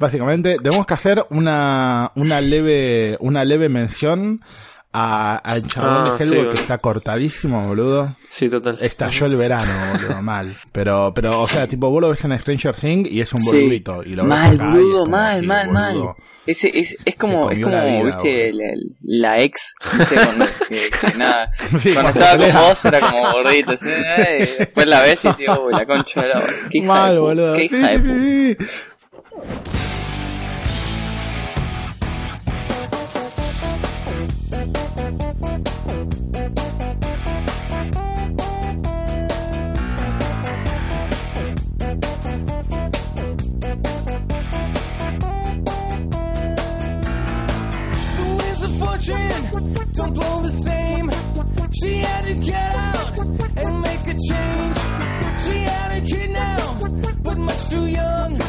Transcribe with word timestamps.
Básicamente, 0.00 0.56
tenemos 0.62 0.86
que 0.86 0.94
hacer 0.94 1.26
una, 1.30 2.12
una 2.14 2.40
leve, 2.40 3.16
una 3.20 3.44
leve 3.44 3.68
mención 3.68 4.40
a, 4.98 5.36
al 5.36 5.66
chabón 5.66 6.04
Ah, 6.06 6.16
de 6.18 6.24
Hellboy 6.24 6.48
que 6.48 6.54
está 6.60 6.78
cortadísimo, 6.78 7.66
boludo. 7.68 8.16
Sí, 8.28 8.48
total. 8.48 8.78
Estalló 8.80 9.26
el 9.26 9.36
verano, 9.36 9.70
boludo, 9.92 10.22
mal. 10.22 10.58
Pero, 10.72 11.12
pero, 11.14 11.42
o 11.42 11.46
sea, 11.46 11.66
tipo, 11.66 11.90
vos 11.90 12.00
lo 12.00 12.08
ves 12.08 12.24
en 12.24 12.38
Stranger 12.40 12.74
Things 12.74 13.10
y 13.12 13.20
es 13.20 13.30
un 13.34 13.40
Sí. 13.40 13.46
boludito. 13.46 14.02
Y 14.02 14.14
lo 14.16 14.24
Mal, 14.24 14.56
boludo, 14.56 15.04
mal, 15.06 15.36
así, 15.38 15.46
mal, 15.46 15.70
mal. 15.70 16.14
Ese, 16.46 16.70
es, 16.78 16.96
es 17.04 17.16
como, 17.16 17.50
es 17.50 17.62
como, 17.62 17.74
la 17.76 17.84
vida, 17.84 18.02
viste, 18.04 18.52
la, 18.54 18.64
la 19.02 19.40
ex, 19.42 19.74
viste, 19.98 20.14
cuando, 20.14 20.44
que, 20.68 20.90
que 21.10 21.18
nada, 21.18 21.50
Sí, 21.80 21.92
cuando 21.92 22.10
estaba 22.12 22.46
con 22.46 22.54
vos 22.68 22.84
era 22.84 23.00
como 23.00 23.32
gordito, 23.32 23.70
así, 23.72 23.86
¿eh? 23.90 24.54
después 24.60 24.86
la 24.86 25.02
ves 25.02 25.24
y 25.24 25.28
decís, 25.28 25.46
uy, 25.48 25.72
la 25.72 25.84
concha 25.84 26.22
de 26.22 26.28
la 26.28 26.42
qué 26.70 26.78
hija 26.78 26.86
Mal, 26.86 27.12
de 27.14 27.18
boludo. 27.18 27.54
qué 27.56 27.64
hija 27.64 27.98
de 27.98 28.56
She 51.78 51.96
had 51.98 52.24
to 52.24 52.34
get 52.36 52.74
out 52.74 53.18
and 53.18 53.80
make 53.82 54.04
a 54.06 54.16
change. 54.28 54.76
She 55.44 55.58
had 55.58 55.92
a 55.92 56.00
kid 56.06 56.30
now, 56.30 56.78
but 57.22 57.36
much 57.36 57.68
too 57.68 57.86
young. 57.86 58.45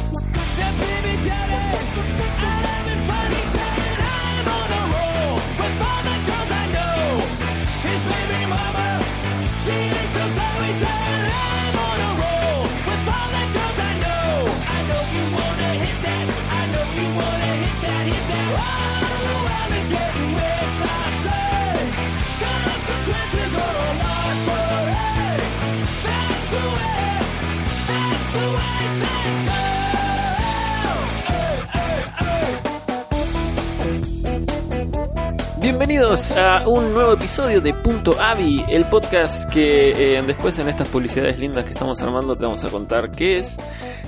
Bienvenidos 35.69 36.31
a 36.31 36.65
un 36.65 36.93
nuevo 36.93 37.11
episodio 37.11 37.59
de 37.59 37.73
Punto 37.73 38.15
Avi, 38.21 38.63
el 38.69 38.85
podcast 38.85 39.51
que 39.51 40.15
eh, 40.15 40.23
después 40.25 40.57
en 40.59 40.69
estas 40.69 40.87
publicidades 40.87 41.37
lindas 41.37 41.65
que 41.65 41.73
estamos 41.73 42.01
armando 42.01 42.37
te 42.37 42.45
vamos 42.45 42.63
a 42.63 42.69
contar 42.69 43.11
qué 43.11 43.33
es. 43.33 43.57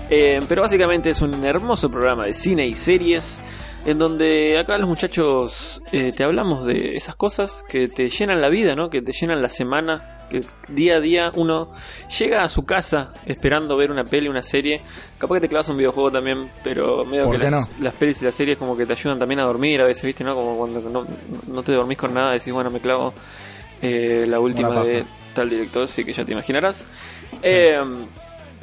Eh, 0.10 0.40
pero 0.48 0.62
básicamente 0.62 1.10
es 1.10 1.22
un 1.22 1.44
hermoso 1.44 1.92
programa 1.92 2.24
de 2.24 2.32
cine 2.32 2.66
y 2.66 2.76
series 2.76 3.42
en 3.86 3.98
donde 3.98 4.58
acá 4.60 4.78
los 4.78 4.88
muchachos 4.88 5.82
eh, 5.92 6.12
te 6.12 6.24
hablamos 6.24 6.66
de 6.66 6.96
esas 6.96 7.16
cosas 7.16 7.64
que 7.68 7.88
te 7.88 8.10
llenan 8.10 8.42
la 8.42 8.50
vida, 8.50 8.76
¿no? 8.76 8.90
que 8.90 9.02
te 9.02 9.12
llenan 9.12 9.42
la 9.42 9.50
semana, 9.50 10.28
que 10.30 10.42
día 10.68 10.98
a 10.98 11.00
día 11.00 11.32
uno 11.36 11.72
llega 12.20 12.44
a 12.44 12.48
su 12.48 12.64
casa 12.64 13.14
esperando 13.26 13.78
ver 13.78 13.90
una 13.92 14.04
peli, 14.04 14.28
una 14.28 14.42
serie. 14.42 14.82
Capaz 15.18 15.36
que 15.36 15.42
te 15.42 15.50
clavas 15.50 15.70
un 15.70 15.78
videojuego 15.78 16.12
también, 16.12 16.50
pero 16.64 17.06
medio 17.06 17.24
¿Por 17.26 17.38
que 17.38 17.44
las, 17.44 17.52
no? 17.52 17.84
las 17.84 17.96
pelis 17.96 18.22
y 18.22 18.26
las 18.26 18.36
series 18.36 18.58
como 18.58 18.76
que 18.76 18.86
te 18.86 18.94
ayudan 18.94 19.18
también 19.18 19.40
a 19.40 19.44
dormir 19.44 19.82
a 19.82 19.86
veces, 19.86 20.04
¿viste? 20.04 20.24
¿no? 20.24 20.36
Como 20.36 20.58
cuando 20.58 20.82
no, 20.82 21.06
no 21.48 21.64
te 21.64 21.72
dormís 21.72 21.98
con 21.98 22.14
nada, 22.14 22.34
decís, 22.34 22.54
bueno, 22.54 22.70
me 22.70 22.80
clavo 22.80 23.14
eh, 23.82 24.26
la 24.28 24.40
última 24.40 24.84
de 24.84 25.04
tal 25.34 25.50
director, 25.50 25.88
sí 25.88 26.04
que 26.04 26.12
ya 26.12 26.26
te 26.26 26.34
imaginarás. 26.34 26.86
Eh, 27.42 27.80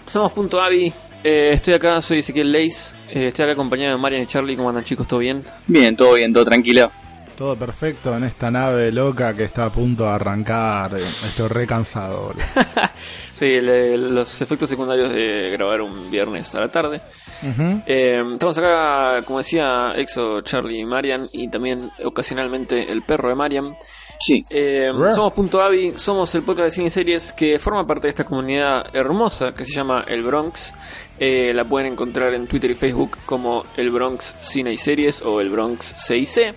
somos 0.06 0.32
Punto 0.32 0.60
Avi, 0.60 0.93
eh, 1.26 1.53
estoy 1.54 1.75
acá, 1.75 2.00
soy 2.03 2.19
Ezequiel 2.20 2.53
Leis, 2.53 2.94
eh, 3.10 3.28
estoy 3.28 3.44
acá 3.44 3.53
acompañado 3.53 3.97
de 3.97 4.00
Marian 4.03 4.22
y 4.22 4.26
Charlie, 4.26 4.56
¿cómo 4.56 4.69
andan 4.69 4.84
chicos? 4.84 5.06
¿Todo 5.09 5.20
bien? 5.20 5.44
Bien, 5.66 5.97
todo 5.97 6.14
bien, 6.14 6.32
todo 6.32 6.44
tranquilo. 6.44 6.91
Todo 7.37 7.54
perfecto 7.54 8.16
en 8.16 8.25
esta 8.25 8.50
nave 8.50 8.91
loca 8.91 9.37
que 9.37 9.44
está 9.44 9.66
a 9.66 9.70
punto 9.70 10.04
de 10.04 10.09
arrancar. 10.10 10.94
Estoy 10.94 11.48
re 11.48 11.66
cansado, 11.66 12.28
boludo. 12.28 12.42
Sí, 13.34 13.60
le- 13.60 13.98
los 13.98 14.41
efectos 14.41 14.70
secundarios 14.70 15.12
de 15.12 15.50
grabar 15.50 15.82
un 15.82 16.10
viernes 16.10 16.54
a 16.54 16.60
la 16.60 16.69
tarde. 16.70 17.03
Ujú. 17.43 17.82
Eh, 17.87 18.22
estamos 18.32 18.56
acá, 18.56 19.20
como 19.26 19.38
decía 19.41 19.93
Exo, 19.97 20.41
Charlie 20.41 20.81
y 20.81 20.87
Marian, 20.87 21.28
y 21.32 21.47
también 21.48 21.91
ocasionalmente 22.03 22.91
el 22.91 23.03
perro 23.03 23.28
de 23.28 23.34
Marian. 23.34 23.76
Sí, 24.19 24.44
Eh, 24.50 24.88
somos 25.15 25.32
Punto 25.32 25.60
Avi, 25.60 25.93
somos 25.97 26.34
el 26.34 26.43
podcast 26.43 26.65
de 26.66 26.71
cine 26.71 26.87
y 26.87 26.91
series 26.91 27.32
que 27.32 27.59
forma 27.59 27.87
parte 27.87 28.06
de 28.06 28.10
esta 28.10 28.25
comunidad 28.25 28.94
hermosa 28.94 29.53
que 29.53 29.65
se 29.65 29.72
llama 29.72 30.04
El 30.09 30.22
Bronx. 30.22 30.75
Eh, 31.19 31.53
la 31.54 31.65
pueden 31.65 31.93
encontrar 31.93 32.34
en 32.34 32.47
Twitter 32.47 32.71
y 32.71 32.75
Facebook 32.75 33.19
como 33.26 33.65
El 33.76 33.91
Bronx 33.91 34.34
Cine 34.41 34.72
y 34.72 34.76
Series 34.76 35.22
o 35.22 35.41
El 35.41 35.50
Bronx 35.50 35.94
CIC. 35.99 36.55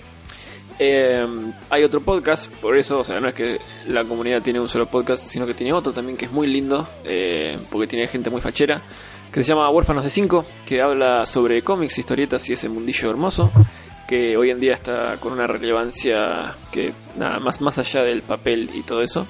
Eh, 0.82 1.26
hay 1.70 1.84
otro 1.84 2.00
podcast, 2.02 2.50
por 2.62 2.78
eso, 2.78 3.00
o 3.00 3.04
sea, 3.04 3.20
no 3.20 3.28
es 3.28 3.36
que 3.36 3.60
la 3.88 4.06
comunidad 4.06 4.42
tiene 4.42 4.62
un 4.62 4.70
solo 4.70 4.86
podcast, 4.86 5.28
sino 5.28 5.46
que 5.46 5.54
tiene 5.54 5.74
otro 5.74 5.92
también 5.92 6.18
que 6.18 6.26
es 6.26 6.32
muy 6.32 6.48
lindo, 6.48 6.88
eh, 7.04 7.58
porque 7.70 7.86
tiene 7.88 8.08
gente 8.08 8.30
muy 8.30 8.40
fachera, 8.40 8.82
que 9.30 9.44
se 9.44 9.50
llama 9.50 9.70
Huérfanos 9.70 10.06
de 10.06 10.10
5, 10.10 10.46
que 10.66 10.82
habla 10.82 11.26
sobre 11.26 11.62
cómics, 11.64 12.00
historietas 12.00 12.50
y 12.50 12.54
ese 12.54 12.70
mundillo 12.70 13.10
hermoso, 13.10 13.52
que 14.10 14.36
hoy 14.36 14.50
en 14.50 14.60
día 14.60 14.74
está 14.74 15.18
con 15.20 15.34
una 15.34 15.46
relevancia 15.46 16.56
que 16.72 16.92
nada 17.16 17.40
más, 17.40 17.62
más 17.62 17.78
allá 17.78 18.04
del 18.04 18.24
papel 18.24 18.68
y 18.74 18.82
todo 18.82 19.02
eso. 19.04 19.28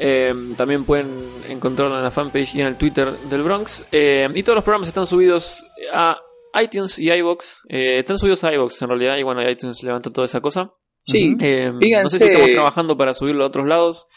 Eh, 0.00 0.32
también 0.56 0.84
pueden 0.84 1.08
encontrarlo 1.48 1.96
en 1.96 2.02
la 2.02 2.10
fanpage 2.10 2.56
y 2.56 2.60
en 2.60 2.66
el 2.66 2.76
Twitter 2.76 3.12
del 3.30 3.42
Bronx. 3.44 3.86
Eh, 3.92 4.26
y 4.34 4.42
todos 4.42 4.56
los 4.56 4.64
programas 4.64 4.88
están 4.88 5.06
subidos 5.06 5.64
a 5.94 6.16
iTunes 6.60 6.98
y 6.98 7.08
iBox. 7.12 7.62
Eh, 7.68 8.00
están 8.00 8.18
subidos 8.18 8.42
a 8.42 8.52
iBox 8.52 8.82
en 8.82 8.88
realidad. 8.88 9.16
Y 9.18 9.22
bueno, 9.22 9.48
iTunes 9.48 9.82
levanta 9.84 10.10
toda 10.10 10.24
esa 10.24 10.40
cosa. 10.40 10.72
sí. 11.06 11.34
Eh, 11.40 11.70
no 12.02 12.08
sé 12.08 12.18
si 12.18 12.24
estamos 12.24 12.50
trabajando 12.50 12.96
para 12.96 13.14
subirlo 13.14 13.44
a 13.44 13.46
otros 13.46 13.68
lados. 13.68 14.08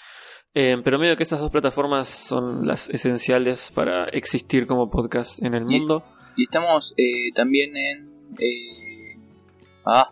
eh, 0.56 0.76
pero 0.84 0.98
medio 1.00 1.16
que 1.16 1.24
estas 1.24 1.40
dos 1.40 1.52
plataformas 1.52 2.08
son 2.08 2.66
las 2.66 2.90
esenciales 2.90 3.72
para 3.76 4.06
existir 4.10 4.66
como 4.68 4.90
podcast 4.90 5.44
en 5.44 5.54
el 5.54 5.64
Y- 5.64 5.80
mundo. 5.80 6.04
Y 6.36 6.44
estamos 6.46 6.94
eh, 6.98 7.32
también 7.36 7.76
en... 7.78 8.10
Ah, 9.86 10.10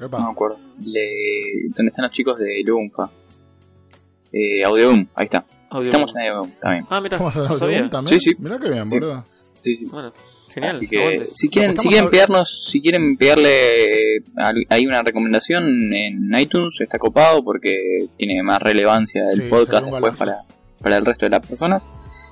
Epa. 0.00 0.18
no 0.18 0.24
me 0.26 0.32
acuerdo. 0.32 0.58
Le, 0.84 1.68
¿Dónde 1.76 1.90
están 1.90 2.02
los 2.04 2.10
chicos 2.12 2.38
de 2.38 2.62
Lumfa? 2.64 3.10
Eh, 4.32 4.64
Audioboom, 4.64 5.06
ahí 5.14 5.24
está. 5.26 5.44
Audio- 5.70 5.90
Estamos 5.90 6.10
en 6.14 6.20
Audioboom 6.22 6.50
también. 6.60 6.84
Ah, 6.90 7.00
mira, 7.00 7.18
¿Cómo 7.18 7.30
se 7.30 7.38
no 7.40 7.48
lo 7.48 7.56
sabía. 7.56 7.88
también? 7.88 8.20
Sí, 8.20 8.30
sí. 8.32 8.36
Mirá 8.40 8.58
que 8.58 8.70
bien, 8.70 8.88
Sí. 8.88 8.98
boludo. 8.98 9.24
Sí, 9.60 9.76
sí. 9.76 9.86
Bueno, 9.86 10.12
genial. 10.52 10.76
Así 10.76 10.88
que 10.88 11.24
si 11.34 11.48
quieren, 11.48 11.76
si 11.78 11.88
quieren 11.88 12.10
pegarnos, 12.10 12.64
si 12.68 12.80
quieren 12.82 13.16
pegarle 13.16 14.18
ahí 14.68 14.86
una 14.86 15.02
recomendación 15.02 15.92
en 15.94 16.30
iTunes, 16.38 16.74
está 16.80 16.98
copado 16.98 17.42
porque 17.44 18.06
tiene 18.16 18.42
más 18.42 18.58
relevancia 18.58 19.22
el 19.32 19.42
Sí, 19.42 19.48
podcast 19.48 19.84
después 19.84 20.16
para, 20.16 20.38
para 20.80 20.96
el 20.96 21.04
resto 21.06 21.26
de 21.26 21.30
las 21.30 21.46
personas. 21.46 21.88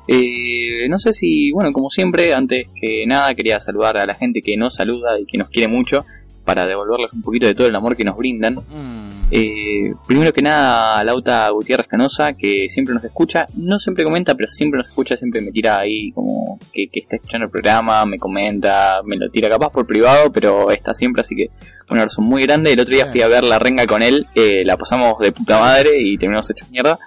Eh, 0.09 0.89
no 0.89 0.99
sé 0.99 1.13
si, 1.13 1.53
bueno, 1.53 1.73
como 1.73 1.89
siempre, 1.89 2.35
antes 2.35 2.67
que 2.81 3.07
nada 3.07 3.33
quería 3.35 3.61
saludar 3.61 3.97
a 3.99 4.05
la 4.07 4.15
gente 4.15 4.43
que 4.43 4.57
nos 4.57 4.75
saluda 4.75 5.19
y 5.19 5.25
que 5.25 5.39
nos 5.39 5.49
quiere 5.49 5.69
mucho 5.69 6.05
para 6.45 6.67
devolverles 6.67 7.13
un 7.13 7.23
poquito 7.23 7.47
de 7.47 7.55
todo 7.55 7.67
el 7.67 7.77
amor 7.77 7.97
que 7.97 8.05
nos 8.05 8.17
brindan. 8.17 8.55
Mm. 8.55 9.29
Eh, 9.31 9.95
primero 10.07 10.33
que 10.33 10.43
nada, 10.43 10.99
a 10.99 11.05
Lauta 11.05 11.49
Gutiérrez 11.51 11.87
Canosa, 11.87 12.35
que 12.35 12.67
siempre 12.69 12.95
nos 12.95 13.05
escucha, 13.05 13.47
no 13.55 13.79
siempre 13.79 14.05
comenta, 14.05 14.35
pero 14.35 14.49
siempre 14.49 14.79
nos 14.79 14.89
escucha, 14.89 15.17
siempre 15.17 15.41
me 15.41 15.51
tira 15.53 15.79
ahí 15.79 16.13
como 16.13 16.59
que, 16.73 16.89
que 16.89 17.01
está 17.01 17.17
escuchando 17.17 17.47
el 17.47 17.51
programa, 17.51 18.05
me 18.05 18.19
comenta, 18.19 19.01
me 19.05 19.17
lo 19.17 19.31
tira 19.31 19.49
capaz 19.49 19.71
por 19.71 19.87
privado, 19.87 20.31
pero 20.33 20.71
está 20.71 20.95
siempre, 20.95 21.23
así 21.23 21.35
que 21.35 21.51
un 21.89 21.99
abrazo 21.99 22.23
muy 22.23 22.43
grande. 22.43 22.73
El 22.73 22.81
otro 22.81 22.95
día 22.95 23.05
Bien. 23.05 23.13
fui 23.13 23.23
a 23.23 23.29
ver 23.29 23.45
la 23.45 23.59
renga 23.59 23.87
con 23.87 24.03
él, 24.03 24.27
eh, 24.35 24.63
la 24.65 24.77
pasamos 24.77 25.19
de 25.19 25.33
puta 25.33 25.59
madre 25.59 25.99
y 25.99 26.17
terminamos 26.19 26.51
hechos 26.51 26.71
mierda. 26.71 26.99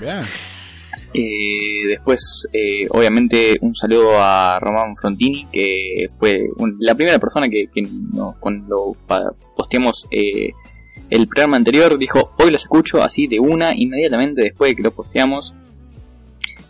Bien. 0.00 0.20
Eh, 1.12 1.86
después, 1.88 2.46
eh, 2.52 2.86
obviamente, 2.90 3.56
un 3.60 3.74
saludo 3.74 4.12
a 4.16 4.60
Román 4.60 4.96
Frontini, 4.96 5.46
que 5.50 6.08
fue 6.18 6.48
la 6.78 6.94
primera 6.94 7.18
persona 7.18 7.48
que, 7.48 7.68
cuando 8.38 8.96
posteamos 9.56 10.06
eh, 10.10 10.52
el 11.08 11.26
programa 11.26 11.56
anterior 11.56 11.98
dijo, 11.98 12.32
hoy 12.38 12.50
los 12.50 12.62
escucho 12.62 13.02
así 13.02 13.26
de 13.26 13.40
una, 13.40 13.74
inmediatamente 13.74 14.42
después 14.42 14.70
de 14.70 14.76
que 14.76 14.82
lo 14.82 14.92
posteamos. 14.92 15.52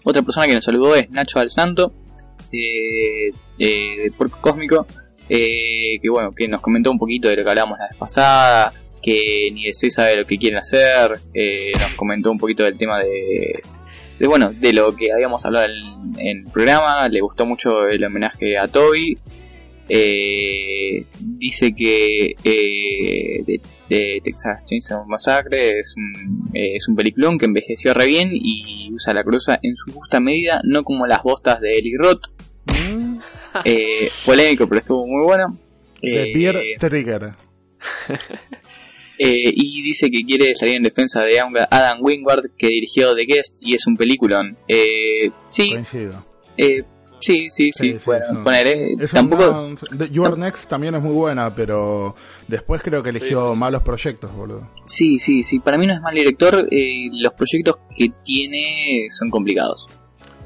Otra 0.03 0.23
persona 0.23 0.47
que 0.47 0.55
nos 0.55 0.65
saludó 0.65 0.95
es 0.95 1.11
Nacho 1.11 1.39
Al 1.39 1.51
Santo, 1.51 1.93
eh, 2.51 3.31
eh, 3.59 4.03
de 4.05 4.13
Porco 4.17 4.39
Cósmico, 4.41 4.87
que 5.29 6.09
bueno, 6.11 6.33
que 6.33 6.49
nos 6.49 6.63
comentó 6.63 6.91
un 6.91 6.99
poquito 6.99 7.29
de 7.29 7.37
lo 7.37 7.45
que 7.45 7.51
hablábamos 7.51 7.79
la 7.79 7.89
vez 7.89 7.99
pasada, 7.99 8.73
que 9.03 9.51
ni 9.53 9.65
de 9.65 9.75
sabe 9.75 10.17
lo 10.17 10.27
que 10.27 10.39
quieren 10.39 10.59
hacer, 10.59 11.11
nos 11.79 11.93
comentó 11.97 12.33
un 12.33 12.39
poquito 12.39 12.65
del 12.65 12.79
tema 12.79 12.99
de, 12.99 13.63
de 14.21 14.27
bueno, 14.29 14.53
de 14.53 14.73
lo 14.73 14.95
que 14.95 15.11
habíamos 15.13 15.45
hablado 15.45 15.67
en, 15.67 16.21
en 16.21 16.39
el 16.47 16.53
programa, 16.53 17.09
le 17.09 17.21
gustó 17.21 17.45
mucho 17.47 17.89
el 17.89 18.05
homenaje 18.05 18.57
a 18.57 18.69
Toby, 18.69 19.19
Eh, 19.93 21.05
dice 21.19 21.75
que 21.75 22.37
eh, 22.45 23.43
de, 23.45 23.61
de 23.89 24.21
Texas 24.23 24.61
Chainsaw 24.67 25.05
Massacre 25.05 25.79
es 25.81 25.95
un, 25.97 26.49
eh, 26.55 26.77
es 26.77 26.87
un 26.89 26.95
peliculón 26.95 27.37
que 27.39 27.47
envejeció 27.47 27.93
re 27.93 28.07
bien 28.07 28.31
y 28.33 28.89
usa 28.95 29.13
la 29.13 29.25
cruza 29.25 29.59
en 29.63 29.75
su 29.75 29.91
justa 29.93 30.21
medida, 30.21 30.61
no 30.63 30.85
como 30.85 31.07
las 31.09 31.25
bostas 31.25 31.61
de 31.61 31.71
Eli 31.79 31.97
Roth. 31.97 32.27
Mm, 32.67 33.19
Eh, 33.65 34.09
polémico, 34.25 34.69
pero 34.69 34.81
estuvo 34.81 35.05
muy 35.07 35.25
bueno. 35.25 35.47
Eh, 36.03 36.33
Beer 36.33 36.57
Trigger. 36.79 37.33
eh, 39.23 39.53
y 39.55 39.83
dice 39.83 40.11
que 40.11 40.23
quiere 40.23 40.55
salir 40.55 40.77
en 40.79 40.83
defensa 40.85 41.23
de 41.23 41.39
Adam 41.39 41.99
Wingard, 42.01 42.53
que 42.57 42.69
dirigió 42.69 43.15
The 43.15 43.25
Guest 43.27 43.59
y 43.61 43.75
es 43.75 43.87
un 43.87 43.97
peliculón. 43.97 44.57
Eh, 44.67 45.31
sí, 45.49 45.71
Coincido. 45.73 46.25
eh, 46.57 46.83
sí, 47.21 47.49
sí, 47.51 47.71
sí, 47.71 47.97
bueno, 48.07 48.43
poner, 48.43 48.67
eh, 48.69 48.95
Es 48.99 49.11
tampoco... 49.11 49.75
You 50.11 50.25
Are 50.25 50.39
Next 50.39 50.69
también 50.71 50.95
es 50.95 51.03
muy 51.03 51.13
buena, 51.13 51.55
pero 51.55 52.15
después 52.49 52.81
creo 52.83 53.03
que 53.03 53.11
eligió 53.11 53.53
Sí. 53.53 53.59
malos 53.59 53.83
proyectos, 53.83 54.35
boludo. 54.35 54.71
Sí, 54.87 55.19
sí, 55.19 55.43
sí, 55.43 55.59
para 55.59 55.77
mí 55.77 55.87
no 55.87 55.93
es 55.93 56.01
mal 56.01 56.15
director, 56.15 56.67
eh, 56.71 57.09
los 57.13 57.35
proyectos 57.35 57.77
que 57.97 58.11
tiene 58.25 59.07
son 59.11 59.29
complicados. 59.29 59.87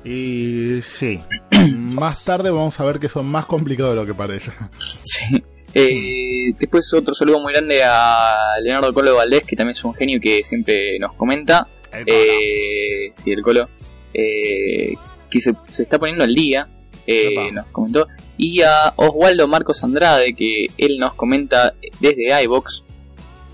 Y 0.05 0.81
sí, 0.83 1.21
más 1.73 2.25
tarde 2.25 2.51
vamos 2.51 2.79
a 2.81 2.85
ver 2.85 2.99
que 2.99 3.09
son 3.09 3.27
más 3.27 3.47
complicados 3.47 3.93
de 3.95 4.01
lo 4.01 4.07
que 4.07 4.15
parece. 4.15 4.51
Sí. 5.05 5.43
Eh, 5.75 6.55
después 6.59 6.93
otro 6.95 7.15
saludo 7.15 7.41
muy 7.41 7.53
grande 7.53 7.83
a 7.83 8.35
Leonardo 8.63 8.95
Colo 8.95 9.17
Valdés, 9.17 9.45
que 9.45 9.57
también 9.57 9.73
es 9.73 9.85
un 9.85 9.95
genio 9.95 10.21
que 10.21 10.45
siempre 10.45 10.99
nos 10.99 11.15
comenta. 11.15 11.67
Eh, 12.07 13.11
sí, 13.13 13.33
el 13.33 13.43
Colo. 13.43 13.69
Eh, 14.13 14.95
que 15.29 15.41
se, 15.41 15.53
se 15.71 15.83
está 15.83 15.99
poniendo 15.99 16.23
al 16.23 16.35
día, 16.35 16.69
eh, 17.07 17.51
nos 17.53 17.67
comentó. 17.67 18.07
Y 18.37 18.63
a 18.63 18.93
Oswaldo 18.97 19.49
Marcos 19.49 19.83
Andrade, 19.85 20.35
que 20.37 20.67
él 20.79 20.99
nos 20.99 21.15
comenta 21.15 21.75
desde 22.01 22.43
iBox 22.45 22.85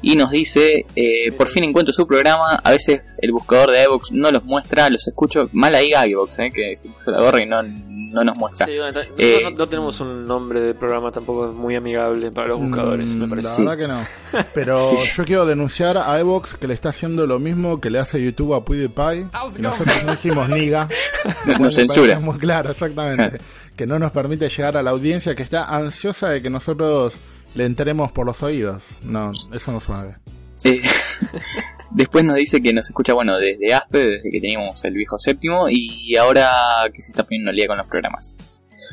y 0.02 0.16
nos 0.16 0.30
dice: 0.30 0.86
eh, 0.96 1.32
Por 1.32 1.48
fin 1.48 1.64
encuentro 1.64 1.92
su 1.92 2.06
programa. 2.06 2.60
A 2.62 2.70
veces 2.70 3.18
el 3.20 3.32
buscador 3.32 3.70
de 3.70 3.84
iBox 3.84 4.12
no 4.12 4.30
los 4.30 4.44
muestra, 4.44 4.88
los 4.88 5.06
escucho. 5.06 5.48
Mal 5.52 5.74
ahí 5.74 5.92
iBox, 6.10 6.38
eh, 6.38 6.50
que 6.54 6.76
se 6.76 6.88
puso 6.88 7.10
la 7.10 7.20
gorra 7.20 7.42
y 7.42 7.46
no, 7.46 7.62
no 8.10 8.24
nos 8.24 8.38
muestra. 8.38 8.66
Sí, 8.66 8.72
bueno, 8.78 9.00
Eh, 9.16 9.38
no, 9.44 9.50
no 9.50 9.66
tenemos 9.66 10.00
un 10.00 10.26
nombre 10.26 10.60
de 10.60 10.74
programa 10.74 11.10
tampoco 11.12 11.52
muy 11.52 11.74
amigable 11.76 12.30
para 12.30 12.48
los 12.48 12.60
buscadores, 12.60 13.14
Mm, 13.14 13.18
me 13.20 13.28
parece. 13.28 13.48
La 13.48 13.54
Sí. 13.54 13.62
verdad 13.62 13.78
que 13.78 13.88
no. 13.88 14.44
Pero 14.54 14.82
Sí, 14.84 14.96
yo 15.16 15.24
quiero 15.24 15.46
denunciar 15.46 15.96
a 15.98 16.18
Evox 16.20 16.56
que 16.56 16.66
le 16.66 16.74
está 16.74 16.90
haciendo 16.90 17.26
lo 17.26 17.38
mismo 17.38 17.80
que 17.80 17.90
le 17.90 17.98
hace 17.98 18.22
YouTube 18.22 18.54
a 18.54 18.64
PewDiePie. 18.64 19.26
Y 19.58 19.62
nosotros 19.62 20.04
no 20.04 20.10
dijimos 20.12 20.48
niga. 20.48 20.88
Nos 21.60 21.74
censura. 21.74 22.14
Es 22.14 22.20
muy 22.20 22.38
claro, 22.38 22.70
exactamente. 22.70 23.40
que 23.76 23.86
no 23.86 23.98
nos 23.98 24.10
permite 24.12 24.48
llegar 24.48 24.76
a 24.76 24.82
la 24.82 24.90
audiencia 24.90 25.34
que 25.34 25.42
está 25.42 25.64
ansiosa 25.64 26.28
de 26.28 26.42
que 26.42 26.50
nosotros 26.50 27.14
le 27.54 27.64
entremos 27.64 28.12
por 28.12 28.26
los 28.26 28.42
oídos. 28.42 28.82
No, 29.02 29.32
eso 29.52 29.72
no 29.72 29.80
suena 29.80 30.02
bien. 30.04 30.16
Eh, 30.64 30.82
después 31.90 32.24
nos 32.24 32.36
dice 32.36 32.60
que 32.60 32.72
nos 32.72 32.86
escucha, 32.86 33.14
bueno, 33.14 33.38
desde 33.38 33.74
Aspe, 33.74 33.98
desde 33.98 34.30
que 34.30 34.40
teníamos 34.40 34.84
el 34.84 34.94
viejo 34.94 35.18
séptimo, 35.18 35.66
y 35.68 36.16
ahora 36.16 36.48
que 36.92 37.02
se 37.02 37.12
está 37.12 37.24
poniendo 37.24 37.50
al 37.50 37.56
día 37.56 37.66
con 37.66 37.78
los 37.78 37.86
programas. 37.86 38.36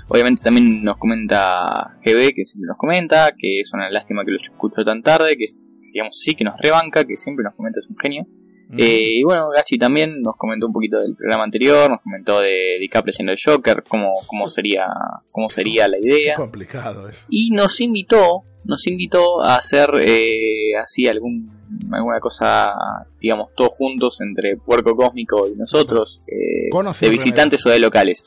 Obviamente 0.09 0.41
también 0.41 0.83
nos 0.83 0.97
comenta 0.97 1.97
GB, 2.05 2.33
que 2.33 2.45
siempre 2.45 2.67
nos 2.67 2.77
comenta, 2.77 3.33
que 3.37 3.59
es 3.59 3.73
una 3.73 3.89
lástima 3.89 4.23
que 4.23 4.31
lo 4.31 4.37
escucho 4.39 4.85
tan 4.85 5.03
tarde, 5.03 5.35
que 5.37 5.45
digamos 5.93 6.17
sí 6.17 6.33
que 6.33 6.45
nos 6.45 6.57
rebanca, 6.59 7.03
que 7.03 7.17
siempre 7.17 7.43
nos 7.43 7.55
comenta, 7.55 7.81
es 7.81 7.89
un 7.89 7.97
genio. 7.97 8.25
Mm. 8.69 8.79
Eh, 8.79 9.17
y 9.19 9.23
bueno, 9.23 9.49
Gachi 9.49 9.77
también 9.77 10.21
nos 10.21 10.35
comentó 10.37 10.67
un 10.67 10.73
poquito 10.73 11.01
del 11.01 11.15
programa 11.15 11.43
anterior, 11.43 11.89
nos 11.89 12.01
comentó 12.01 12.39
de 12.39 12.77
DiCaprio 12.79 13.13
siendo 13.13 13.33
el 13.33 13.37
Joker, 13.43 13.83
cómo, 13.87 14.13
cómo 14.27 14.49
sería, 14.49 14.85
cómo 15.31 15.49
sería 15.49 15.89
la 15.89 15.97
idea 15.99 16.35
complicado 16.35 17.09
eso. 17.09 17.25
y 17.29 17.49
nos 17.51 17.79
invitó 17.81 18.43
nos 18.67 18.85
invitó 18.85 19.41
a 19.41 19.55
hacer 19.55 19.89
eh, 20.01 20.75
así 20.81 21.07
algún 21.07 21.56
alguna 21.91 22.19
cosa 22.19 22.71
digamos 23.19 23.49
todos 23.55 23.71
juntos 23.77 24.21
entre 24.21 24.57
Puerco 24.57 24.95
Cósmico 24.95 25.47
y 25.47 25.55
nosotros 25.55 26.21
eh, 26.27 26.69
de 27.01 27.09
visitantes 27.09 27.65
o 27.65 27.69
de 27.69 27.79
locales 27.79 28.25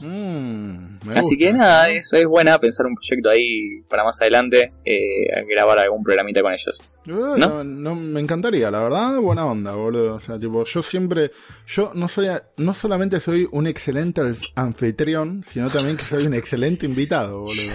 Mm, 0.00 0.96
así 1.10 1.20
gusta. 1.20 1.36
que 1.38 1.52
nada 1.52 1.90
eso 1.90 2.16
es 2.16 2.24
buena 2.24 2.58
pensar 2.58 2.86
un 2.86 2.94
proyecto 2.94 3.30
ahí 3.30 3.80
para 3.88 4.04
más 4.04 4.20
adelante 4.20 4.72
eh, 4.84 5.44
grabar 5.48 5.78
algún 5.78 6.02
programita 6.02 6.40
con 6.42 6.52
ellos 6.52 6.76
Eh, 7.06 7.10
¿No? 7.10 7.36
no, 7.36 7.64
no, 7.64 7.94
me 7.96 8.20
encantaría, 8.20 8.70
la 8.70 8.80
verdad, 8.80 9.18
buena 9.18 9.44
onda, 9.44 9.72
boludo. 9.74 10.14
O 10.14 10.20
sea, 10.20 10.38
tipo, 10.38 10.64
yo 10.64 10.82
siempre, 10.82 11.32
yo 11.66 11.90
no 11.94 12.06
soy, 12.06 12.28
no 12.58 12.74
solamente 12.74 13.18
soy 13.18 13.48
un 13.50 13.66
excelente 13.66 14.22
anfitrión, 14.54 15.42
sino 15.50 15.68
también 15.68 15.96
que 15.96 16.04
soy 16.04 16.26
un 16.26 16.34
excelente 16.34 16.86
invitado, 16.86 17.40
boludo. 17.40 17.72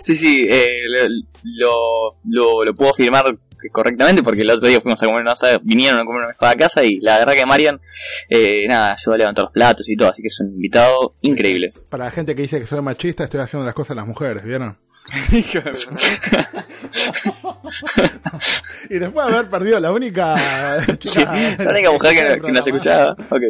sí 0.00 0.14
sí 0.14 0.46
eh, 0.48 0.80
lo, 1.42 2.16
lo, 2.24 2.64
lo 2.64 2.74
puedo 2.74 2.92
afirmar 2.92 3.36
correctamente 3.72 4.22
porque 4.22 4.42
el 4.42 4.50
otro 4.50 4.68
día 4.68 4.80
fuimos 4.80 5.02
a 5.02 5.06
comer 5.06 5.22
una 5.22 5.32
asada, 5.32 5.58
vinieron 5.62 6.00
a 6.00 6.04
comer 6.04 6.22
una 6.22 6.30
asada 6.30 6.52
a 6.52 6.56
casa 6.56 6.84
y 6.84 6.98
la 7.00 7.18
verdad 7.18 7.34
que 7.34 7.46
Marian 7.46 7.80
eh, 8.28 8.66
nada 8.68 8.92
ayudó 8.92 9.14
a 9.14 9.18
levantar 9.18 9.44
los 9.44 9.52
platos 9.52 9.88
y 9.88 9.96
todo 9.96 10.10
así 10.10 10.22
que 10.22 10.28
es 10.28 10.40
un 10.40 10.48
invitado 10.48 11.14
increíble 11.22 11.72
Para 11.88 12.04
la 12.04 12.10
gente 12.10 12.34
que 12.34 12.42
dice 12.42 12.60
que 12.60 12.66
soy 12.66 12.80
machista, 12.82 13.24
estoy 13.24 13.40
haciendo 13.40 13.64
las 13.64 13.74
cosas 13.74 13.92
a 13.92 13.94
las 13.96 14.06
mujeres, 14.06 14.44
¿vieron? 14.44 14.78
Y 18.90 18.98
después 18.98 19.26
de 19.26 19.32
haber 19.34 19.50
perdido 19.50 19.80
la 19.80 19.92
única 19.92 20.36
Sí, 21.00 21.20
la 21.24 21.70
única 21.70 21.92
mujer 21.92 22.14
que, 22.14 22.40
que 22.40 22.52
nos 22.52 22.66
escuchaba. 22.66 23.16
Ok. 23.30 23.42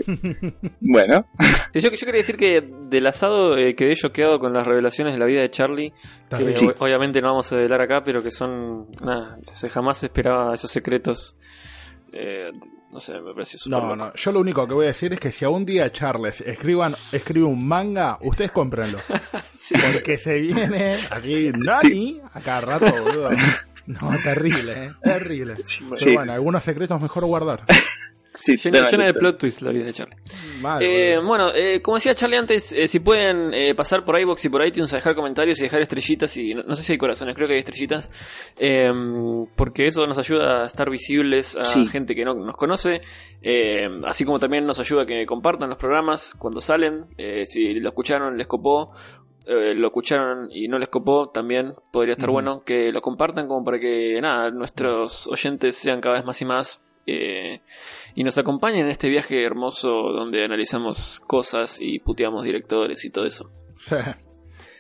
Bueno, 0.81 1.27
Sí, 1.73 1.81
Yo, 1.81 1.91
yo 1.91 1.99
quería 2.07 2.19
decir 2.21 2.37
que 2.37 2.69
del 2.89 3.07
asado 3.07 3.57
eh, 3.57 3.75
quedé 3.75 3.95
choqueado 3.95 4.39
con 4.39 4.53
las 4.53 4.67
revelaciones 4.67 5.15
de 5.15 5.19
la 5.21 5.27
vida 5.27 5.41
de 5.41 5.51
Charlie, 5.51 5.93
que 6.37 6.45
o- 6.67 6.75
obviamente 6.85 7.21
no 7.21 7.29
vamos 7.29 7.51
a 7.53 7.57
develar 7.57 7.81
acá, 7.83 8.03
pero 8.05 8.23
que 8.23 8.31
son. 8.31 8.87
Nada, 9.03 9.39
se 9.53 9.69
jamás 9.69 10.03
esperaba 10.03 10.55
esos 10.55 10.71
secretos. 10.71 11.37
Eh, 12.17 12.51
no 12.97 13.01
sé, 13.01 13.21
me 13.21 13.35
pareció 13.35 13.59
súper 13.59 13.79
No, 13.79 13.85
loco. 13.89 13.97
no, 13.97 14.15
yo 14.15 14.33
lo 14.33 14.41
único 14.41 14.67
que 14.67 14.73
voy 14.73 14.85
a 14.87 14.89
decir 14.89 15.13
es 15.13 15.21
que 15.21 15.31
si 15.31 15.45
a 15.45 15.51
un 15.51 15.67
día 15.67 15.93
Charles 15.93 16.41
escriban, 16.41 16.97
escribe 17.13 17.45
un 17.45 17.69
manga, 17.69 18.17
ustedes 18.23 18.51
cómprenlo. 18.53 18.97
Porque 19.93 20.17
se 20.17 20.33
viene 20.37 20.97
aquí 21.11 21.53
Nani 21.55 22.23
a 22.33 22.41
cada 22.41 22.61
rato, 22.63 22.87
boludo. 23.05 23.31
No, 23.87 24.11
terrible, 24.25 24.73
eh, 24.87 24.93
terrible. 25.03 25.57
Pero 25.57 25.97
Sí. 25.97 26.15
bueno, 26.15 26.33
algunos 26.33 26.65
secretos 26.65 26.99
mejor 27.03 27.27
guardar. 27.27 27.65
sí, 28.39 28.57
Llena, 28.57 29.05
de 29.07 29.13
plot 29.15 29.39
twist 29.39 29.63
la 29.63 29.71
vida 29.73 29.85
de 29.87 29.93
Charlie. 29.93 30.17
Madre, 30.63 31.15
Eh, 31.15 31.19
bueno, 31.19 31.51
eh, 31.55 31.81
como 31.83 31.97
decía 31.97 32.15
Charlie 32.15 32.37
antes, 32.39 32.73
eh, 32.73 32.87
si 32.89 33.01
pueden 33.01 33.53
eh, 33.55 33.75
pasar 33.75 34.05
por 34.05 34.19
iBox 34.21 34.45
y 34.45 34.49
por 34.49 34.65
iTunes 34.67 34.93
a 34.93 34.97
dejar 34.97 35.15
comentarios 35.15 35.59
y 35.61 35.63
dejar 35.65 35.83
estrellitas, 35.83 36.37
y 36.37 36.55
no, 36.55 36.63
no 36.63 36.75
sé 36.75 36.83
si 36.83 36.93
hay 36.93 36.99
corazones, 36.99 37.35
creo 37.35 37.47
que 37.49 37.55
hay 37.55 37.61
estrellitas, 37.61 38.11
eh, 38.59 38.91
porque 39.57 39.85
eso 39.87 40.07
nos 40.07 40.19
ayuda 40.19 40.63
a 40.63 40.67
estar 40.67 40.91
visibles 40.91 41.57
a 41.57 41.65
Sí. 41.65 41.87
gente 41.87 42.15
que 42.15 42.25
no 42.25 42.35
nos 42.35 42.57
conoce, 42.57 43.01
eh, 43.43 43.87
así 44.07 44.25
como 44.25 44.39
también 44.39 44.65
nos 44.67 44.79
ayuda 44.81 45.03
a 45.03 45.07
que 45.07 45.25
compartan 45.27 45.69
los 45.71 45.79
programas 45.79 46.35
cuando 46.39 46.61
salen, 46.61 47.07
eh, 47.19 47.45
si 47.47 47.75
lo 47.81 47.89
escucharon, 47.89 48.37
les 48.37 48.47
copó. 48.47 48.93
eh, 49.49 49.75
lo 49.77 49.87
escucharon 49.87 50.49
y 50.51 50.67
no 50.67 50.77
les 50.77 50.89
copó, 50.89 51.29
también 51.33 51.73
podría 51.93 52.15
estar 52.15 52.29
bueno 52.29 52.65
que 52.67 52.91
lo 52.91 53.01
compartan 53.01 53.47
como 53.47 53.65
para 53.65 53.79
que 53.79 54.19
nada, 54.21 54.51
nuestros 54.51 55.29
oyentes 55.29 55.77
sean 55.77 56.01
cada 56.01 56.17
vez 56.17 56.25
más 56.25 56.43
y 56.43 56.45
más 56.45 56.83
eh, 57.07 57.61
y 58.15 58.25
nos 58.25 58.37
acompañen 58.39 58.87
en 58.87 58.91
este 58.91 59.09
viaje 59.09 59.43
hermoso 59.45 59.89
donde 59.91 60.45
analizamos 60.45 61.21
cosas 61.27 61.79
y 61.81 61.99
puteamos 62.01 62.45
directores 62.45 63.05
y 63.05 63.11
todo 63.11 63.25
eso. 63.27 63.51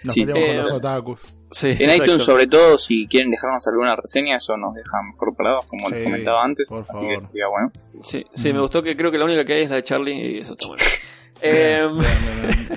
Nos 0.04 0.14
Sí. 0.14 0.24
peleamos 0.24 0.48
Eh, 0.50 0.56
con 0.56 0.62
los 0.68 0.72
otakus. 0.72 1.38
Sí, 1.50 1.68
En 1.80 1.90
iTunes, 1.94 2.24
sobre 2.24 2.46
todo, 2.46 2.76
si 2.78 3.06
quieren 3.08 3.30
dejarnos 3.30 3.66
alguna 3.66 3.96
reseña, 3.96 4.36
eso 4.36 4.56
nos 4.56 4.74
deja 4.74 5.02
mejor 5.02 5.34
parados, 5.36 5.66
como 5.66 5.88
les 5.88 6.04
comentaba 6.04 6.44
antes. 6.44 6.68
por 6.68 6.80
así 6.82 6.92
favor. 6.92 7.08
que 7.08 7.26
sería 7.28 7.48
bueno. 7.48 7.70
Sí, 8.02 8.24
sí, 8.34 8.52
me 8.52 8.60
gustó 8.60 8.82
que 8.82 8.94
creo 8.96 9.10
que 9.10 9.18
la 9.18 9.24
única 9.24 9.44
que 9.44 9.54
hay 9.54 9.62
es 9.62 9.70
la 9.70 9.76
de 9.76 9.82
Charlie 9.82 10.14
y 10.36 10.38
eso 10.38 10.52
está 10.54 10.68
bueno. 10.68 10.82
Em. 11.42 11.98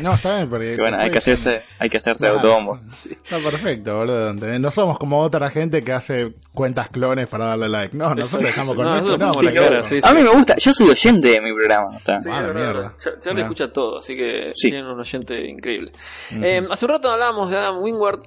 No, 0.02 0.14
está 0.14 0.36
bien, 0.38 0.50
porque. 0.50 0.74
Que 0.76 0.82
bueno, 0.82 0.98
hay 1.02 1.12
que 1.12 1.18
hacerse, 1.20 1.62
hay 1.80 1.90
que 1.90 1.98
hacerse 1.98 2.20
Claro. 2.20 2.36
autobombo. 2.36 2.80
Está 2.86 3.38
perfecto, 3.40 3.98
boludo. 3.98 4.34
No 4.34 4.72
somos 4.72 4.98
como 5.00 5.20
otra 5.20 5.50
gente 5.50 5.82
que 5.82 5.92
hace 5.94 6.34
cuentas 6.54 6.90
clones 6.90 7.28
para 7.28 7.46
darle 7.46 7.70
like. 7.70 7.96
No, 7.96 8.14
nosotros 8.14 8.48
dejamos 8.50 8.76
con 8.76 8.86
No, 8.86 9.18
No, 9.18 9.84
sí, 9.84 10.02
sí. 10.02 10.08
A 10.08 10.14
mí 10.14 10.22
me 10.22 10.30
gusta, 10.30 10.56
yo 10.58 10.74
soy 10.74 10.90
oyente 10.90 11.30
de 11.30 11.42
mi 11.42 11.54
programa. 11.54 11.96
O 11.98 12.00
sea, 12.02 12.22
Sí, 12.22 12.30
Ah, 12.32 12.42
mierda. 12.54 12.94
Char- 13.00 13.20
Charlie 13.20 13.42
Ah. 13.42 13.46
escucha 13.46 13.72
todo, 13.72 13.98
así 14.00 14.16
que 14.16 14.52
Sí. 14.56 14.70
tienen 14.70 14.92
un 14.92 15.00
oyente 15.00 15.48
increíble. 15.50 15.92
Ujú. 16.32 16.44
Eh, 16.44 16.62
hace 16.70 16.86
un 16.86 16.92
rato 16.92 17.12
hablábamos 17.12 17.50
de 17.50 17.58
Adam 17.58 17.82
Wingard, 17.82 18.20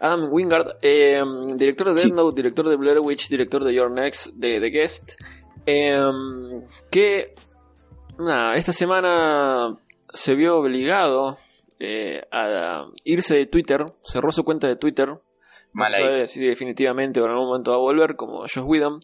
Adam 0.00 0.28
Wingard, 0.30 0.76
eh, 0.82 1.22
director 1.56 1.88
de 1.88 1.94
Death 1.94 2.02
Sí. 2.04 2.10
Note, 2.10 2.36
director 2.36 2.68
de 2.68 2.76
Blair 2.76 3.00
Witch, 3.00 3.28
director 3.28 3.62
de 3.64 3.74
Your 3.74 3.90
Next, 3.90 4.28
de 4.34 4.60
The 4.60 4.70
Guest, 4.70 5.12
eh, 5.66 6.00
que 6.90 7.34
nada, 8.20 8.54
esta 8.54 8.72
semana 8.72 9.76
se 10.12 10.34
vio 10.34 10.58
obligado 10.58 11.38
eh, 11.78 12.22
a 12.32 12.84
irse 13.04 13.36
de 13.36 13.46
Twitter, 13.46 13.84
cerró 14.02 14.30
su 14.30 14.44
cuenta 14.44 14.66
de 14.68 14.76
Twitter, 14.76 15.08
no 15.08 15.84
se 15.84 15.92
sabe 15.98 16.26
si 16.26 16.44
definitivamente 16.44 17.20
o 17.20 17.24
en 17.24 17.30
algún 17.30 17.46
momento 17.48 17.70
va 17.70 17.76
a 17.76 17.80
volver, 17.80 18.16
como 18.16 18.40
Josh 18.40 18.58
Whedon. 18.64 18.98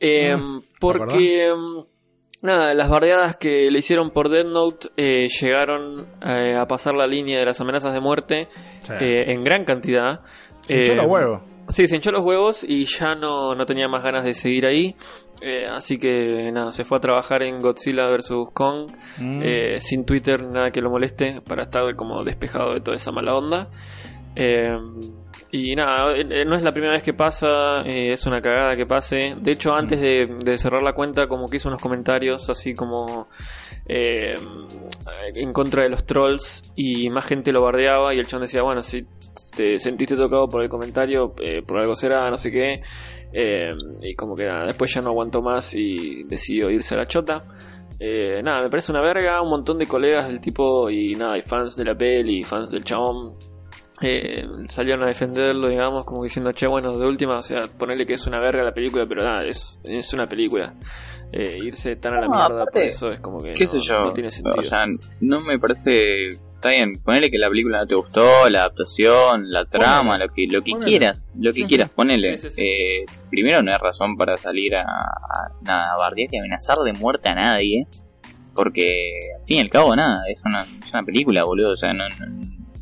Eh, 0.00 0.34
Mm, 0.36 0.62
porque 0.80 1.52
mm, 1.54 1.80
Nada, 2.44 2.74
las 2.74 2.88
bardeadas 2.88 3.36
que 3.36 3.70
le 3.70 3.78
hicieron 3.78 4.10
por 4.10 4.28
Dead 4.28 4.44
Note 4.44 4.88
eh, 4.96 5.28
llegaron 5.28 6.08
eh, 6.26 6.56
a 6.56 6.66
pasar 6.66 6.92
la 6.94 7.06
línea 7.06 7.38
de 7.38 7.44
las 7.46 7.60
amenazas 7.60 7.94
de 7.94 8.00
muerte 8.00 8.48
Sí. 8.80 8.92
eh, 8.98 9.32
en 9.32 9.44
gran 9.44 9.64
cantidad. 9.64 10.22
Eh, 10.68 10.96
los 10.96 11.06
huevos. 11.06 11.40
Sí, 11.72 11.86
se 11.86 11.96
hinchó 11.96 12.12
los 12.12 12.22
huevos 12.22 12.66
y 12.68 12.84
ya 12.84 13.14
no, 13.14 13.54
no 13.54 13.64
tenía 13.64 13.88
más 13.88 14.02
ganas 14.02 14.24
de 14.24 14.34
seguir 14.34 14.66
ahí. 14.66 14.94
Eh, 15.40 15.66
así 15.66 15.96
que 15.96 16.52
nada, 16.52 16.70
se 16.70 16.84
fue 16.84 16.98
a 16.98 17.00
trabajar 17.00 17.42
en 17.42 17.60
Godzilla 17.60 18.06
vs. 18.08 18.30
Kong. 18.52 18.90
Mm. 19.18 19.40
eh, 19.42 19.80
sin 19.80 20.04
Twitter, 20.04 20.42
nada 20.42 20.70
que 20.70 20.82
lo 20.82 20.90
moleste, 20.90 21.40
para 21.40 21.62
estar 21.64 21.96
como 21.96 22.24
despejado 22.24 22.74
de 22.74 22.80
toda 22.82 22.96
esa 22.96 23.10
mala 23.10 23.34
onda. 23.34 23.70
Eh, 24.36 24.68
y 25.52 25.76
nada, 25.76 26.16
eh, 26.16 26.44
no 26.46 26.56
es 26.56 26.62
la 26.64 26.72
primera 26.72 26.94
vez 26.94 27.02
que 27.02 27.12
pasa, 27.12 27.82
eh, 27.84 28.12
es 28.12 28.26
una 28.26 28.40
cagada 28.40 28.74
que 28.74 28.86
pase. 28.86 29.36
De 29.38 29.52
hecho, 29.52 29.72
antes 29.72 30.00
de, 30.00 30.58
cerrar 30.58 30.82
la 30.82 30.94
cuenta, 30.94 31.28
como 31.28 31.46
que 31.46 31.58
hizo 31.58 31.68
unos 31.68 31.80
comentarios 31.80 32.48
así 32.48 32.74
como 32.74 33.28
eh, 33.86 34.34
en 35.34 35.52
contra 35.52 35.82
de 35.82 35.90
los 35.90 36.06
trolls 36.06 36.72
y 36.74 37.10
más 37.10 37.26
gente 37.26 37.52
lo 37.52 37.62
bardeaba 37.62 38.14
y 38.14 38.18
el 38.18 38.26
chon 38.26 38.40
decía, 38.40 38.62
bueno, 38.62 38.82
si 38.82 39.06
te 39.54 39.78
sentiste 39.78 40.16
tocado 40.16 40.48
por 40.48 40.62
el 40.62 40.70
comentario, 40.70 41.34
eh, 41.38 41.62
por 41.62 41.80
algo 41.80 41.94
será, 41.94 42.30
no 42.30 42.36
sé 42.36 42.50
qué. 42.50 42.82
Eh, 43.32 43.72
y 44.02 44.14
como 44.14 44.34
que 44.34 44.46
nada, 44.46 44.66
después 44.66 44.92
ya 44.94 45.00
no 45.00 45.10
aguantó 45.10 45.42
más 45.42 45.74
y 45.74 46.24
decidió 46.24 46.70
irse 46.70 46.94
a 46.94 46.98
la 46.98 47.06
chota. 47.06 47.44
Eh, 47.98 48.42
nada, 48.42 48.64
me 48.64 48.70
parece 48.70 48.90
una 48.90 49.00
verga, 49.00 49.40
un 49.42 49.50
montón 49.50 49.78
de 49.78 49.86
colegas 49.86 50.28
del 50.28 50.40
tipo 50.40 50.90
y 50.90 51.12
nada, 51.12 51.38
y 51.38 51.42
fans 51.42 51.76
de 51.76 51.84
la 51.84 51.94
peli, 51.94 52.42
fans 52.42 52.70
del 52.70 52.84
chabón. 52.84 53.34
Eh, 54.02 54.44
salieron 54.68 55.02
a 55.04 55.06
defenderlo, 55.06 55.68
digamos, 55.68 56.04
como 56.04 56.22
diciendo, 56.24 56.52
che, 56.52 56.66
bueno, 56.66 56.96
de 56.98 57.06
última, 57.06 57.36
o 57.38 57.42
sea, 57.42 57.66
ponerle 57.66 58.04
que 58.06 58.14
es 58.14 58.26
una 58.26 58.40
verga 58.40 58.62
la 58.62 58.72
película, 58.74 59.06
pero 59.08 59.22
nada, 59.22 59.46
es, 59.46 59.80
es 59.84 60.12
una 60.12 60.28
película. 60.28 60.74
Eh, 61.34 61.48
irse 61.64 61.96
tan 61.96 62.12
a 62.12 62.20
la 62.20 62.28
mierda 62.28 62.66
por 62.66 62.82
eso 62.82 63.06
es 63.06 63.18
como 63.20 63.42
que 63.42 63.54
¿Qué 63.54 63.64
no, 63.64 63.70
sé 63.70 63.80
yo? 63.80 64.00
no 64.02 64.12
tiene 64.12 64.30
sentido. 64.30 64.54
O 64.58 64.64
sea, 64.64 64.82
no 65.20 65.40
me 65.40 65.58
parece. 65.58 66.28
Está 66.28 66.68
bien, 66.68 67.00
ponele 67.02 67.30
que 67.30 67.38
la 67.38 67.48
película 67.48 67.78
no 67.78 67.86
te 67.86 67.94
gustó, 67.94 68.48
la 68.50 68.60
adaptación, 68.60 69.50
la 69.50 69.64
trama, 69.64 70.12
Ponele. 70.12 70.26
lo 70.26 70.32
que 70.34 70.46
lo 70.46 70.62
que 70.62 70.70
Ponele. 70.72 70.90
quieras, 70.90 71.28
lo 71.34 71.52
que 71.54 71.64
quieras, 71.64 71.88
ponele. 71.90 72.36
Sí, 72.36 72.50
sí, 72.50 72.56
sí. 72.56 72.62
Eh, 72.62 73.06
primero, 73.30 73.62
no 73.62 73.72
hay 73.72 73.78
razón 73.78 74.16
para 74.16 74.36
salir 74.36 74.76
a, 74.76 74.82
a, 74.82 75.48
nada, 75.62 75.92
a 75.94 75.96
bardear 75.96 76.28
y 76.30 76.38
amenazar 76.38 76.78
de 76.84 76.92
muerte 76.92 77.30
a 77.30 77.34
nadie, 77.34 77.86
porque 78.54 79.08
al 79.40 79.46
fin 79.46 79.56
y 79.56 79.60
al 79.60 79.70
cabo, 79.70 79.96
nada, 79.96 80.18
es 80.30 80.40
una, 80.44 80.62
es 80.62 80.92
una 80.92 81.02
película, 81.02 81.42
boludo. 81.44 81.72
O 81.72 81.76
sea, 81.76 81.92
no, 81.94 82.04
no, 82.10 82.26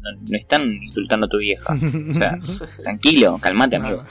no- 0.01 0.21
no 0.31 0.37
están 0.37 0.63
insultando 0.83 1.27
a 1.27 1.29
tu 1.29 1.39
vieja. 1.39 1.75
O 2.11 2.15
sea, 2.15 2.39
tranquilo, 2.83 3.39
calmate, 3.41 3.77
amigo. 3.77 4.03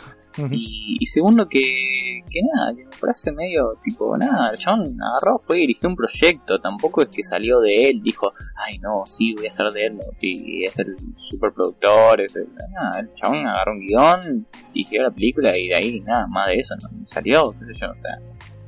Y, 0.51 0.95
y 0.99 1.05
segundo 1.07 1.49
que, 1.49 2.21
que 2.29 2.39
nada, 2.53 2.73
que 2.73 2.85
me 2.85 2.91
parece 3.01 3.31
medio 3.31 3.73
tipo, 3.83 4.15
nada, 4.17 4.51
el 4.51 4.57
chabón 4.57 4.95
agarró, 5.01 5.37
fue 5.39 5.57
y 5.57 5.61
dirigió 5.61 5.89
un 5.89 5.95
proyecto, 5.97 6.59
tampoco 6.61 7.01
es 7.01 7.09
que 7.09 7.23
salió 7.23 7.59
de 7.59 7.89
él, 7.89 8.01
dijo, 8.01 8.31
ay 8.55 8.77
no, 8.77 9.03
sí, 9.05 9.33
voy 9.35 9.47
a 9.47 9.51
ser 9.51 9.65
de 9.73 9.87
él, 9.87 9.97
y 10.21 10.63
es 10.63 10.77
el 10.79 10.95
superproductor, 11.43 12.21
es 12.21 12.35
el, 12.35 12.47
nada, 12.71 12.99
el 12.99 13.13
chabón 13.15 13.45
agarró 13.47 13.73
un 13.73 13.79
guion, 13.79 14.47
dirigió 14.73 15.03
la 15.03 15.11
película 15.11 15.57
y 15.57 15.67
de 15.69 15.75
ahí 15.75 15.99
nada, 16.01 16.27
más 16.27 16.47
de 16.47 16.55
eso, 16.59 16.75
no 16.75 16.89
salió, 17.07 17.51
qué 17.59 17.73
sé 17.73 17.79
yo, 17.81 17.91
o 17.91 17.95
sea, 18.01 18.19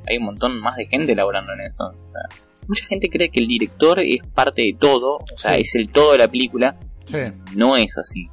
hay 0.10 0.18
un 0.18 0.26
montón 0.26 0.60
más 0.60 0.76
de 0.76 0.86
gente 0.88 1.16
laborando 1.16 1.54
en 1.54 1.62
eso, 1.62 1.84
o 1.86 2.10
sea, 2.10 2.22
mucha 2.68 2.86
gente 2.88 3.10
cree 3.10 3.30
que 3.30 3.40
el 3.42 3.48
director 3.48 4.00
es 4.00 4.20
parte 4.34 4.62
de 4.64 4.76
todo, 4.80 5.18
o 5.18 5.38
sea, 5.38 5.54
Sí. 5.54 5.62
es 5.62 5.76
el 5.76 5.90
todo 5.90 6.14
de 6.14 6.18
la 6.18 6.28
película, 6.28 6.76
Sí. 7.06 7.18
no 7.56 7.76
es 7.76 7.98
así, 7.98 8.28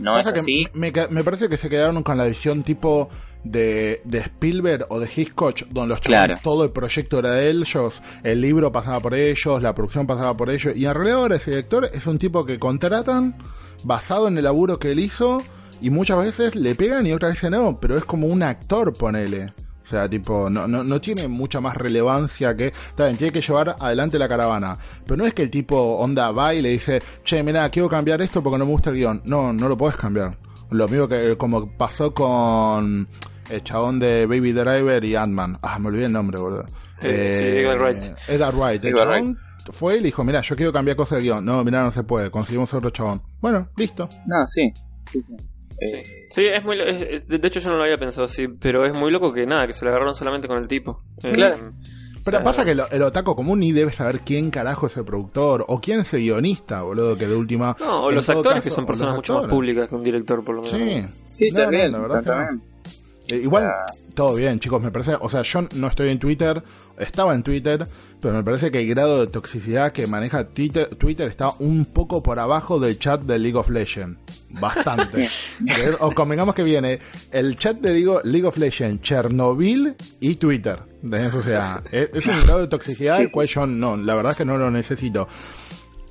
no 0.00 0.14
Pasa 0.14 0.30
es 0.30 0.38
así, 0.38 0.66
Me, 0.74 0.92
me 1.10 1.24
parece 1.24 1.48
que 1.48 1.56
se 1.56 1.68
quedaron 1.68 2.02
con 2.02 2.16
la 2.18 2.24
visión 2.24 2.62
tipo 2.62 3.08
de, 3.44 4.00
de 4.04 4.18
Spielberg 4.18 4.86
o 4.88 4.98
de 4.98 5.08
Hitchcock, 5.14 5.60
donde 5.70 5.90
los 5.90 6.00
chavales, 6.00 6.26
Claro. 6.26 6.40
todo 6.42 6.64
el 6.64 6.70
proyecto 6.70 7.18
era 7.20 7.30
de 7.30 7.48
ellos, 7.50 8.02
el 8.24 8.40
libro 8.40 8.72
pasaba 8.72 8.98
por 9.00 9.14
ellos, 9.14 9.62
la 9.62 9.74
producción 9.74 10.06
pasaba 10.06 10.36
por 10.36 10.50
ellos, 10.50 10.74
y 10.76 10.84
en 10.86 10.94
realidad 10.94 11.18
ahora 11.20 11.36
ese 11.36 11.50
director 11.52 11.88
es 11.92 12.06
un 12.06 12.18
tipo 12.18 12.44
que 12.44 12.58
contratan 12.58 13.36
basado 13.84 14.26
en 14.28 14.36
el 14.38 14.44
laburo 14.44 14.78
que 14.78 14.90
él 14.92 14.98
hizo, 14.98 15.42
y 15.80 15.90
muchas 15.90 16.18
veces 16.24 16.56
le 16.56 16.74
pegan 16.74 17.06
y 17.06 17.12
otras 17.12 17.34
veces 17.34 17.50
no, 17.50 17.78
pero 17.78 17.96
es 17.96 18.04
como 18.04 18.26
un 18.26 18.42
actor, 18.42 18.92
ponele. 18.96 19.52
O 19.86 19.88
sea, 19.88 20.08
tipo, 20.10 20.50
no, 20.50 20.66
no, 20.66 20.82
no 20.82 21.00
tiene 21.00 21.28
mucha 21.28 21.60
más 21.60 21.76
relevancia 21.76 22.56
que. 22.56 22.66
Está 22.66 23.04
bien, 23.04 23.16
tiene 23.16 23.32
que 23.32 23.40
llevar 23.40 23.76
adelante 23.78 24.18
la 24.18 24.28
caravana. 24.28 24.76
Pero 25.04 25.16
no 25.16 25.26
es 25.26 25.32
que 25.32 25.42
el 25.42 25.50
tipo 25.50 25.76
onda 25.98 26.32
va 26.32 26.52
y 26.54 26.60
le 26.60 26.70
dice, 26.70 27.00
che, 27.22 27.40
mira, 27.44 27.68
quiero 27.70 27.88
cambiar 27.88 28.20
esto 28.20 28.42
porque 28.42 28.58
no 28.58 28.66
me 28.66 28.72
gusta 28.72 28.90
el 28.90 28.96
guion. 28.96 29.22
No, 29.24 29.52
no 29.52 29.68
lo 29.68 29.76
puedes 29.76 29.96
cambiar. 29.96 30.36
Lo 30.70 30.88
mismo 30.88 31.06
que 31.06 31.36
como 31.36 31.70
pasó 31.76 32.12
con 32.12 33.06
el 33.48 33.62
chabón 33.62 34.00
de 34.00 34.26
Baby 34.26 34.50
Driver 34.50 35.04
y 35.04 35.14
Ant-Man. 35.14 35.60
Ah, 35.62 35.78
me 35.78 35.86
olvidé 35.88 36.06
el 36.06 36.12
nombre, 36.12 36.38
boludo. 36.38 36.66
Eh, 37.00 37.36
sí, 37.38 37.44
Edgar 37.60 37.78
Wright. 37.78 38.28
Edgar 38.28 38.54
Wright. 38.56 38.84
El 38.84 38.90
Edgar 38.90 39.08
chabón 39.08 39.38
fue 39.70 39.94
y 39.94 40.00
le 40.00 40.06
dijo, 40.06 40.24
mira, 40.24 40.40
yo 40.40 40.56
quiero 40.56 40.72
cambiar 40.72 40.96
cosas 40.96 41.18
del 41.18 41.26
guion. 41.26 41.44
No, 41.44 41.62
mira, 41.62 41.84
no 41.84 41.92
se 41.92 42.02
puede. 42.02 42.28
Conseguimos 42.28 42.74
otro 42.74 42.90
chabón. 42.90 43.22
Bueno, 43.40 43.68
listo. 43.76 44.08
no, 44.26 44.46
sí, 44.48 44.72
sí, 45.08 45.22
sí. 45.22 45.36
Sí, 45.78 45.86
Eh, 45.96 46.02
Sí, 46.30 46.46
es 46.46 46.64
muy. 46.64 46.76
lo- 46.76 46.84
es- 46.84 47.26
de 47.28 47.46
hecho, 47.48 47.60
yo 47.60 47.70
no 47.70 47.76
lo 47.76 47.82
había 47.84 47.98
pensado 47.98 48.24
así, 48.24 48.48
pero 48.48 48.84
es 48.84 48.94
muy 48.96 49.10
loco 49.10 49.32
que 49.32 49.46
nada, 49.46 49.66
que 49.66 49.72
se 49.72 49.84
le 49.84 49.90
agarraron 49.90 50.14
solamente 50.14 50.48
con 50.48 50.58
el 50.58 50.66
tipo. 50.66 50.98
Eh, 51.22 51.32
Claro. 51.32 51.54
o 51.56 52.20
Pero 52.24 52.38
sea, 52.38 52.42
pasa 52.44 52.64
que 52.64 52.74
lo- 52.74 52.88
el 52.90 53.02
otaco 53.02 53.36
común 53.36 53.60
ni 53.60 53.72
debe 53.72 53.92
saber 53.92 54.20
quién 54.20 54.50
carajo 54.50 54.86
es 54.88 54.96
el 54.96 55.04
productor 55.04 55.64
o 55.68 55.80
quién 55.80 56.00
es 56.00 56.12
el 56.14 56.20
guionista, 56.22 56.82
boludo, 56.82 57.16
que 57.16 57.26
de 57.28 57.36
última... 57.36 57.76
No, 57.78 58.04
o 58.04 58.10
los 58.10 58.28
actores 58.28 58.52
caso, 58.54 58.62
que 58.64 58.70
son 58.70 58.84
personas 58.86 59.14
mucho 59.16 59.34
más 59.42 59.46
públicas 59.48 59.88
que 59.88 59.94
un 59.94 60.02
director, 60.02 60.42
por 60.44 60.56
lo 60.56 60.62
menos. 60.62 60.78
Sí. 60.80 61.04
Sí, 61.24 61.50
No, 61.52 61.58
no, 61.58 61.62
también, 61.64 61.92
la 61.92 61.98
verdad 62.00 62.24
que 62.24 62.54
no. 62.56 62.62
Eh, 63.28 63.40
igual, 63.42 63.64
sea- 63.64 63.96
todo 64.14 64.34
bien, 64.34 64.58
chicos, 64.60 64.80
me 64.82 64.90
parece... 64.90 65.14
O 65.20 65.28
sea, 65.28 65.42
yo 65.42 65.66
no 65.74 65.88
estoy 65.88 66.08
en 66.10 66.18
Twitter, 66.18 66.62
estaba 66.98 67.34
en 67.34 67.42
Twitter, 67.42 67.86
pero 68.20 68.34
me 68.34 68.42
parece 68.42 68.70
que 68.70 68.80
el 68.80 68.88
grado 68.88 69.20
de 69.20 69.26
toxicidad 69.30 69.92
que 69.92 70.06
maneja 70.06 70.44
Twitter, 70.48 70.94
Twitter 70.94 71.28
está 71.28 71.50
un 71.58 71.84
poco 71.84 72.22
por 72.22 72.38
abajo 72.38 72.80
del 72.80 72.98
chat 72.98 73.22
de 73.22 73.38
League 73.38 73.56
of 73.58 73.68
Legends. 73.68 74.18
Bastante. 74.50 75.28
O 76.00 76.12
convengamos 76.12 76.54
que 76.54 76.62
viene 76.62 76.98
el 77.30 77.56
chat 77.56 77.78
de 77.78 77.92
League, 77.92 78.20
League 78.24 78.46
of 78.46 78.56
Legends, 78.56 79.02
Chernobyl 79.02 79.94
y 80.20 80.36
Twitter. 80.36 80.78
¿Entendés? 81.02 81.34
O 81.34 81.42
sea, 81.42 81.82
es, 81.92 82.08
es 82.14 82.26
un 82.26 82.36
grado 82.42 82.60
de 82.60 82.68
toxicidad 82.68 83.16
Sí, 83.16 83.22
el 83.24 83.30
cual 83.30 83.46
sí, 83.46 83.54
yo 83.54 83.66
no, 83.66 83.96
la 83.96 84.14
verdad 84.14 84.32
es 84.32 84.38
que 84.38 84.44
no 84.44 84.56
lo 84.56 84.70
necesito. 84.70 85.28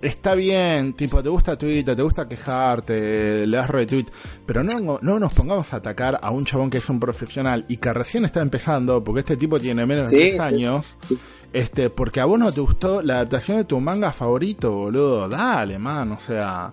Está 0.05 0.35
bien, 0.35 0.93
tipo, 0.93 1.24
te 1.24 1.29
gusta 1.29 1.57
Twitter, 1.57 1.95
te 1.95 2.01
gusta 2.03 2.27
quejarte, 2.27 3.47
le 3.47 3.57
das 3.57 3.69
retweet, 3.69 4.05
pero 4.45 4.63
no, 4.63 5.00
no 5.01 5.19
nos 5.19 5.33
pongamos 5.33 5.74
a 5.74 5.77
atacar 5.77 6.19
a 6.21 6.29
un 6.29 6.45
chabón 6.45 6.69
que 6.69 6.77
es 6.77 6.88
un 6.89 7.00
profesional 7.00 7.65
y 7.67 7.77
que 7.77 7.91
recién 7.91 8.24
está 8.24 8.41
empezando, 8.41 9.03
porque 9.03 9.21
este 9.21 9.35
tipo 9.35 9.59
tiene 9.59 9.85
menos 9.85 10.05
Sí, 10.05 10.17
de 10.17 10.24
10 10.25 10.33
sí, 10.35 10.39
años, 10.41 10.97
sí. 11.07 11.17
este, 11.53 11.89
porque 11.89 12.19
a 12.19 12.25
vos 12.25 12.38
no 12.38 12.51
te 12.51 12.62
gustó 12.62 13.01
la 13.01 13.15
adaptación 13.15 13.57
de 13.57 13.63
tu 13.63 13.79
manga 13.79 14.12
favorito, 14.13 14.71
boludo, 14.71 15.27
dale, 15.27 15.79
man, 15.79 16.12
o 16.12 16.19
sea, 16.19 16.71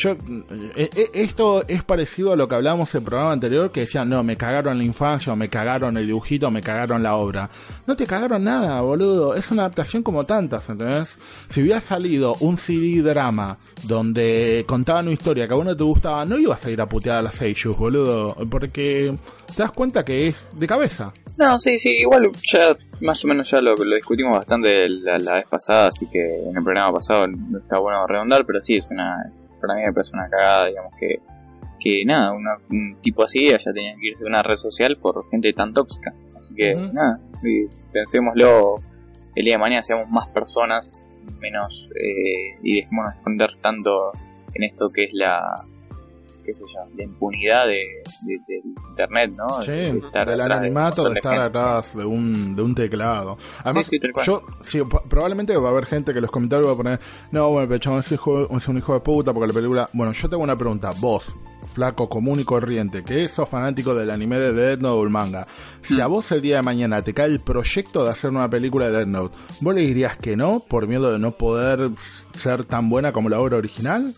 yo, 0.00 0.12
eh, 0.12 0.88
eh, 0.96 1.10
esto 1.12 1.62
es 1.68 1.84
parecido 1.84 2.32
a 2.32 2.36
lo 2.36 2.48
que 2.48 2.54
hablábamos 2.54 2.94
en 2.94 3.00
el 3.00 3.04
programa 3.04 3.32
anterior, 3.32 3.70
que 3.70 3.80
decían, 3.80 4.08
no, 4.08 4.22
me 4.22 4.36
cagaron 4.36 4.78
la 4.78 4.84
infancia, 4.84 5.32
o 5.32 5.36
me 5.36 5.48
cagaron 5.48 5.96
el 5.98 6.06
dibujito, 6.06 6.50
me 6.50 6.62
cagaron 6.62 7.02
la 7.02 7.16
obra. 7.16 7.50
No 7.86 7.94
te 7.94 8.06
cagaron 8.06 8.42
nada, 8.42 8.80
boludo. 8.80 9.34
Es 9.34 9.50
una 9.50 9.62
adaptación 9.62 10.02
como 10.02 10.24
tantas, 10.24 10.68
¿entendés? 10.70 11.16
Si 11.50 11.60
hubiera 11.60 11.80
salido 11.80 12.34
un 12.40 12.56
CD 12.56 13.02
drama 13.02 13.58
donde 13.86 14.64
contaban 14.66 15.06
una 15.06 15.12
historia 15.12 15.46
que 15.46 15.52
a 15.52 15.56
vos 15.56 15.66
no 15.66 15.76
te 15.76 15.84
gustaba, 15.84 16.24
no 16.24 16.38
ibas 16.38 16.64
a 16.64 16.70
ir 16.70 16.80
a 16.80 16.86
putear 16.86 17.18
a 17.18 17.22
las 17.22 17.34
Seiyus, 17.34 17.76
boludo. 17.76 18.34
Porque 18.50 19.12
te 19.54 19.62
das 19.62 19.72
cuenta 19.72 20.02
que 20.02 20.28
es 20.28 20.48
de 20.52 20.66
cabeza. 20.66 21.12
No, 21.36 21.58
sí, 21.58 21.76
sí, 21.78 21.90
igual 21.98 22.30
ya 22.50 22.74
más 23.00 23.22
o 23.24 23.28
menos 23.28 23.50
ya 23.50 23.60
lo, 23.60 23.74
discutimos 23.76 24.32
bastante 24.32 24.88
la, 24.88 25.18
la 25.18 25.34
vez 25.34 25.46
pasada, 25.48 25.88
así 25.88 26.06
que 26.06 26.20
en 26.20 26.56
el 26.56 26.62
programa 26.62 26.92
pasado 26.94 27.26
no 27.26 27.58
está 27.58 27.78
bueno 27.78 28.06
redondar, 28.06 28.44
pero 28.46 28.60
sí, 28.60 28.76
es 28.76 28.84
una, 28.90 29.32
para 29.60 29.74
mí 29.74 29.82
me 29.82 29.92
parece 29.92 30.12
una 30.14 30.28
cagada, 30.28 30.66
digamos 30.66 30.92
que, 30.98 31.20
que 31.78 32.04
nada, 32.04 32.32
una- 32.32 32.56
un 32.70 32.96
tipo 33.00 33.22
así 33.24 33.48
haya 33.48 33.72
tenido 33.72 33.96
que 34.00 34.08
irse 34.08 34.24
de 34.24 34.28
una 34.30 34.42
red 34.42 34.56
social 34.56 34.96
por 34.96 35.28
gente 35.30 35.52
tan 35.52 35.72
tóxica. 35.72 36.12
Así 36.36 36.54
que 36.54 36.74
nada, 36.74 37.20
pensémoslo, 37.92 38.76
el 39.34 39.44
día 39.44 39.54
de 39.54 39.58
mañana 39.58 39.82
seamos 39.82 40.08
más 40.10 40.28
personas, 40.28 40.96
menos, 41.40 41.88
eh, 41.94 42.56
y 42.62 42.76
dejémonos 42.80 43.14
esconder 43.14 43.50
tanto 43.60 44.12
en 44.54 44.64
esto 44.64 44.90
que 44.92 45.04
es 45.04 45.10
la 45.12 45.54
qué 46.50 46.54
sé 46.54 46.64
yo, 46.74 46.80
la 46.96 47.04
impunidad 47.04 47.66
de, 47.66 47.82
de- 48.22 48.40
internet, 48.90 49.30
¿no? 49.36 49.62
Sí, 49.62 49.70
De 49.70 49.98
estar 49.98 50.28
del 50.28 50.38
de 50.38 50.44
anonimato, 50.44 51.08
de 51.08 51.14
estar 51.14 51.38
atrás 51.38 51.96
de 51.96 52.04
un, 52.04 52.56
de 52.56 52.62
un 52.62 52.74
teclado. 52.74 53.38
Además, 53.64 53.86
Sí, 53.86 53.98
sí, 54.02 54.10
yo, 54.24 54.42
sí, 54.62 54.80
probablemente 55.08 55.56
va 55.56 55.68
a 55.68 55.72
haber 55.72 55.86
gente 55.86 56.12
que 56.12 56.18
en 56.18 56.22
los 56.22 56.30
comentarios 56.30 56.68
va 56.68 56.72
a 56.72 56.76
poner, 56.76 57.00
no, 57.30 57.50
bueno, 57.50 57.72
el 57.72 57.80
es, 57.98 58.12
es 58.12 58.68
un 58.68 58.78
hijo 58.78 58.94
de 58.94 59.00
puta 59.00 59.32
porque 59.32 59.46
la 59.48 59.54
película... 59.54 59.88
Bueno, 59.92 60.12
yo 60.12 60.28
tengo 60.28 60.42
una 60.42 60.56
pregunta, 60.56 60.92
vos, 61.00 61.32
flaco 61.72 62.08
común 62.08 62.40
y 62.40 62.44
corriente, 62.44 63.02
que 63.04 63.28
sos 63.28 63.48
fanático 63.48 63.94
del 63.94 64.10
anime 64.10 64.38
de 64.38 64.52
Death 64.52 64.80
Note 64.80 65.00
o 65.00 65.04
el 65.04 65.10
manga, 65.10 65.46
si 65.82 66.00
a 66.00 66.06
vos 66.08 66.30
el 66.32 66.42
día 66.42 66.56
de 66.56 66.62
mañana 66.62 67.02
te 67.02 67.14
cae 67.14 67.26
el 67.28 67.40
proyecto 67.40 68.04
de 68.04 68.10
hacer 68.10 68.30
una 68.30 68.50
película 68.50 68.86
de 68.86 68.98
Death 68.98 69.08
Note, 69.08 69.36
¿vos 69.60 69.74
le 69.74 69.82
dirías 69.82 70.16
que 70.16 70.36
no 70.36 70.60
por 70.60 70.88
miedo 70.88 71.12
de 71.12 71.18
no 71.18 71.32
poder 71.36 71.90
ser 72.34 72.64
tan 72.64 72.90
buena 72.90 73.12
como 73.12 73.28
la 73.28 73.40
obra 73.40 73.56
original? 73.56 74.14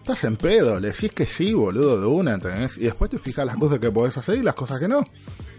Estás 0.00 0.24
en 0.24 0.36
pedo, 0.36 0.80
le 0.80 0.88
decís 0.88 1.12
que 1.12 1.26
sí, 1.26 1.52
boludo, 1.52 2.00
de 2.00 2.06
una, 2.06 2.34
¿entendés? 2.34 2.78
Y 2.78 2.82
después 2.82 3.10
te 3.10 3.18
fijas 3.18 3.44
las 3.44 3.56
cosas 3.56 3.78
que 3.78 3.90
podés 3.90 4.16
hacer 4.16 4.38
y 4.38 4.42
las 4.42 4.54
cosas 4.54 4.80
que 4.80 4.88
no. 4.88 5.04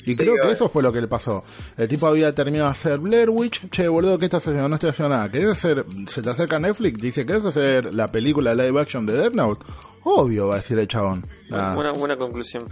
Y 0.04 0.16
creo 0.16 0.36
que 0.42 0.52
eso 0.52 0.68
fue 0.68 0.82
lo 0.82 0.92
que 0.92 1.00
le 1.00 1.08
pasó. 1.08 1.44
El 1.78 1.88
tipo 1.88 2.08
había 2.08 2.32
terminado 2.34 2.66
de 2.66 2.72
hacer 2.72 2.98
Blair 2.98 3.30
Witch. 3.30 3.70
Che, 3.70 3.88
boludo, 3.88 4.18
¿qué 4.18 4.26
estás 4.26 4.46
haciendo? 4.46 4.68
No 4.68 4.76
estoy 4.76 4.90
haciendo 4.90 5.16
nada. 5.16 5.32
¿Querés 5.32 5.50
hacer? 5.50 5.86
Se 6.08 6.24
te 6.24 6.30
acerca 6.32 6.58
Netflix, 6.60 7.00
dice, 7.00 7.26
¿querés 7.26 7.46
hacer 7.46 7.94
la 7.94 8.12
película 8.12 8.56
live 8.56 8.82
action 8.82 9.06
de 9.06 9.14
Death 9.16 9.34
Note? 9.34 9.64
Obvio, 10.04 10.48
va 10.48 10.56
a 10.56 10.58
decir 10.58 10.80
el 10.80 10.88
chabón. 10.88 11.24
Ah. 11.52 11.74
Buena, 11.76 11.92
buena 11.92 12.18
conclusión. 12.18 12.66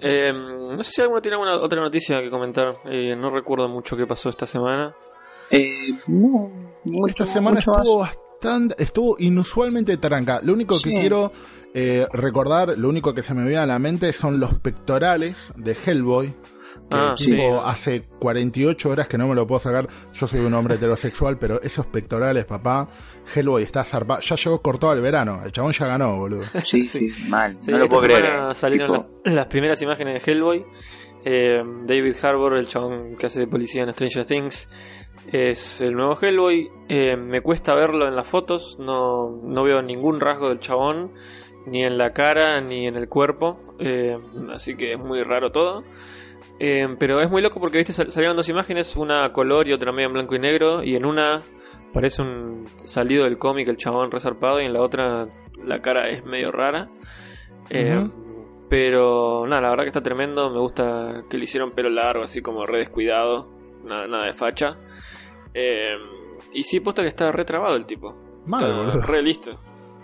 Eh, 0.00 0.32
no 0.32 0.82
sé 0.82 0.90
si 0.90 1.00
alguno 1.02 1.22
tiene 1.22 1.36
alguna 1.36 1.56
otra 1.56 1.80
noticia 1.80 2.20
que 2.20 2.30
comentar. 2.30 2.78
Eh, 2.86 3.14
no 3.16 3.30
recuerdo 3.30 3.68
mucho 3.68 3.96
qué 3.96 4.06
pasó 4.06 4.28
esta 4.28 4.46
semana. 4.46 4.94
Eh, 5.50 5.92
no, 6.08 6.50
mucho, 6.84 7.10
Esta 7.10 7.26
semana 7.26 7.60
estuvo 7.60 8.00
más. 8.00 8.18
Estuvo 8.78 9.16
inusualmente 9.18 9.96
tranca. 9.96 10.40
Lo 10.42 10.52
único 10.52 10.74
que 10.76 10.90
Sí. 10.90 10.94
quiero 10.96 11.32
eh, 11.74 12.06
recordar, 12.12 12.78
lo 12.78 12.88
único 12.88 13.12
que 13.14 13.22
se 13.22 13.34
me 13.34 13.42
viene 13.42 13.58
a 13.58 13.66
la 13.66 13.78
mente 13.78 14.12
son 14.12 14.40
los 14.40 14.54
pectorales 14.60 15.52
de 15.56 15.76
Hellboy. 15.84 16.34
Que 16.90 16.94
Ah, 16.96 17.14
el 17.18 17.24
tipo 17.26 17.36
sí. 17.42 17.60
hace 17.64 18.02
48 18.20 18.90
horas 18.90 19.08
que 19.08 19.18
no 19.18 19.26
me 19.26 19.34
lo 19.34 19.46
puedo 19.46 19.58
sacar. 19.60 19.88
Yo 20.14 20.26
soy 20.26 20.40
un 20.40 20.54
hombre 20.54 20.74
heterosexual, 20.76 21.38
pero 21.38 21.60
esos 21.62 21.86
pectorales, 21.86 22.44
papá, 22.44 22.88
Hellboy 23.34 23.62
está 23.62 23.82
zarpado. 23.82 24.20
Ya 24.20 24.36
llegó 24.36 24.62
cortado 24.62 24.92
al 24.92 25.00
verano. 25.00 25.40
El 25.44 25.52
chabón 25.52 25.72
ya 25.72 25.86
ganó, 25.86 26.16
boludo. 26.16 26.44
Sí, 26.64 26.84
sí, 26.84 27.08
mal. 27.28 27.56
Sí, 27.60 27.70
no 27.72 27.78
lo 27.78 27.88
puedo 27.88 28.02
creer. 28.02 28.54
salieron 28.54 28.92
Tipo, 28.92 29.20
las, 29.24 29.34
las 29.34 29.46
primeras 29.46 29.82
imágenes 29.82 30.22
de 30.24 30.32
Hellboy. 30.32 30.64
Eh, 31.28 31.60
David 31.84 32.14
Harbour, 32.22 32.56
el 32.56 32.68
chabón 32.68 33.16
que 33.18 33.26
hace 33.26 33.40
de 33.40 33.46
policía 33.48 33.82
en 33.82 33.92
Stranger 33.92 34.24
Things, 34.24 34.70
es 35.32 35.80
el 35.80 35.94
nuevo 35.94 36.16
Hellboy. 36.20 36.68
Eh, 36.88 37.16
me 37.16 37.40
cuesta 37.40 37.74
verlo 37.74 38.06
en 38.06 38.14
las 38.14 38.28
fotos, 38.28 38.78
no, 38.78 39.30
no 39.42 39.64
veo 39.64 39.82
ningún 39.82 40.20
rasgo 40.20 40.48
del 40.48 40.60
chabón, 40.60 41.12
ni 41.66 41.82
en 41.82 41.98
la 41.98 42.12
cara, 42.12 42.60
ni 42.60 42.86
en 42.86 42.94
el 42.94 43.08
cuerpo. 43.08 43.58
Eh, 43.80 44.16
así 44.54 44.76
que 44.76 44.92
es 44.92 45.00
muy 45.00 45.24
raro 45.24 45.50
todo. 45.50 45.82
Eh, 46.60 46.86
pero 46.98 47.20
es 47.20 47.28
muy 47.28 47.42
loco 47.42 47.58
porque 47.58 47.78
viste 47.78 47.92
sal- 47.92 48.12
salieron 48.12 48.36
dos 48.36 48.48
imágenes, 48.48 48.96
una 48.96 49.24
a 49.24 49.32
color 49.32 49.66
y 49.66 49.72
otra 49.72 49.90
medio 49.90 50.06
en 50.06 50.12
blanco 50.14 50.36
y 50.36 50.38
negro, 50.38 50.84
y 50.84 50.94
en 50.94 51.04
una 51.04 51.40
parece 51.92 52.22
un 52.22 52.66
salido 52.76 53.24
del 53.24 53.36
cómic 53.36 53.66
el 53.68 53.76
chabón 53.76 54.10
resarpado 54.12 54.60
y 54.60 54.64
en 54.66 54.72
la 54.72 54.80
otra 54.80 55.26
la 55.64 55.80
cara 55.82 56.08
es 56.08 56.24
medio 56.24 56.52
rara. 56.52 56.88
Pero 58.68 59.46
nada, 59.46 59.62
la 59.62 59.70
verdad 59.70 59.84
que 59.84 59.88
está 59.90 60.02
tremendo, 60.02 60.50
me 60.50 60.58
gusta 60.58 61.22
que 61.30 61.38
le 61.38 61.44
hicieron 61.44 61.70
pelo 61.72 61.88
largo, 61.88 62.24
así 62.24 62.42
como 62.42 62.66
re 62.66 62.78
descuidado, 62.80 63.46
nada, 63.84 64.06
nada 64.08 64.26
de 64.26 64.32
facha. 64.34 64.76
Eh, 65.54 65.94
y 66.52 66.64
sí, 66.64 66.80
posta 66.80 67.02
que 67.02 67.08
está 67.08 67.30
retrabado 67.30 67.76
el 67.76 67.86
tipo. 67.86 68.14
Mal, 68.46 68.62
Está 68.64 68.76
boludo. 68.76 69.02
re 69.06 69.22
listo. 69.22 69.52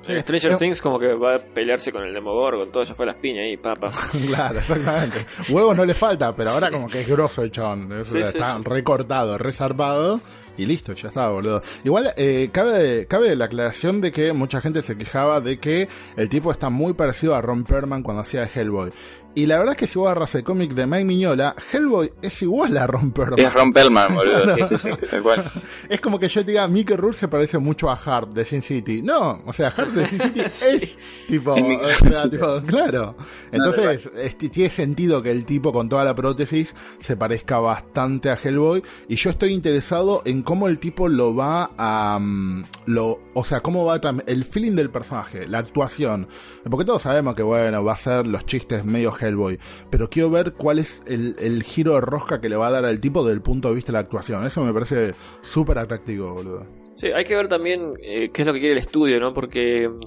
Sí. 0.02 0.12
En 0.12 0.20
Stranger 0.22 0.52
Eh, 0.52 0.56
Things 0.56 0.80
como 0.80 0.98
que 0.98 1.12
va 1.14 1.36
a 1.36 1.38
pelearse 1.38 1.92
con 1.92 2.02
el 2.02 2.12
Demogorgon, 2.12 2.70
todo 2.72 2.82
ya 2.82 2.94
fue 2.94 3.04
a 3.04 3.08
las 3.12 3.16
piñas 3.16 3.44
ahí, 3.44 3.56
papá. 3.56 3.90
Claro, 4.28 4.58
exactamente. 4.58 5.18
Huevos 5.48 5.76
no 5.76 5.84
le 5.84 5.94
falta, 5.94 6.34
pero 6.34 6.50
ahora 6.50 6.70
como 6.70 6.88
que 6.88 7.00
es 7.02 7.08
grosso 7.08 7.42
el 7.42 7.50
chabón. 7.52 7.92
Eso 8.00 8.14
Sí, 8.16 8.20
está 8.20 8.58
recortado, 8.64 9.38
resarpado 9.38 10.20
y 10.56 10.66
listo, 10.66 10.92
ya 10.92 11.08
está, 11.08 11.28
boludo. 11.28 11.62
Igual 11.84 12.12
eh, 12.16 12.50
cabe, 12.52 13.06
cabe 13.06 13.34
la 13.36 13.46
aclaración 13.46 14.00
de 14.00 14.12
que 14.12 14.32
mucha 14.32 14.60
gente 14.60 14.82
se 14.82 14.96
quejaba 14.96 15.40
de 15.40 15.58
que 15.58 15.88
el 16.16 16.28
tipo 16.28 16.50
está 16.50 16.70
muy 16.70 16.92
parecido 16.92 17.34
a 17.34 17.40
Ron 17.40 17.64
Perlman 17.64 18.02
cuando 18.02 18.22
hacía 18.22 18.44
Hellboy. 18.44 18.92
Y 19.34 19.46
la 19.46 19.56
verdad 19.56 19.72
es 19.72 19.78
que 19.78 19.86
si 19.86 19.98
vos 19.98 20.08
agarras 20.08 20.34
el 20.34 20.44
cómic 20.44 20.72
de 20.72 20.86
Mike 20.86 21.06
Miñola, 21.06 21.56
Hellboy 21.72 22.12
es 22.20 22.42
igual 22.42 22.76
a 22.76 22.86
Ron 22.86 23.12
Perlman. 23.12 23.40
Es 23.40 23.52
Ron 23.54 23.72
Perlman, 23.72 24.14
boludo. 24.14 24.54
Sí, 24.54 24.62
sí, 24.68 24.76
sí, 24.82 25.06
tal 25.10 25.22
cual. 25.22 25.44
Es 25.88 26.00
como 26.00 26.18
que 26.18 26.28
yo 26.28 26.44
te 26.44 26.50
diga, 26.50 26.68
Mickey 26.68 26.96
Rourke 26.96 27.16
se 27.16 27.28
parece 27.28 27.56
mucho 27.56 27.88
a 27.88 27.94
Hart 27.94 28.30
de 28.30 28.44
Sin 28.44 28.62
City. 28.62 29.00
No, 29.00 29.40
o 29.46 29.52
sea, 29.52 29.68
Hart 29.68 29.90
de 29.92 30.06
Sin 30.06 30.20
City 30.20 30.40
es 30.44 30.96
tipo, 31.26 31.56
Es 31.56 32.02
o 32.02 32.12
sea, 32.12 32.28
tipo, 32.28 32.60
claro. 32.66 33.16
Entonces, 33.50 34.10
este, 34.16 34.50
tiene 34.50 34.68
sentido 34.68 35.22
que 35.22 35.30
el 35.30 35.46
tipo 35.46 35.72
con 35.72 35.88
toda 35.88 36.04
la 36.04 36.14
prótesis 36.14 36.74
se 37.00 37.16
parezca 37.16 37.58
bastante 37.58 38.30
a 38.30 38.38
Hellboy. 38.42 38.82
Y 39.08 39.16
yo 39.16 39.30
estoy 39.30 39.54
interesado 39.54 40.20
en 40.26 40.42
cómo 40.42 40.68
el 40.68 40.78
tipo 40.78 41.08
lo 41.08 41.34
va 41.34 41.70
a, 41.78 42.18
mm, 42.20 42.64
lo, 42.86 43.18
o 43.32 43.44
sea, 43.44 43.60
cómo 43.60 43.86
va 43.86 43.94
a, 43.94 44.00
el 44.26 44.44
feeling 44.44 44.72
del 44.72 44.90
personaje, 44.90 45.48
la 45.48 45.58
actuación. 45.58 46.28
Porque 46.68 46.84
todos 46.84 47.00
sabemos 47.00 47.34
que 47.34 47.42
bueno, 47.42 47.82
va 47.82 47.94
a 47.94 47.96
ser 47.96 48.26
los 48.26 48.44
chistes 48.44 48.84
medio 48.84 49.10
Hellboy. 49.22 49.58
Pero 49.90 50.08
quiero 50.10 50.30
ver 50.30 50.52
cuál 50.54 50.78
es 50.78 51.02
el, 51.06 51.36
el 51.38 51.62
giro 51.62 51.94
de 51.94 52.00
rosca 52.00 52.40
que 52.40 52.48
le 52.48 52.56
va 52.56 52.68
a 52.68 52.70
dar 52.72 52.84
al 52.84 53.00
tipo 53.00 53.24
del 53.26 53.40
punto 53.42 53.68
de 53.68 53.74
vista 53.74 53.92
de 53.92 53.94
la 53.94 54.00
actuación. 54.00 54.44
Eso 54.44 54.62
me 54.64 54.72
parece 54.72 55.14
súper 55.42 55.78
atractivo, 55.78 56.32
boludo. 56.34 56.66
Sí, 56.94 57.08
hay 57.08 57.24
que 57.24 57.34
ver 57.36 57.48
también 57.48 57.94
eh, 58.02 58.30
qué 58.32 58.42
es 58.42 58.46
lo 58.46 58.52
que 58.52 58.58
quiere 58.60 58.72
el 58.74 58.78
estudio, 58.80 59.18
¿no? 59.18 59.32
Porque 59.32 59.88
mm, 59.88 60.00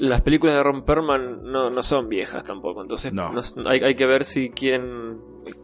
las 0.00 0.20
películas 0.22 0.56
de 0.56 0.62
Ron 0.62 0.84
Perlman 0.84 1.42
no, 1.44 1.70
no 1.70 1.82
son 1.82 2.08
viejas 2.08 2.42
tampoco, 2.42 2.82
entonces 2.82 3.12
No. 3.12 3.30
hay, 3.66 3.80
hay 3.80 3.94
que 3.94 4.06
ver 4.06 4.24
si 4.24 4.50
quieren 4.50 5.20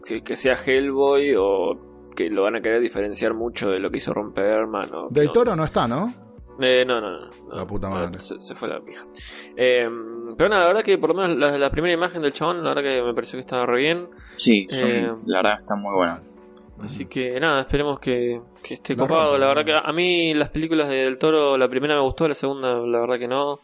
que, 0.06 0.22
que 0.22 0.36
sea 0.36 0.54
Hellboy 0.54 1.34
o 1.36 2.10
que 2.14 2.30
lo 2.30 2.42
van 2.44 2.56
a 2.56 2.60
querer 2.60 2.80
diferenciar 2.80 3.34
mucho 3.34 3.68
de 3.70 3.78
lo 3.80 3.90
que 3.90 3.98
hizo 3.98 4.12
Ron 4.12 4.32
Perlman. 4.32 4.92
O 4.94 5.08
Del. 5.10 5.30
Toro 5.32 5.54
no 5.56 5.64
está, 5.64 5.86
¿no? 5.88 6.12
Eh, 6.60 6.84
no, 6.84 7.00
no, 7.00 7.10
no. 7.26 7.30
La 7.54 7.64
puta 7.66 7.88
madre. 7.88 8.18
Se, 8.20 8.40
se 8.40 8.54
fue 8.56 8.68
la 8.68 8.80
pija. 8.80 9.06
Eh, 9.56 9.88
pero 10.36 10.48
nada, 10.50 10.62
la 10.62 10.68
verdad 10.68 10.82
que 10.82 10.98
por 10.98 11.14
lo 11.14 11.20
menos 11.22 11.36
la, 11.38 11.56
la 11.58 11.70
primera 11.70 11.94
imagen 11.94 12.22
del 12.22 12.32
chabón, 12.32 12.62
la 12.62 12.70
verdad 12.74 12.82
que 12.82 13.02
me 13.02 13.14
pareció 13.14 13.36
que 13.38 13.40
estaba 13.42 13.66
re 13.66 13.78
bien. 13.80 14.08
Sí, 14.36 14.66
son- 14.70 14.88
Eh, 14.90 15.12
la 15.26 15.38
verdad 15.42 15.60
está 15.60 15.74
muy 15.74 15.94
bueno. 15.94 16.20
Así 16.80 17.06
que 17.06 17.40
nada, 17.40 17.60
esperemos 17.62 17.98
que, 17.98 18.40
que 18.62 18.74
esté 18.74 18.94
La 18.94 19.02
copado. 19.02 19.36
La 19.36 19.48
verdad 19.48 19.64
que 19.64 19.72
a, 19.72 19.80
a 19.80 19.92
mí 19.92 20.32
las 20.34 20.50
películas 20.50 20.88
de 20.88 20.96
Del 21.04 21.18
Toro, 21.18 21.56
la 21.58 21.68
primera 21.68 21.94
me 21.96 22.00
gustó, 22.02 22.28
la 22.28 22.34
segunda 22.34 22.74
la 22.74 23.00
verdad 23.00 23.18
que 23.18 23.26
no. 23.28 23.58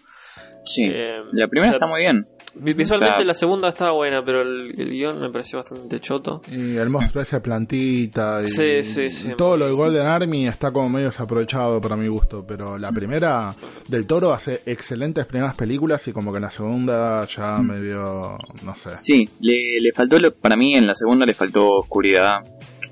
Sí, 0.65 0.83
Eh, 0.85 1.23
la 1.33 1.47
primera 1.47 1.69
o 1.69 1.73
sea, 1.73 1.77
está 1.77 1.87
muy 1.87 2.01
bien. 2.01 2.27
Vi- 2.57 2.73
Visualmente 2.73 3.15
O 3.15 3.17
sea- 3.19 3.25
la 3.27 3.35
segunda 3.35 3.69
estaba 3.69 3.93
buena, 3.93 4.25
pero 4.25 4.43
el, 4.43 4.73
el 4.79 4.91
guion 4.91 5.21
me 5.21 5.31
pareció 5.31 5.59
bastante 5.59 6.01
choto. 6.01 6.41
Y 6.51 6.77
el 6.77 6.89
monstruo 6.89 7.23
ese 7.23 7.41
plantita 7.41 8.41
y 8.45 8.49
Sí, 8.49 8.83
sí, 8.85 9.11
sí. 9.11 9.31
todo 9.37 9.57
lo 9.57 9.67
del 9.67 9.75
Golden 9.75 10.07
Army 10.07 10.47
está 10.47 10.71
como 10.71 10.89
medio 10.89 11.07
desaprovechado 11.07 11.81
para 11.81 11.97
mi 11.97 12.07
gusto, 12.09 12.45
pero 12.47 12.79
la 12.79 12.93
primera 12.93 13.55
del 13.89 14.07
Toro 14.07 14.33
hace 14.33 14.63
excelentes 14.67 15.27
primeras 15.27 15.57
películas 15.57 16.07
y 16.09 16.13
como 16.13 16.31
que 16.33 16.37
en 16.37 16.43
la 16.43 16.51
segunda 16.51 17.27
ya 17.27 17.57
medio 17.59 18.39
no 18.63 18.75
sé. 18.77 18.95
Sí, 18.97 19.29
le, 19.41 19.81
le 19.81 19.93
faltó, 19.93 20.19
lo- 20.19 20.33
para 20.33 20.57
mí 20.57 20.75
en 20.75 20.87
la 20.87 20.95
segunda 20.95 21.27
le 21.27 21.35
faltó 21.35 21.69
oscuridad. 21.71 22.35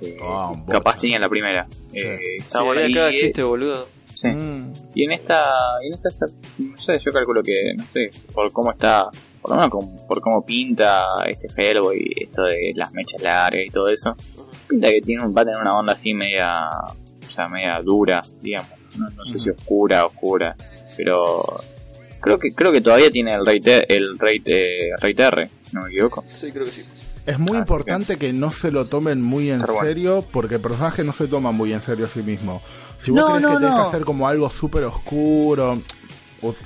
que 0.00 0.16
Ah, 0.20 0.50
capaz 0.68 0.98
tenía 0.98 1.16
en 1.16 1.22
la 1.22 1.28
primera. 1.28 1.66
Eh, 1.92 2.18
Y- 2.38 2.92
cada 2.94 3.10
chiste, 3.12 3.42
boludo. 3.44 3.86
sí. 4.14 4.26
Mm. 4.28 4.72
Y 4.96 5.04
en 5.04 5.12
esta, 5.12 5.44
en 5.84 5.94
esta, 5.94 6.08
está- 6.08 6.26
no 6.58 6.76
sé, 6.76 6.98
yo 6.98 7.12
calculo 7.12 7.40
que, 7.42 7.52
no 7.76 7.84
sé, 7.92 8.10
por 8.34 8.50
cómo 8.50 8.72
está, 8.72 9.08
por 9.42 9.50
lo 9.50 9.56
menos 9.56 9.70
con- 9.70 9.96
por 10.06 10.20
cómo 10.22 10.46
pinta 10.46 11.02
este 11.28 11.48
Hellboy, 11.56 12.12
esto 12.16 12.44
de 12.44 12.72
las 12.76 12.92
mechas 12.92 13.20
largas 13.20 13.62
y 13.66 13.70
todo 13.70 13.88
eso, 13.88 14.14
pinta 14.68 14.88
que 14.88 15.00
tiene 15.02 15.24
un, 15.24 15.34
va 15.36 15.42
a 15.42 15.44
tener 15.44 15.60
una 15.60 15.76
onda 15.78 15.92
así 15.94 16.14
media, 16.14 16.50
o 17.28 17.30
sea, 17.34 17.48
media 17.48 17.80
dura, 17.84 18.22
digamos, 18.40 18.70
no, 18.96 19.06
no 19.16 19.24
sé 19.24 19.38
si 19.38 19.50
oscura, 19.50 20.06
oscura, 20.06 20.54
pero 20.96 21.42
creo 22.20 22.38
que, 22.38 22.54
creo 22.54 22.70
que 22.72 22.80
todavía 22.80 23.10
tiene 23.10 23.34
el 23.34 23.44
rate, 23.44 23.94
el 23.94 24.18
rate, 24.18 24.88
eh, 24.88 24.90
rate 25.00 25.22
R, 25.22 25.50
no 25.72 25.82
me 25.82 25.88
equivoco. 25.90 26.24
Sí, 26.26 26.52
creo 26.52 26.64
que 26.64 26.70
sí. 26.70 26.82
Es 27.24 27.38
muy 27.38 27.50
Así 27.52 27.58
importante 27.58 28.16
que... 28.16 28.32
no 28.32 28.50
se 28.50 28.72
lo 28.72 28.86
tomen 28.86 29.22
muy 29.22 29.48
en 29.50 29.60
bueno. 29.60 29.80
serio 29.80 30.24
porque 30.32 30.56
el 30.56 30.60
personaje 30.60 31.04
no 31.04 31.12
se 31.12 31.28
toma 31.28 31.52
muy 31.52 31.72
en 31.72 31.80
serio 31.80 32.06
a 32.06 32.08
sí 32.08 32.20
mismo. 32.20 32.60
Si 32.98 33.12
vos 33.12 33.20
No, 33.20 33.26
crees 33.28 33.42
no, 33.42 33.48
que 33.50 33.54
tenés 33.58 33.70
no. 33.70 33.76
que 33.76 33.88
hacer 33.88 34.04
como 34.04 34.26
algo 34.26 34.50
súper 34.50 34.82
oscuro, 34.84 35.78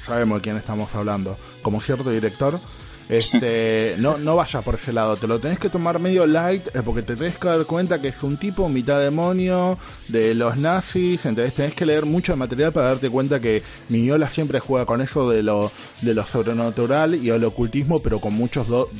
sabemos 0.03 0.39
de 0.39 0.43
quién 0.43 0.57
estamos 0.57 0.95
hablando, 0.95 1.37
como 1.63 1.81
cierto 1.81 2.11
director, 2.11 2.61
este 3.09 3.95
no, 3.99 4.19
no 4.19 4.35
vaya 4.37 4.63
por 4.63 4.75
ese 4.75 4.93
lado, 4.93 5.17
te 5.17 5.27
lo 5.29 5.39
tenés 5.39 5.59
que 5.59 5.69
tomar 5.69 6.01
medio 6.01 6.27
light 6.27 6.67
eh, 6.75 6.83
porque 6.85 7.03
te 7.03 7.15
tenés 7.15 7.37
que 7.39 7.47
dar 7.49 7.65
cuenta 7.65 8.01
que 8.01 8.09
es 8.09 8.23
un 8.23 8.37
tipo 8.37 8.69
mitad 8.69 9.01
demonio 9.01 9.79
de 10.09 10.35
los 10.35 10.57
nazis, 10.57 11.25
entonces 11.25 11.55
tenés 11.55 11.75
que 11.75 11.87
leer 11.87 12.05
mucho 12.05 12.37
material 12.37 12.73
para 12.73 12.89
darte 12.89 13.09
cuenta 13.11 13.39
que 13.41 13.63
Miñola 13.89 14.29
siempre 14.29 14.59
juega 14.61 14.87
con 14.87 15.01
eso 15.01 15.31
de 15.31 15.43
lo, 15.43 15.71
de 16.03 16.15
lo 16.15 16.27
sobrenatural 16.27 17.15
y 17.15 17.31
el 17.31 17.45
ocultismo, 17.45 18.01
pero 18.03 18.21
con 18.21 18.35
muchos 18.35 18.67
do- 18.69 18.91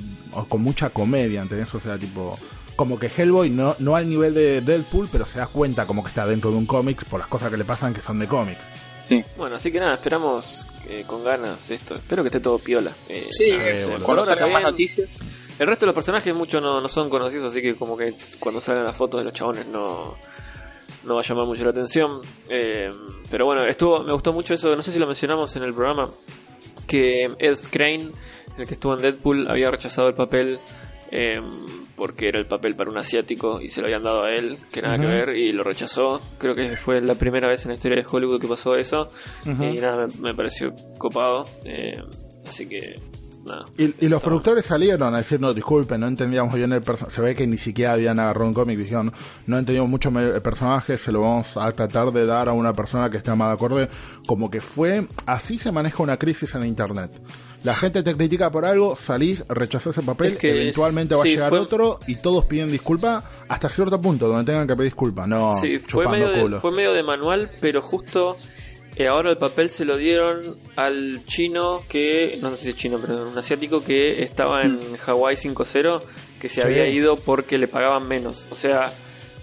con 0.49 0.61
mucha 0.63 0.91
comedia, 0.91 1.43
¿entendés? 1.43 1.75
O 1.75 1.81
sea, 1.81 1.99
tipo 1.99 2.39
como 2.77 2.99
que 2.99 3.07
Hellboy 3.17 3.49
no, 3.49 3.75
no 3.79 3.97
al 3.97 4.07
nivel 4.09 4.35
de 4.35 4.61
Deadpool, 4.61 5.09
pero 5.11 5.25
se 5.25 5.39
da 5.39 5.47
cuenta 5.47 5.87
como 5.87 6.05
que 6.05 6.11
está 6.11 6.27
dentro 6.27 6.51
de 6.51 6.59
un 6.59 6.67
cómic 6.67 7.05
por 7.07 7.19
las 7.19 7.27
cosas 7.29 7.51
que 7.51 7.57
le 7.57 7.65
pasan 7.65 7.95
que 7.95 8.03
son 8.03 8.19
de 8.19 8.27
cómic. 8.29 8.59
Sí. 9.07 9.23
Bueno, 9.37 9.55
así 9.55 9.71
que 9.71 9.79
nada, 9.79 9.95
esperamos 9.95 10.67
eh, 10.89 11.05
con 11.07 11.23
ganas 11.23 11.71
esto. 11.71 11.95
Espero 11.95 12.25
que 12.25 12.29
esté 12.29 12.41
todo 12.41 12.59
piola. 12.59 12.91
Eh, 13.09 13.29
Sí, 13.31 13.45
eh, 13.51 13.99
Cuando 14.03 14.25
salgan 14.25 14.53
más 14.53 14.63
noticias, 14.65 15.15
El 15.61 15.69
resto 15.69 15.87
de 15.87 15.89
los 15.89 15.95
personajes 15.95 16.35
muchos 16.35 16.61
no, 16.61 16.81
no 16.81 16.89
son 16.89 17.09
conocidos, 17.09 17.45
así 17.47 17.63
que 17.63 17.77
como 17.77 17.97
que 17.97 18.15
cuando 18.41 18.61
salgan 18.61 18.85
las 18.85 18.97
fotos 18.97 19.21
de 19.21 19.27
los 19.27 19.33
chabones 19.33 19.65
no, 19.69 20.17
no 21.05 21.15
va 21.15 21.21
a 21.21 21.25
llamar 21.25 21.47
mucho 21.47 21.63
la 21.63 21.71
atención. 21.71 22.21
Eh, 22.49 22.89
pero 23.31 23.47
bueno, 23.47 23.63
estuvo, 23.65 24.03
me 24.03 24.13
gustó 24.13 24.33
mucho 24.33 24.55
eso, 24.55 24.75
no 24.75 24.83
sé 24.83 24.91
si 24.91 24.99
lo 24.99 25.07
mencionamos 25.07 25.55
en 25.55 25.63
el 25.63 25.73
programa, 25.73 26.11
que 26.89 27.29
Ed 27.39 27.57
Crane, 27.71 28.11
el 28.59 28.67
que 28.67 28.75
estuvo 28.75 28.97
en 28.97 29.03
Deadpool, 29.03 29.47
había 29.49 29.71
rechazado 29.71 30.09
el 30.09 30.15
papel 30.15 30.59
eh, 31.13 31.41
porque 31.97 32.29
era 32.29 32.39
el 32.39 32.47
papel 32.47 32.77
para 32.77 32.91
un 32.91 32.99
asiático 32.99 33.61
y 33.61 33.69
se 33.71 33.81
lo 33.81 33.87
habían 33.87 34.03
dado 34.03 34.25
a 34.25 34.33
él, 34.35 34.59
que 34.73 34.83
nada 34.83 34.97
que 34.99 35.07
Ujú. 35.07 35.15
ver, 35.15 35.37
y 35.37 35.53
lo 35.53 35.65
rechazó. 35.65 36.21
Creo 36.39 36.55
que 36.55 36.77
fue 36.77 37.01
la 37.01 37.15
primera 37.15 37.49
vez 37.49 37.65
en 37.65 37.71
la 37.71 37.75
historia 37.77 37.97
de 38.03 38.07
Hollywood 38.11 38.41
que 38.41 38.49
pasó 38.49 38.75
eso. 38.75 39.07
Y 39.45 39.51
nada, 39.81 40.07
me, 40.07 40.29
me 40.31 40.35
pareció 40.35 40.73
copado. 40.99 41.45
eh, 41.65 41.95
así 42.47 42.67
que 42.67 42.95
nada. 43.45 43.65
Y, 43.79 43.95
y 44.05 44.09
los 44.09 44.21
productores 44.23 44.67
salieron 44.67 45.15
a 45.15 45.19
decir, 45.19 45.41
no, 45.41 45.55
disculpen, 45.55 46.01
no 46.01 46.07
entendíamos 46.09 46.55
bien 46.55 46.73
el 46.73 46.83
personaje. 46.83 47.15
Se 47.15 47.23
ve 47.23 47.35
que 47.35 47.47
ni 47.47 47.57
siquiera 47.59 47.93
habían 47.93 48.19
agarrado 48.21 48.47
un 48.47 48.55
cómic, 48.55 48.77
dijeron, 48.79 49.13
no 49.47 49.57
entendíamos 49.59 49.91
mucho 49.91 50.09
el 50.11 50.43
personaje, 50.43 50.99
se 50.99 51.13
lo 51.13 51.23
vamos 51.23 51.57
a 51.57 51.71
tratar 51.73 52.13
de 52.13 52.27
dar 52.27 52.49
a 52.49 52.53
una 52.53 52.73
persona 52.73 53.09
que 53.09 53.17
esté 53.19 53.35
más 53.35 53.49
de 53.49 53.55
acuerdo. 53.55 53.89
Como 54.27 54.51
que 54.51 54.61
fue, 54.61 55.07
así 55.27 55.59
se 55.59 55.73
maneja 55.73 56.03
una 56.03 56.17
crisis 56.19 56.55
en 56.55 56.65
Internet. 56.67 57.11
La 57.63 57.75
gente 57.75 58.03
te 58.03 58.15
critica 58.15 58.51
por 58.51 58.65
algo, 58.65 58.97
salís, 58.97 59.43
rechazás 59.49 59.97
ese 59.97 60.07
papel, 60.07 60.33
Es 60.35 60.39
que 60.39 60.51
eventualmente 60.51 61.15
es- 61.15 61.19
va 61.19 61.23
a 61.23 61.25
sí, 61.25 61.31
llegar 61.31 61.49
fue- 61.51 61.59
otro 61.59 61.99
y 62.07 62.17
todos 62.17 62.45
piden 62.45 62.71
disculpa 62.71 63.25
hasta 63.49 63.69
cierto 63.69 64.01
punto, 64.01 64.29
donde 64.29 64.45
tengan 64.53 64.67
que 64.69 64.77
pedir 64.77 64.93
disculpas, 64.93 65.27
no 65.27 65.53
Sí, 65.61 65.79
fue 65.79 66.07
medio, 66.09 66.29
de, 66.31 66.61
fue 66.61 66.71
medio 66.71 66.93
de 66.93 67.03
manual, 67.03 67.51
pero 67.61 67.83
justo 67.83 68.37
eh, 68.99 69.09
ahora 69.09 69.31
el 69.31 69.37
papel 69.37 69.69
se 69.69 69.85
lo 69.85 69.97
dieron 69.99 70.57
al 70.77 71.23
chino 71.27 71.83
que, 71.89 72.39
no 72.41 72.51
sé 72.51 72.57
si 72.65 72.71
es 72.71 72.77
chino, 72.77 72.99
pero 72.99 73.29
un 73.29 73.37
asiático 73.37 73.81
que 73.81 74.23
estaba 74.23 74.63
en 74.63 74.79
Hawaii 75.07 75.37
5-0, 75.37 76.03
que 76.41 76.49
se 76.49 76.63
Sí. 76.63 76.67
había 76.67 76.87
ido 76.89 77.17
porque 77.17 77.59
le 77.59 77.69
pagaban 77.69 78.09
menos. 78.09 78.49
O 78.51 78.55
sea, 78.55 78.85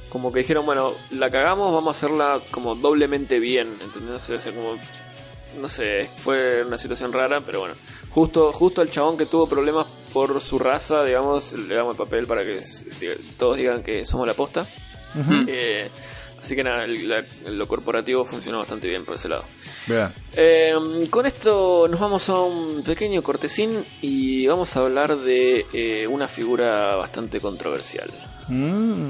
como 0.10 0.32
que 0.32 0.40
dijeron, 0.40 0.66
bueno, 0.66 0.94
la 1.12 1.30
cagamos, 1.30 1.72
vamos 1.74 1.88
a 1.88 1.92
hacerla 2.08 2.40
como 2.52 2.74
doblemente 2.76 3.38
bien, 3.40 3.78
¿entendés? 3.84 4.28
O 4.30 4.40
sea, 4.40 4.52
como, 4.54 4.78
no 5.60 5.68
sé, 5.68 6.10
fue 6.16 6.64
una 6.64 6.78
situación 6.78 7.12
rara, 7.14 7.42
pero 7.46 7.62
bueno. 7.62 7.76
Justo, 8.10 8.52
justo 8.52 8.82
al 8.82 8.90
chabón 8.92 9.18
que 9.18 9.26
tuvo 9.26 9.48
problemas 9.48 9.92
por 10.14 10.40
su 10.42 10.60
raza, 10.60 11.04
digamos, 11.04 11.54
le 11.54 11.76
damos 11.76 11.94
el 11.94 11.98
papel 11.98 12.28
para 12.28 12.44
que 12.44 12.60
todos 13.38 13.58
digan 13.58 13.82
que 13.84 14.06
somos 14.06 14.28
la 14.28 14.34
posta. 14.36 14.68
Eh, 15.48 15.90
así 16.42 16.56
que 16.56 16.64
nada, 16.64 16.86
el- 16.86 17.08
la- 17.08 17.24
lo 17.50 17.68
corporativo 17.68 18.26
funcionó 18.26 18.60
bastante 18.60 18.88
bien 18.88 19.06
por 19.06 19.16
ese 19.16 19.30
lado. 19.30 19.44
Eh, 20.36 20.74
con 21.10 21.26
esto 21.26 21.88
nos 21.90 22.00
vamos 22.00 22.30
a 22.30 22.40
un 22.42 22.84
pequeño 22.84 23.22
cortesín 23.22 23.84
y 24.02 24.46
vamos 24.48 24.76
a 24.76 24.82
hablar 24.82 25.18
de 25.18 25.66
eh, 25.74 26.08
una 26.08 26.28
figura 26.28 26.96
bastante 26.96 27.40
controversial. 27.40 28.10
Mm. 28.48 29.08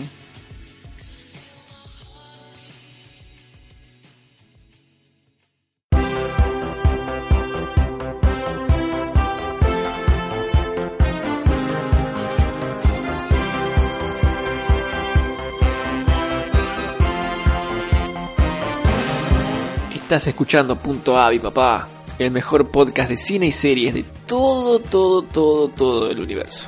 Estás 20.03 20.27
escuchando 20.27 20.75
Punto 20.75 21.17
Avi, 21.17 21.39
papá, 21.39 21.87
el 22.19 22.29
mejor 22.29 22.69
podcast 22.69 23.09
de 23.09 23.15
cine 23.15 23.47
y 23.47 23.51
series 23.53 23.93
de 23.93 24.03
todo, 24.27 24.77
todo, 24.79 25.21
todo, 25.21 25.69
todo 25.69 26.11
el 26.11 26.19
universo. 26.19 26.67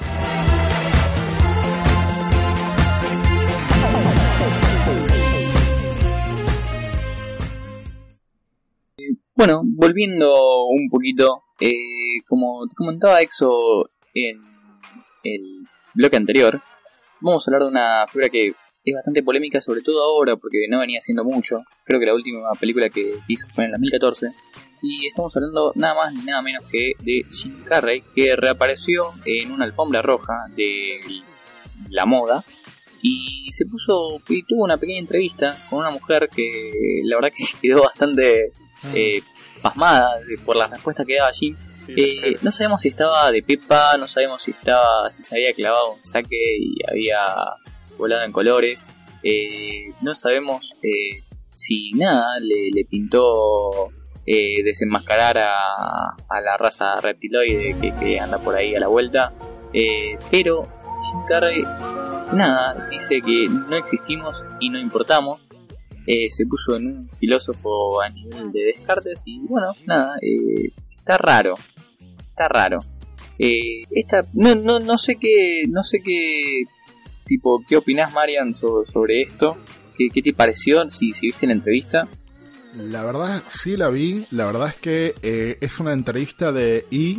Bueno, 9.36 9.64
volviendo 9.66 10.34
un 10.70 10.90
poquito, 10.90 11.44
eh, 11.60 12.24
como 12.30 12.66
te 12.70 12.74
comentaba 12.74 13.22
Exo 13.22 13.90
en 14.14 14.42
el 15.24 15.68
bloque 15.94 16.16
anterior, 16.16 16.62
vamos 17.20 17.46
a 17.46 17.52
hablar 17.52 17.64
de 17.64 17.68
una 17.68 18.08
figura 18.08 18.30
que 18.30 18.56
es 18.86 18.94
bastante 18.94 19.24
polémica, 19.24 19.60
sobre 19.60 19.82
todo 19.82 20.04
ahora, 20.04 20.36
porque 20.36 20.68
no 20.70 20.80
venía 20.80 21.00
haciendo 21.00 21.24
mucho. 21.24 21.64
Creo 21.84 22.00
que 22.00 22.06
la 22.06 22.14
última 22.14 22.52
película 22.60 22.90
que 22.90 23.16
hizo 23.28 23.48
fue 23.54 23.64
en 23.66 23.70
el 23.70 23.72
2014. 23.74 24.28
Y 24.82 25.08
estamos 25.08 25.36
hablando 25.36 25.72
nada 25.76 25.96
más 25.96 26.14
ni 26.14 26.24
nada 26.24 26.42
menos 26.44 26.64
que 26.70 26.92
de 27.00 27.24
Jim 27.32 27.64
Carrey, 27.64 28.04
que 28.14 28.36
reapareció 28.36 29.06
en 29.26 29.52
una 29.52 29.66
alfombra 29.66 30.04
roja 30.04 30.46
de 30.56 31.00
la 31.90 32.06
moda. 32.06 32.44
Y 33.02 33.48
se 33.52 33.66
puso 33.66 34.20
y 34.30 34.44
tuvo 34.44 34.64
una 34.64 34.78
pequeña 34.78 35.00
entrevista 35.00 35.58
con 35.70 35.80
una 35.80 35.90
mujer 35.90 36.30
que 36.34 37.02
la 37.04 37.18
verdad 37.18 37.32
que 37.36 37.44
quedó 37.62 37.84
bastante 37.84 38.52
eh, 38.94 39.22
pasmada 39.62 40.20
por 40.46 40.56
la 40.58 40.68
respuesta 40.68 41.04
que 41.04 41.16
daba 41.16 41.32
Jim. 41.32 41.56
Eh, 41.88 42.36
no 42.44 42.52
sabemos 42.52 42.82
si 42.82 42.90
estaba 42.90 43.32
de 43.32 43.42
pepa, 43.42 43.98
no 43.98 44.08
sabemos 44.08 44.44
si 44.44 44.52
estaba, 44.52 45.12
si 45.14 45.24
se 45.24 45.36
había 45.36 45.54
clavado 45.54 45.94
un 45.94 46.04
saque 46.04 46.58
y 46.60 46.76
había 46.88 47.20
volado 47.98 48.24
en 48.24 48.32
colores. 48.32 48.88
Eh, 49.24 49.92
no 50.02 50.14
sabemos 50.14 50.76
eh, 50.84 51.24
si 51.56 51.92
nada 51.94 52.40
le, 52.40 52.86
pintó 52.86 53.90
eh, 54.26 54.64
desenmascarar 54.64 55.38
a, 55.40 56.42
la 56.42 56.58
raza 56.58 56.96
reptiloide 57.02 57.76
que, 58.00 58.20
anda 58.20 58.38
por 58.40 58.56
ahí 58.56 58.76
a 58.76 58.80
la 58.80 58.88
vuelta. 58.88 59.34
Pero 60.32 60.64
Jim 60.64 61.20
Carrey 61.28 61.64
nada 62.34 62.88
dice 62.90 63.22
que 63.22 63.46
no 63.50 63.76
existimos 63.76 64.44
y 64.60 64.70
no 64.70 64.80
importamos. 64.80 65.42
Se 66.06 66.46
puso 66.46 66.76
en 66.76 66.88
un 66.88 67.10
filósofo 67.10 68.00
a 68.00 68.10
nivel 68.10 68.52
de 68.52 68.66
Descartes 68.66 69.24
y 69.26 69.40
bueno, 69.40 69.74
nada, 69.86 70.14
está 70.98 71.18
raro, 71.18 71.56
está 72.30 72.48
raro. 72.48 72.80
Esta, 73.38 74.24
no, 74.34 74.56
no, 74.56 74.80
no 74.80 74.98
sé 74.98 75.18
qué, 75.18 75.66
no 75.68 75.84
sé 75.84 76.02
qué, 76.02 76.64
tipo, 77.26 77.64
qué 77.68 77.78
opinás 77.78 78.14
Marian 78.14 78.54
so- 78.56 78.86
sobre 78.86 79.24
esto, 79.24 79.58
¿Qué, 79.98 80.10
qué 80.14 80.22
te 80.22 80.34
pareció, 80.34 80.90
si, 80.92 81.14
si 81.14 81.28
viste 81.28 81.48
la 81.48 81.54
entrevista. 81.54 82.08
La 82.76 83.06
verdad, 83.06 83.42
sí 83.48 83.78
la 83.78 83.90
vi. 83.90 84.26
La 84.32 84.46
verdad 84.46 84.68
es 84.68 84.76
que 84.76 85.16
eh, 85.22 85.58
es 85.62 85.80
una 85.80 85.94
entrevista 85.94 86.52
de 86.52 86.86
E, 86.92 87.18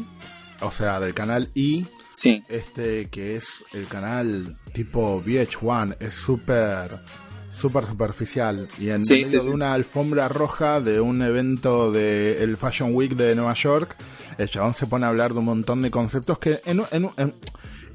o 0.60 0.70
sea, 0.70 1.00
del 1.00 1.14
canal 1.14 1.50
E, 1.54 1.84
Sí, 2.12 2.42
este 2.48 3.08
que 3.10 3.36
es 3.36 3.46
el 3.74 3.86
canal 3.88 4.56
tipo 4.72 5.22
VH1, 5.22 5.96
es 6.00 6.14
súper 6.14 6.98
súper 7.54 7.84
superficial 7.86 8.68
y 8.78 8.88
en 8.90 9.04
Sí, 9.04 9.14
medio 9.14 9.26
sí, 9.26 9.40
sí. 9.40 9.46
de 9.48 9.54
una 9.54 9.72
alfombra 9.74 10.28
roja 10.28 10.80
de 10.82 11.00
un 11.00 11.20
evento 11.22 11.90
de 11.92 12.42
el 12.42 12.56
Fashion 12.58 12.94
Week 12.94 13.12
de 13.16 13.34
Nueva 13.34 13.54
York, 13.54 13.96
el 14.38 14.48
chabón 14.50 14.72
se 14.74 14.86
pone 14.86 15.04
a 15.06 15.08
hablar 15.08 15.32
de 15.32 15.38
un 15.38 15.46
montón 15.46 15.80
de 15.82 15.90
conceptos 15.90 16.38
que 16.38 16.60
en, 16.66 16.80
un- 16.80 16.86
en, 16.90 17.10
en, 17.16 17.34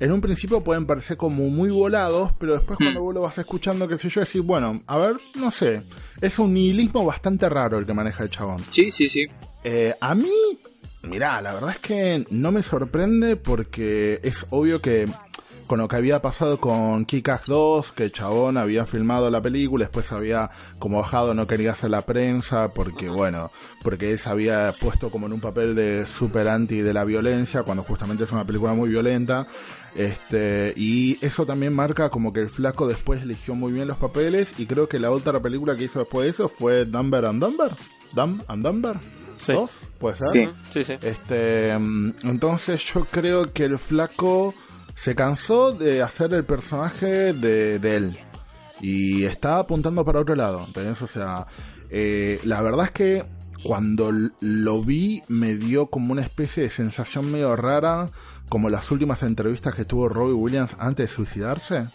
en 0.02 0.12
un 0.12 0.20
principio 0.20 0.62
pueden 0.62 0.86
parecer 0.86 1.16
como 1.16 1.48
muy 1.50 1.70
volados, 1.70 2.32
pero 2.38 2.54
después 2.54 2.78
Hmm. 2.80 2.84
cuando 2.84 3.02
vos 3.04 3.14
lo 3.14 3.22
vas 3.22 3.38
escuchando, 3.38 3.88
qué 3.88 3.98
sé 3.98 4.10
yo, 4.10 4.20
decís, 4.22 4.42
bueno, 4.44 4.82
a 4.88 4.98
ver, 4.98 5.16
no 5.36 5.50
sé, 5.52 5.84
es 6.20 6.38
un 6.40 6.54
nihilismo 6.54 7.06
bastante 7.06 7.48
raro 7.48 7.78
el 7.78 7.86
que 7.86 7.94
maneja 7.94 8.24
el 8.24 8.30
chabón. 8.32 8.58
sí, 8.70 8.92
sí, 8.92 9.08
sí. 9.08 9.28
Eh, 9.64 9.94
a 10.02 10.16
mí, 10.16 10.32
mirá, 11.04 11.40
la 11.42 11.54
verdad 11.54 11.70
es 11.72 11.80
que 11.80 12.26
no 12.32 12.52
me 12.52 12.64
sorprende 12.64 13.36
porque 13.36 14.20
es 14.24 14.46
obvio 14.50 14.82
que 14.82 15.06
con 15.68 15.80
lo 15.80 15.88
que 15.88 15.96
había 15.96 16.22
pasado 16.22 16.60
con 16.60 17.06
Kick-Ass 17.06 17.46
2, 17.46 17.94
que 17.94 18.04
el 18.04 18.12
chabón 18.12 18.58
había 18.58 18.86
filmado 18.86 19.30
la 19.30 19.40
película, 19.42 19.86
después 19.86 20.12
había 20.12 20.50
como 20.80 21.00
bajado, 21.00 21.34
no 21.34 21.48
quería 21.48 21.72
hacer 21.72 21.92
la 21.92 22.02
prensa 22.02 22.74
porque, 22.74 23.08
bueno, 23.08 23.52
porque 23.82 24.12
él 24.12 24.20
se 24.20 24.28
había 24.30 24.74
puesto 24.78 25.10
como 25.12 25.28
en 25.28 25.34
un 25.34 25.40
papel 25.40 25.74
de 25.74 26.06
super 26.08 26.50
anti 26.50 26.82
de 26.82 26.94
la 26.94 27.06
violencia, 27.06 27.64
cuando 27.64 27.84
justamente 27.84 28.26
es 28.26 28.32
una 28.34 28.44
película 28.46 28.74
muy 28.74 28.90
violenta. 28.90 29.48
Este, 29.96 30.74
y 30.78 31.18
eso 31.24 31.46
también 31.46 31.74
marca 31.74 32.10
como 32.10 32.32
que 32.32 32.40
el 32.40 32.50
flaco 32.50 32.88
después 32.88 33.22
eligió 33.24 33.56
muy 33.56 33.74
bien 33.74 33.88
los 33.88 33.98
papeles 33.98 34.50
y 34.58 34.66
creo 34.66 34.88
que 34.88 35.00
la 35.00 35.12
otra 35.12 35.40
película 35.42 35.76
que 35.76 35.84
hizo 35.84 36.00
después 36.00 36.26
de 36.26 36.32
eso 36.32 36.50
fue 36.50 36.86
Dumber 36.86 37.26
and 37.26 37.44
Dumber. 37.44 37.72
Dumb 38.14 38.42
and 38.48 38.66
Dumber. 38.66 38.98
Sí. 39.36 39.54
¿Dos? 39.54 39.72
¿Puede 40.00 40.18
ser? 40.18 40.30
Sí. 40.32 40.50
Sí, 40.72 40.84
sí. 40.84 40.94
Este, 41.02 41.78
mm, 41.78 42.14
entonces 42.24 42.84
yo 42.94 43.06
creo 43.06 43.52
que 43.52 43.66
el 43.66 43.78
flaco 43.78 44.54
se 44.96 45.16
cansó 45.16 45.72
de 45.72 46.02
hacer 46.02 46.34
el 46.34 46.44
personaje 46.44 47.34
de, 47.34 47.80
de 47.80 47.96
él 47.96 48.20
y 48.82 49.24
está 49.26 49.60
apuntando 49.60 50.04
para 50.04 50.20
otro 50.20 50.36
lado. 50.36 50.66
¿entendés? 50.66 51.02
O 51.02 51.08
sea, 51.08 51.46
eh, 51.90 52.40
la 52.44 52.62
verdad 52.62 52.86
es 52.86 52.92
que 52.92 53.26
cuando 53.64 54.12
lo 54.40 54.82
vi 54.82 55.22
me 55.28 55.56
dio 55.56 55.88
como 55.88 56.12
una 56.14 56.24
especie 56.24 56.64
de 56.64 56.70
sensación 56.70 57.32
medio 57.32 57.56
rara, 57.56 58.10
como 58.52 58.70
las 58.70 58.92
últimas 58.92 59.24
entrevistas 59.24 59.74
que 59.74 59.86
tuvo 59.86 60.10
Robbie 60.10 60.34
Williams 60.34 60.76
antes 60.78 61.10
de 61.10 61.16
suicidarse. 61.16 61.88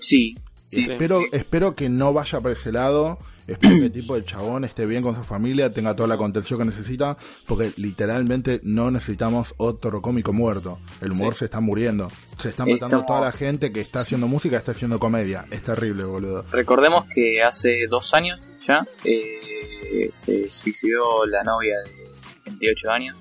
Sí, 0.00 0.36
sí. 0.60 0.86
espero, 0.90 1.20
sí. 1.20 1.26
espero 1.30 1.76
que 1.76 1.88
no 1.88 2.12
vaya 2.12 2.40
por 2.40 2.50
ese 2.50 2.72
lado. 2.72 3.16
Espero 3.46 3.78
que 3.78 3.90
tipo 3.90 4.16
el 4.16 4.24
chabón 4.24 4.64
esté 4.64 4.86
bien 4.86 5.02
con 5.04 5.14
su 5.14 5.22
familia, 5.22 5.72
tenga 5.72 5.94
toda 5.94 6.08
la 6.08 6.16
contención 6.16 6.58
que 6.58 6.64
necesita, 6.64 7.16
porque 7.46 7.72
literalmente 7.76 8.58
no 8.64 8.90
necesitamos 8.90 9.54
otro 9.58 10.02
cómico 10.02 10.32
muerto. 10.32 10.80
El 11.00 11.12
humor 11.12 11.34
Sí. 11.34 11.40
se 11.40 11.44
está 11.44 11.60
muriendo. 11.60 12.08
Se 12.38 12.48
está 12.48 12.64
matando 12.64 12.86
Estamos- 12.86 13.06
toda 13.06 13.20
la 13.20 13.32
gente 13.32 13.70
que 13.70 13.80
está 13.82 14.00
haciendo 14.00 14.26
música, 14.26 14.56
está 14.56 14.72
haciendo 14.72 14.98
comedia. 14.98 15.44
Es 15.52 15.62
terrible, 15.62 16.02
boludo. 16.04 16.44
Recordemos 16.50 17.04
que 17.14 17.40
hace 17.40 17.86
dos 17.88 18.12
años 18.14 18.40
ya 18.66 18.84
eh, 19.04 20.08
se 20.10 20.50
suicidó 20.50 21.24
la 21.26 21.44
novia 21.44 21.76
de 21.84 22.10
28 22.46 22.90
años 22.90 23.16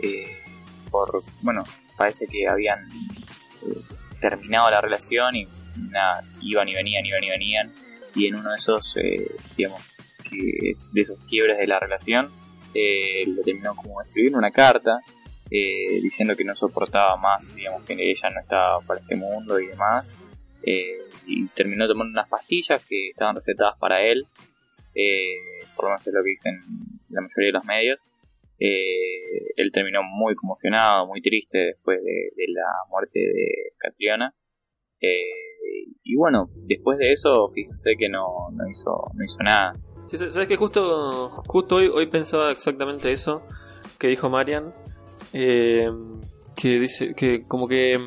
eh, 0.00 0.38
por, 0.90 1.22
bueno, 1.40 1.62
parece 1.96 2.26
que 2.26 2.48
habían 2.48 2.80
eh, 3.62 3.80
terminado 4.20 4.70
la 4.70 4.80
relación 4.80 5.34
y 5.36 5.46
nada, 5.90 6.22
iban 6.40 6.68
y 6.68 6.74
venían, 6.74 7.04
iban 7.04 7.24
y 7.24 7.28
venían 7.30 7.72
y 8.14 8.26
en 8.26 8.36
uno 8.36 8.50
de 8.50 8.56
esos, 8.56 8.96
eh, 8.96 9.30
digamos, 9.56 9.80
que 10.28 10.74
de 10.92 11.00
esos 11.00 11.18
quiebres 11.28 11.58
de 11.58 11.66
la 11.66 11.78
relación, 11.78 12.30
eh, 12.74 13.24
le 13.26 13.42
terminó 13.42 13.74
como 13.74 14.00
escribiendo 14.02 14.38
una 14.38 14.50
carta 14.50 15.00
eh, 15.54 16.00
diciendo 16.00 16.34
que 16.34 16.44
no 16.44 16.56
soportaba 16.56 17.14
más, 17.18 17.54
digamos 17.54 17.82
que 17.84 17.92
ella 17.92 18.30
no 18.30 18.40
estaba 18.40 18.80
para 18.80 19.00
este 19.00 19.16
mundo 19.16 19.60
y 19.60 19.66
demás. 19.66 20.06
Eh, 20.62 20.96
y 21.26 21.46
terminó 21.48 21.86
tomando 21.86 22.12
unas 22.12 22.28
pastillas 22.28 22.82
que 22.86 23.10
estaban 23.10 23.36
recetadas 23.36 23.76
para 23.78 24.00
él, 24.00 24.26
eh, 24.94 25.66
por 25.76 25.84
lo 25.84 25.90
menos 25.90 26.06
es 26.06 26.14
lo 26.14 26.22
que 26.22 26.30
dicen 26.30 26.62
la 27.10 27.20
mayoría 27.20 27.48
de 27.48 27.52
los 27.52 27.64
medios. 27.66 28.00
Eh, 28.64 29.54
él 29.56 29.72
terminó 29.72 30.04
muy 30.04 30.36
conmocionado, 30.36 31.04
muy 31.08 31.20
triste 31.20 31.58
después 31.58 31.98
de, 32.00 32.44
la 32.46 32.68
muerte 32.88 33.18
de 33.18 33.72
Catriona. 33.76 34.32
Eh, 35.00 35.88
y 36.04 36.14
bueno, 36.14 36.48
después 36.68 36.96
de 36.98 37.10
eso, 37.10 37.50
fíjense 37.52 37.96
que 37.98 38.08
no, 38.08 38.50
no, 38.52 38.70
hizo, 38.70 39.10
no 39.14 39.24
hizo 39.24 39.42
nada. 39.42 39.74
Sabes 40.06 40.46
que 40.46 40.56
justo, 40.56 41.28
justo 41.28 41.76
hoy, 41.76 41.88
hoy 41.88 42.08
pensaba 42.08 42.52
exactamente 42.52 43.10
eso 43.10 43.42
que 43.98 44.06
dijo 44.06 44.30
Marian. 44.30 44.72
eh, 45.32 45.86
que 46.54 46.78
dice 46.78 47.14
que 47.16 47.44
como 47.48 47.66
que 47.66 47.98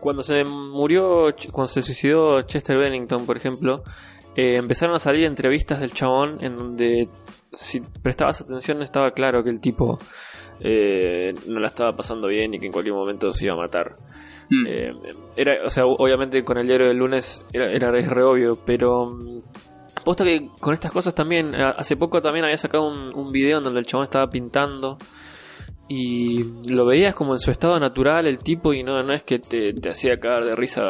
cuando 0.00 0.24
se 0.24 0.42
murió, 0.42 1.32
cuando 1.52 1.68
se 1.68 1.82
suicidó 1.82 2.42
Chester 2.42 2.76
Bennington, 2.76 3.26
por 3.26 3.36
ejemplo, 3.36 3.84
empezaron 4.34 4.96
a 4.96 4.98
salir 4.98 5.24
entrevistas 5.24 5.80
del 5.80 5.92
chabón 5.92 6.38
en 6.40 6.56
donde 6.56 7.08
si 7.52 7.80
prestabas 7.80 8.40
atención 8.40 8.82
estaba 8.82 9.10
claro 9.12 9.42
que 9.42 9.50
el 9.50 9.60
tipo 9.60 9.98
eh, 10.60 11.32
no 11.46 11.60
la 11.60 11.68
estaba 11.68 11.92
pasando 11.92 12.28
bien 12.28 12.54
y 12.54 12.58
que 12.58 12.66
en 12.66 12.72
cualquier 12.72 12.94
momento 12.94 13.32
se 13.32 13.46
iba 13.46 13.54
a 13.54 13.58
matar. 13.58 13.96
Mm. 14.50 14.66
Eh, 14.66 14.92
era, 15.36 15.58
o 15.64 15.70
sea, 15.70 15.86
obviamente 15.86 16.42
con 16.44 16.58
el 16.58 16.66
diario 16.66 16.88
del 16.88 16.96
lunes 16.96 17.44
era, 17.52 17.70
era 17.70 17.90
re 17.90 18.22
obvio, 18.22 18.58
pero 18.64 19.06
mm, 19.06 19.42
posta 20.04 20.24
que 20.24 20.48
con 20.60 20.74
estas 20.74 20.92
cosas 20.92 21.14
también, 21.14 21.54
hace 21.54 21.96
poco 21.96 22.20
también 22.20 22.44
había 22.44 22.56
sacado 22.56 22.88
un, 22.88 23.14
un 23.14 23.30
video 23.30 23.58
en 23.58 23.64
donde 23.64 23.80
el 23.80 23.86
chabón 23.86 24.04
estaba 24.04 24.28
pintando 24.28 24.98
y 25.88 26.44
lo 26.70 26.84
veías 26.84 27.14
como 27.14 27.32
en 27.32 27.38
su 27.38 27.50
estado 27.50 27.80
natural 27.80 28.26
el 28.26 28.38
tipo 28.38 28.74
y 28.74 28.82
no, 28.82 29.02
no 29.02 29.14
es 29.14 29.22
que 29.22 29.38
te, 29.38 29.72
te 29.72 29.90
hacía 29.90 30.20
caer 30.20 30.44
de 30.44 30.54
risa 30.54 30.82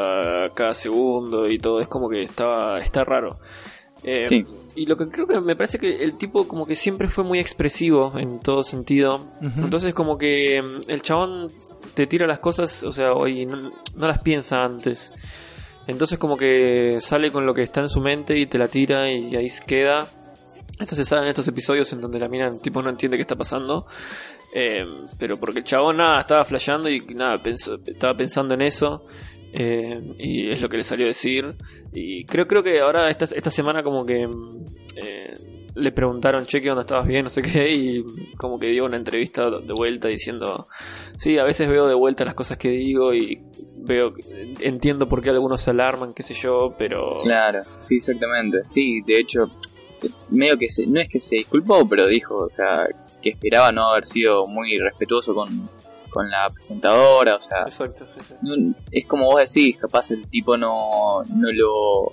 cada 0.55 0.75
segundo 0.75 1.49
y 1.49 1.59
todo, 1.59 1.81
es 1.81 1.89
como 1.89 2.09
que 2.09 2.23
estaba, 2.23 2.81
está 2.81 3.05
raro. 3.05 3.39
Eh, 4.05 4.23
Sí. 4.23 4.45
Y 4.77 4.87
lo 4.87 4.97
que 4.97 5.09
creo 5.09 5.27
que 5.27 5.41
me 5.41 5.57
parece 5.57 5.77
que 5.79 6.05
el 6.05 6.17
tipo 6.17 6.47
como 6.47 6.65
que 6.65 6.77
siempre 6.77 7.09
fue 7.09 7.25
muy 7.25 7.41
expresivo 7.41 8.13
en 8.17 8.39
todo 8.39 8.63
sentido. 8.63 9.27
Entonces 9.41 9.93
como 9.93 10.17
que 10.17 10.63
mm, 10.63 10.89
el 10.91 11.03
chabón 11.03 11.49
te 11.95 12.07
tira 12.07 12.27
las 12.29 12.39
cosas, 12.39 12.85
o 12.85 12.93
sea, 12.93 13.09
y 13.29 13.45
no, 13.45 13.73
no 13.97 14.07
las 14.07 14.23
piensa 14.23 14.59
antes. 14.63 15.13
Entonces 15.89 16.17
como 16.19 16.37
que 16.37 16.97
sale 17.01 17.33
con 17.33 17.45
lo 17.45 17.55
que 17.55 17.63
está 17.63 17.81
en 17.81 17.89
su 17.89 18.01
mente 18.01 18.39
y 18.39 18.47
te 18.47 18.57
la 18.59 18.69
tira 18.69 19.11
y 19.11 19.35
ahí 19.35 19.49
se 19.49 19.65
queda. 19.65 20.07
Entonces 20.79 21.09
salen 21.09 21.27
estos 21.29 21.49
episodios 21.49 21.93
en 21.93 22.01
donde 22.01 22.21
la 22.21 22.29
mina 22.29 22.49
tipo 22.61 22.81
no 22.81 22.91
entiende 22.91 23.17
qué 23.17 23.23
está 23.23 23.35
pasando. 23.35 23.87
Eh, 24.55 24.85
pero 25.19 25.39
porque 25.41 25.59
el 25.59 25.65
chabón 25.65 25.97
nada, 25.97 26.21
estaba 26.21 26.45
flasheando 26.45 26.89
y 26.89 27.01
nada, 27.15 27.43
pensó- 27.43 27.79
estaba 27.85 28.15
pensando 28.17 28.55
en 28.55 28.63
eso. 28.63 29.05
Eh, 29.53 30.01
y 30.19 30.51
es 30.51 30.61
lo 30.61 30.69
que 30.69 30.77
le 30.77 30.85
salió 30.85 31.07
a 31.07 31.09
decir. 31.09 31.55
Y 31.93 32.25
creo, 32.25 32.47
creo 32.47 32.63
que 32.63 32.81
ahora 32.81 33.09
esta, 33.09 33.25
esta 33.25 33.51
semana 33.51 33.83
como 33.83 34.05
que 34.05 34.27
mm, 34.27 34.67
eh, 34.97 35.35
le 35.75 35.93
preguntaron, 35.93 36.45
che, 36.47 36.61
¿qué 36.61 36.71
onda 36.71 36.83
estabas 36.83 37.07
bien? 37.07 37.25
No 37.25 37.31
sé 37.31 37.43
qué. 37.43 37.73
Y 37.73 38.05
como 38.37 38.59
que 38.59 38.69
dio 38.69 38.85
una 38.85 38.97
entrevista 38.97 39.51
de 39.51 39.73
vuelta 39.73 40.09
diciendo, 40.09 40.69
sí, 41.17 41.39
a 41.39 41.45
veces 41.45 41.69
veo 41.69 41.87
de 41.87 41.95
vuelta 41.95 42.25
las 42.25 42.35
cosas 42.35 42.59
que 42.59 42.69
digo 42.69 43.15
y 43.15 43.41
veo, 43.79 44.13
entiendo 44.61 45.09
por 45.09 45.23
qué 45.23 45.31
algunos 45.31 45.61
se 45.61 45.71
alarman, 45.71 46.15
qué 46.15 46.23
sé 46.23 46.35
yo, 46.35 46.75
pero... 46.79 47.19
Claro, 47.23 47.61
sí, 47.79 47.97
exactamente. 47.97 48.59
Sí, 48.65 49.01
de 49.07 49.17
hecho, 49.17 49.51
medio 50.31 50.57
que 50.59 50.69
se, 50.69 50.87
no 50.87 51.01
es 51.01 51.09
que 51.09 51.21
se 51.21 51.37
disculpó, 51.37 51.89
pero 51.89 52.07
dijo, 52.07 52.37
o 52.37 52.51
sea, 52.51 52.87
que 53.23 53.31
esperaba 53.31 53.73
no 53.73 53.91
haber 53.91 54.07
sido 54.07 54.45
muy 54.47 54.79
respetuoso 54.79 55.35
con, 55.35 55.69
con 56.11 56.29
la 56.31 56.49
presentadora, 56.51 57.37
o 57.37 57.41
sea, 57.43 57.63
Exacto, 57.63 58.07
sí, 58.07 58.19
sí. 58.27 58.35
no- 58.43 58.75
es 58.91 59.07
como 59.07 59.27
vos 59.27 59.41
decís, 59.53 59.77
capaz 59.79 60.11
el 60.11 60.27
tipo 60.29 60.57
no, 60.57 61.23
no 61.35 61.53
lo 61.53 62.13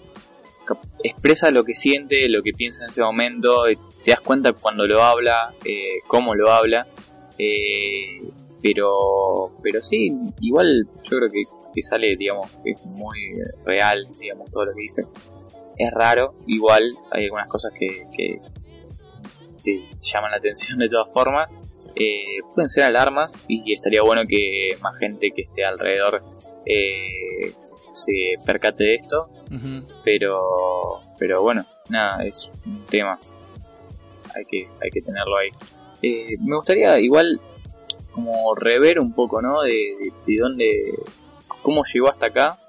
expresa 1.04 1.52
lo 1.52 1.64
que 1.64 1.74
siente, 1.74 2.28
lo 2.30 2.42
que 2.42 2.52
piensa 2.52 2.84
en 2.84 2.90
ese 2.90 3.02
momento, 3.02 3.70
y 3.70 3.76
te 4.04 4.12
das 4.12 4.22
cuenta 4.22 4.52
cuando 4.54 4.88
lo 4.88 5.02
habla, 5.04 5.54
eh, 5.64 6.00
cómo 6.08 6.34
lo 6.34 6.52
habla, 6.52 6.88
eh, 7.38 8.22
pero 8.62 9.52
pero 9.62 9.84
sí, 9.84 10.12
igual 10.42 10.88
yo 11.04 11.18
creo 11.18 11.32
que, 11.32 11.44
que 11.74 11.82
sale, 11.84 12.16
digamos, 12.18 12.50
que 12.64 12.72
es 12.72 12.86
muy 12.88 13.20
real, 13.64 14.08
digamos, 14.20 14.50
todo 14.52 14.66
lo 14.66 14.74
que 14.74 14.82
dice. 14.82 15.04
Es 15.78 15.92
raro, 15.92 16.34
igual 16.48 16.84
hay 17.12 17.26
algunas 17.26 17.48
cosas 17.48 17.72
que, 17.78 18.08
que 18.18 18.40
te 19.64 19.84
llaman 20.02 20.32
la 20.32 20.38
atención 20.38 20.80
de 20.80 20.90
todas 20.90 21.12
formas. 21.14 21.50
Eh, 21.96 22.42
pueden 22.54 22.70
ser 22.70 22.84
alarmas 22.84 23.32
y 23.48 23.74
estaría 23.74 24.02
bueno 24.02 24.24
que 24.28 24.78
más 24.82 24.98
gente 24.98 25.32
que 25.32 25.44
esté 25.44 25.64
alrededor 25.64 26.22
eh, 26.66 27.54
se 27.92 28.12
percate 28.46 28.84
de 28.84 28.96
esto, 28.96 29.30
pero 30.04 30.42
pero 31.18 31.42
bueno, 31.42 31.66
nada, 31.90 32.26
es 32.26 32.50
un 32.66 32.86
tema. 32.86 33.18
Hay 34.36 34.44
que, 34.46 34.68
hay 34.82 34.90
que 34.92 35.02
tenerlo 35.02 35.38
ahí. 35.38 35.50
Eh, 36.02 36.36
me 36.42 36.58
gustaría 36.58 37.00
igual 37.00 37.40
como 38.12 38.54
rever 38.56 39.00
un 39.00 39.14
poco, 39.14 39.42
¿no? 39.42 39.62
De, 39.62 39.72
de, 39.72 40.12
de 40.26 40.38
dónde, 40.38 40.94
cómo 41.62 41.84
llegó 41.86 42.10
hasta 42.10 42.28
acá. 42.28 42.60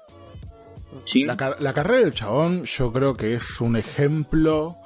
La, 1.13 1.57
la 1.59 1.73
carrera 1.73 2.03
del 2.03 2.13
chabón 2.13 2.63
yo 2.63 2.91
creo 2.93 3.15
que 3.15 3.33
es 3.33 3.61
un 3.61 3.75
ejemplo 3.75 4.77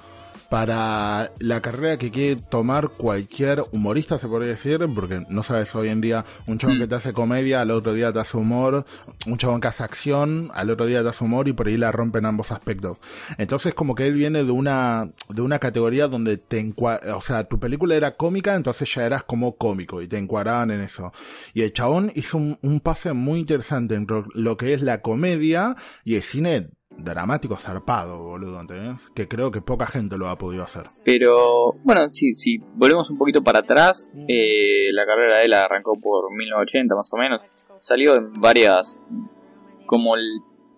para 0.51 1.31
la 1.39 1.61
carrera 1.61 1.95
que 1.95 2.11
quiere 2.11 2.35
tomar 2.35 2.89
cualquier 2.89 3.63
humorista, 3.71 4.19
se 4.19 4.27
podría 4.27 4.49
decir, 4.49 4.85
porque 4.93 5.25
no 5.29 5.43
sabes 5.43 5.73
hoy 5.75 5.87
en 5.87 6.01
día 6.01 6.25
un 6.45 6.57
chabón 6.57 6.75
Mm. 6.75 6.79
que 6.81 6.87
te 6.87 6.95
hace 6.95 7.13
comedia, 7.13 7.61
al 7.61 7.71
otro 7.71 7.93
día 7.93 8.11
te 8.11 8.19
hace 8.19 8.35
humor, 8.35 8.83
un 9.27 9.37
chabón 9.37 9.61
que 9.61 9.69
hace 9.69 9.81
acción, 9.83 10.51
al 10.53 10.69
otro 10.69 10.87
día 10.87 11.03
te 11.03 11.07
hace 11.07 11.23
humor 11.23 11.47
y 11.47 11.53
por 11.53 11.67
ahí 11.67 11.77
la 11.77 11.93
rompen 11.93 12.25
ambos 12.25 12.51
aspectos. 12.51 12.97
Entonces 13.37 13.73
como 13.73 13.95
que 13.95 14.05
él 14.05 14.13
viene 14.13 14.43
de 14.43 14.51
una 14.51 15.13
de 15.29 15.41
una 15.41 15.57
categoría 15.57 16.09
donde 16.09 16.35
te 16.35 16.73
o 16.77 17.21
sea, 17.21 17.45
tu 17.45 17.57
película 17.57 17.95
era 17.95 18.17
cómica, 18.17 18.53
entonces 18.53 18.93
ya 18.93 19.05
eras 19.05 19.23
como 19.23 19.55
cómico 19.55 20.01
y 20.01 20.09
te 20.09 20.17
encuadraban 20.17 20.69
en 20.71 20.81
eso. 20.81 21.13
Y 21.53 21.61
el 21.61 21.71
chabón 21.71 22.11
hizo 22.13 22.37
un, 22.37 22.59
un 22.61 22.81
pase 22.81 23.13
muy 23.13 23.39
interesante 23.39 23.95
entre 23.95 24.23
lo 24.33 24.57
que 24.57 24.73
es 24.73 24.81
la 24.81 25.01
comedia 25.01 25.77
y 26.03 26.15
el 26.15 26.23
cine 26.23 26.71
dramático 26.97 27.55
zarpado, 27.57 28.23
boludo, 28.23 28.59
¿entendés? 28.61 29.09
Que 29.15 29.27
creo 29.27 29.49
que 29.51 29.61
poca 29.61 29.85
gente 29.87 30.17
lo 30.17 30.27
ha 30.29 30.37
podido 30.37 30.63
hacer. 30.63 30.83
Pero 31.03 31.73
bueno, 31.83 32.09
si, 32.13 32.35
si 32.35 32.57
volvemos 32.75 33.09
un 33.09 33.17
poquito 33.17 33.43
para 33.43 33.59
atrás, 33.59 34.11
eh, 34.27 34.89
la 34.91 35.05
carrera 35.05 35.37
de 35.37 35.45
él 35.45 35.53
arrancó 35.53 35.99
por 35.99 36.31
1980 36.31 36.95
más 36.95 37.11
o 37.13 37.17
menos. 37.17 37.41
Salió 37.79 38.15
en 38.15 38.33
varias, 38.33 38.95
como 39.87 40.15
el, 40.15 40.23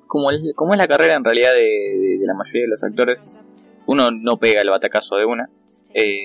como 0.08 0.30
el, 0.32 0.54
como 0.56 0.74
es 0.74 0.78
la 0.78 0.88
carrera 0.88 1.16
en 1.16 1.24
realidad 1.26 1.52
de, 1.54 1.60
de- 1.62 2.18
de 2.20 2.26
la 2.26 2.34
mayoría 2.34 2.62
de 2.62 2.68
los 2.70 2.84
actores. 2.84 3.18
Uno 3.86 4.10
no 4.12 4.38
pega 4.38 4.62
el 4.62 4.70
batacazo 4.70 5.18
de 5.18 5.26
una. 5.26 5.50
Eh, 5.94 6.16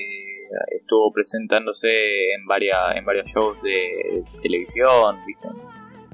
estuvo 0.81 1.13
presentándose 1.13 1.89
en 2.35 2.47
varias, 2.47 2.79
en 2.97 3.05
varios 3.05 3.27
shows 3.27 3.61
de 3.63 4.23
televisión, 4.41 5.17
¿viste? 5.27 5.49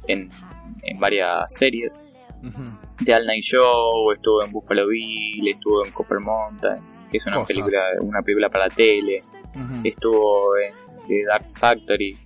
En, 0.07 0.31
en 0.83 0.99
varias 0.99 1.55
series. 1.55 1.93
The 3.05 3.15
All 3.15 3.27
Night 3.27 3.43
Show, 3.43 4.13
estuvo 4.13 4.45
en 4.45 4.53
Buffalo 4.53 4.87
Bill, 4.89 5.49
estuvo 5.49 5.85
en 5.85 5.93
Copper 5.93 6.21
Mountain, 6.21 6.77
que 7.11 7.17
es 7.19 7.27
una 7.27 7.37
Cosas. 7.37 7.49
película, 7.49 7.83
una 8.01 8.23
película 8.23 8.49
para 8.51 8.69
tele, 8.69 9.23
estuvo 9.83 10.57
en 10.59 10.75
The 11.09 11.23
Dark 11.27 11.47
Factory. 11.55 12.17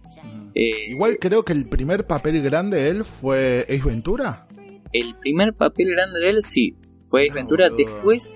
Eh, 0.55 0.87
Igual 0.89 1.19
creo 1.21 1.43
que 1.45 1.53
el 1.53 1.69
primer 1.69 2.07
papel 2.07 2.43
grande 2.43 2.79
de 2.79 2.89
él 2.91 3.05
fue 3.05 3.65
Ace 3.69 3.83
Ventura. 3.85 4.47
el 4.93 5.15
primer 5.17 5.53
papel 5.55 5.91
grande 5.91 6.19
de 6.21 6.31
él 6.31 6.43
sí, 6.43 6.75
fue 7.11 7.23
Ace 7.23 7.29
No, 7.31 7.35
Ventura 7.37 7.69
boludo. 7.69 7.85
después, 7.87 8.35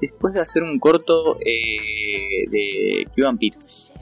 después 0.00 0.34
de 0.34 0.40
hacer 0.40 0.62
un 0.62 0.78
corto 0.78 1.38
eh, 1.40 2.46
de 2.50 3.06
Cuban 3.16 3.38
Pierce. 3.38 3.92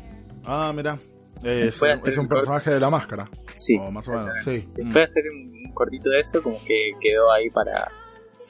Ah, 0.45 0.73
mira. 0.75 0.99
Es, 1.45 1.79
Puede 1.79 1.95
es 1.95 2.19
un 2.19 2.29
personaje 2.29 2.71
de 2.71 2.81
la 2.81 2.91
máscara. 2.91 3.29
Sí, 3.57 3.77
o 3.79 3.91
más 3.91 4.09
o 4.09 4.13
menos, 4.13 4.31
sí. 4.45 4.69
Después 4.75 4.95
de 4.95 5.03
hacer 5.03 5.25
un, 5.31 5.53
un 5.67 5.73
cortito 5.75 6.11
de 6.11 6.21
eso, 6.21 6.43
como 6.43 6.63
que 6.65 6.93
quedó 7.01 7.33
ahí 7.33 7.49
para, 7.51 7.91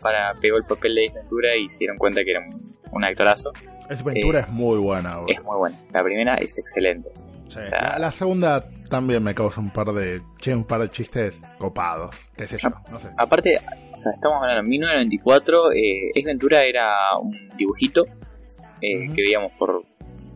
para 0.00 0.34
pegó 0.34 0.56
el 0.56 0.64
papel 0.64 0.94
de 0.94 1.10
Ventura 1.14 1.56
y 1.56 1.68
se 1.70 1.78
dieron 1.78 1.96
cuenta 1.96 2.22
que 2.24 2.30
era 2.30 2.40
un, 2.40 2.76
un 2.92 3.04
actorazo. 3.04 3.52
Mm. 3.52 3.92
Ace 3.92 4.02
Ventura 4.04 4.40
eh, 4.40 4.42
es 4.42 4.48
muy 4.48 4.78
buena, 4.78 5.16
boludo. 5.16 5.34
Es 5.36 5.44
muy 5.44 5.56
buena. 5.56 5.78
La 5.92 6.02
primera 6.02 6.34
es 6.36 6.58
excelente. 6.58 7.10
Sí. 7.48 7.60
La, 7.70 7.98
la 7.98 8.10
segunda 8.10 8.64
también 8.88 9.22
me 9.22 9.34
causa 9.34 9.60
un 9.60 9.70
par 9.70 9.92
de 9.92 10.22
un 10.54 10.64
par 10.64 10.80
de 10.80 10.90
chistes 10.90 11.40
copados, 11.58 12.14
qué 12.36 12.46
sé 12.46 12.58
yo, 12.58 12.70
no 12.90 12.98
sé. 12.98 13.08
Aparte, 13.16 13.58
o 13.92 13.96
sea, 13.96 14.12
estamos 14.12 14.38
hablando 14.40 14.62
en 14.62 14.68
1994, 14.68 15.72
eh, 15.72 16.10
Ace 16.14 16.24
Ventura 16.24 16.62
era 16.62 17.16
un 17.18 17.50
dibujito 17.56 18.04
eh, 18.80 19.08
que 19.14 19.22
veíamos 19.22 19.52
por 19.52 19.84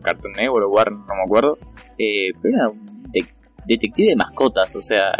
Cartoon 0.01 0.33
Network 0.33 0.65
o 0.67 0.69
Warner, 0.69 0.99
no 0.99 1.15
me 1.15 1.23
acuerdo, 1.25 1.57
eh, 1.97 2.31
pero 2.41 2.55
era 2.55 2.69
un 2.69 3.11
de- 3.11 3.25
detective 3.65 4.09
de 4.09 4.15
mascotas, 4.15 4.75
o 4.75 4.81
sea, 4.81 5.11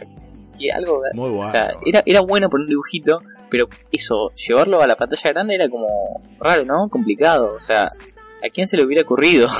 y 0.58 0.70
algo, 0.70 1.02
Muy 1.14 1.30
bueno. 1.30 1.48
o 1.48 1.52
sea, 1.52 1.72
era, 1.86 2.02
era 2.06 2.22
bueno 2.22 2.50
por 2.50 2.60
un 2.62 2.68
dibujito, 2.68 3.22
pero 3.50 3.68
eso, 3.92 4.32
llevarlo 4.36 4.82
a 4.82 4.88
la 4.88 4.96
pantalla 4.96 5.30
grande 5.32 5.56
era 5.56 5.70
como 5.70 6.22
raro, 6.40 6.66
¿no? 6.66 6.90
Complicado, 6.90 7.56
o 7.56 7.62
sea, 7.62 7.84
¿a 7.84 8.50
quién 8.54 8.68
se 8.68 8.76
le 8.78 8.84
hubiera 8.86 9.04
ocurrido? 9.04 9.48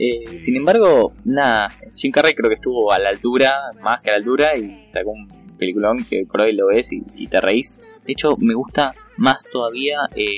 Eh, 0.00 0.38
sin 0.38 0.54
embargo, 0.54 1.12
nada, 1.24 1.70
Jim 1.96 2.12
Carrey 2.12 2.32
creo 2.32 2.48
que 2.48 2.54
estuvo 2.54 2.92
a 2.92 3.00
la 3.00 3.08
altura, 3.08 3.52
más 3.82 4.00
que 4.00 4.10
a 4.10 4.12
la 4.12 4.18
altura, 4.18 4.56
y 4.56 4.86
sacó 4.86 5.10
un 5.10 5.26
peliculón 5.58 6.04
que 6.08 6.24
por 6.24 6.42
hoy 6.42 6.52
lo 6.52 6.68
ves 6.68 6.92
y, 6.92 7.02
y 7.16 7.26
te 7.26 7.40
reís. 7.40 7.76
De 8.06 8.12
hecho, 8.12 8.36
me 8.38 8.54
gusta 8.54 8.94
más 9.16 9.42
todavía 9.50 9.98
eh, 10.14 10.36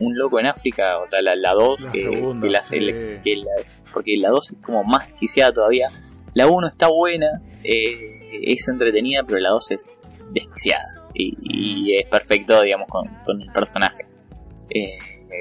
Un 0.00 0.16
Loco 0.16 0.38
en 0.40 0.46
África, 0.46 0.98
o 0.98 1.08
sea, 1.08 1.20
la 1.22 1.52
2, 1.52 1.80
La 1.80 1.92
que, 1.92 2.00
segunda, 2.00 2.46
que 2.46 2.50
la- 2.52 2.62
sí. 2.62 2.78
que 3.24 3.36
la- 3.36 3.64
porque 3.92 4.16
la 4.16 4.28
2 4.30 4.52
es 4.52 4.58
como 4.62 4.84
más 4.84 5.06
desquiciada 5.08 5.52
todavía. 5.52 5.88
La 6.34 6.46
1 6.46 6.68
está 6.68 6.88
buena, 6.88 7.26
eh, 7.64 8.42
es 8.44 8.68
entretenida, 8.68 9.22
pero 9.26 9.40
la 9.40 9.50
2 9.50 9.70
es 9.72 9.96
desquiciada. 10.32 10.84
Y, 11.14 11.36
y 11.40 11.94
es 11.94 12.06
perfecto, 12.06 12.62
digamos, 12.62 12.86
con, 12.88 13.06
con 13.24 13.40
el 13.42 13.50
personaje. 13.52 14.06
Eh, 14.72 14.98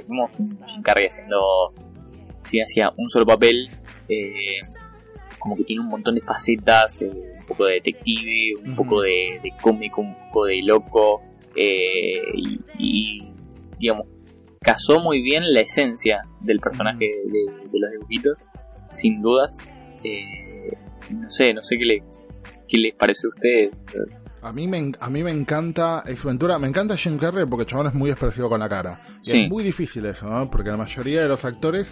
un 0.08 0.28
Jim 0.66 0.82
Carrey 0.82 1.06
haciendo, 1.08 1.74
si 2.44 2.60
hacía 2.60 2.92
un 2.98 3.08
solo 3.10 3.26
papel, 3.26 3.70
eh, 4.08 4.34
como 5.38 5.56
que 5.56 5.64
tiene 5.64 5.82
un 5.84 5.90
montón 5.90 6.16
de 6.16 6.22
facetas, 6.22 7.02
eh, 7.04 7.12
un 7.40 7.46
poco 7.46 7.66
de 7.66 7.74
detective, 7.76 8.56
un 8.66 8.76
poco 8.76 9.02
de, 9.02 9.40
de 9.44 9.52
cómico, 9.62 10.02
un 10.02 10.16
poco 10.16 10.46
de 10.46 10.62
loco, 10.64 11.22
eh, 11.56 12.22
y, 12.36 12.60
y, 12.80 13.32
digamos, 13.78 14.06
casó 14.62 15.00
muy 15.00 15.22
bien 15.22 15.54
la 15.54 15.62
esencia 15.62 16.22
del 16.42 16.60
personaje 16.60 17.06
de, 17.06 17.70
de 17.70 17.80
los 17.80 17.92
dibujitos, 17.92 18.38
sin 18.92 19.22
dudas. 19.22 19.54
Eh, 20.04 20.78
no 21.12 21.30
sé, 21.32 21.54
no 21.54 21.64
sé 21.64 21.78
qué, 21.78 21.86
le, 21.86 22.04
qué 22.68 22.78
les 22.78 22.96
parece 22.96 23.28
a 23.28 23.30
ustedes. 23.30 23.72
A 24.42 24.54
mí, 24.54 24.68
me, 24.70 24.94
a 25.02 25.10
mí 25.10 25.22
me 25.22 25.32
encanta 25.32 26.00
Ace 26.00 26.26
Ventura, 26.26 26.58
me 26.60 26.68
encanta 26.70 26.96
Jim 26.96 27.18
Carrey 27.18 27.46
porque 27.46 27.64
el 27.64 27.68
chabón 27.70 27.88
es 27.88 27.94
muy 27.94 28.10
expresivo 28.10 28.48
con 28.48 28.62
la 28.62 28.70
cara. 28.70 29.02
Y 29.22 29.30
Sí. 29.30 29.42
Es 29.44 29.50
muy 29.50 29.64
difícil 29.66 30.06
eso, 30.06 30.30
¿no? 30.30 30.50
Porque 30.50 30.70
la 30.70 30.78
mayoría 30.78 31.22
de 31.24 31.28
los 31.28 31.44
actores 31.44 31.88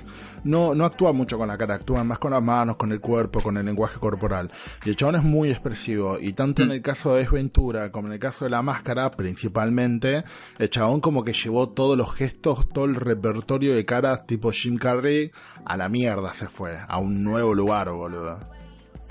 no, 0.46 0.74
no 0.74 0.86
actúan 0.86 1.16
mucho 1.18 1.38
con 1.38 1.50
la 1.50 1.58
cara, 1.58 1.76
actúan 1.76 2.08
más 2.08 2.20
con 2.20 2.32
las 2.32 2.42
manos, 2.42 2.78
con 2.78 2.92
el 2.94 3.02
cuerpo, 3.02 3.42
con 3.42 3.58
el 3.58 3.66
lenguaje 3.66 4.00
corporal. 4.00 4.50
Y 4.86 4.90
el 4.90 4.96
chabón 4.96 5.16
es 5.16 5.24
muy 5.24 5.50
expresivo. 5.50 6.18
Y 6.20 6.32
tanto 6.34 6.62
en 6.64 6.70
Mm. 6.70 6.72
el 6.72 6.82
caso 6.82 7.14
de 7.14 7.24
Ace 7.24 7.32
Ventura 7.32 7.92
como 7.92 8.08
en 8.08 8.14
el 8.14 8.20
caso 8.20 8.46
de 8.46 8.52
la 8.52 8.62
máscara, 8.62 9.12
principalmente, 9.12 10.24
el 10.58 10.70
chabón 10.70 11.02
como 11.02 11.24
que 11.26 11.34
llevó 11.34 11.70
todos 11.70 11.98
los 11.98 12.14
gestos, 12.14 12.70
todo 12.70 12.86
el 12.86 12.96
repertorio 12.96 13.76
de 13.76 13.84
caras 13.86 14.26
tipo 14.26 14.52
Jim 14.52 14.78
Carrey 14.78 15.32
a 15.66 15.76
la 15.76 15.90
mierda 15.90 16.34
se 16.34 16.48
fue, 16.48 16.78
a 16.88 16.98
un 17.00 17.18
nuevo 17.24 17.54
lugar, 17.54 17.90
boludo. 17.92 18.40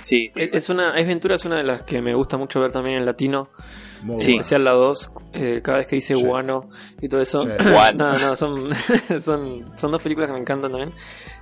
Sí, 0.07 0.31
Es 0.37 0.51
es 0.55 0.71
una, 0.71 0.97
es 0.97 1.05
Ventura 1.05 1.35
es 1.35 1.45
una 1.47 1.57
de 1.57 1.65
las 1.65 1.83
que 1.83 2.01
me 2.01 2.15
gusta 2.15 2.37
mucho 2.37 2.61
ver 2.61 2.71
también 2.71 2.99
en 2.99 3.05
latino, 3.07 3.49
Muy 4.05 4.17
Sí. 4.19 4.33
en 4.33 4.39
especial 4.39 4.63
la 4.63 4.71
2, 4.73 5.13
eh, 5.33 5.61
cada 5.65 5.79
vez 5.79 5.89
que 5.89 5.97
dice 5.97 6.15
guano 6.15 6.69
y 7.03 7.09
todo 7.09 7.21
eso. 7.21 7.45
No, 7.97 8.13
no, 8.13 8.37
son, 8.37 8.69
son, 9.21 9.65
son 9.77 9.91
dos 9.91 10.01
películas 10.01 10.29
que 10.29 10.35
me 10.35 10.41
encantan 10.41 10.71
también. 10.71 10.93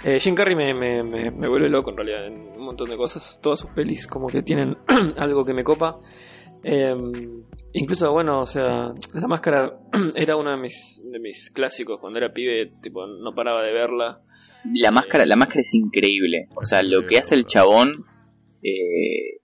Eh, 0.03 0.18
Jim 0.18 0.35
Carrey 0.35 0.57
me, 0.57 0.72
me, 0.72 1.03
me, 1.03 1.31
me 1.31 1.46
vuelve 1.48 1.68
loco 1.68 1.90
en 1.90 1.96
realidad 1.98 2.27
en 2.27 2.35
un 2.57 2.64
montón 2.64 2.88
de 2.88 2.96
cosas. 2.96 3.38
Todas 3.42 3.61
sus 3.61 3.70
pelis 3.70 4.07
como 4.07 4.29
que 4.29 4.42
tienen 4.42 4.79
algo 5.18 5.44
que 5.44 5.53
me 5.53 5.62
copa. 5.62 5.98
Eh, 6.62 6.94
incluso, 7.74 8.11
bueno, 8.12 8.40
o 8.40 8.46
sea, 8.46 8.92
La 9.12 9.29
Máscara 9.29 9.77
era 10.14 10.37
uno 10.37 10.50
de 10.53 10.57
mis, 10.57 11.03
de 11.05 11.18
mis 11.20 11.50
clásicos 11.50 12.00
cuando 12.00 12.18
era 12.18 12.33
pibe, 12.33 12.72
tipo, 12.83 13.07
no 13.07 13.35
paraba 13.35 13.62
de 13.62 13.72
verla. 13.74 14.22
la 14.72 14.90
máscara, 14.90 15.27
la 15.27 15.37
máscara 15.37 15.61
es 15.61 15.74
increíble. 15.74 16.48
O 16.57 16.62
sea, 16.62 16.83
lo 16.83 17.05
que 17.07 17.18
hace 17.18 17.35
el 17.35 17.44
chabón, 17.44 18.07
eh, 18.64 19.40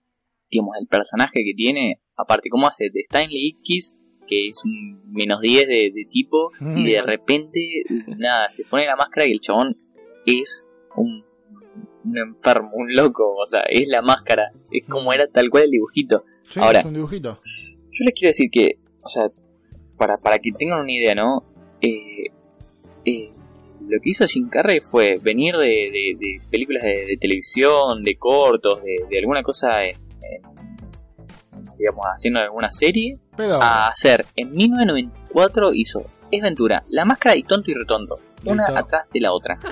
digamos, 0.50 0.74
el 0.80 0.86
personaje 0.88 1.44
que 1.44 1.52
tiene, 1.54 2.00
aparte, 2.16 2.48
cómo 2.50 2.66
hace 2.66 2.90
de 2.92 3.00
Stanley 3.02 3.48
Ipkiss, 3.50 3.94
que 4.26 4.48
es 4.48 4.64
un 4.64 5.12
menos 5.12 5.40
10 5.40 5.66
de, 5.68 5.74
de 5.94 6.04
tipo, 6.08 6.50
y 6.60 6.84
de 6.92 7.02
repente, 7.02 7.82
nada, 8.16 8.48
se 8.48 8.64
pone 8.64 8.86
la 8.86 8.96
máscara 8.96 9.26
y 9.26 9.32
el 9.32 9.40
chabón 9.40 9.76
es 10.26 10.66
un, 10.96 11.24
un 12.04 12.18
enfermo, 12.18 12.70
un 12.74 12.94
loco. 12.94 13.34
O 13.36 13.46
sea, 13.46 13.60
es 13.68 13.86
la 13.88 14.02
máscara, 14.02 14.52
es 14.70 14.84
como 14.88 15.12
era 15.12 15.26
tal 15.28 15.50
cual 15.50 15.64
el 15.64 15.70
dibujito. 15.72 16.24
Sí, 16.48 16.60
Ahora- 16.60 16.80
es 16.80 16.84
un 16.86 16.94
dibujito. 16.94 17.40
Yo 17.92 18.04
les 18.04 18.14
quiero 18.14 18.28
decir 18.28 18.50
que, 18.52 18.78
o 19.02 19.08
sea, 19.08 19.30
para, 19.98 20.16
para 20.18 20.38
que 20.38 20.50
tengan 20.52 20.80
una 20.80 20.92
idea, 20.92 21.14
¿no? 21.14 21.44
Eh, 21.80 22.26
eh, 23.04 23.32
lo 23.90 24.00
que 24.00 24.10
hizo 24.10 24.26
Jim 24.26 24.48
Carrey 24.48 24.80
fue 24.80 25.16
venir 25.22 25.54
de, 25.56 25.66
de- 25.66 26.16
de 26.18 26.40
películas 26.50 26.82
de, 26.82 27.06
de 27.06 27.16
televisión, 27.20 28.02
de 28.02 28.16
cortos, 28.16 28.80
de, 28.82 29.18
alguna 29.18 29.42
cosa, 29.42 29.84
en- 29.84 29.96
en, 30.22 31.64
digamos, 31.78 32.04
haciendo 32.16 32.40
alguna 32.40 32.70
serie, 32.70 33.18
Pero, 33.36 33.60
a 33.60 33.88
hacer, 33.88 34.24
en 34.36 34.52
1994 34.52 35.72
hizo 35.74 36.04
Es 36.30 36.42
Ventura, 36.42 36.82
La 36.88 37.04
Máscara 37.04 37.36
y 37.36 37.42
Tonto 37.42 37.70
y 37.70 37.74
Retonto, 37.74 38.16
una 38.44 38.64
Listo. 38.66 38.78
atrás 38.78 39.04
de 39.12 39.20
la 39.20 39.32
otra. 39.32 39.58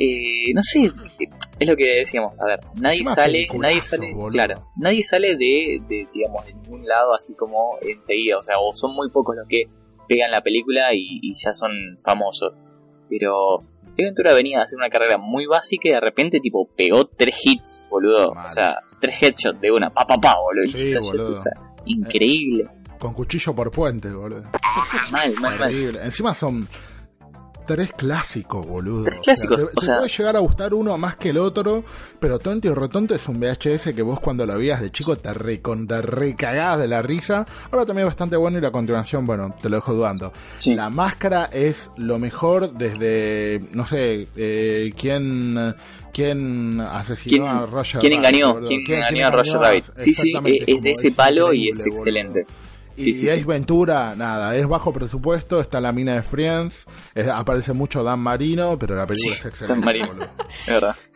Eh, 0.00 0.52
no 0.54 0.62
sé, 0.62 0.92
es 1.58 1.68
lo 1.68 1.74
que 1.74 1.96
decíamos, 1.96 2.32
a 2.40 2.44
ver, 2.46 2.60
nadie 2.80 3.04
sale, 3.04 3.48
nadie 3.58 3.82
sale, 3.82 4.14
boludo. 4.14 4.30
claro, 4.30 4.70
nadie 4.76 5.02
sale 5.02 5.30
de, 5.34 5.80
de, 5.88 6.06
digamos, 6.14 6.46
de 6.46 6.54
ningún 6.54 6.86
lado 6.86 7.12
así 7.16 7.34
como 7.34 7.76
enseguida, 7.82 8.38
o 8.38 8.44
sea, 8.44 8.60
o 8.60 8.72
son 8.76 8.94
muy 8.94 9.10
pocos 9.10 9.34
los 9.34 9.48
que 9.48 9.64
pegan 10.08 10.30
la 10.30 10.40
película 10.40 10.94
y, 10.94 11.18
y 11.20 11.32
ya 11.34 11.52
son 11.52 11.72
famosos. 12.04 12.52
Pero 13.08 13.56
Ace 13.58 14.04
Ventura 14.04 14.34
venía 14.34 14.58
a 14.60 14.62
hacer 14.62 14.76
una 14.78 14.88
carrera 14.88 15.18
muy 15.18 15.46
básica 15.46 15.88
y 15.88 15.92
de 15.92 16.00
repente 16.00 16.40
tipo 16.40 16.68
pegó 16.76 17.06
tres 17.06 17.36
hits, 17.44 17.82
boludo. 17.90 18.34
Mal. 18.34 18.46
O 18.46 18.48
sea, 18.48 18.76
tres 19.00 19.16
headshots 19.22 19.60
de 19.60 19.70
una, 19.70 19.90
pa 19.90 20.06
pa 20.06 20.16
pa, 20.18 20.34
boludo. 20.40 20.66
Sí, 20.68 20.86
Y 20.86 20.88
esa- 20.90 21.00
boludo. 21.00 21.34
o 21.34 21.36
sea, 21.36 21.52
increíble. 21.86 22.64
con 22.98 23.14
cuchillo 23.14 23.54
por 23.54 23.70
puente, 23.70 24.10
boludo. 24.10 24.42
Mal, 25.12 25.32
mal, 25.40 25.58
mal. 25.58 25.62
Horrible. 25.68 26.02
Encima 26.02 26.34
son 26.34 26.66
tres 27.68 27.92
clásicos, 27.92 28.66
boludo. 28.66 29.04
Tres 29.04 29.20
clásicos, 29.22 29.56
te, 29.58 29.62
o 29.64 29.68
te 29.68 29.84
sea- 29.86 29.98
puede 29.98 30.08
llegar 30.08 30.36
a 30.36 30.38
gustar 30.40 30.72
uno 30.74 30.96
más 30.96 31.16
que 31.16 31.28
el 31.30 31.36
otro, 31.36 31.84
pero 32.18 32.38
Tonto 32.38 32.66
y 32.68 32.72
Rotonto 32.72 33.14
es 33.14 33.28
un 33.28 33.38
VHS 33.38 33.92
que 33.94 34.00
vos 34.02 34.18
cuando 34.20 34.46
lo 34.46 34.56
veías 34.56 34.80
de 34.80 34.90
chico 34.90 35.14
te, 35.16 35.28
recon- 35.30 35.86
te 35.86 36.00
recagabas 36.00 36.80
de 36.80 36.88
la 36.88 37.02
risa. 37.02 37.44
Ahora 37.70 37.84
también 37.84 38.06
es 38.06 38.10
bastante 38.12 38.36
bueno 38.36 38.56
y 38.58 38.60
la 38.62 38.70
continuación, 38.70 39.26
bueno, 39.26 39.54
te 39.60 39.68
lo 39.68 39.76
dejo 39.76 39.92
dudando. 39.92 40.32
Sí. 40.58 40.74
La 40.74 40.88
máscara 40.88 41.44
es 41.52 41.90
lo 41.98 42.18
mejor 42.18 42.72
desde, 42.72 43.60
no 43.72 43.86
sé, 43.86 44.28
eh, 44.34 44.90
quién, 44.98 45.74
quién 46.12 46.80
asesinó 46.80 47.44
¿Quién- 47.44 47.46
a 47.56 47.66
Roger 47.66 48.00
¿Quién 48.00 48.12
Rabbit, 48.22 48.26
engañó? 48.40 48.60
¿Quién, 48.66 48.84
¿Quién- 48.84 48.98
engañó 48.98 49.26
a 49.26 49.30
Roger 49.30 49.60
Rabbit? 49.60 49.84
Sí, 49.94 50.14
sí, 50.14 50.32
es, 50.44 50.62
es 50.66 50.82
de 50.82 50.90
ese 50.92 51.12
palo 51.12 51.52
y 51.52 51.68
es 51.68 51.78
boludo. 51.84 51.96
Sí, 52.98 53.10
y 53.10 53.14
sí, 53.14 53.26
Ace 53.28 53.38
sí. 53.38 53.44
Ventura, 53.44 54.14
nada, 54.16 54.54
es 54.56 54.66
bajo 54.66 54.92
presupuesto, 54.92 55.60
está 55.60 55.80
la 55.80 55.92
mina 55.92 56.14
de 56.14 56.22
Friends, 56.22 56.84
es- 57.14 57.28
aparece 57.28 57.72
mucho 57.72 58.02
Dan 58.02 58.20
Marino, 58.20 58.78
pero 58.78 58.94
la 58.96 59.06
película 59.06 59.34
es 59.34 59.44
excelente. 59.44 59.74
Dan 59.74 59.84
Marino. 59.84 60.24
Es 60.48 60.66
verdad. 60.66 60.96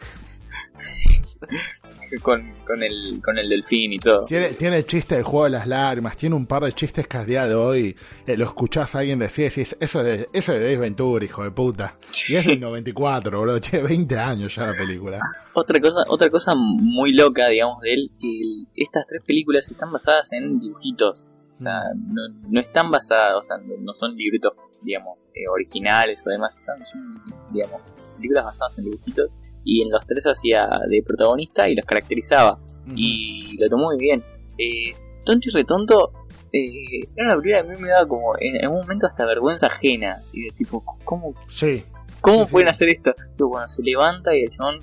con, 2.23 2.53
con, 2.67 2.83
el, 2.83 3.21
con 3.25 3.39
el 3.39 3.49
delfín 3.49 3.95
y 3.95 3.99
todo. 3.99 4.21
Tiene, 4.29 4.51
tiene 4.51 4.79
el 4.79 4.87
chiste 4.87 5.15
del 5.15 5.25
juego 5.25 5.45
de 5.45 5.51
las 5.51 5.67
lágrimas, 5.67 6.17
tiene 6.17 6.35
un 6.37 6.47
par 6.47 6.63
de 6.63 6.73
chistes 6.73 7.07
que 7.09 7.17
a 7.17 7.25
día 7.25 7.47
de 7.47 7.55
hoy 7.55 7.97
eh, 8.27 8.37
lo 8.37 8.45
escuchás 8.45 8.95
a 8.95 8.99
alguien 8.99 9.19
decir, 9.19 9.49
decís, 9.49 9.75
eso 9.81 10.01
es 10.01 10.05
de, 10.21 10.29
eso 10.33 10.53
es 10.53 10.61
de 10.61 10.67
Ace 10.69 10.77
Ventura, 10.79 11.25
hijo 11.25 11.43
de 11.43 11.51
puta. 11.51 11.97
Y 12.29 12.35
es 12.37 12.47
del 12.47 12.61
94, 12.61 13.39
boludo, 13.39 13.61
tiene 13.61 13.89
20 13.89 14.19
años 14.19 14.55
ya 14.55 14.67
la 14.67 14.77
película. 14.77 15.19
Otra 15.55 15.81
cosa, 15.81 15.99
otra 16.09 16.31
cosa 16.31 16.53
muy 16.55 17.13
loca, 17.13 17.49
digamos, 17.49 17.81
de 17.83 17.95
él, 17.95 18.11
que 18.21 18.83
estas 18.85 19.05
tres 19.07 19.23
películas 19.27 19.71
están 19.71 19.91
basadas 19.93 20.29
en 20.33 20.59
dibujitos. 20.61 21.27
O 21.53 21.57
sea, 21.57 21.81
no, 21.95 22.23
no 22.49 22.61
están 22.61 22.91
basadas, 22.91 23.35
o 23.37 23.43
sea, 23.43 23.57
no, 23.59 23.93
son 23.95 24.17
libretos, 24.17 24.53
digamos, 24.83 25.19
eh, 25.35 25.47
originales 25.53 26.25
o 26.27 26.31
demás, 26.31 26.63
son, 26.91 27.23
digamos, 27.53 27.81
películas 28.17 28.45
basadas 28.47 28.79
en 28.79 28.85
dibujitos. 28.85 29.31
Y 29.65 29.83
en 29.83 29.91
los 29.91 30.05
tres 30.07 30.25
hacía 30.27 30.69
de 30.89 31.03
protagonista 31.07 31.69
y 31.69 31.75
los 31.77 31.85
caracterizaba. 31.87 32.59
y 32.97 33.57
lo 33.61 33.69
tomó 33.69 33.85
muy 33.85 33.97
bien. 33.99 34.25
Eh, 34.59 34.93
tonto 35.25 35.49
y 35.49 35.53
retonto, 35.53 36.13
eh, 36.53 36.99
era 37.17 37.27
una 37.35 37.37
película 37.41 37.63
que 37.63 37.69
a 37.69 37.73
mí 37.77 37.81
me 37.81 37.89
daba 37.91 38.09
como 38.09 38.33
en 38.41 38.61
algún 38.65 38.81
momento 38.81 39.07
hasta 39.07 39.25
vergüenza 39.25 39.69
ajena. 39.69 40.21
Y 40.33 40.43
de 40.45 40.51
tipo, 40.57 40.83
¿cómo, 41.05 41.33
Sí, 41.49 41.85
cómo 42.21 42.45
Sí, 42.47 42.51
pueden 42.53 42.69
sí. 42.69 42.71
hacer 42.73 42.89
esto? 42.89 43.15
Tipo, 43.37 43.51
bueno, 43.51 43.69
se 43.69 43.83
levanta 43.85 44.35
y 44.35 44.43
el 44.43 44.51
chabón, 44.51 44.81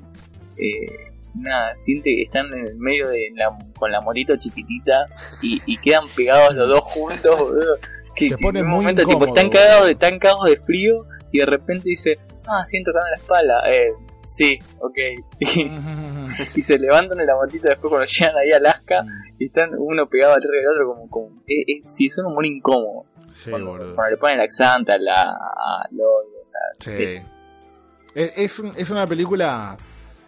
eh, 0.56 1.09
nada, 1.36 1.76
siente 1.76 2.14
que 2.16 2.24
están 2.24 2.46
en 2.54 2.68
el 2.68 2.76
medio 2.78 3.08
de 3.10 3.30
la, 3.36 3.56
con 3.78 3.92
la 3.92 4.02
morito 4.02 4.36
chiquitita 4.38 5.06
y, 5.42 5.62
y 5.66 5.78
quedan 5.78 6.06
pegados 6.16 6.56
los 6.56 6.68
dos 6.70 6.82
juntos, 6.82 7.38
boludo. 7.38 7.76
Que, 8.16 8.30
Se 8.30 8.36
que 8.36 8.42
pone 8.42 8.60
en 8.60 8.66
un 8.66 8.72
muy 8.72 8.80
momento, 8.82 9.02
tipo, 9.02 9.12
incómodo, 9.14 9.28
están 9.36 9.48
boludo. 9.50 9.62
cagados 9.64 9.86
de, 9.86 9.92
están 9.94 10.20
cagados 10.20 10.46
de 10.50 10.58
frío 10.62 11.06
y 11.32 11.40
de 11.40 11.46
repente 11.46 11.84
dice, 11.90 12.20
ah, 12.48 12.64
siento 12.66 12.92
acá 12.92 13.00
en 13.06 13.12
la 13.12 13.18
espalda. 13.18 13.64
Eh, 13.72 13.94
sí, 14.28 14.60
ok. 14.80 14.98
y 16.56 16.62
se 16.62 16.78
levantan 16.80 17.20
en 17.20 17.26
la 17.28 17.36
motita 17.36 17.70
después 17.70 17.90
cuando 17.90 18.06
llegan 18.06 18.36
ahí 18.38 18.52
a 18.52 18.58
Alaska 18.58 19.04
y 19.38 19.46
están 19.46 19.70
uno 19.78 20.08
pegado 20.10 20.34
atrás 20.34 20.52
del 20.52 20.68
otro 20.68 20.94
como, 20.94 21.10
como 21.10 21.42
eh, 21.48 21.62
eh, 21.68 21.82
sí, 21.88 22.08
es 22.08 22.18
un 22.18 22.26
humor 22.28 22.46
incómodo. 22.46 23.06
sí, 23.34 23.50
cuando, 23.50 23.72
boludo. 23.72 23.96
cuando 23.96 24.12
le 24.12 24.18
ponen 24.18 24.38
laxante 24.40 24.92
a 24.94 24.98
la 24.98 25.22
a 25.22 25.90
Sí. 26.80 26.92
Es, 28.16 28.32
es, 28.36 28.60
un- 28.60 28.74
es 28.76 28.90
una 28.90 29.06
película 29.08 29.78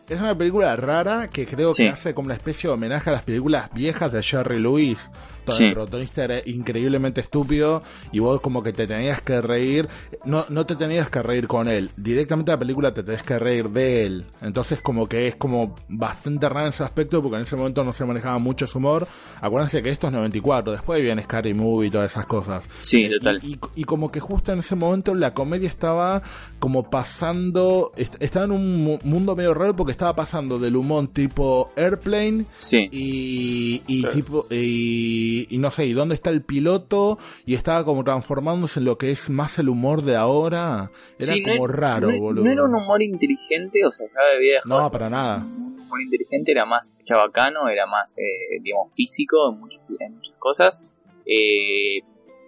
Es 0.09 0.19
una 0.19 0.37
película 0.37 0.75
rara 0.75 1.29
que 1.29 1.45
creo 1.45 1.73
Sí. 1.73 1.83
que 1.83 1.89
hace 1.89 2.13
como 2.13 2.25
una 2.25 2.35
especie 2.35 2.67
de 2.69 2.73
homenaje 2.73 3.09
a 3.09 3.13
las 3.13 3.23
películas 3.23 3.69
viejas 3.73 4.11
de 4.11 4.21
Jerry 4.21 4.59
Lewis, 4.59 4.97
donde 5.45 5.55
Sí. 5.57 5.63
el 5.63 5.73
protagonista 5.73 6.23
era 6.25 6.39
increíblemente 6.45 7.21
estúpido 7.21 7.81
y 8.11 8.19
vos 8.19 8.41
como 8.41 8.61
que 8.61 8.73
te 8.73 8.87
tenías 8.87 9.21
que 9.21 9.39
reír, 9.41 9.87
no, 10.25 10.45
no 10.49 10.65
te 10.65 10.75
tenías 10.75 11.09
que 11.09 11.21
reír 11.23 11.47
con 11.47 11.69
él, 11.69 11.89
directamente 11.95 12.51
la 12.51 12.59
película 12.59 12.93
te 12.93 13.03
tenés 13.03 13.23
que 13.23 13.39
reír 13.39 13.69
de 13.69 14.05
él. 14.05 14.25
Entonces 14.41 14.81
como 14.81 15.07
que 15.07 15.27
es 15.27 15.35
como 15.35 15.75
bastante 15.87 16.49
raro 16.49 16.65
en 16.67 16.73
ese 16.73 16.83
aspecto 16.83 17.21
porque 17.21 17.37
en 17.37 17.43
ese 17.43 17.55
momento 17.55 17.83
no 17.85 17.93
se 17.93 18.03
manejaba 18.03 18.37
mucho 18.37 18.67
su 18.67 18.79
humor. 18.79 19.07
Acuérdense 19.39 19.81
que 19.81 19.89
esto 19.91 20.07
es 20.07 20.13
94, 20.13 20.73
después 20.73 21.01
viene 21.01 21.23
Scary 21.23 21.53
Movie 21.53 21.87
y 21.87 21.91
todas 21.91 22.11
esas 22.11 22.25
cosas. 22.25 22.65
Sí, 22.81 23.05
Eh, 23.05 23.11
total. 23.17 23.39
Y, 23.43 23.53
y- 23.53 23.59
y 23.75 23.83
como 23.85 24.11
que 24.11 24.19
justo 24.19 24.51
en 24.51 24.59
ese 24.59 24.75
momento 24.75 25.15
la 25.15 25.33
comedia 25.33 25.69
estaba 25.69 26.21
como 26.59 26.89
pasando, 26.89 27.93
est- 27.95 28.17
estaba 28.19 28.45
en 28.45 28.51
un 28.51 28.83
mu- 28.83 28.99
mundo 29.05 29.35
medio 29.37 29.53
raro 29.53 29.73
porque 29.75 29.93
estaba 30.01 30.15
pasando 30.15 30.57
del 30.57 30.75
humor 30.75 31.09
tipo 31.13 31.71
Airplane 31.75 32.45
Sí. 32.59 32.89
y, 32.91 33.83
y 33.85 34.01
Sí. 34.01 34.07
tipo 34.11 34.47
y, 34.49 35.45
y 35.47 35.57
no 35.59 35.69
sé, 35.69 35.85
y 35.85 35.93
dónde 35.93 36.15
está 36.15 36.31
el 36.31 36.41
piloto 36.41 37.19
y 37.45 37.53
estaba 37.53 37.85
como 37.85 38.03
transformándose 38.03 38.79
en 38.79 38.85
lo 38.85 38.97
que 38.97 39.11
es 39.11 39.29
más 39.29 39.59
el 39.59 39.69
humor 39.69 40.01
de 40.01 40.15
ahora. 40.15 40.89
Era 41.19 41.33
Sí, 41.33 41.43
no 41.45 41.53
como 41.53 41.67
raro, 41.67 42.11
no, 42.11 42.17
boludo. 42.19 42.43
no 42.45 42.51
era 42.51 42.63
un 42.63 42.73
humor 42.73 43.03
inteligente, 43.03 43.85
o 43.85 43.91
sea, 43.91 44.07
ya 44.07 44.33
debía 44.33 44.53
de 44.55 44.61
No, 44.65 44.89
para 44.91 45.07
nada. 45.07 45.45
Un 45.45 45.79
humor 45.81 46.01
inteligente 46.01 46.51
era 46.51 46.65
más 46.65 46.99
chabacano, 47.05 47.69
era 47.69 47.85
más, 47.85 48.17
eh, 48.17 48.59
digamos, 48.63 48.91
físico 48.95 49.51
en, 49.53 49.59
muchos- 49.59 49.81
en 49.99 50.15
muchas 50.15 50.35
cosas. 50.39 50.81
Eh, 51.27 51.99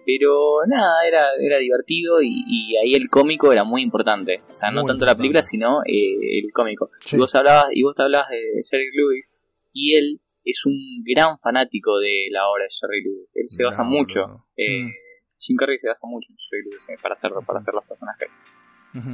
pero 0.04 0.60
nada, 0.66 1.06
era, 1.06 1.24
era 1.40 1.58
divertido 1.58 2.20
y, 2.22 2.44
y 2.46 2.76
ahí 2.76 2.94
el 2.94 3.08
cómico 3.08 3.52
era 3.52 3.64
muy 3.64 3.82
importante. 3.82 4.42
O 4.50 4.54
sea, 4.54 4.70
no 4.70 4.82
Muy 4.82 4.88
tanto 4.88 5.04
la 5.04 5.14
película, 5.16 5.42
sino 5.42 5.80
eh, 5.86 6.38
el 6.44 6.52
cómico. 6.52 6.90
Sí. 7.04 7.16
Y 7.16 7.18
vos 7.18 7.34
hablabas, 7.34 7.66
y 7.72 7.82
vos 7.82 7.94
te 7.94 8.02
hablabas 8.02 8.28
de 8.30 8.62
Jerry 8.70 8.90
Lewis, 8.94 9.32
y 9.72 9.94
él 9.94 10.20
es 10.44 10.64
un 10.66 10.74
gran 11.04 11.38
fanático 11.38 11.98
de 11.98 12.26
la 12.30 12.48
obra 12.48 12.64
de 12.64 12.70
Jerry 12.70 13.02
Lewis. 13.02 13.28
Él 13.34 13.48
se 13.48 13.64
basa 13.64 13.84
No, 13.84 13.90
mucho. 13.90 14.46
Eh, 14.56 14.82
Mm. 14.82 14.90
Jim 15.38 15.56
Carrey 15.58 15.78
se 15.78 15.88
basa 15.88 16.06
mucho 16.06 16.28
en 16.30 16.36
Jerry 16.38 16.70
Lewis 16.70 16.82
eh, 16.88 16.96
para 17.02 17.14
hacer, 17.14 17.32
para 17.46 17.58
hacer 17.58 17.74
los 17.74 17.84
personajes. 17.84 18.28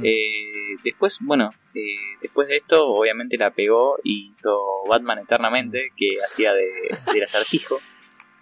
Eh, 0.03 0.77
después, 0.83 1.17
bueno, 1.21 1.49
eh, 1.73 1.79
después 2.21 2.47
de 2.47 2.57
esto, 2.57 2.85
obviamente 2.87 3.35
la 3.35 3.49
pegó 3.49 3.97
y 4.03 4.31
hizo 4.31 4.55
Batman 4.87 5.19
Eternamente, 5.19 5.89
que 5.97 6.17
hacía 6.23 6.53
de, 6.53 6.69
del 7.13 7.23
acertijo. 7.23 7.77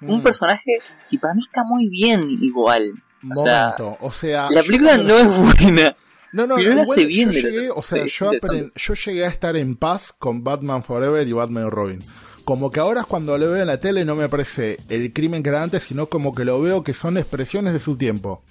Un 0.02 0.20
Mm. 0.20 0.22
personaje 0.24 0.78
que 1.10 1.18
para 1.20 1.34
mí 1.34 1.42
está 1.42 1.64
muy 1.64 1.88
bien 1.90 2.22
igual. 2.42 2.94
o 3.30 3.44
sea, 3.44 3.76
Momento, 3.78 3.98
o 4.06 4.12
sea, 4.12 4.48
La 4.50 4.64
película 4.64 4.98
no 4.98 5.18
es 5.18 5.28
buena. 5.72 5.96
No, 6.32 6.46
no, 6.48 6.56
Pero 6.56 6.82
igual 6.84 7.06
bien 7.08 7.32
yo 7.32 7.40
llegué, 7.42 7.70
o 7.72 7.82
sea, 7.82 8.06
yo, 8.06 8.32
yo 8.76 8.94
llegué 8.94 9.26
a 9.26 9.30
estar 9.30 9.58
en 9.58 9.76
paz 9.76 10.14
con 10.20 10.44
Batman 10.44 10.84
Forever 10.84 11.28
y 11.28 11.32
Batman 11.34 11.70
Robin. 11.72 12.00
Como 12.46 12.72
que 12.72 12.80
ahora 12.80 13.04
cuando 13.04 13.38
lo 13.38 13.52
veo 13.52 13.62
en 13.62 13.68
la 13.68 13.80
tele 13.80 14.06
no 14.06 14.16
me 14.16 14.30
parece 14.30 14.78
el 14.90 15.12
crimen 15.12 15.44
que 15.44 15.50
era 15.50 15.62
antes, 15.64 15.84
sino 15.84 16.06
como 16.08 16.34
que 16.34 16.46
lo 16.46 16.62
veo 16.62 16.84
que 16.84 16.94
son 16.94 17.18
expresiones 17.18 17.74
de 17.74 17.80
su 17.80 17.96
tiempo. 17.98 18.44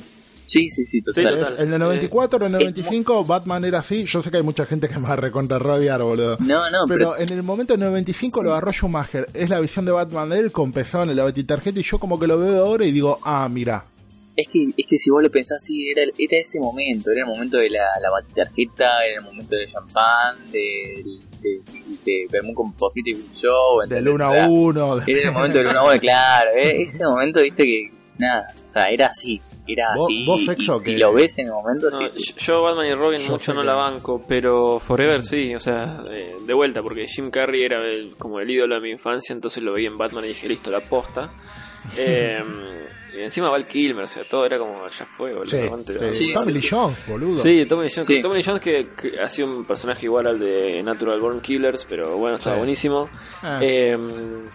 Sí, 0.49 0.71
sí, 0.71 0.85
sí, 0.85 1.03
total. 1.03 1.39
total. 1.39 1.55
En 1.59 1.73
el 1.75 1.79
94, 1.79 2.47
en 2.47 2.55
el 2.55 2.61
Eh, 2.63 2.65
95, 2.65 3.25
Batman 3.25 3.65
era 3.67 3.81
así. 3.81 4.05
Yo 4.07 4.23
sé 4.23 4.31
que 4.31 4.39
hay 4.39 4.43
mucha 4.43 4.65
gente 4.65 4.89
que 4.89 4.99
me 4.99 5.07
va 5.07 5.13
a 5.13 5.17
recontra 5.17 5.59
radiar, 5.59 6.03
boludo. 6.03 6.39
No, 6.41 6.71
no, 6.71 6.79
pero, 6.89 7.13
Pero 7.15 7.19
en 7.19 7.29
el 7.39 7.43
momento 7.43 7.75
del 7.75 7.81
95 7.81 8.43
lo 8.43 8.53
agarró 8.53 8.73
Schumacher. 8.73 9.29
Es 9.35 9.51
la 9.51 9.61
visión 9.61 9.85
de 9.85 9.93
Batman 9.93 10.31
de 10.31 10.39
él 10.39 10.51
con 10.51 10.73
pezón 10.73 11.11
en 11.11 11.17
la 11.17 11.31
tarjeta 11.33 11.79
y 11.79 11.83
yo 11.83 11.99
como 11.99 12.19
que 12.19 12.27
lo 12.27 12.39
veo 12.39 12.65
ahora 12.65 12.85
y 12.87 12.93
digo, 12.93 13.19
ah, 13.23 13.47
mira. 13.49 13.85
es 14.35 14.49
que, 14.49 14.71
es 14.77 14.87
que 14.89 14.97
si 14.97 15.11
vos 15.11 15.23
lo 15.23 15.31
pensás 15.31 15.57
así, 15.63 15.91
era, 15.91 16.03
era 16.17 16.39
ese 16.39 16.59
momento, 16.61 17.11
era 17.11 17.21
el 17.21 17.27
momento 17.27 17.59
de 17.59 17.69
la, 17.71 17.85
la 18.01 18.09
tarjeta, 18.35 19.05
era 19.05 19.19
el 19.19 19.25
momento 19.25 19.55
de 19.55 19.67
champán, 19.67 20.37
de, 20.51 21.05
de, 21.43 21.61
de, 22.05 22.27
de 22.31 22.55
con 22.55 22.73
Pofito 22.73 23.11
y 23.11 23.15
un 23.15 23.33
show. 23.35 23.81
Del 23.87 24.07
¿entendés? 24.07 24.15
1 24.15 24.29
O 24.29 24.33
sea, 24.33 24.45
a 24.45 24.49
1. 24.49 25.03
Era 25.09 25.29
el 25.29 25.33
momento 25.33 25.59
del 25.59 25.67
1 25.67 25.79
a 25.79 25.85
1, 25.93 26.01
claro. 26.01 26.51
eh, 26.57 26.83
Ese 26.83 27.05
momento, 27.05 27.43
viste 27.43 27.65
que, 27.65 27.91
nada, 28.19 28.55
o 28.67 28.71
sea, 28.71 28.87
era 28.87 29.07
así. 29.09 29.41
Era 29.69 29.93
Vos- 29.95 30.07
así. 30.07 30.25
vos, 30.27 30.41
y 30.41 30.47
Sexo, 30.47 30.75
si 30.79 30.93
que- 30.93 30.99
lo 30.99 31.13
ves 31.13 31.37
en 31.39 31.47
el 31.47 31.53
momento, 31.53 31.91
No, 31.91 32.09
sí. 32.09 32.35
yo 32.39 32.63
Batman 32.63 32.87
y 32.87 32.95
Robin 32.95 33.21
Yo 33.21 33.33
mucho 33.33 33.53
no 33.53 33.61
que- 33.61 33.67
la 33.67 33.75
banco, 33.75 34.25
pero 34.27 34.79
Forever 34.81 35.23
sí, 35.23 35.55
o 35.55 35.61
sea, 35.61 36.03
eh, 36.11 36.37
de 36.47 36.55
vuelta, 36.55 36.83
porque 36.83 37.07
Jim 37.07 37.31
Carrey 37.31 37.63
era 37.65 37.85
el- 37.87 38.15
como 38.17 38.41
el 38.41 38.51
ídolo 38.51 38.77
de 38.77 38.81
mi 38.81 38.91
infancia, 38.91 39.35
entonces 39.35 39.63
lo 39.63 39.75
veía 39.75 39.89
en 39.89 39.99
Batman 39.99 40.25
y 40.25 40.29
dije, 40.29 40.49
listo, 40.49 40.71
la 40.71 40.81
posta. 40.81 41.31
Eh, 41.97 42.43
y 43.19 43.23
encima 43.25 43.51
Val 43.51 43.67
Kilmer, 43.67 44.05
o 44.05 44.07
sea, 44.07 44.23
todo 44.29 44.47
era 44.47 44.59
como, 44.59 44.87
ya 44.89 45.05
fue, 45.07 45.33
boludo. 45.33 45.47
Sí, 45.47 45.69
antes- 45.73 46.17
sí. 46.17 46.33
Tommy 46.33 46.47
sí, 46.47 46.53
Lee 46.53 46.61
sí. 46.63 46.69
Jones, 46.71 47.07
boludo. 47.07 47.39
Sí, 47.39 47.67
Tommy 47.67 47.85
Lee 47.85 47.93
Jones, 47.95 48.07
Sí. 48.07 48.23
Tommy 48.23 48.37
Lee 48.37 48.43
Jones 48.45 48.61
que, 48.63 48.89
que 48.97 49.21
hacía 49.21 49.45
un 49.47 49.65
personaje 49.65 50.07
igual 50.07 50.27
al 50.27 50.39
de 50.39 50.83
Natural 50.83 51.21
Born 51.21 51.41
Killers, 51.41 51.85
pero 51.89 52.17
bueno, 52.17 52.37
estaba 52.37 52.57
Sí. 52.57 52.59
buenísimo. 52.59 53.09
Ah. 53.43 53.59
Eh, 53.63 53.97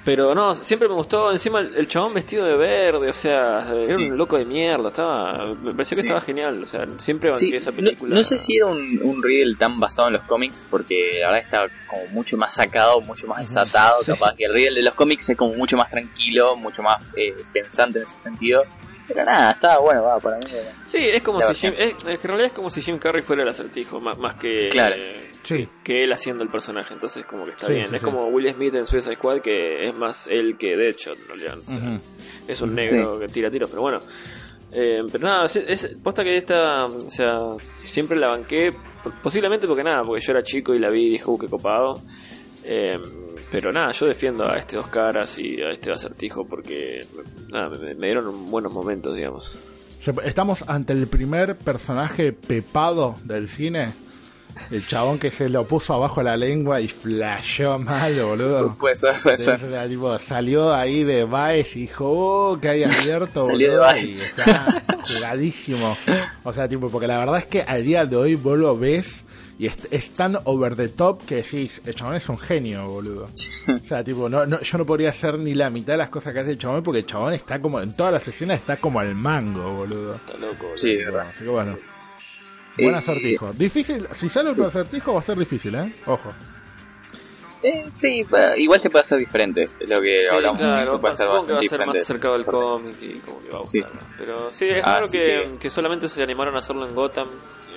pero 0.06 0.34
no, 0.36 0.56
siempre 0.56 0.88
me 0.88 0.96
gustó 0.96 1.32
encima 1.32 1.60
el, 1.60 1.76
el 1.76 1.88
chabón 1.88 2.14
vestido 2.14 2.46
de 2.46 2.56
verde, 2.56 3.10
o 3.10 3.14
sea, 3.14 3.66
era 3.86 3.96
un 3.96 4.18
loco 4.18 4.38
de 4.38 4.46
mierda, 4.46 4.90
estaba, 4.90 5.54
me 5.62 5.72
pareció 5.72 5.96
que 5.98 6.02
estaba 6.04 6.22
genial, 6.22 6.64
o 6.64 6.66
sea, 6.66 6.86
siempre 6.98 7.30
banqué 7.30 7.46
Sí, 7.46 7.56
esa 7.56 7.72
película. 7.72 8.16
no 8.16 8.24
sé 8.24 8.38
si 8.38 8.58
era 8.58 8.68
un, 8.68 9.00
un 9.04 9.22
Riddle 9.24 9.56
tan 9.58 9.80
basado 9.80 10.08
en 10.08 10.14
los 10.14 10.24
cómics, 10.24 10.66
porque 10.70 11.20
la 11.22 11.32
verdad 11.32 11.46
está 11.46 11.68
como 11.90 12.08
mucho 12.12 12.38
más 12.38 12.56
sacado, 12.56 13.02
mucho 13.02 13.28
más 13.28 13.42
desatado. 13.44 14.02
Sí. 14.04 14.12
Capaz 14.12 14.36
que 14.36 14.46
el 14.46 14.54
Riddle 14.54 14.76
de 14.76 14.84
los 14.84 14.94
cómics 14.94 15.30
es 15.30 15.38
como 15.38 15.54
mucho 15.54 15.78
más 15.78 15.90
tranquilo, 15.92 16.56
mucho 16.56 16.82
más 16.82 17.04
eh, 17.16 17.36
pensante 17.52 18.00
en 18.00 18.06
ese 18.06 18.16
sentido. 18.24 18.53
Pero 19.08 19.26
nada, 19.26 19.52
estaba 19.52 19.80
bueno, 19.80 20.04
va, 20.04 20.20
para 20.20 20.38
mí. 20.38 20.44
era- 20.54 20.72
Sí, 20.88 20.98
es 21.00 21.22
como 21.22 21.42
si 21.42 21.54
Jim, 21.54 21.74
es, 21.78 21.94
en 22.06 22.18
realidad 22.24 22.48
es 22.48 22.54
como 22.54 22.70
si 22.70 22.82
Jim 22.82 22.98
Carrey 23.00 23.22
fuera 23.22 23.44
el 23.44 23.50
acertijo, 23.50 24.00
más, 24.00 24.18
más 24.18 24.36
que 24.36 24.70
Claro. 24.70 24.96
eh, 24.98 25.30
Sí. 25.44 25.68
que 25.84 26.06
él 26.06 26.14
haciendo 26.14 26.42
el 26.44 26.50
personaje, 26.50 26.94
entonces 26.94 27.26
como 27.26 27.44
que 27.44 27.52
está 27.52 27.68
Sí, 27.68 27.74
bien. 27.74 27.88
sí, 27.90 27.96
es 27.96 28.02
sí. 28.02 28.06
como 28.06 28.28
Will 28.30 28.50
Smith 28.54 28.74
en 28.76 28.86
Suicide 28.86 29.16
Squad, 29.18 29.42
que 29.42 29.84
es 29.90 29.94
más 29.94 30.28
él 30.28 30.56
que 30.58 30.78
Deadshot, 30.78 31.18
en 31.20 31.28
realidad. 31.28 31.58
o 31.58 31.70
sea. 31.70 32.00
Es 32.48 32.62
un 32.62 32.74
negro 32.76 33.20
que 33.20 33.28
tira 33.28 33.52
tiros, 33.52 33.70
pero 33.70 33.82
bueno. 33.82 34.00
Eh, 34.72 35.02
pero 35.12 35.26
nada, 35.28 35.46
es, 35.46 35.58
es- 35.58 35.98
posta 36.02 36.24
que 36.24 36.38
esta, 36.38 36.86
o 36.86 37.10
sea, 37.10 37.38
siempre 37.84 38.18
la 38.18 38.30
banqué, 38.30 38.72
posiblemente 39.22 39.68
porque 39.68 39.84
nada, 39.84 40.02
porque 40.04 40.22
yo 40.26 40.32
era 40.32 40.42
chico 40.44 40.74
y 40.74 40.80
la 40.80 40.90
vi 40.90 41.08
y 41.08 41.10
dije, 41.10 41.26
uh, 41.28 41.38
qué 41.38 41.48
copado. 41.48 42.02
Eh, 42.64 42.98
pero 43.54 43.72
nada, 43.72 43.92
yo 43.92 44.08
defiendo 44.08 44.50
a 44.50 44.58
este 44.58 44.78
dos 44.78 44.88
caras 44.88 45.38
y 45.38 45.62
a 45.62 45.70
este 45.70 45.92
acertijo 45.92 46.44
porque 46.44 47.06
nada, 47.52 47.70
me, 47.78 47.94
me 47.94 48.08
dieron 48.08 48.50
buenos 48.50 48.74
momentos, 48.74 49.16
digamos. 49.16 49.60
Estamos 50.24 50.64
ante 50.68 50.94
el 50.94 51.06
primer 51.06 51.56
personaje 51.56 52.34
pepado 52.34 53.16
del 53.24 53.48
cine. 53.48 53.94
El 54.72 54.84
chabón 54.88 55.20
que 55.20 55.30
se 55.30 55.50
lo 55.50 55.68
puso 55.68 55.94
abajo 55.94 56.24
la 56.24 56.36
lengua 56.36 56.82
y 56.82 56.88
flasheó 56.88 57.78
mal, 57.78 58.20
boludo. 58.24 58.76
Puede 58.80 58.96
ser, 58.96 59.22
puede 59.22 59.88
tipo, 59.88 60.18
salió 60.18 60.74
ahí 60.74 61.04
de 61.04 61.24
Baez 61.26 61.76
y 61.76 61.82
dijo, 61.82 62.06
oh, 62.10 62.60
que 62.60 62.70
hay 62.70 62.84
abierto, 62.84 63.46
Salió 63.46 63.70
de 63.70 63.78
boludo, 63.78 63.82
Baez. 63.82 64.10
y 64.10 64.14
está 64.24 64.84
jugadísimo. 65.14 65.96
O 66.44 66.52
sea, 66.52 66.68
tipo, 66.68 66.90
porque 66.90 67.06
la 67.06 67.20
verdad 67.20 67.38
es 67.38 67.46
que 67.46 67.62
al 67.62 67.84
día 67.84 68.08
de 68.08 68.16
hoy 68.16 68.34
vos 68.34 68.58
lo 68.58 68.76
ves 68.76 69.24
y 69.60 69.68
es, 69.68 69.78
es 69.92 70.10
tan 70.16 70.38
over 70.46 70.76
the 70.76 70.90
top 70.90 71.26
que 71.26 71.36
decís, 71.36 71.82
el 71.86 71.94
chabón 71.96 72.16
es 72.16 72.28
un 72.30 72.40
genio, 72.40 72.88
boludo. 72.88 73.30
O 73.68 73.88
sea, 73.88 74.04
tipo, 74.04 74.28
no, 74.30 74.46
no, 74.46 74.60
yo 74.62 74.78
no 74.78 74.86
podría 74.86 75.10
hacer 75.12 75.38
ni 75.40 75.54
la 75.54 75.70
mitad 75.70 75.94
de 75.94 75.98
las 75.98 76.10
cosas 76.10 76.34
que 76.34 76.40
hace 76.40 76.52
el 76.52 76.58
chabón 76.58 76.84
porque 76.84 77.00
el 77.00 77.06
chabón 77.06 77.34
está 77.34 77.62
como, 77.62 77.80
en 77.80 77.96
todas 77.96 78.14
las 78.14 78.28
escenas 78.28 78.60
está 78.60 78.78
como 78.78 79.00
al 79.00 79.14
mango, 79.16 79.74
boludo. 79.76 80.16
Está 80.16 80.34
loco, 80.38 80.56
boludo. 80.64 80.78
Sí, 80.78 80.90
de 80.96 81.06
verdad. 81.06 81.28
Así 81.30 81.44
que 81.44 81.50
bueno. 81.50 81.78
Buen 82.78 82.96
Eh, 82.96 82.98
acertijo. 82.98 83.54
Difícil, 83.54 84.08
si 84.16 84.30
sale 84.30 84.50
otro 84.50 84.66
acertijo 84.66 85.14
va 85.14 85.20
a 85.20 85.24
ser 85.24 85.38
difícil, 85.38 85.76
¿eh? 85.76 85.94
Ojo. 86.08 86.32
Eh, 87.62 87.86
sí, 87.98 88.26
igual 88.58 88.80
se 88.82 88.90
puede 88.90 89.02
hacer 89.02 89.20
diferente, 89.20 89.64
es 89.64 89.88
lo 89.88 90.02
que 90.02 90.20
Sí, 90.20 90.26
hablamos. 90.30 90.60
claro, 90.60 91.00
puede 91.00 91.14
hacer 91.14 91.28
supongo 91.28 91.46
que 91.48 91.54
va 91.54 91.60
a 91.60 91.64
ser 91.64 91.86
más 91.86 91.98
acercado 91.98 92.34
al 92.34 92.46
cómic 92.46 92.96
y 93.02 93.14
como 93.20 93.42
que 93.42 93.50
va 93.52 93.60
a 93.60 93.68
Sí, 93.68 93.80
gustar. 93.80 94.02
¿no? 94.02 94.08
Pero 94.18 94.52
sí, 94.52 94.66
es 94.70 94.84
que, 95.12 95.18
que- 95.46 95.58
que 95.60 95.70
solamente 95.70 96.10
se 96.10 96.22
animaron 96.22 96.56
a 96.56 96.58
hacerlo 96.58 96.86
en 96.86 96.94
Gotham 96.94 97.28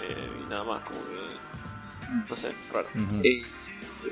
eh, 0.09 0.17
y 0.45 0.51
nada 0.51 0.65
más, 0.65 0.83
como 0.83 0.99
que. 1.05 1.26
No 2.29 2.35
sé, 2.37 2.53
raro. 2.73 2.89
Eh, 3.25 3.43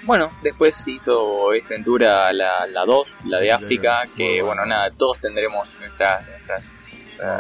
bueno, 0.04 0.30
después 0.42 0.74
se 0.74 0.92
hizo 0.92 1.50
Ace 1.50 1.64
Ventura 1.68 2.32
la, 2.32 2.66
la 2.66 2.84
2, 2.84 3.08
la 3.26 3.38
de 3.38 3.52
África, 3.52 4.02
que 4.16 4.42
bueno. 4.42 4.46
bueno, 4.46 4.66
nada, 4.66 4.90
todos 4.90 5.20
tendremos 5.20 5.68
nuestras, 5.78 6.26
nuestras, 6.28 6.62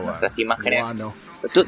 nuestras 0.04 0.36
bueno. 0.36 0.42
imágenes. 0.54 0.82
Bueno. 0.84 1.14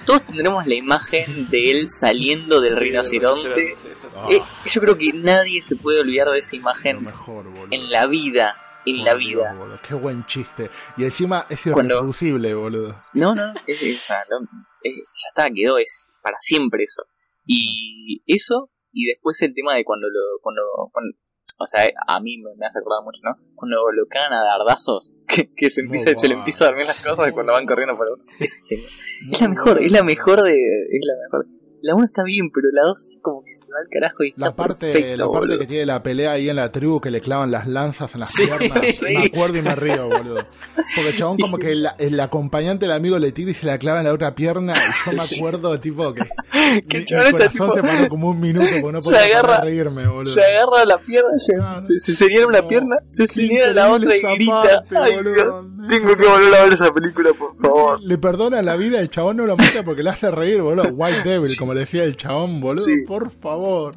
Todos 0.06 0.22
tendremos 0.26 0.66
la 0.66 0.74
imagen 0.74 1.50
de 1.50 1.68
él 1.70 1.88
saliendo 1.90 2.60
del 2.62 2.72
Sí, 2.74 2.80
rinoceronte. 2.80 3.74
sí, 3.76 3.88
está- 3.88 4.06
Ah, 4.16 4.28
Eh, 4.30 4.40
yo 4.66 4.80
creo 4.80 4.96
que 4.96 5.12
nadie 5.12 5.60
se 5.62 5.76
puede 5.76 6.00
olvidar 6.00 6.30
de 6.30 6.38
esa 6.38 6.56
imagen 6.56 7.04
mejor, 7.04 7.44
en 7.70 7.90
la 7.90 8.06
vida. 8.06 8.56
En 8.86 9.04
la 9.04 9.16
Dios, 9.16 9.42
vida. 9.42 9.52
boludo, 9.54 9.80
Qué 9.86 9.94
buen 9.94 10.24
chiste. 10.26 10.70
Y 10.96 11.04
encima 11.04 11.44
es 11.50 11.60
Cuando- 11.70 11.94
irreproducible, 11.94 12.54
boludo. 12.54 13.02
No, 13.14 13.34
no, 13.34 13.52
es, 13.66 13.82
es- 13.82 13.98
o 14.00 14.06
sea, 14.06 14.18
no, 14.30 14.46
eh, 14.84 14.94
ya 14.96 15.28
está, 15.28 15.50
quedó, 15.52 15.76
es 15.76 16.08
para 16.22 16.36
siempre 16.40 16.84
eso. 16.84 17.02
Y 17.44 18.22
eso, 18.26 18.70
y 18.96 19.06
después 19.08 19.40
el 19.42 19.52
tema 19.54 19.74
de 19.74 19.84
cuando 19.84 20.08
lo, 20.08 20.40
cuando, 20.40 20.62
cuando- 20.92 21.14
o 21.58 21.66
sea, 21.66 21.86
a 22.08 22.20
mí 22.20 22.38
me, 22.38 22.54
me 22.56 22.66
hace 22.66 22.78
acordar 22.78 23.02
mucho, 23.04 23.20
¿no? 23.24 23.36
Cuando 23.54 23.76
lo 23.92 24.06
cagan 24.08 24.32
a 24.32 24.42
dardazos, 24.42 25.10
que, 25.28 25.52
que 25.54 25.70
se 25.70 25.82
empieza, 25.82 26.14
se 26.16 26.28
le 26.28 26.34
empieza 26.34 26.64
a 26.64 26.68
dormir 26.68 26.86
las 26.86 27.04
cosas 27.04 27.32
cuando 27.32 27.52
van 27.52 27.66
corriendo 27.66 27.96
por 27.96 28.08
es 28.40 28.54
genial. 28.68 28.88
Es 29.32 29.40
la 29.40 29.48
mejor, 29.48 29.82
es 29.82 29.92
la 29.92 30.02
mejor 30.02 30.42
de, 30.42 30.52
es 30.52 31.00
la 31.02 31.14
mejor. 31.24 31.46
La 31.86 31.94
1 31.94 32.04
está 32.04 32.22
bien, 32.24 32.50
pero 32.52 32.68
la 32.72 32.82
2 32.82 33.08
es 33.10 33.18
como 33.22 33.42
que 33.44 33.56
se 33.56 33.70
va 33.72 33.78
al 33.80 33.88
carajo 33.88 34.24
y 34.24 34.34
La 34.36 34.48
está 34.48 34.56
parte, 34.56 34.92
perfecto, 34.92 35.16
la 35.16 35.24
parte 35.24 35.38
boludo. 35.46 35.58
que 35.58 35.66
tiene 35.66 35.86
la 35.86 36.02
pelea 36.02 36.32
ahí 36.32 36.48
en 36.48 36.56
la 36.56 36.70
tribu 36.72 37.00
que 37.00 37.10
le 37.10 37.20
clavan 37.20 37.50
las 37.50 37.66
lanzas 37.66 38.12
en 38.14 38.20
las 38.20 38.32
Sí, 38.32 38.42
piernas. 38.44 38.80
sí. 38.96 39.04
Me 39.06 39.24
acuerdo 39.26 39.58
y 39.58 39.62
me 39.62 39.74
río, 39.76 40.08
boludo. 40.08 40.42
Porque 40.94 41.08
el 41.10 41.16
chabón 41.16 41.38
como 41.38 41.58
que 41.58 41.72
el, 41.72 41.86
el 41.98 42.20
acompañante 42.20 42.86
del 42.86 42.92
amigo 42.94 43.18
le 43.18 43.32
tira 43.32 43.50
y 43.50 43.54
se 43.54 43.66
la 43.66 43.78
clava 43.78 44.00
en 44.00 44.06
la 44.06 44.12
otra 44.12 44.34
pierna. 44.34 44.74
Y 44.76 45.10
yo 45.10 45.16
me 45.16 45.22
acuerdo, 45.36 45.80
tipo, 45.80 46.12
que, 46.12 46.22
Que 46.88 46.96
el 46.98 47.04
mi, 47.08 47.16
mi 47.16 47.24
está, 47.24 47.30
corazón 47.32 47.50
tipo- 47.70 47.74
se 47.74 47.82
paró 47.82 48.08
como 48.08 48.28
un 48.30 48.40
minuto 48.40 48.66
porque 48.80 48.92
no 48.92 49.00
podía 49.00 49.20
agarra- 49.24 49.60
reírme, 49.62 50.06
boludo. 50.06 50.34
Se 50.34 50.42
agarra 50.42 50.84
la 50.84 50.98
pierna, 50.98 51.30
se, 51.38 51.54
se, 51.86 52.00
se 52.00 52.14
señala 52.14 52.46
una 52.48 52.60
No. 52.62 52.68
pierna, 52.68 52.96
se 53.06 53.26
señala 53.26 53.72
la 53.72 53.92
otra 53.92 54.16
y 54.16 54.20
grita. 54.22 54.62
esa 54.64 54.80
parte, 54.80 54.96
Ay, 54.98 55.14
boludo. 55.14 55.34
Dios, 55.34 55.64
tengo 55.88 56.16
que 56.16 56.26
volver 56.26 56.54
a 56.54 56.64
ver 56.64 56.72
esa 56.74 56.92
película, 56.92 57.30
por 57.38 57.56
favor. 57.56 58.00
Le 58.00 58.18
perdona 58.18 58.60
la 58.62 58.74
vida, 58.76 58.98
el 59.00 59.08
chabón 59.08 59.36
no 59.36 59.46
lo 59.46 59.56
mata 59.56 59.84
porque 59.84 60.02
le 60.02 60.10
hace 60.10 60.30
reír, 60.30 60.60
boludo. 60.60 60.88
White 60.92 61.22
Devil, 61.28 61.56
como 61.56 61.74
decía 61.78 62.04
el 62.04 62.16
chabón, 62.16 62.60
boludo. 62.60 62.84
Sí. 62.84 62.92
Por 63.06 63.30
favor. 63.30 63.94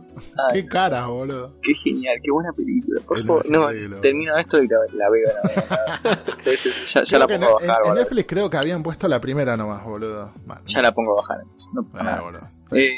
Ay, 0.51 0.61
Qué 0.63 0.67
cara, 0.67 1.07
boludo. 1.07 1.53
qué 1.61 1.73
genial, 1.73 2.15
qué 2.23 2.32
buena 2.32 2.51
película. 2.53 3.01
Por 3.07 3.19
favor, 3.23 3.49
no, 3.49 3.67
termino 4.01 4.38
esto 4.38 4.61
y 4.61 4.67
la, 4.67 4.77
la 4.93 5.09
veo. 5.09 5.27
La 5.27 5.51
veo, 5.51 5.69
la 6.03 6.09
veo. 6.11 6.17
Entonces, 6.38 6.93
ya, 7.09 7.19
la 7.19 7.27
pongo 7.27 7.45
a 7.47 7.53
bajar, 7.53 7.77
en, 7.86 7.89
en. 7.91 7.95
Netflix 7.95 8.25
creo 8.27 8.49
que 8.49 8.57
habían 8.57 8.84
puesto 8.84 9.07
la 9.07 9.19
primera 9.19 9.57
nomás, 9.57 9.84
boludo. 9.86 10.32
Ya 10.67 10.82
la 10.82 10.91
pongo 10.93 11.13
a 11.13 11.21
bajar. 11.21 11.38
No 11.73 11.84
pasa 11.84 11.99
eh, 12.01 12.03
nada. 12.03 12.21
boludo. 12.21 12.41
Eh, 12.71 12.91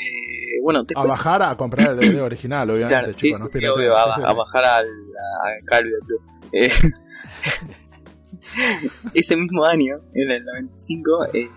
bueno, 0.61 0.83
A 0.95 1.05
bajar 1.05 1.41
a 1.43 1.55
comprar 1.55 1.91
el 1.91 1.97
DVD 1.97 2.21
original, 2.21 2.69
obviamente, 2.69 2.93
Claro, 2.99 3.13
sí, 3.13 3.27
chicos. 3.31 3.37
sí, 3.39 3.43
no 3.43 3.49
sí, 3.49 3.59
pirateen. 3.59 3.89
obvio, 3.89 3.97
a, 4.27 4.33
bajar 4.33 4.65
al, 4.65 4.85
a 4.85 5.65
Calvio. 5.65 5.95
Eh, 6.51 6.69
ese 9.13 9.35
mismo 9.35 9.65
año, 9.65 9.97
en 10.13 10.31
el 10.31 10.43
95, 10.45 11.25
eh, 11.33 11.49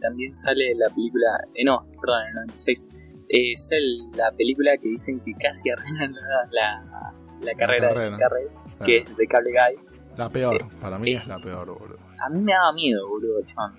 también 0.00 0.34
sale 0.36 0.74
la 0.76 0.88
película, 0.94 1.26
eh, 1.54 1.64
no, 1.64 1.86
perdón, 2.00 2.22
en 2.22 2.28
el 2.28 2.34
96, 2.46 2.88
eh, 3.28 3.56
sale 3.56 3.80
la 4.16 4.30
película 4.32 4.72
que 4.80 4.88
dicen 4.88 5.20
que 5.20 5.32
casi 5.34 5.70
arruina 5.70 6.06
la, 6.08 6.48
la, 6.50 7.14
la 7.42 7.52
carrera, 7.54 7.88
carrera. 7.88 8.16
de 8.16 8.22
Carrey, 8.22 8.46
que 8.84 8.96
es 8.98 9.16
de 9.16 9.26
Cable 9.26 9.50
Guy. 9.50 9.86
La 10.16 10.30
peor, 10.30 10.66
para 10.80 10.98
mí 10.98 11.10
eh, 11.12 11.16
es 11.16 11.26
la 11.26 11.38
peor, 11.38 11.66
boludo. 11.78 11.98
A 12.24 12.28
mí 12.30 12.40
me 12.40 12.52
daba 12.52 12.72
miedo, 12.72 13.06
boludo, 13.08 13.42
chaval. 13.44 13.72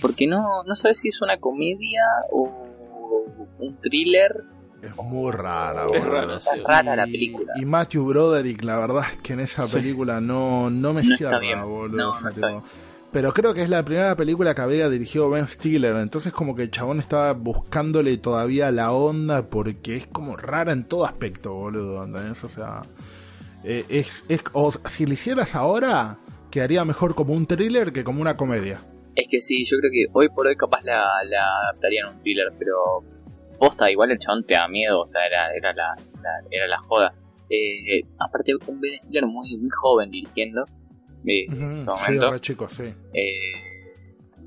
Porque 0.00 0.26
no, 0.26 0.62
no 0.64 0.74
sabes 0.74 0.98
si 0.98 1.08
es 1.08 1.22
una 1.22 1.38
comedia 1.38 2.02
o 2.30 2.66
un 3.58 3.76
thriller. 3.80 4.44
Es 4.82 4.96
muy 4.96 5.30
rara, 5.30 5.82
Es 5.84 5.88
boludo. 6.04 6.10
rara, 6.10 6.40
sí. 6.40 6.48
Está 6.58 6.82
rara 6.82 6.96
la 6.96 7.06
Y- 7.08 7.12
película. 7.12 7.52
Y 7.56 7.64
Matthew 7.64 8.04
Broderick, 8.08 8.62
la 8.64 8.78
verdad 8.78 9.04
es 9.12 9.16
que 9.22 9.32
en 9.34 9.40
esa 9.40 9.62
Sí. 9.68 9.76
película 9.76 10.20
no, 10.20 10.68
no 10.70 10.92
me 10.92 11.04
No 11.04 11.16
cierra, 11.16 11.38
bien. 11.38 11.62
boludo. 11.64 11.96
No, 11.96 12.10
o 12.10 12.14
sea, 12.14 12.22
no 12.22 12.28
está 12.30 12.48
tipo, 12.48 12.62
Pero 13.12 13.32
creo 13.32 13.52
que 13.52 13.62
es 13.62 13.68
la 13.68 13.84
primera 13.84 14.16
película 14.16 14.54
que 14.54 14.62
había 14.62 14.88
dirigido 14.88 15.28
Ben 15.28 15.46
Stiller, 15.46 15.96
entonces 15.96 16.32
como 16.32 16.56
que 16.56 16.62
el 16.62 16.70
chabón 16.70 16.98
estaba 16.98 17.34
buscándole 17.34 18.16
todavía 18.16 18.70
la 18.70 18.92
onda 18.92 19.50
porque 19.50 19.96
es 19.96 20.06
como 20.06 20.34
rara 20.34 20.72
en 20.72 20.88
todo 20.88 21.04
aspecto, 21.04 21.52
boludo. 21.52 22.04
¿entendés? 22.04 22.42
O 22.42 22.48
sea, 22.48 22.80
eh, 23.64 23.84
es, 23.90 24.24
es, 24.28 24.40
o 24.54 24.72
si 24.88 25.04
lo 25.04 25.12
hicieras 25.12 25.54
ahora, 25.54 26.18
quedaría 26.50 26.86
mejor 26.86 27.14
como 27.14 27.34
un 27.34 27.46
thriller 27.46 27.92
que 27.92 28.02
como 28.02 28.22
una 28.22 28.36
comedia. 28.36 28.80
Es 29.14 29.26
que 29.30 29.42
sí, 29.42 29.62
yo 29.66 29.76
creo 29.78 29.90
que 29.92 30.06
hoy 30.14 30.28
por 30.30 30.46
hoy 30.46 30.56
capaz 30.56 30.82
la, 30.82 31.04
la 31.28 31.44
adaptarían 31.64 32.14
un 32.14 32.22
thriller, 32.22 32.50
pero 32.58 33.04
posta, 33.58 33.90
igual 33.90 34.10
el 34.10 34.18
chabón 34.18 34.42
te 34.44 34.54
da 34.54 34.66
miedo, 34.68 35.02
o 35.02 35.08
sea, 35.08 35.26
era, 35.26 35.54
era, 35.54 35.72
la, 35.74 35.94
era 36.50 36.66
la 36.66 36.78
joda. 36.78 37.12
Eh, 37.50 38.02
aparte, 38.18 38.54
un 38.66 38.80
Ben 38.80 38.98
Stiller 39.04 39.26
muy, 39.26 39.54
muy 39.58 39.68
joven 39.68 40.10
dirigiendo, 40.10 40.64
eh, 41.26 41.46
en 41.48 41.82
Ujú, 41.82 41.92
ese 41.92 42.04
sí, 42.06 42.12
momento. 42.12 42.30
re 42.32 42.40
chico, 42.40 42.68
sí. 42.70 42.94
Eh, 43.14 43.52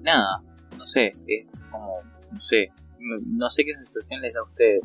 nada, 0.02 0.42
no 0.78 0.86
sé, 0.86 1.16
es 1.28 1.46
como, 1.72 2.00
no 2.32 2.42
sé, 2.42 2.72
no, 3.00 3.50
sé 3.50 3.64
qué 3.66 3.74
sensación 3.76 4.22
les 4.22 4.34
da 4.34 4.40
a 4.42 4.44
ustedes. 4.44 4.82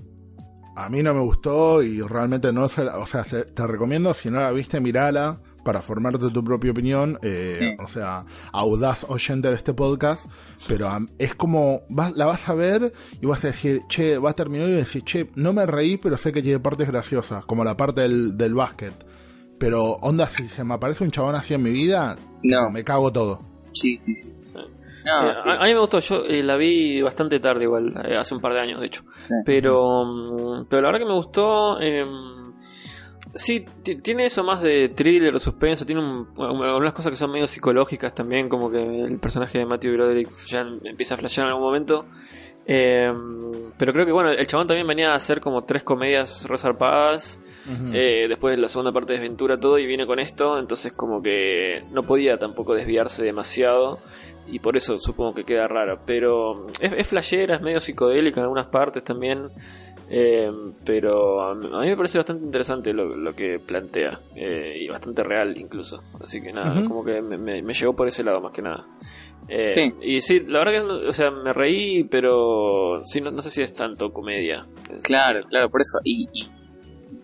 A 0.77 0.89
mí 0.89 1.03
no 1.03 1.13
me 1.13 1.21
gustó 1.21 1.83
y 1.83 2.01
realmente 2.01 2.53
no 2.53 2.69
se 2.69 2.85
la- 2.85 2.99
o 2.99 3.07
sea, 3.07 3.25
se- 3.25 3.45
te 3.45 3.67
recomiendo 3.67 4.15
si 4.15 4.31
no 4.31 4.39
la 4.41 4.53
viste, 4.53 4.81
mirala 4.81 5.41
para 5.65 5.83
formarte 5.83 6.31
tu 6.31 6.43
propia 6.43 6.71
opinión, 6.71 7.19
eh, 7.23 7.49
Sí. 7.51 7.75
o 7.79 7.87
sea, 7.87 8.25
audaz 8.53 9.05
oyente 9.09 9.49
de 9.49 9.57
este 9.57 9.75
podcast, 9.75 10.25
pero 10.67 10.89
es 11.19 11.35
como, 11.35 11.83
vas- 11.91 12.13
la 12.17 12.25
vas 12.25 12.49
a 12.49 12.55
ver 12.55 12.93
y 13.21 13.27
vas 13.27 13.45
a 13.45 13.49
decir, 13.49 13.83
che, 13.89 14.17
vas 14.17 14.33
a 14.33 14.37
terminar 14.37 14.69
y 14.69 14.73
vas 14.73 14.77
a 14.83 14.85
decir, 14.85 15.03
che, 15.05 15.31
no 15.35 15.53
me 15.53 15.67
reí, 15.67 15.99
pero 15.99 16.17
sé 16.17 16.33
que 16.33 16.41
tiene 16.41 16.61
partes 16.61 16.89
graciosas, 16.89 17.45
como 17.45 17.63
la 17.63 17.77
parte 17.77 18.01
del, 18.03 18.39
del 18.39 18.55
básquet. 18.55 18.95
Pero, 19.61 19.93
onda, 20.01 20.27
si 20.27 20.49
se 20.49 20.65
me 20.65 20.75
aparece 20.75 21.05
un 21.05 21.13
chabón 21.13 21.37
así 21.37 21.55
en 21.55 21.63
mi 21.63 21.71
vida, 21.71 22.17
No, 22.43 22.69
me 22.71 22.83
cago 22.83 23.13
todo. 23.13 23.41
sí, 23.73 23.97
sí, 23.97 24.13
sí. 24.15 24.33
sí. 24.33 24.43
Sí. 24.53 24.59
No, 25.05 25.31
Eh, 25.31 25.35
sí. 25.37 25.49
a, 25.49 25.55
a 25.55 25.65
mí 25.65 25.73
me 25.75 25.81
gustó, 25.81 25.99
yo 26.01 26.25
eh, 26.27 26.43
la 26.43 26.57
vi 26.57 27.01
bastante 27.03 27.39
tarde 27.41 27.65
igual, 27.65 27.95
eh, 28.05 28.17
hace 28.17 28.35
un 28.35 28.41
par 28.41 28.53
de 28.55 28.61
años 28.61 28.81
de 28.81 28.87
hecho. 28.87 29.03
Sí. 29.29 29.35
Pero, 29.47 30.05
mm, 30.05 30.67
pero 30.69 30.83
la 30.83 30.89
verdad 30.89 31.01
que 31.01 31.07
me 31.07 31.15
gustó. 31.15 31.81
eh, 31.81 32.05
sí, 33.35 33.65
ti- 33.83 33.97
tiene 33.97 34.25
eso 34.27 34.43
más 34.45 34.61
de 34.63 34.89
thriller 34.91 35.35
o 35.35 35.39
suspenso. 35.39 35.87
Tiene 35.87 36.03
un- 36.03 36.27
algunas 36.63 36.93
cosas 36.93 37.11
que 37.11 37.17
son 37.17 37.31
medio 37.31 37.47
psicológicas 37.47 38.15
también, 38.15 38.49
como 38.49 38.71
que 38.71 38.79
el 38.83 39.19
personaje 39.19 39.59
de 39.59 39.67
Matthew 39.67 39.93
Broderick 39.95 40.29
ya 40.47 40.61
empieza 40.85 41.15
a 41.15 41.19
flashear 41.19 41.47
en 41.47 41.53
algún 41.53 41.65
momento. 41.67 42.07
Eh, 42.73 43.13
pero 43.77 43.93
creo 43.93 44.07
que 44.07 44.13
bueno, 44.13 44.31
el 44.31 44.47
chabón 44.47 44.69
también 44.69 44.87
venía 44.87 45.11
a 45.11 45.17
hacer 45.17 45.41
como 45.41 45.65
tres 45.65 45.83
comedias 45.83 46.47
resarpadas. 46.49 47.41
Ujú. 47.67 47.91
Eh, 47.93 48.27
después 48.29 48.57
la 48.59 48.69
segunda 48.69 48.93
parte 48.93 49.15
desventura 49.15 49.59
todo 49.59 49.77
y 49.79 49.87
viene 49.87 50.07
con 50.07 50.21
esto, 50.21 50.57
entonces 50.57 50.93
como 50.93 51.21
que 51.21 51.83
no 51.91 52.03
podía 52.05 52.39
tampoco 52.39 52.75
desviarse 52.75 53.25
demasiado 53.25 53.99
y 54.47 54.61
por 54.61 54.77
eso 54.77 55.01
supongo 55.01 55.35
que 55.35 55.45
queda 55.45 55.67
rara. 55.67 55.99
Pero 56.07 56.69
es, 56.81 56.93
es 56.93 57.09
flashera, 57.09 57.57
es 57.57 57.61
medio 57.61 57.81
psicodélica 57.81 58.39
en 58.41 58.45
algunas 58.45 58.67
partes 58.67 59.03
también, 59.03 59.49
eh, 60.09 60.51
pero 60.85 61.43
a 61.43 61.55
mí 61.55 61.89
me 61.89 61.97
parece 61.97 62.19
bastante 62.19 62.45
interesante 62.45 62.93
lo, 62.93 63.17
lo 63.17 63.35
que 63.35 63.59
plantea 63.59 64.21
eh, 64.37 64.75
y 64.81 64.89
bastante 64.89 65.25
real 65.25 65.57
incluso. 65.59 66.03
Así 66.23 66.41
que 66.41 66.53
nada, 66.53 66.85
como 66.85 67.05
que 67.05 67.21
me, 67.21 67.37
me- 67.37 67.63
me 67.63 67.73
llegó 67.73 67.95
por 67.97 68.07
ese 68.07 68.23
lado 68.23 68.41
más 68.41 68.53
que 68.53 68.63
nada. 68.63 68.87
Eh, 69.51 69.75
Sí. 69.75 69.95
Y 70.03 70.21
sí, 70.21 70.41
la 70.41 70.61
verdad 70.61 70.73
que, 70.73 71.09
o 71.09 71.13
sea, 71.13 71.31
me 71.31 71.53
reí, 71.53 72.05
pero 72.05 73.03
sí, 73.05 73.21
no, 73.21 73.31
no 73.31 73.43
sé 73.43 73.51
si 73.51 73.63
es 73.63 73.73
tanto 73.75 74.13
comedia. 74.13 74.67
Es- 74.97 75.05
Claro, 75.05 75.41
claro, 75.49 75.69
por 75.71 75.81
eso. 75.81 75.99
Y, 76.05 76.29
y, 76.33 76.49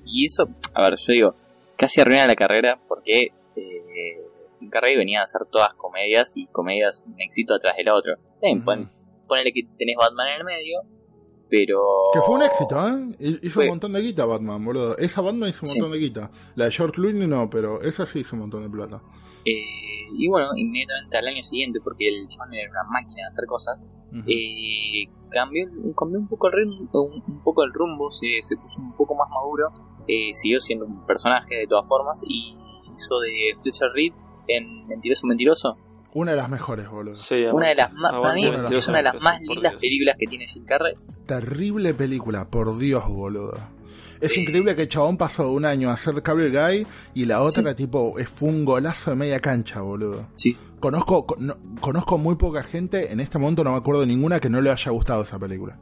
y 0.05 0.25
eso, 0.27 0.49
a 0.75 0.83
ver, 0.83 0.99
yo 0.99 1.13
digo, 1.13 1.35
casi 1.77 2.01
arruina 2.01 2.27
la 2.27 2.35
carrera 2.35 2.79
porque 2.89 3.33
eh, 3.57 4.21
Jim 4.59 4.69
Carrey 4.71 4.97
venía 4.97 5.21
a 5.21 5.25
hacer 5.25 5.43
todas 5.51 5.73
comedias 5.75 6.33
y 6.37 6.47
comedias 6.47 7.03
un 7.07 7.21
éxito 7.21 7.55
atrás 7.55 7.77
del 7.77 7.89
otro. 7.91 8.15
Ujú. 8.43 8.65
pon- 8.65 8.91
ponele 9.29 9.53
que 9.53 9.63
tenés 9.79 9.97
Batman 9.99 10.29
en 10.29 10.39
el 10.39 10.45
medio, 10.45 10.81
pero... 11.49 11.81
Que 12.13 12.21
fue 12.21 12.35
un 12.37 12.43
éxito, 12.43 12.77
¿eh? 12.89 13.15
Hi- 13.21 13.39
Hizo 13.43 13.55
Fue. 13.55 13.65
un 13.65 13.71
montón 13.71 13.93
de 13.93 14.01
guita 14.01 14.25
Batman, 14.25 14.65
boludo. 14.65 14.97
Esa 14.99 15.21
Batman 15.21 15.51
hizo 15.51 15.61
un 15.63 15.69
Sí. 15.69 15.79
montón 15.81 15.93
de 15.99 16.05
guita. 16.05 16.31
La 16.55 16.65
de 16.67 16.71
George 16.73 16.95
Clooney 16.95 17.27
no, 17.27 17.49
pero 17.51 17.81
esa 17.83 18.05
sí 18.07 18.21
hizo 18.21 18.35
un 18.37 18.41
montón 18.43 18.63
de 18.65 18.71
plata. 18.71 19.01
Eh, 19.47 19.63
y 20.19 20.29
bueno, 20.29 20.49
inmediatamente 20.57 21.17
al 21.17 21.27
año 21.29 21.43
siguiente, 21.43 21.81
porque 21.83 22.09
el 22.09 22.29
chabón 22.29 22.53
era 22.55 22.71
una 22.71 22.85
máquina 22.91 23.23
de 23.23 23.33
hacer 23.33 23.47
cosas, 23.47 23.79
eh, 24.27 25.05
cambió, 25.31 25.67
cambió 25.97 26.19
un 26.19 26.29
poco 26.29 26.49
el 26.49 26.53
ritmo, 26.55 26.89
un, 26.93 27.23
un 27.27 27.43
poco 27.43 27.63
el 27.65 27.73
rumbo, 27.73 28.11
se, 28.11 28.27
se 28.43 28.57
puso 28.57 28.81
un 28.81 28.93
poco 28.97 29.15
más 29.15 29.29
maduro, 29.31 29.69
eh, 30.09 30.31
siguió 30.33 30.61
siendo 30.61 30.87
un 30.87 31.07
personaje 31.07 31.55
de 31.55 31.67
todas 31.67 31.87
formas 31.87 32.23
y 32.27 32.57
hizo 32.95 33.21
de 33.21 33.57
Fletcher 33.63 33.89
Reed 33.95 34.13
en 34.49 34.87
Mentiroso 34.89 35.27
Mentiroso, 35.27 35.77
Una 36.15 36.31
de 36.31 36.37
las 36.39 36.49
mejores, 36.49 36.89
boludo. 36.89 37.15
Sí, 37.15 37.45
una 37.45 37.69
de 37.69 37.75
las 37.75 37.93
más, 37.93 38.13
para 38.19 38.35
mí 38.35 38.43
Mentiroso 38.43 38.75
es 38.75 38.89
una 38.89 38.99
de 38.99 39.05
las 39.05 39.23
más 39.23 39.41
lindas 39.43 39.81
películas 39.81 40.17
que 40.19 40.27
tiene 40.27 40.47
Jim 40.47 40.65
Carrey. 40.65 40.95
Terrible 41.27 41.95
película, 41.95 42.49
por 42.49 42.79
Dios, 42.79 43.07
boludo. 43.09 43.59
Es 44.21 44.33
Sí. 44.33 44.41
increíble 44.41 44.75
que 44.77 44.83
el 44.83 44.89
chabón 44.89 45.17
pasó 45.17 45.51
un 45.53 45.65
año 45.65 45.91
a 45.91 45.93
hacer 45.95 46.23
Cable 46.23 46.51
Guy 46.51 46.87
y 47.15 47.25
la 47.27 47.43
otra, 47.43 47.75
tipo, 47.75 48.19
es- 48.19 48.29
fue 48.29 48.49
un 48.49 48.65
golazo 48.65 49.11
de 49.11 49.17
media 49.17 49.41
cancha, 49.41 49.81
boludo. 49.83 50.27
Sí, 50.37 50.55
Conozco, 50.81 51.27
con- 51.27 51.47
no- 51.47 51.57
conozco 51.81 52.19
muy 52.19 52.37
poca 52.37 52.63
gente, 52.63 53.13
en 53.13 53.21
este 53.21 53.39
momento 53.39 53.63
no 53.65 53.73
me 53.73 53.79
acuerdo 53.79 54.01
de 54.03 54.07
ninguna 54.07 54.41
que 54.41 54.49
no 54.51 54.61
le 54.61 54.71
haya 54.71 54.91
gustado 54.91 55.23
esa 55.23 55.39
película. 55.39 55.79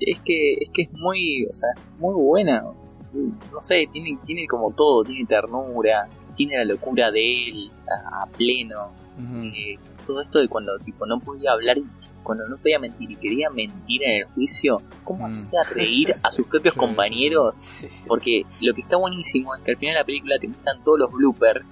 es 0.00 0.20
que 0.24 0.54
es 0.60 0.70
que 0.72 0.82
es 0.82 0.92
muy, 0.92 1.44
o 1.46 1.52
sea, 1.52 1.70
muy 1.98 2.14
buena. 2.14 2.62
No 3.12 3.60
sé, 3.60 3.88
tiene 3.92 4.16
tiene 4.26 4.46
como 4.46 4.70
todo, 4.72 5.02
tiene 5.02 5.26
ternura, 5.26 6.08
tiene 6.36 6.56
la 6.58 6.64
locura 6.66 7.10
de 7.10 7.48
él 7.48 7.70
a, 7.88 8.22
a 8.22 8.26
pleno. 8.26 8.92
Eh, 9.18 9.78
todo 10.06 10.20
esto 10.22 10.38
de 10.38 10.48
cuando 10.48 10.78
tipo 10.78 11.04
no 11.06 11.18
podía 11.20 11.52
hablar, 11.52 11.76
cuando 12.22 12.46
no 12.48 12.56
podía 12.56 12.78
mentir 12.78 13.10
y 13.10 13.16
quería 13.16 13.50
mentir 13.50 14.02
en 14.04 14.22
el 14.22 14.24
juicio, 14.34 14.80
cómo 15.04 15.26
Mm. 15.26 15.30
hacía 15.30 15.60
reír 15.74 16.14
a 16.22 16.30
sus 16.30 16.46
propios 16.46 16.74
Sí. 16.74 16.80
compañeros. 16.80 17.56
Porque 18.06 18.44
lo 18.60 18.74
que 18.74 18.80
está 18.82 18.96
buenísimo 18.96 19.54
es 19.54 19.62
que 19.62 19.72
al 19.72 19.76
final 19.76 19.94
de 19.94 20.00
la 20.00 20.04
película 20.06 20.38
te 20.38 20.48
muestran 20.48 20.82
todos 20.84 20.98
los 21.00 21.12
bloopers. 21.12 21.64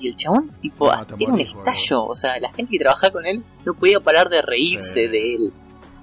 Y 0.00 0.08
el 0.08 0.16
chabón, 0.16 0.50
tipo, 0.60 0.90
te 1.16 1.24
era 1.24 1.32
un 1.32 1.40
estallo. 1.40 2.04
O 2.06 2.14
sea, 2.14 2.38
la 2.40 2.52
gente 2.52 2.72
que 2.72 2.78
trabajaba 2.78 3.12
con 3.12 3.26
él 3.26 3.42
no 3.64 3.74
podía 3.74 4.00
parar 4.00 4.28
de 4.28 4.42
reírse 4.42 5.02
Sí. 5.02 5.08
de 5.08 5.34
él. 5.36 5.52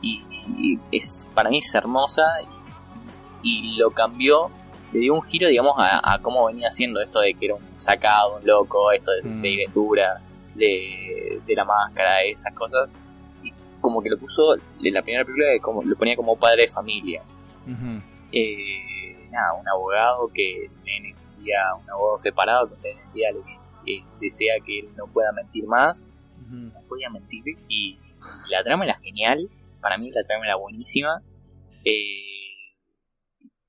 Y, 0.02 0.22
y 0.58 0.80
es 0.92 1.28
para 1.34 1.50
mí 1.50 1.60
es 1.60 1.74
hermosa. 1.76 2.24
Y, 3.44 3.74
y 3.74 3.78
lo 3.78 3.92
cambió, 3.92 4.50
le 4.94 5.00
dio 5.00 5.14
un 5.14 5.22
giro, 5.24 5.48
digamos, 5.50 5.74
a, 5.78 6.14
a 6.14 6.20
cómo 6.20 6.46
venía 6.46 6.68
haciendo 6.68 7.02
esto 7.02 7.20
de 7.20 7.34
que 7.34 7.46
era 7.48 7.56
un 7.56 7.62
sacado, 7.80 8.38
un 8.38 8.46
loco, 8.48 8.92
esto 8.92 9.12
de, 9.12 9.24
Mm. 9.24 9.42
de 9.42 9.56
Ventura, 9.58 10.22
de, 10.56 11.42
de 11.46 11.56
la 11.56 11.66
máscara, 11.66 12.20
esas 12.26 12.54
cosas. 12.54 12.90
Y 13.44 13.52
como 13.80 14.02
que 14.02 14.10
lo 14.10 14.18
puso 14.18 14.56
en 14.56 14.94
la 14.94 15.02
primera 15.02 15.24
película 15.26 15.48
como 15.62 15.84
lo 15.84 15.96
ponía 15.96 16.16
como 16.16 16.36
padre 16.38 16.64
de 16.64 16.68
familia. 16.68 17.24
Eh, 18.32 19.28
nada 19.30 19.54
un 19.54 19.68
abogado 19.68 20.30
que 20.34 20.70
nene 20.86 21.14
un 21.38 21.44
día 21.44 21.58
un 21.82 21.90
abogado 21.90 22.18
separado 22.18 22.70
que 22.70 22.76
nene 22.90 23.06
un 23.08 23.14
día 23.14 23.32
le 23.32 23.40
eh, 23.94 24.04
desea 24.20 24.54
que 24.66 24.80
él 24.80 24.90
no 24.98 25.06
pueda 25.08 25.32
mentir 25.32 25.66
más. 25.66 26.02
No 26.50 26.82
podía 26.88 27.10
mentir 27.10 27.44
y 27.70 27.98
la 28.50 28.62
trama 28.64 28.84
era 28.86 29.00
genial 29.00 29.48
para 29.80 29.98
mí 29.98 30.12
la 30.12 30.24
trama 30.26 30.46
era 30.46 30.56
buenísima. 30.58 31.22
Eh, 31.86 32.76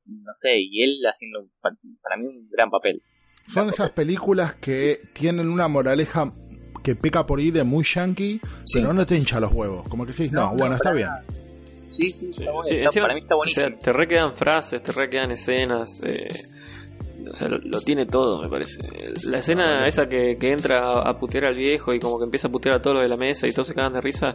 no 0.07 0.33
sé 0.35 0.59
y 0.61 0.83
él 0.83 0.99
haciendo 1.11 1.47
pa- 1.61 1.77
para 2.03 2.17
mí 2.17 2.27
un 2.27 2.49
gran 2.51 2.71
papel. 2.71 3.03
Son 3.49 3.69
esas 3.71 3.91
películas 3.91 4.55
que 4.55 5.01
tienen 5.15 5.49
una 5.49 5.69
moraleja 5.69 6.33
que 6.83 6.95
peca 6.97 7.25
por 7.27 7.39
ahí 7.39 7.51
de 7.51 7.65
muy 7.65 7.85
yankee, 7.85 8.41
Sí. 8.65 8.81
pero 8.81 8.93
no 8.93 9.07
te 9.07 9.17
hincha 9.17 9.39
los 9.41 9.53
huevos. 9.53 9.89
Como 9.89 10.05
que 10.07 10.13
sí, 10.13 10.29
no, 10.33 10.43
No, 10.43 10.51
no, 10.53 10.57
bueno, 10.59 10.75
está 10.77 10.93
bien. 10.93 11.09
sí 11.91 12.07
sí, 12.07 12.13
Sí, 12.13 12.27
está 12.31 12.45
bueno, 12.47 12.63
sí, 12.63 12.75
está- 12.75 12.85
encima, 12.87 13.07
para 13.07 13.15
mí 13.15 13.21
está 13.21 13.35
o 13.37 13.45
sea, 13.45 13.63
buenísimo 13.65 13.79
te 13.85 13.93
requedan 13.93 14.35
frases, 14.35 14.83
te 14.83 14.93
requedan 14.93 15.31
escenas. 15.31 16.01
eh, 16.05 16.29
o 17.31 17.35
sea, 17.37 17.47
lo, 17.49 17.59
lo 17.59 17.81
tiene 17.81 18.05
todo, 18.05 18.43
me 18.43 18.49
parece. 18.49 18.79
La 19.27 19.39
escena 19.39 19.87
esa 19.87 20.07
que, 20.07 20.37
que 20.39 20.51
entra 20.53 20.81
a, 20.81 21.11
a 21.11 21.19
putear 21.19 21.45
al 21.47 21.55
viejo 21.55 21.95
y 21.95 22.01
como 22.01 22.19
que 22.19 22.25
empieza 22.25 22.49
a 22.49 22.51
putear 22.51 22.75
a 22.77 22.83
todos 22.83 22.95
los 22.95 23.03
de 23.05 23.09
la 23.09 23.17
mesa 23.17 23.47
y 23.47 23.53
todos 23.53 23.69
se 23.69 23.75
cagan 23.75 23.93
de 23.93 24.01
risa. 24.01 24.35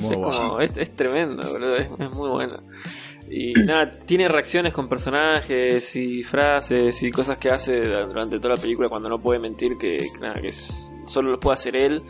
Es, 0.00 0.08
como, 0.16 0.60
es, 0.60 0.76
es 0.76 0.90
tremendo, 0.96 1.46
boludo, 1.48 1.76
es, 1.76 1.84
es 1.84 2.10
muy 2.16 2.28
bueno. 2.30 2.56
Y 3.30 3.52
nada, 3.54 3.90
tiene 3.90 4.28
reacciones 4.28 4.72
con 4.72 4.88
personajes 4.88 5.96
y 5.96 6.22
frases 6.22 7.02
y 7.02 7.10
cosas 7.10 7.38
que 7.38 7.48
hace 7.50 7.80
durante 7.80 8.38
toda 8.38 8.54
la 8.54 8.60
película 8.60 8.88
cuando 8.88 9.08
no 9.08 9.18
puede 9.18 9.38
mentir, 9.40 9.76
que, 9.78 9.96
que 9.96 10.18
nada, 10.20 10.34
que 10.40 10.48
es- 10.48 10.92
solo 11.06 11.30
lo 11.32 11.40
puede 11.40 11.54
hacer 11.54 11.74
él. 11.76 12.02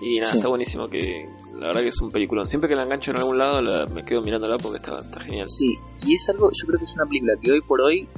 Y 0.00 0.18
nada, 0.18 0.30
Sí. 0.30 0.36
está 0.38 0.48
buenísimo, 0.48 0.88
que 0.88 1.28
la 1.54 1.66
verdad 1.68 1.82
que 1.82 1.88
es 1.88 2.00
un 2.00 2.10
peliculón. 2.10 2.46
Siempre 2.46 2.68
que 2.68 2.76
la 2.76 2.84
engancho 2.84 3.10
en 3.10 3.18
algún 3.18 3.36
lado 3.38 3.60
la- 3.60 3.86
me 3.86 4.04
quedo 4.04 4.22
mirándola 4.22 4.56
porque 4.58 4.78
está, 4.78 4.94
está 4.94 5.20
genial. 5.20 5.50
Sí, 5.50 5.76
y 6.06 6.14
es 6.14 6.28
algo, 6.28 6.50
yo 6.52 6.66
creo 6.66 6.78
que 6.78 6.84
es 6.84 6.94
una 6.94 7.06
película 7.06 7.34
que 7.42 7.52
hoy 7.52 7.60
por 7.60 7.82
hoy 7.82 8.08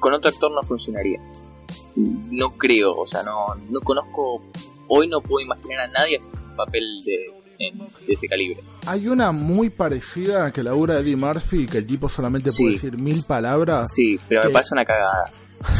con 0.00 0.12
otro 0.14 0.28
actor 0.30 0.50
no 0.50 0.62
funcionaría. 0.62 1.20
No 1.96 2.50
creo, 2.56 2.94
o 2.96 3.06
sea, 3.06 3.22
no, 3.22 3.46
no 3.70 3.80
conozco, 3.80 4.42
hoy 4.88 5.08
no 5.08 5.20
puedo 5.20 5.44
imaginar 5.44 5.80
a 5.80 5.88
nadie 5.88 6.16
haciendo 6.18 6.40
un 6.50 6.56
papel 6.56 7.02
de, 7.04 7.26
en- 7.58 7.78
de 8.06 8.12
ese 8.12 8.28
calibre. 8.28 8.62
Hay 8.86 9.08
una 9.08 9.32
muy 9.32 9.70
parecida 9.70 10.50
que 10.52 10.62
labura 10.62 10.98
Eddie 11.00 11.16
Murphy, 11.16 11.66
que 11.66 11.78
el 11.78 11.86
tipo 11.86 12.08
solamente 12.08 12.50
Sí. 12.50 12.62
puede 12.62 12.74
decir 12.74 12.96
mil 12.98 13.22
palabras. 13.24 13.92
Sí, 13.94 14.18
pero 14.28 14.42
me 14.42 14.46
¿Qué? 14.48 14.52
parece 14.52 14.74
una 14.74 14.84
cagada. 14.84 15.24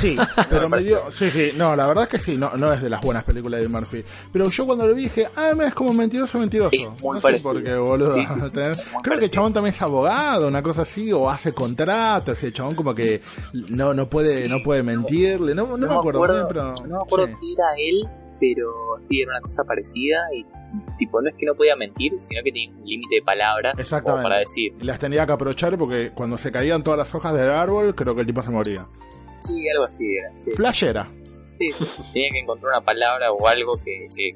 Sí, 0.01 0.17
pero 0.51 0.63
me 0.65 0.71
parece. 0.71 0.89
dio. 0.89 1.11
Sí, 1.13 1.31
sí, 1.31 1.53
no, 1.57 1.77
la 1.77 1.87
verdad 1.87 2.03
es 2.05 2.11
que 2.11 2.19
sí, 2.19 2.37
no, 2.37 2.57
no 2.57 2.73
es 2.73 2.83
de 2.83 2.91
las 2.91 3.01
buenas 3.01 3.23
películas 3.23 3.59
de 3.61 3.65
Eddie 3.67 3.73
Murphy. 3.77 4.03
Pero 4.33 4.49
yo 4.51 4.67
cuando 4.67 4.89
lo 4.89 4.93
vi 4.95 5.03
dije, 5.03 5.29
ah, 5.37 5.53
es 5.65 5.73
como 5.73 5.93
mentiroso, 5.93 6.37
mentiroso. 6.41 6.71
Es 6.73 7.01
muy 7.01 7.11
no 7.11 7.15
sé 7.15 7.21
parecido. 7.23 7.53
por 7.53 7.63
qué, 7.63 7.75
boludo. 7.77 8.13
Sí, 8.13 8.27
sí, 8.27 8.41
sí, 8.43 8.51
Creo 8.51 8.75
que 8.75 8.75
el 8.75 9.03
parecido. 9.03 9.29
chabón 9.31 9.53
también 9.53 9.75
es 9.77 9.81
abogado, 9.81 10.49
una 10.49 10.63
cosa 10.65 10.83
así, 10.83 11.13
o 11.13 11.31
hace 11.31 11.53
contratos, 11.53 12.43
y 12.43 12.47
el 12.47 12.53
chabón 12.53 12.75
como 12.75 12.93
que 12.93 13.21
no, 13.69 13.95
no 13.95 14.09
puede, 14.09 14.49
Sí. 14.49 14.51
no 14.53 14.65
puede 14.65 14.83
mentirle, 14.83 15.55
no, 15.55 15.77
no, 15.77 15.87
me 15.87 15.95
acuerdo 15.95 16.23
bien, 16.27 16.45
pero. 16.49 16.75
no 16.89 16.97
me 16.97 17.03
acuerdo 17.05 17.27
sí. 17.29 17.33
si 17.41 17.53
era 17.53 17.67
él, 17.79 18.09
pero 18.41 18.73
sí, 18.99 19.21
era 19.21 19.31
una 19.31 19.41
cosa 19.43 19.63
parecida 19.63 20.17
y 20.37 20.45
tipo, 20.99 21.21
no 21.23 21.29
es 21.29 21.35
que 21.37 21.47
no 21.47 21.55
podía 21.55 21.77
mentir, 21.77 22.13
sino 22.21 22.43
que 22.43 22.51
tenía 22.53 22.71
un 22.71 22.85
límite 22.87 23.17
de 23.17 23.23
palabras 23.23 23.75
para 24.03 24.39
decir, 24.41 24.75
Las 24.81 24.99
tenía 24.99 25.27
que 25.27 25.33
aprovechar 25.33 25.77
porque 25.79 26.11
cuando 26.15 26.37
se 26.39 26.51
caían 26.53 26.83
todas 26.83 26.99
las 26.99 27.15
hojas 27.15 27.35
del 27.35 27.51
árbol, 27.51 27.95
creo 27.95 28.15
que 28.15 28.21
el 28.23 28.27
tipo 28.27 28.41
se 28.43 28.51
moría. 28.51 28.87
sí, 29.41 29.69
algo 29.71 29.85
así 29.85 30.05
era. 30.15 30.31
Sí. 30.45 30.51
Flashera. 30.53 31.09
Sí, 31.53 31.71
tenía 32.13 32.29
que 32.31 32.39
encontrar 32.39 32.71
una 32.77 32.85
palabra 32.85 33.33
o 33.33 33.49
algo 33.49 33.73
que, 33.85 34.07
que, 34.15 34.33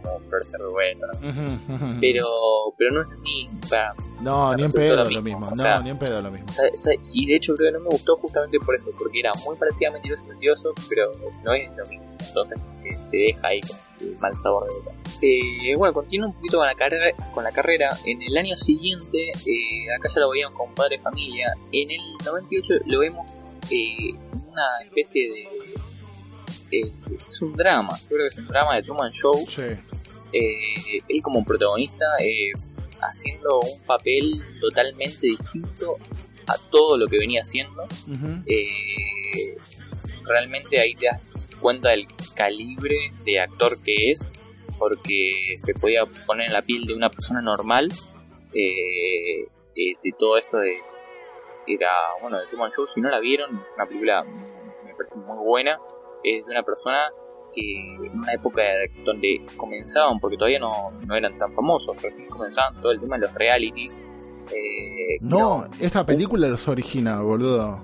como 0.00 0.20
florcer 0.28 0.60
de 0.60 0.68
vuelta, 0.68 1.06
¿no? 1.20 1.28
Ujú, 1.28 1.74
ujú. 1.74 2.00
Pero, 2.00 2.24
pero 2.78 2.90
no 2.94 3.02
es 3.02 3.18
ni. 3.20 3.50
sea, 3.66 3.92
No, 4.20 4.54
ni 4.54 4.62
en 4.62 4.70
pedo 4.70 4.94
lo 4.94 5.10
lo 5.10 5.22
mismo, 5.22 5.50
No, 5.50 5.56
sea, 5.56 5.80
ni 5.80 5.90
en 5.90 5.98
pedo 5.98 6.22
lo 6.22 6.30
mismo. 6.30 6.46
o 6.48 6.52
sea, 6.52 6.68
o 6.72 6.76
sea, 6.76 6.94
y 7.12 7.26
de 7.26 7.34
hecho 7.34 7.52
creo 7.54 7.72
que 7.72 7.78
no 7.78 7.82
me 7.82 7.90
gustó 7.90 8.16
justamente 8.18 8.60
por 8.60 8.76
eso, 8.76 8.90
porque 8.96 9.18
era 9.18 9.32
muy 9.44 9.56
parecida 9.56 9.88
a 9.88 9.92
Mentiroso 9.94 10.22
Mentiroso, 10.22 10.72
pero 10.88 11.10
no 11.42 11.52
es 11.52 11.68
lo 11.76 11.84
mismo. 11.86 12.04
Entonces 12.24 12.60
te 13.10 13.16
deja 13.16 13.48
ahí 13.48 13.60
con 13.62 13.78
el 14.08 14.16
mal 14.20 14.32
sabor 14.40 14.68
de 14.68 14.74
boca. 14.76 14.90
Eh, 15.22 15.74
bueno, 15.76 15.94
continúo 15.94 16.28
un 16.28 16.34
poquito 16.34 16.58
con 16.58 16.66
la 16.66 16.74
carrera. 16.74 17.10
Con 17.32 17.44
la 17.44 17.52
carrera. 17.52 17.88
En 18.04 18.20
el 18.22 18.36
año 18.36 18.56
siguiente, 18.56 19.30
eh, 19.30 19.92
acá 19.98 20.08
ya 20.14 20.20
lo 20.20 20.30
veíamos 20.30 20.58
con 20.58 20.74
Padre 20.74 20.98
Familia. 20.98 21.46
En 21.72 21.90
el 21.90 22.00
98 22.24 22.74
lo 22.86 22.98
vemos 23.00 23.30
eh, 23.70 24.12
una 24.32 24.62
especie 24.84 25.22
de. 25.30 26.78
eh, 26.78 26.92
es 27.28 27.42
un 27.42 27.54
drama, 27.54 27.96
yo 28.02 28.08
creo 28.08 28.20
que 28.20 28.26
es 28.34 28.38
un 28.38 28.46
drama 28.48 28.76
de 28.76 28.82
Truman 28.82 29.12
Show. 29.12 29.46
Sí. 29.48 29.62
eh, 30.32 31.00
él 31.08 31.22
como 31.22 31.44
protagonista 31.44 32.04
eh, 32.20 32.50
haciendo 33.00 33.60
un 33.60 33.80
papel 33.86 34.42
totalmente 34.60 35.26
distinto 35.28 35.96
a 36.46 36.56
todo 36.70 36.96
lo 36.98 37.06
que 37.06 37.18
venía 37.18 37.40
haciendo. 37.40 37.86
Realmente 40.24 40.80
ahí 40.80 40.94
te 40.94 41.06
das 41.06 41.20
cuenta 41.60 41.90
del 41.90 42.06
calibre 42.34 42.94
de 43.24 43.40
actor 43.40 43.80
que 43.82 44.10
es, 44.10 44.28
porque 44.78 45.54
se 45.56 45.74
podía 45.74 46.04
poner 46.26 46.48
en 46.48 46.52
la 46.54 46.62
piel 46.62 46.84
de 46.84 46.94
una 46.94 47.08
persona 47.08 47.40
normal. 47.40 47.88
eh, 48.54 49.42
eh, 49.74 49.92
de 50.02 50.12
todo 50.18 50.38
esto 50.38 50.58
de 50.58 50.78
era 51.66 51.90
bueno 52.22 52.38
de 52.38 52.46
Truman 52.46 52.70
Show 52.70 52.86
si 52.86 53.00
no 53.00 53.10
la 53.10 53.18
vieron 53.18 53.56
es 53.56 53.68
una 53.74 53.86
película 53.86 54.22
me 54.22 54.94
parece 54.94 55.16
muy 55.16 55.44
buena 55.44 55.78
es 56.24 56.44
de 56.46 56.50
una 56.52 56.62
persona 56.62 57.08
que 57.54 57.78
en 58.06 58.18
una 58.18 58.32
época 58.32 58.62
donde 59.04 59.42
comenzaban 59.56 60.18
porque 60.20 60.36
todavía 60.36 60.60
no, 60.60 60.92
no 61.06 61.14
eran 61.16 61.36
tan 61.38 61.52
famosos 61.54 62.00
recién 62.00 62.28
comenzaban 62.28 62.80
todo 62.80 62.92
el 62.92 63.00
tema 63.00 63.16
de 63.16 63.22
los 63.26 63.34
realities 63.34 63.96
eh, 64.54 65.18
No, 65.20 65.64
esta 65.80 66.06
película 66.06 66.46
los 66.46 66.68
origina, 66.68 67.20
boludo. 67.20 67.82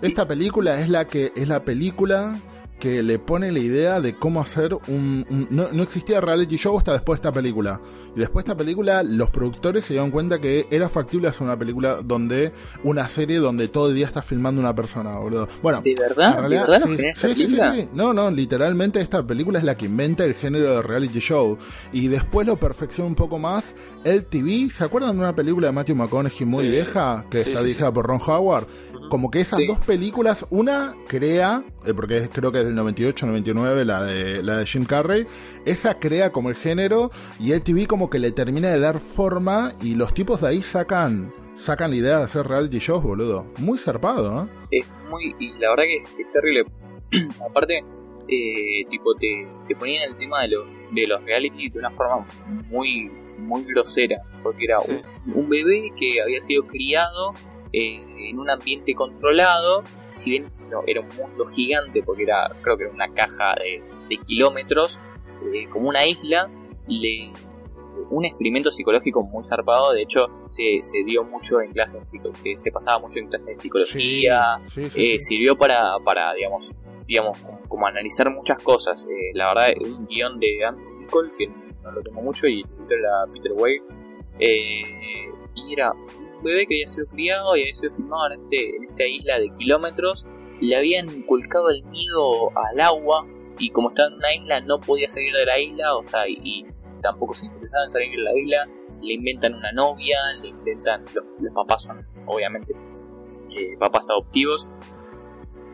Esta 0.00 0.26
película 0.26 0.80
es 0.80 0.88
la 0.88 1.06
que 1.06 1.32
es 1.36 1.48
la 1.48 1.64
película 1.64 2.34
que 2.78 3.02
le 3.02 3.18
pone 3.18 3.50
la 3.52 3.58
idea 3.58 4.00
de 4.00 4.14
cómo 4.16 4.40
hacer 4.40 4.74
un... 4.88 5.26
un- 5.28 5.48
no, 5.50 5.68
no 5.72 5.82
existía 5.82 6.20
reality 6.20 6.56
show 6.56 6.76
hasta 6.78 6.92
después 6.92 7.18
de 7.20 7.28
esta 7.28 7.32
película. 7.32 7.80
Y 8.14 8.20
después 8.20 8.44
de 8.44 8.52
esta 8.52 8.56
película, 8.56 9.02
los 9.02 9.30
productores 9.30 9.84
se 9.84 9.94
dieron 9.94 10.10
cuenta 10.10 10.38
que 10.40 10.66
era 10.70 10.88
factible 10.88 11.28
hacer 11.28 11.42
una 11.42 11.58
película 11.58 11.98
donde... 12.04 12.52
Una 12.84 13.08
serie 13.08 13.38
donde 13.38 13.68
todo 13.68 13.88
el 13.88 13.94
día 13.96 14.06
está 14.06 14.22
filmando 14.22 14.60
una 14.60 14.74
persona, 14.74 15.18
boludo. 15.18 15.48
Bueno, 15.62 15.80
de 15.82 15.94
verdad 15.98 16.26
en 16.30 16.34
de 16.34 16.40
realidad, 16.40 16.68
verdad 16.68 16.86
sí, 17.14 17.34
sí, 17.34 17.48
sí, 17.48 17.56
sí. 17.56 17.88
No, 17.92 18.12
no, 18.14 18.30
literalmente 18.30 19.00
esta 19.00 19.26
película 19.26 19.58
es 19.58 19.64
la 19.64 19.76
que 19.76 19.86
inventa 19.86 20.24
el 20.24 20.34
género 20.34 20.70
de 20.76 20.82
reality 20.82 21.18
show. 21.20 21.58
Y 21.92 22.08
después 22.08 22.46
lo 22.46 22.58
perfecciona 22.58 23.08
un 23.08 23.14
poco 23.14 23.38
más. 23.38 23.74
El 24.04 24.24
TV, 24.26 24.70
¿se 24.70 24.84
acuerdan 24.84 25.12
de 25.16 25.18
una 25.22 25.34
película 25.34 25.66
de 25.68 25.72
Matthew 25.72 25.96
McConaughey 25.96 26.46
muy 26.46 26.64
Sí. 26.64 26.70
vieja? 26.70 27.24
Que 27.30 27.42
Sí, 27.42 27.50
está 27.50 27.60
sí, 27.60 27.66
dirigida 27.66 27.92
por 27.92 28.06
Ron 28.06 28.20
Howard. 28.26 28.66
Como 29.10 29.30
que 29.30 29.40
esas 29.40 29.58
Sí. 29.58 29.66
dos 29.66 29.78
películas, 29.78 30.44
una 30.50 30.94
crea, 31.06 31.64
porque 31.94 32.18
es- 32.18 32.28
creo 32.28 32.50
que 32.52 32.60
es 32.60 32.64
del 32.66 32.74
98, 32.74 33.26
99, 33.26 33.84
la 33.84 34.02
de, 34.02 34.42
la 34.42 34.58
de 34.58 34.66
Jim 34.66 34.84
Carrey, 34.84 35.26
esa 35.64 35.98
crea 35.98 36.30
como 36.32 36.48
el 36.50 36.56
género 36.56 37.10
y 37.40 37.52
el 37.52 37.62
TV 37.62 37.86
como 37.86 38.08
que 38.10 38.18
le 38.18 38.30
termina 38.32 38.68
de 38.70 38.78
dar 38.80 38.98
forma 38.98 39.72
y 39.82 39.94
los 39.94 40.12
tipos 40.14 40.40
de 40.40 40.48
ahí 40.48 40.62
sacan 40.62 41.32
sacan 41.54 41.90
la 41.90 41.96
idea 41.96 42.18
de 42.18 42.24
hacer 42.24 42.46
reality 42.46 42.78
shows, 42.78 43.02
boludo. 43.02 43.44
Muy 43.58 43.78
zarpado, 43.78 44.44
¿eh? 44.44 44.48
es 44.80 44.86
muy 45.10 45.34
y 45.40 45.52
la 45.58 45.70
verdad 45.70 45.84
que 45.84 45.96
es, 45.96 46.10
es 46.18 46.32
terrible 46.32 46.64
aparte 47.50 47.82
eh, 48.28 48.84
tipo 48.90 49.14
te, 49.14 49.48
te 49.66 49.74
ponían 49.74 50.10
el 50.10 50.16
tema 50.18 50.42
de 50.42 50.48
los 50.48 50.64
de 50.92 51.06
los 51.06 51.24
reality 51.24 51.68
de 51.70 51.78
una 51.78 51.90
forma 51.90 52.26
muy 52.70 53.10
muy 53.38 53.64
grosera 53.64 54.16
porque 54.42 54.64
era 54.64 54.78
Sí. 54.80 55.00
un, 55.26 55.34
un 55.44 55.48
bebé 55.48 55.90
que 55.98 56.20
había 56.20 56.40
sido 56.40 56.64
criado 56.66 57.32
eh, 57.72 58.30
en 58.30 58.38
un 58.38 58.50
ambiente 58.50 58.94
controlado 58.94 59.82
si 60.12 60.30
bien 60.30 60.50
no, 60.70 60.82
era 60.86 61.00
un 61.00 61.08
mundo 61.16 61.46
gigante 61.46 62.02
porque 62.02 62.24
era 62.24 62.50
creo 62.62 62.76
que 62.76 62.84
era 62.84 62.92
una 62.92 63.12
caja 63.12 63.54
de, 63.60 63.82
de 64.08 64.16
kilómetros 64.18 64.98
eh, 65.52 65.68
como 65.70 65.88
una 65.88 66.06
isla 66.06 66.50
le 66.86 67.30
un 68.10 68.24
experimento 68.24 68.70
psicológico 68.70 69.22
muy 69.22 69.44
zarpado 69.44 69.92
de 69.92 70.02
hecho 70.02 70.26
se, 70.46 70.78
se 70.82 71.02
dio 71.04 71.24
mucho 71.24 71.60
en 71.60 71.72
clases 71.72 72.02
que 72.42 72.56
se 72.56 72.70
pasaba 72.70 73.00
mucho 73.00 73.18
en 73.18 73.28
clases 73.28 73.48
de 73.48 73.56
psicología 73.58 74.60
sí, 74.66 74.88
sí, 74.88 75.14
eh, 75.14 75.18
sirvió 75.18 75.56
para, 75.56 75.98
para 76.04 76.32
digamos, 76.34 76.70
digamos 77.08 77.38
como, 77.38 77.60
como 77.68 77.86
analizar 77.86 78.30
muchas 78.30 78.62
cosas. 78.62 79.00
Eh, 79.00 79.32
la 79.34 79.48
verdad, 79.48 79.70
es 79.70 79.90
un 79.90 80.06
guion 80.06 80.38
de 80.38 80.64
Andrew 80.64 81.00
Nichol, 81.00 81.32
que 81.36 81.48
no 81.82 81.90
lo 81.90 82.02
tengo 82.02 82.20
mucho, 82.22 82.46
y 82.46 82.60
escritor 82.60 82.98
era 82.98 83.32
Peter. 83.32 83.52
Eh, 84.40 84.82
y 85.54 85.72
era 85.72 85.92
un 86.38 86.44
bebé 86.44 86.66
que 86.66 86.76
había 86.76 86.86
sido 86.86 87.06
criado 87.08 87.56
y 87.56 87.62
había 87.62 87.74
sido 87.74 87.94
filmado 87.94 88.32
en, 88.32 88.40
este, 88.42 88.76
en 88.76 88.84
esta 88.84 89.06
isla 89.06 89.38
de 89.38 89.50
kilómetros. 89.58 90.26
Le 90.60 90.76
habían 90.76 91.08
inculcado 91.08 91.70
el 91.70 91.84
miedo 91.84 92.50
al 92.56 92.80
agua, 92.80 93.26
y 93.58 93.70
como 93.70 93.90
estaba 93.90 94.08
en 94.08 94.14
una 94.14 94.34
isla, 94.34 94.60
no 94.60 94.80
podía 94.80 95.08
salir 95.08 95.32
de 95.34 95.44
la 95.44 95.58
isla, 95.58 95.96
o 95.96 96.06
sea, 96.08 96.28
y, 96.28 96.66
tampoco 97.02 97.34
se 97.34 97.46
interesaba 97.46 97.84
en 97.84 97.90
salir 97.90 98.16
de 98.16 98.22
la 98.22 98.38
isla. 98.38 98.68
Le 99.02 99.14
inventan 99.14 99.54
una 99.54 99.70
novia, 99.72 100.18
le 100.42 100.48
inventan. 100.48 101.04
Los, 101.14 101.24
los 101.40 101.54
papás 101.54 101.82
son, 101.82 102.04
obviamente, 102.26 102.74
eh, 103.50 103.76
papás 103.78 104.04
adoptivos 104.10 104.68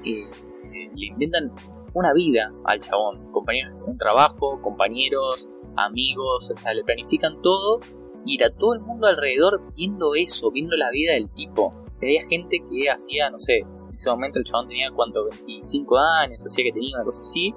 eh, 0.04 0.28
eh, 0.72 0.90
le 0.94 1.06
inventan 1.06 1.52
una 1.94 2.12
vida 2.12 2.52
al 2.64 2.80
chabón, 2.80 3.30
compañeros, 3.32 3.74
un 3.86 3.96
trabajo, 3.96 4.60
compañeros, 4.60 5.48
amigos, 5.76 6.50
o 6.50 6.56
sea, 6.56 6.74
le 6.74 6.84
planifican 6.84 7.40
todo 7.40 7.80
y 8.24 8.36
era 8.40 8.50
todo 8.50 8.74
el 8.74 8.80
mundo 8.80 9.06
alrededor 9.06 9.60
viendo 9.74 10.14
eso, 10.14 10.50
viendo 10.50 10.76
la 10.76 10.90
vida 10.90 11.12
del 11.12 11.28
tipo. 11.30 11.74
Había 12.02 12.26
gente 12.28 12.58
que 12.70 12.90
hacía, 12.90 13.30
no 13.30 13.38
sé, 13.38 13.58
en 13.58 13.94
ese 13.94 14.10
momento 14.10 14.38
el 14.38 14.44
chabón 14.44 14.68
tenía 14.68 14.90
cuánto, 14.90 15.24
25 15.24 15.98
años, 15.98 16.44
hacía 16.44 16.64
que 16.64 16.72
tenía 16.72 16.96
una 16.96 17.04
cosa 17.04 17.20
así. 17.20 17.54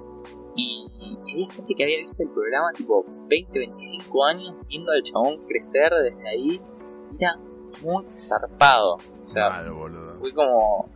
Y, 0.56 0.86
y 1.00 1.32
había 1.32 1.50
gente 1.50 1.74
que 1.74 1.84
había 1.84 1.98
visto 1.98 2.22
el 2.22 2.30
programa 2.30 2.72
tipo 2.72 3.04
20, 3.28 3.58
25 3.58 4.24
años 4.24 4.54
viendo 4.68 4.92
al 4.92 5.02
chabón 5.02 5.46
crecer 5.46 5.90
desde 6.02 6.28
ahí. 6.28 6.60
Era 7.18 7.36
muy 7.82 8.04
zarpado. 8.18 8.94
O 9.24 9.28
sea, 9.28 9.50
Mal, 9.50 9.72
boludo. 9.72 10.14
fue 10.14 10.32
como 10.32 10.88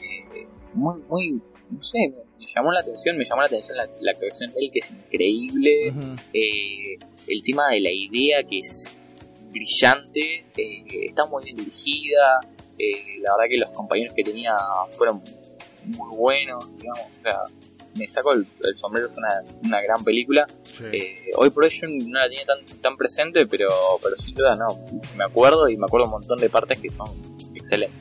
eh, 0.00 0.46
muy, 0.74 1.00
muy, 1.08 1.42
no 1.70 1.82
sé, 1.82 1.98
me, 2.38 2.46
llamó 2.54 2.72
la 2.72 2.80
atención, 2.80 3.16
me 3.16 3.24
llamó 3.24 3.42
la 3.42 3.46
atención 3.46 3.76
la, 3.76 3.86
la 4.00 4.10
actuación 4.12 4.52
de 4.52 4.60
él 4.60 4.70
que 4.72 4.78
es 4.78 4.90
increíble, 4.90 5.92
eh, 6.32 6.98
el 7.28 7.42
tema 7.42 7.68
de 7.70 7.80
la 7.80 7.90
idea 7.90 8.42
que 8.44 8.60
es 8.60 8.96
brillante, 9.54 10.46
eh, 10.56 11.06
está 11.08 11.24
muy 11.24 11.44
bien 11.44 11.56
dirigida, 11.56 12.40
eh, 12.78 13.18
la 13.22 13.36
verdad 13.36 13.48
que 13.48 13.58
los 13.58 13.70
compañeros 13.70 14.14
que 14.14 14.22
tenía 14.22 14.56
fueron 14.96 15.22
muy 15.86 16.16
buenos, 16.16 16.76
digamos, 16.76 17.00
o 17.00 17.22
sea, 17.22 17.40
me 17.96 18.08
saco 18.08 18.32
el, 18.32 18.40
el 18.40 18.78
sombrero, 18.78 19.08
es 19.10 19.16
una, 19.16 19.42
una 19.64 19.82
gran 19.82 20.02
película. 20.02 20.46
Sí. 20.62 20.84
Eh, 20.92 21.30
hoy 21.36 21.50
por 21.50 21.64
hoy 21.64 21.70
yo 21.70 21.86
no 21.88 22.18
la 22.18 22.28
tenía 22.28 22.44
tan, 22.44 22.80
tan 22.80 22.96
presente, 22.96 23.46
pero, 23.46 23.68
pero 24.02 24.16
sin 24.16 24.34
duda 24.34 24.54
no, 24.56 24.66
me 25.16 25.24
acuerdo 25.24 25.68
y 25.68 25.76
me 25.76 25.84
acuerdo 25.86 26.06
un 26.06 26.12
montón 26.12 26.38
de 26.38 26.50
partes 26.50 26.80
que 26.80 26.88
son 26.90 27.06
excelentes. 27.54 27.98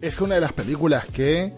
Es 0.00 0.20
una 0.20 0.36
de 0.36 0.40
las 0.40 0.52
películas 0.52 1.06
que 1.06 1.52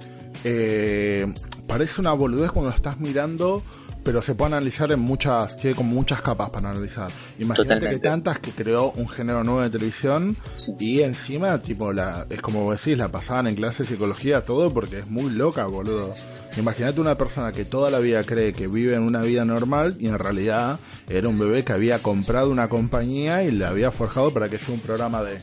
eh, 0.45 1.27
parece 1.67 2.01
una 2.01 2.13
boludez 2.13 2.51
cuando 2.51 2.71
lo 2.71 2.77
estás 2.77 2.99
mirando, 2.99 3.63
pero 4.07 4.23
se 4.23 4.37
puede 4.37 4.53
analizar 4.53 4.91
en 4.93 5.01
muchas, 5.01 5.57
tiene 5.57 5.75
como 5.75 5.93
muchas 5.93 6.23
capas 6.23 6.49
para 6.51 6.71
analizar. 6.71 7.11
Imagínate 7.41 7.69
que 7.69 7.97
Totalmente. 7.97 8.09
tantas 8.09 8.39
que 8.39 8.53
creó 8.53 8.93
un 8.93 9.09
género 9.09 9.43
nuevo 9.43 9.61
de 9.63 9.69
televisión 9.71 10.37
Sí. 10.57 10.73
y 10.79 11.01
encima, 11.03 11.61
tipo, 11.61 11.93
la, 11.93 12.25
es 12.31 12.41
como 12.41 12.63
vos 12.63 12.79
decís, 12.79 12.97
la 12.97 13.11
pasaban 13.11 13.49
en 13.49 13.57
clase 13.57 13.83
de 13.83 13.89
psicología, 13.89 14.45
todo, 14.45 14.73
porque 14.73 15.01
es 15.01 15.09
muy 15.09 15.31
loca, 15.31 15.67
boludo. 15.67 16.15
Imagínate 16.57 17.01
una 17.01 17.19
persona 17.19 17.51
que 17.51 17.65
toda 17.65 17.91
la 17.91 17.99
vida 17.99 18.23
cree 18.23 18.53
que 18.53 18.69
vive 18.69 18.95
en 18.95 19.03
una 19.03 19.23
vida 19.23 19.45
normal 19.45 19.97
y 19.99 20.07
en 20.07 20.19
realidad 20.21 20.79
era 21.09 21.29
un 21.29 21.39
bebé 21.39 21.65
que 21.65 21.73
había 21.73 21.99
comprado 21.99 22.51
una 22.51 22.69
compañía 22.69 23.43
y 23.43 23.51
le 23.51 23.65
había 23.65 23.91
forjado 23.91 24.33
para 24.33 24.49
que 24.49 24.59
sea 24.59 24.73
un 24.73 24.81
programa 24.81 25.23
de... 25.25 25.41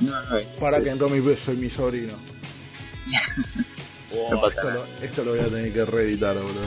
No, 0.00 0.22
no, 0.30 0.36
es- 0.38 0.58
Para 0.60 0.78
que 0.78 0.86
es- 0.86 0.92
entró 0.92 1.10
mi 1.10 1.20
soy 1.36 1.56
mi 1.56 1.68
sobrino. 1.68 2.14
Oh, 4.12 4.28
No 4.30 4.40
pasa 4.40 4.60
esto, 4.62 4.70
nada. 4.70 4.86
lo, 5.00 5.04
esto 5.04 5.24
lo 5.24 5.30
voy 5.32 5.40
a 5.40 5.44
tener 5.44 5.72
que 5.72 5.84
reeditar, 5.84 6.34
boludo. 6.36 6.66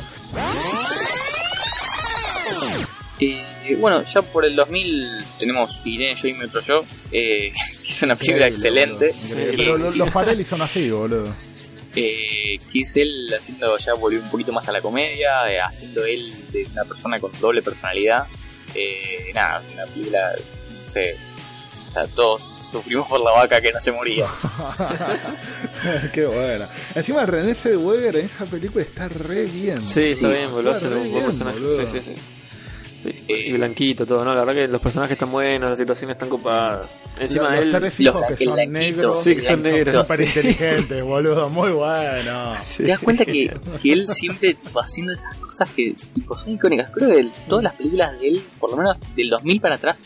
Eh, 3.19 3.75
bueno, 3.79 4.01
ya 4.01 4.21
por 4.23 4.45
el 4.45 4.55
2000 4.55 5.07
tenemos 5.37 5.79
Irene, 5.85 6.19
yo 6.19 6.27
y 6.27 6.33
mi 6.33 6.45
otro 6.45 6.61
yo, 6.61 6.83
eh, 7.11 7.51
que 7.83 7.91
es 7.91 8.01
una 8.03 8.15
película 8.15 8.47
excelente. 8.47 9.13
Sí, 9.19 9.33
Pero 9.35 9.57
sí, 9.57 9.65
lo- 9.83 9.91
sí. 9.91 9.99
los 9.99 10.09
Farelli 10.11 10.43
son 10.43 10.61
así, 10.61 10.89
boludo. 10.89 11.33
eh, 11.95 12.57
que 12.71 12.79
es 12.81 12.95
él 12.97 13.27
haciendo 13.37 13.77
ya 13.77 13.93
volvió 13.93 14.19
un 14.21 14.29
poquito 14.29 14.51
más 14.51 14.67
a 14.69 14.71
la 14.71 14.81
comedia, 14.81 15.47
eh, 15.49 15.59
haciendo 15.59 16.03
él 16.05 16.33
de 16.51 16.65
una 16.71 16.83
persona 16.83 17.19
con 17.19 17.31
doble 17.39 17.61
personalidad. 17.61 18.25
Eh, 18.73 19.31
nada, 19.35 19.61
una 19.73 19.85
película, 19.85 20.31
no 20.85 20.91
sé, 20.91 21.15
o 21.87 21.91
sea, 21.91 22.07
todos 22.07 22.41
sufrimos 22.71 23.07
por 23.07 23.19
la 23.23 23.31
vaca 23.31 23.59
que 23.61 23.71
no 23.71 23.81
se 23.81 23.91
moría. 23.91 24.25
Qué 26.13 26.25
buena. 26.25 26.69
Encima 26.95 27.25
René 27.25 27.53
Zellweger 27.55 28.15
en 28.17 28.25
esa 28.25 28.45
película 28.45 28.83
está 28.83 29.09
re 29.09 29.45
bien. 29.45 29.87
Sí, 29.87 30.03
está 30.03 30.27
Sí. 30.27 30.33
bien, 30.33 30.51
boludo. 30.51 30.73
Está 30.73 30.89
re 30.89 30.95
un 30.95 31.01
buen 31.01 31.11
bien, 31.13 31.25
personaje. 31.25 31.59
boludo. 31.59 31.85
Sí, 31.85 31.85
sí, 31.91 32.01
sí. 32.01 32.21
Sí, 33.03 33.09
y 33.27 33.53
blanquito, 33.53 34.05
todo, 34.05 34.23
¿no? 34.23 34.35
La 34.35 34.41
verdad 34.45 34.61
que 34.61 34.67
los 34.67 34.79
personajes 34.79 35.13
están 35.13 35.31
buenos, 35.31 35.71
las 35.71 35.79
situaciones 35.79 36.13
están 36.13 36.29
copadas. 36.29 37.09
Encima 37.19 37.49
los, 37.49 37.59
él. 37.59 37.71
los 37.71 37.81
que 37.81 38.03
el 38.03 38.05
son 38.11 38.21
blanquito, 38.21 38.55
negros. 38.67 39.23
Sí, 39.23 39.33
que 39.33 39.41
son 39.41 39.63
negros. 39.63 40.05
Súper 40.07 40.21
inteligentes, 40.21 41.03
boludo. 41.03 41.49
Muy 41.49 41.71
bueno. 41.71 42.55
Sí. 42.61 42.83
Te 42.83 42.89
das 42.89 42.99
cuenta 42.99 43.25
que, 43.25 43.51
que 43.81 43.91
él 43.93 44.07
siempre 44.07 44.55
va 44.77 44.83
haciendo 44.83 45.13
esas 45.13 45.35
cosas 45.37 45.67
que 45.71 45.95
tipo, 46.13 46.37
son 46.37 46.51
icónicas. 46.51 46.91
Creo 46.93 47.09
que 47.09 47.19
el- 47.21 47.31
todas 47.49 47.63
las 47.63 47.73
películas 47.73 48.19
de 48.19 48.27
él, 48.27 48.43
por 48.59 48.69
lo 48.69 48.77
menos 48.77 48.97
del 49.15 49.29
2000 49.31 49.59
para 49.61 49.75
atrás, 49.75 49.99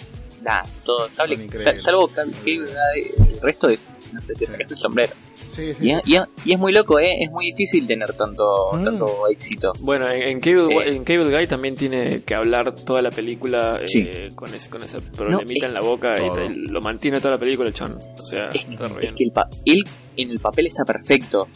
nada, 0.46 0.64
todo 0.86 1.10
increíbles. 1.30 1.84
salvo 1.84 2.10
el 2.16 3.42
resto 3.42 3.68
de, 3.68 3.80
no 4.14 4.20
sé, 4.22 4.34
te 4.34 4.46
sacas 4.46 4.72
el 4.72 4.78
sombrero. 4.78 5.14
Sí, 5.52 5.72
sí. 5.74 5.88
Y, 5.88 5.92
es- 5.92 6.02
y 6.06 6.16
es- 6.16 6.26
y 6.44 6.54
es 6.54 6.60
muy 6.60 6.74
loco, 6.74 7.00
¿eh? 7.00 7.18
Es 7.22 7.32
muy 7.32 7.46
difícil 7.46 7.88
tener 7.88 8.12
tanto, 8.14 8.72
Mm. 8.74 8.84
tanto 8.84 9.28
éxito. 9.30 9.72
Bueno, 9.80 10.08
en, 10.10 10.22
en 10.22 10.40
Cable, 10.42 10.76
Eh. 10.76 10.96
en 10.96 11.04
Cable 11.06 11.36
Guy 11.38 11.48
también 11.48 11.76
tiene 11.76 12.22
que 12.24 12.36
hablar 12.36 12.76
toda 12.76 13.02
la 13.02 13.10
película 13.10 13.78
eh, 13.82 14.30
con, 14.36 14.54
ese, 14.54 14.70
con 14.70 14.84
ese 14.84 15.00
problemita 15.02 15.66
es- 15.66 15.72
en 15.72 15.74
la 15.74 15.80
boca 15.82 16.14
Todo. 16.16 16.46
y 16.46 16.48
te- 16.50 16.56
lo 16.72 16.82
mantiene 16.82 17.20
toda 17.20 17.32
la 17.32 17.40
película 17.40 17.70
el 17.70 17.74
chon. 17.74 17.98
O 18.22 18.26
sea, 18.26 18.48
Es, 18.50 18.56
está 18.70 18.88
re 18.90 18.94
es 18.96 19.00
bien. 19.00 19.16
que 19.16 19.24
el 19.24 19.32
pa- 19.32 19.50
él 19.66 19.84
en 20.18 20.30
el 20.32 20.40
papel 20.40 20.68
está 20.68 20.84
perfecto. 20.84 21.48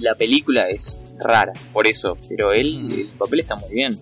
La 0.00 0.14
película 0.14 0.68
es 0.68 0.96
rara, 1.22 1.52
por 1.72 1.86
eso. 1.86 2.16
Pero 2.28 2.52
él, 2.52 2.84
Mm. 2.84 2.90
el 2.92 3.06
papel 3.18 3.40
está 3.40 3.56
muy 3.56 3.70
bien. 3.70 3.92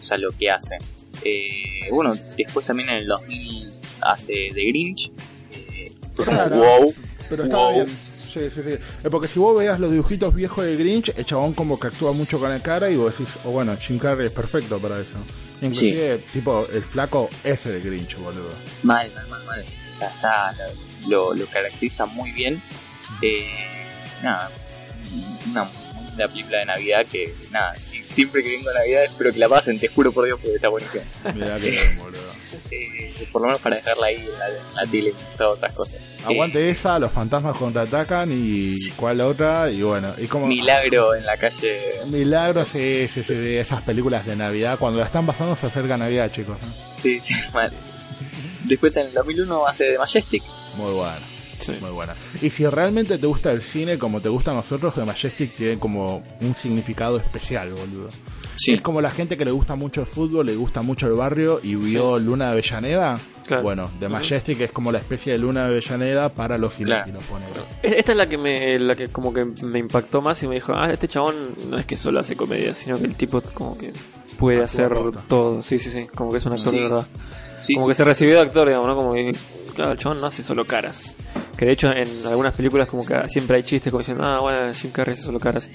O 0.00 0.02
sea, 0.02 0.18
lo 0.18 0.30
que 0.30 0.50
hace. 0.50 0.76
Eh, 1.22 1.88
bueno, 1.90 2.14
después 2.36 2.66
también 2.66 2.88
en 2.90 2.96
el 2.96 3.06
2000 3.06 3.72
hace 4.00 4.48
The 4.54 4.64
Grinch. 4.66 5.10
Eh, 5.52 5.92
fue 6.12 6.24
como 6.24 6.38
Claro. 6.38 6.56
wow. 6.56 6.94
Pero 7.28 7.44
Wow. 7.46 7.74
bien. 7.74 7.88
Sí, 7.88 8.40
sí, 8.52 8.62
sí. 8.64 8.70
Eh, 8.72 8.80
Porque 9.10 9.28
si 9.28 9.38
vos 9.38 9.56
veas 9.56 9.78
los 9.78 9.92
dibujitos 9.92 10.34
viejos 10.34 10.64
de 10.64 10.76
Grinch, 10.76 11.12
el 11.16 11.24
chabón 11.24 11.52
como 11.54 11.78
que 11.78 11.86
actúa 11.86 12.12
mucho 12.12 12.40
con 12.40 12.50
la 12.50 12.58
cara 12.60 12.90
y 12.90 12.96
vos 12.96 13.16
decís, 13.16 13.32
oh, 13.44 13.50
bueno, 13.52 13.76
Jim 13.76 13.98
Carrey 13.98 14.26
es 14.26 14.32
perfecto 14.32 14.78
para 14.78 14.96
eso. 15.00 15.16
Inclusive, 15.62 16.18
tipo, 16.32 16.66
el 16.68 16.82
flaco 16.82 17.30
es 17.44 17.64
el 17.66 17.80
Grinch, 17.80 18.16
boludo. 18.18 18.50
Mal, 18.82 19.10
mal, 19.14 19.28
mal, 19.28 19.44
mal. 19.44 19.64
O 19.88 19.92
sea, 19.92 20.08
está, 20.08 20.54
lo, 21.08 21.32
lo 21.34 21.46
caracteriza 21.46 22.06
muy 22.06 22.32
bien. 22.32 22.60
Eh, 23.22 23.46
nada, 24.22 24.50
una 25.48 25.70
linda 26.14 26.28
película 26.28 26.58
de 26.58 26.64
Navidad 26.66 27.06
que, 27.10 27.34
nada, 27.50 27.74
siempre 28.06 28.42
que 28.42 28.50
vengo 28.50 28.70
a 28.70 28.74
Navidad 28.74 29.04
espero 29.04 29.32
que 29.32 29.38
la 29.38 29.48
pasen, 29.48 29.78
te 29.78 29.88
juro 29.88 30.12
por 30.12 30.24
Dios, 30.24 30.38
porque 30.40 30.56
está 30.56 30.68
buenísimo. 30.68 31.02
Mirá 31.34 31.56
que 31.58 31.78
boludo. 31.98 32.34
Eh, 32.70 33.26
por 33.32 33.42
lo 33.42 33.48
menos 33.48 33.60
para 33.60 33.76
dejarla 33.76 34.06
ahí 34.06 34.16
en 34.16 34.38
la, 34.38 34.48
en 34.48 34.74
la 34.76 34.82
tele 34.82 35.10
y 35.10 35.42
otras 35.42 35.72
cosas. 35.72 36.00
Aguante 36.24 36.68
esa, 36.68 36.98
los 36.98 37.12
fantasmas 37.12 37.56
contraatacan 37.56 38.30
y 38.32 38.76
cuál 38.96 39.20
otra, 39.20 39.70
y 39.70 39.82
bueno, 39.82 40.14
y 40.16 40.26
como... 40.26 40.46
Eh, 40.46 40.50
Milagro 40.50 41.14
en 41.14 41.26
la 41.26 41.36
calle. 41.36 42.00
Milagro, 42.06 42.64
sí, 42.64 43.08
sí, 43.12 43.22
sí, 43.22 43.34
de 43.34 43.58
esas 43.58 43.82
películas 43.82 44.24
de 44.24 44.36
Navidad, 44.36 44.78
cuando 44.78 45.00
la 45.00 45.06
están 45.06 45.26
pasando 45.26 45.56
se 45.56 45.66
acerca 45.66 45.96
Navidad, 45.96 46.30
chicos. 46.30 46.56
¿no? 46.62 46.72
Sí, 47.02 47.20
sí, 47.20 47.34
mal. 47.52 47.72
Después 48.64 48.96
en 48.96 49.08
el 49.08 49.14
2001 49.14 49.66
hace 49.66 49.84
de 49.84 49.98
Majestic. 49.98 50.42
Muy 50.76 50.92
buena. 50.92 51.33
Sí. 51.72 51.78
Muy 51.80 51.90
buena. 51.90 52.14
Y 52.42 52.50
si 52.50 52.66
realmente 52.66 53.18
te 53.18 53.26
gusta 53.26 53.50
el 53.52 53.62
cine 53.62 53.98
como 53.98 54.20
te 54.20 54.28
gusta 54.28 54.50
a 54.50 54.54
nosotros, 54.54 54.94
The 54.94 55.04
Majestic 55.04 55.54
tiene 55.56 55.78
como 55.78 56.22
un 56.40 56.54
significado 56.56 57.16
especial, 57.18 57.70
boludo. 57.70 58.08
Sí. 58.56 58.72
Es 58.74 58.82
como 58.82 59.00
la 59.00 59.10
gente 59.10 59.36
que 59.36 59.44
le 59.44 59.50
gusta 59.50 59.74
mucho 59.74 60.00
el 60.02 60.06
fútbol, 60.06 60.46
le 60.46 60.54
gusta 60.56 60.82
mucho 60.82 61.06
el 61.06 61.14
barrio 61.14 61.60
y 61.62 61.74
vio 61.74 62.18
Luna 62.18 62.46
de 62.46 62.50
Avellaneda. 62.52 63.16
Claro. 63.46 63.62
Bueno, 63.62 63.90
The. 64.00 64.08
Majestic 64.08 64.60
es 64.60 64.72
como 64.72 64.90
la 64.90 64.98
especie 65.00 65.32
de 65.32 65.38
Luna 65.38 65.64
de 65.64 65.72
Avellaneda 65.72 66.28
para 66.30 66.56
los 66.56 66.74
Claro. 66.74 67.02
cinéfilos, 67.04 67.24
ponele. 67.24 67.50
E- 67.82 67.98
Esta 67.98 68.12
es 68.12 68.18
la 68.18 68.26
que 68.28 68.38
me 68.38 68.78
la 68.78 68.94
que 68.96 69.08
como 69.08 69.34
que 69.34 69.44
me 69.62 69.78
impactó 69.80 70.22
más 70.22 70.42
y 70.42 70.48
me 70.48 70.54
dijo, 70.54 70.72
ah, 70.74 70.88
este 70.90 71.08
chabón 71.08 71.34
no 71.68 71.78
es 71.78 71.84
que 71.84 71.96
solo 71.96 72.20
hace 72.20 72.36
comedia, 72.36 72.72
sino 72.74 72.98
que 72.98 73.04
el 73.04 73.14
tipo 73.16 73.42
como 73.52 73.76
que 73.76 73.92
puede 74.38 74.62
Actúa 74.62 74.86
hacer 74.86 74.94
todo. 75.28 75.60
Sí, 75.60 75.78
sí, 75.78 75.90
sí, 75.90 76.06
como 76.14 76.30
que 76.30 76.38
es 76.38 76.46
un 76.46 76.52
actor 76.54 76.70
Sí. 76.72 76.76
de 76.76 76.82
verdad. 76.84 77.06
Sí, 77.62 77.74
como 77.74 77.86
sí. 77.86 77.90
que 77.90 77.94
se 77.96 78.04
recibió 78.04 78.34
de 78.36 78.40
actor, 78.40 78.66
digamos, 78.68 78.86
¿no? 78.88 78.96
Como 78.96 79.12
que, 79.14 79.32
claro, 79.74 79.92
el 79.92 79.98
chabón 79.98 80.20
no 80.20 80.26
hace 80.26 80.42
solo 80.42 80.64
caras. 80.66 81.12
Que 81.56 81.66
de 81.66 81.72
hecho 81.72 81.92
en 81.92 82.08
algunas 82.26 82.54
películas 82.54 82.88
como 82.88 83.04
que 83.06 83.14
siempre 83.28 83.56
hay 83.56 83.62
chistes 83.62 83.90
como 83.90 84.00
diciendo, 84.00 84.24
ah, 84.24 84.38
bueno, 84.40 84.72
Jim 84.74 84.90
Carrey 84.90 85.14
hace 85.14 85.22
solo 85.22 85.38
caras. 85.38 85.68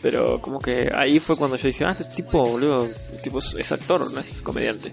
Pero 0.00 0.40
como 0.40 0.58
que 0.58 0.90
ahí 0.92 1.20
fue 1.20 1.36
cuando 1.36 1.56
yo 1.56 1.68
dije, 1.68 1.84
ah, 1.84 1.92
este 1.96 2.04
tipo, 2.16 2.44
boludo, 2.44 2.86
el 2.86 3.20
tipo 3.22 3.38
es, 3.38 3.70
actor, 3.70 4.10
no 4.10 4.18
es 4.18 4.42
comediante. 4.42 4.92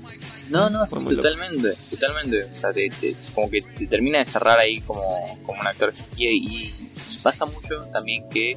No, 0.50 0.70
no, 0.70 0.86
sí, 0.86 0.94
loco. 0.96 1.16
totalmente, 1.16 1.74
totalmente. 1.90 2.44
O 2.44 2.54
sea, 2.54 2.72
te, 2.72 2.90
te- 2.92 3.16
como 3.34 3.50
que 3.50 3.60
te 3.62 3.88
termina 3.88 4.20
de 4.20 4.26
cerrar 4.26 4.60
ahí 4.60 4.80
como, 4.82 5.02
como 5.44 5.60
un 5.60 5.66
actor. 5.66 5.92
Y, 6.16 6.28
y- 6.28 6.92
pasa 7.24 7.46
mucho 7.46 7.80
también 7.92 8.30
que 8.30 8.56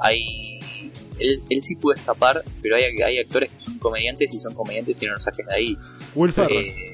hay... 0.00 0.58
Él, 1.18 1.42
él 1.48 1.62
sí 1.62 1.74
pudo 1.76 1.94
escapar, 1.94 2.44
pero 2.60 2.76
hay, 2.76 2.84
hay 3.00 3.18
actores 3.18 3.50
que 3.52 3.64
son 3.64 3.78
comediantes 3.78 4.32
y 4.34 4.40
son 4.40 4.52
comediantes 4.52 5.00
y 5.02 5.06
no 5.06 5.12
los 5.14 5.22
saques 5.22 5.46
de 5.46 5.54
ahí. 5.54 5.78
Will 6.14 6.32
Ferrell. 6.32 6.66
Eh, 6.66 6.93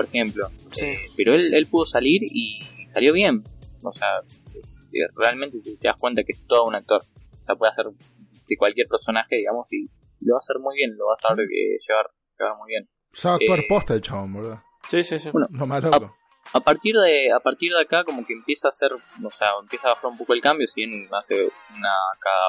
por 0.00 0.06
ejemplo. 0.06 0.48
Sí. 0.72 0.86
Eh, 0.86 0.98
pero 1.16 1.34
él, 1.34 1.52
él 1.54 1.66
pudo 1.66 1.84
salir 1.84 2.22
y 2.24 2.60
salió 2.86 3.12
bien. 3.12 3.42
O 3.82 3.92
sea, 3.92 4.08
es- 4.54 4.80
realmente 5.14 5.58
te, 5.62 5.76
te 5.76 5.88
das 5.88 5.96
cuenta 5.98 6.22
que 6.24 6.32
es 6.32 6.42
todo 6.46 6.64
un 6.64 6.74
actor. 6.74 7.02
O 7.02 7.44
sea, 7.46 7.54
puede 7.56 7.72
hacer 7.72 7.86
de 7.86 8.56
cualquier 8.56 8.86
personaje, 8.88 9.36
digamos, 9.36 9.66
y 9.70 9.86
lo 10.20 10.34
va 10.34 10.38
a 10.38 10.44
hacer 10.44 10.58
muy 10.60 10.74
bien, 10.76 10.96
lo 10.96 11.06
va 11.06 11.12
a 11.12 11.16
saber 11.28 11.44
eh, 11.46 11.78
llevar, 11.86 12.10
llevar 12.38 12.56
muy 12.56 12.68
bien. 12.68 12.88
Sabe 13.12 13.36
actuar 13.44 13.58
eh, 13.60 13.66
posta 13.68 13.94
el 13.94 14.00
chabón, 14.00 14.32
boludo. 14.32 14.62
Sí, 14.88 15.02
sí, 15.04 15.18
sí. 15.18 15.30
Bueno, 15.30 15.46
Lo 15.50 15.66
más 15.66 15.82
loco. 15.82 16.14
a 16.54 16.60
partir 16.60 16.96
de 16.96 17.30
a 17.32 17.40
partir 17.40 17.72
de 17.72 17.80
acá 17.80 18.02
como 18.04 18.24
que 18.26 18.32
empieza 18.32 18.68
a 18.68 18.70
hacer 18.70 18.92
o 18.94 19.30
sea 19.38 19.48
empieza 19.60 19.88
a 19.88 19.94
bajar 19.94 20.10
un 20.10 20.16
poco 20.18 20.32
el 20.32 20.40
cambio 20.40 20.66
si 20.66 20.84
bien 20.84 21.06
hace 21.12 21.34
una 21.76 21.92
cada 22.18 22.48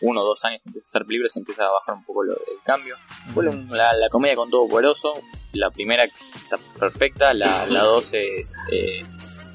uno 0.00 0.22
o 0.22 0.24
dos 0.24 0.44
años 0.44 0.60
empieza 0.64 0.86
a 0.86 0.90
hacer 0.90 1.06
películas 1.06 1.36
empieza 1.36 1.64
a 1.64 1.70
bajar 1.70 1.94
un 1.94 2.04
poco 2.04 2.22
lo, 2.24 2.32
el 2.34 2.60
cambio. 2.64 2.96
Fue 3.34 3.44
la, 3.44 3.92
la 3.92 4.08
comedia 4.08 4.36
con 4.36 4.50
todo 4.50 4.66
poderoso, 4.68 5.14
la 5.52 5.70
primera 5.70 6.04
está 6.04 6.56
perfecta, 6.78 7.32
la, 7.34 7.66
la 7.66 7.82
dos 7.82 8.12
es... 8.12 8.54
eh, 8.70 9.04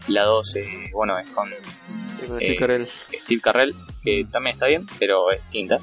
la 0.08 0.24
dos, 0.24 0.56
eh, 0.56 0.90
bueno, 0.94 1.20
es 1.20 1.28
con 1.32 1.50
con 1.50 2.38
Eh, 2.42 2.46
Steve 2.46 2.56
Carell. 2.56 2.88
Steve 2.88 3.42
Carrell, 3.42 3.76
que 4.02 4.26
también 4.32 4.54
está 4.54 4.68
bien, 4.68 4.86
pero 4.98 5.30
es 5.32 5.42
distinta. 5.44 5.80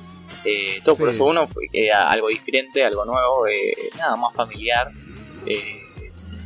Eh, 0.46 0.80
todo 0.82 0.96
por 0.96 1.10
Sí. 1.10 1.16
eso 1.16 1.24
uno 1.26 1.46
fue- 1.46 1.68
era 1.72 2.04
algo 2.04 2.28
diferente, 2.28 2.82
algo 2.84 3.04
nuevo, 3.04 3.46
eh, 3.46 3.74
nada 3.98 4.16
más 4.16 4.34
familiar, 4.34 4.90
eh, 5.46 5.82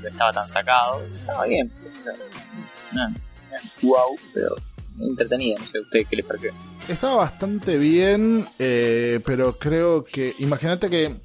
no 0.02 0.08
estaba 0.08 0.32
tan 0.32 0.48
sacado, 0.48 1.02
estaba 1.04 1.44
bien. 1.46 1.72
No, 2.92 3.08
wow, 3.82 4.16
pero 4.34 4.56
entretenida, 5.00 5.56
no 5.58 5.66
sé 5.66 5.80
usted 5.80 6.06
qué 6.08 6.16
les 6.16 6.24
pareció. 6.24 6.52
Estaba 6.88 7.16
bastante 7.16 7.78
bien, 7.78 8.46
eh, 8.58 9.20
pero 9.24 9.58
creo 9.58 10.04
que. 10.04 10.34
Imagínate 10.38 10.88
que 10.88 11.16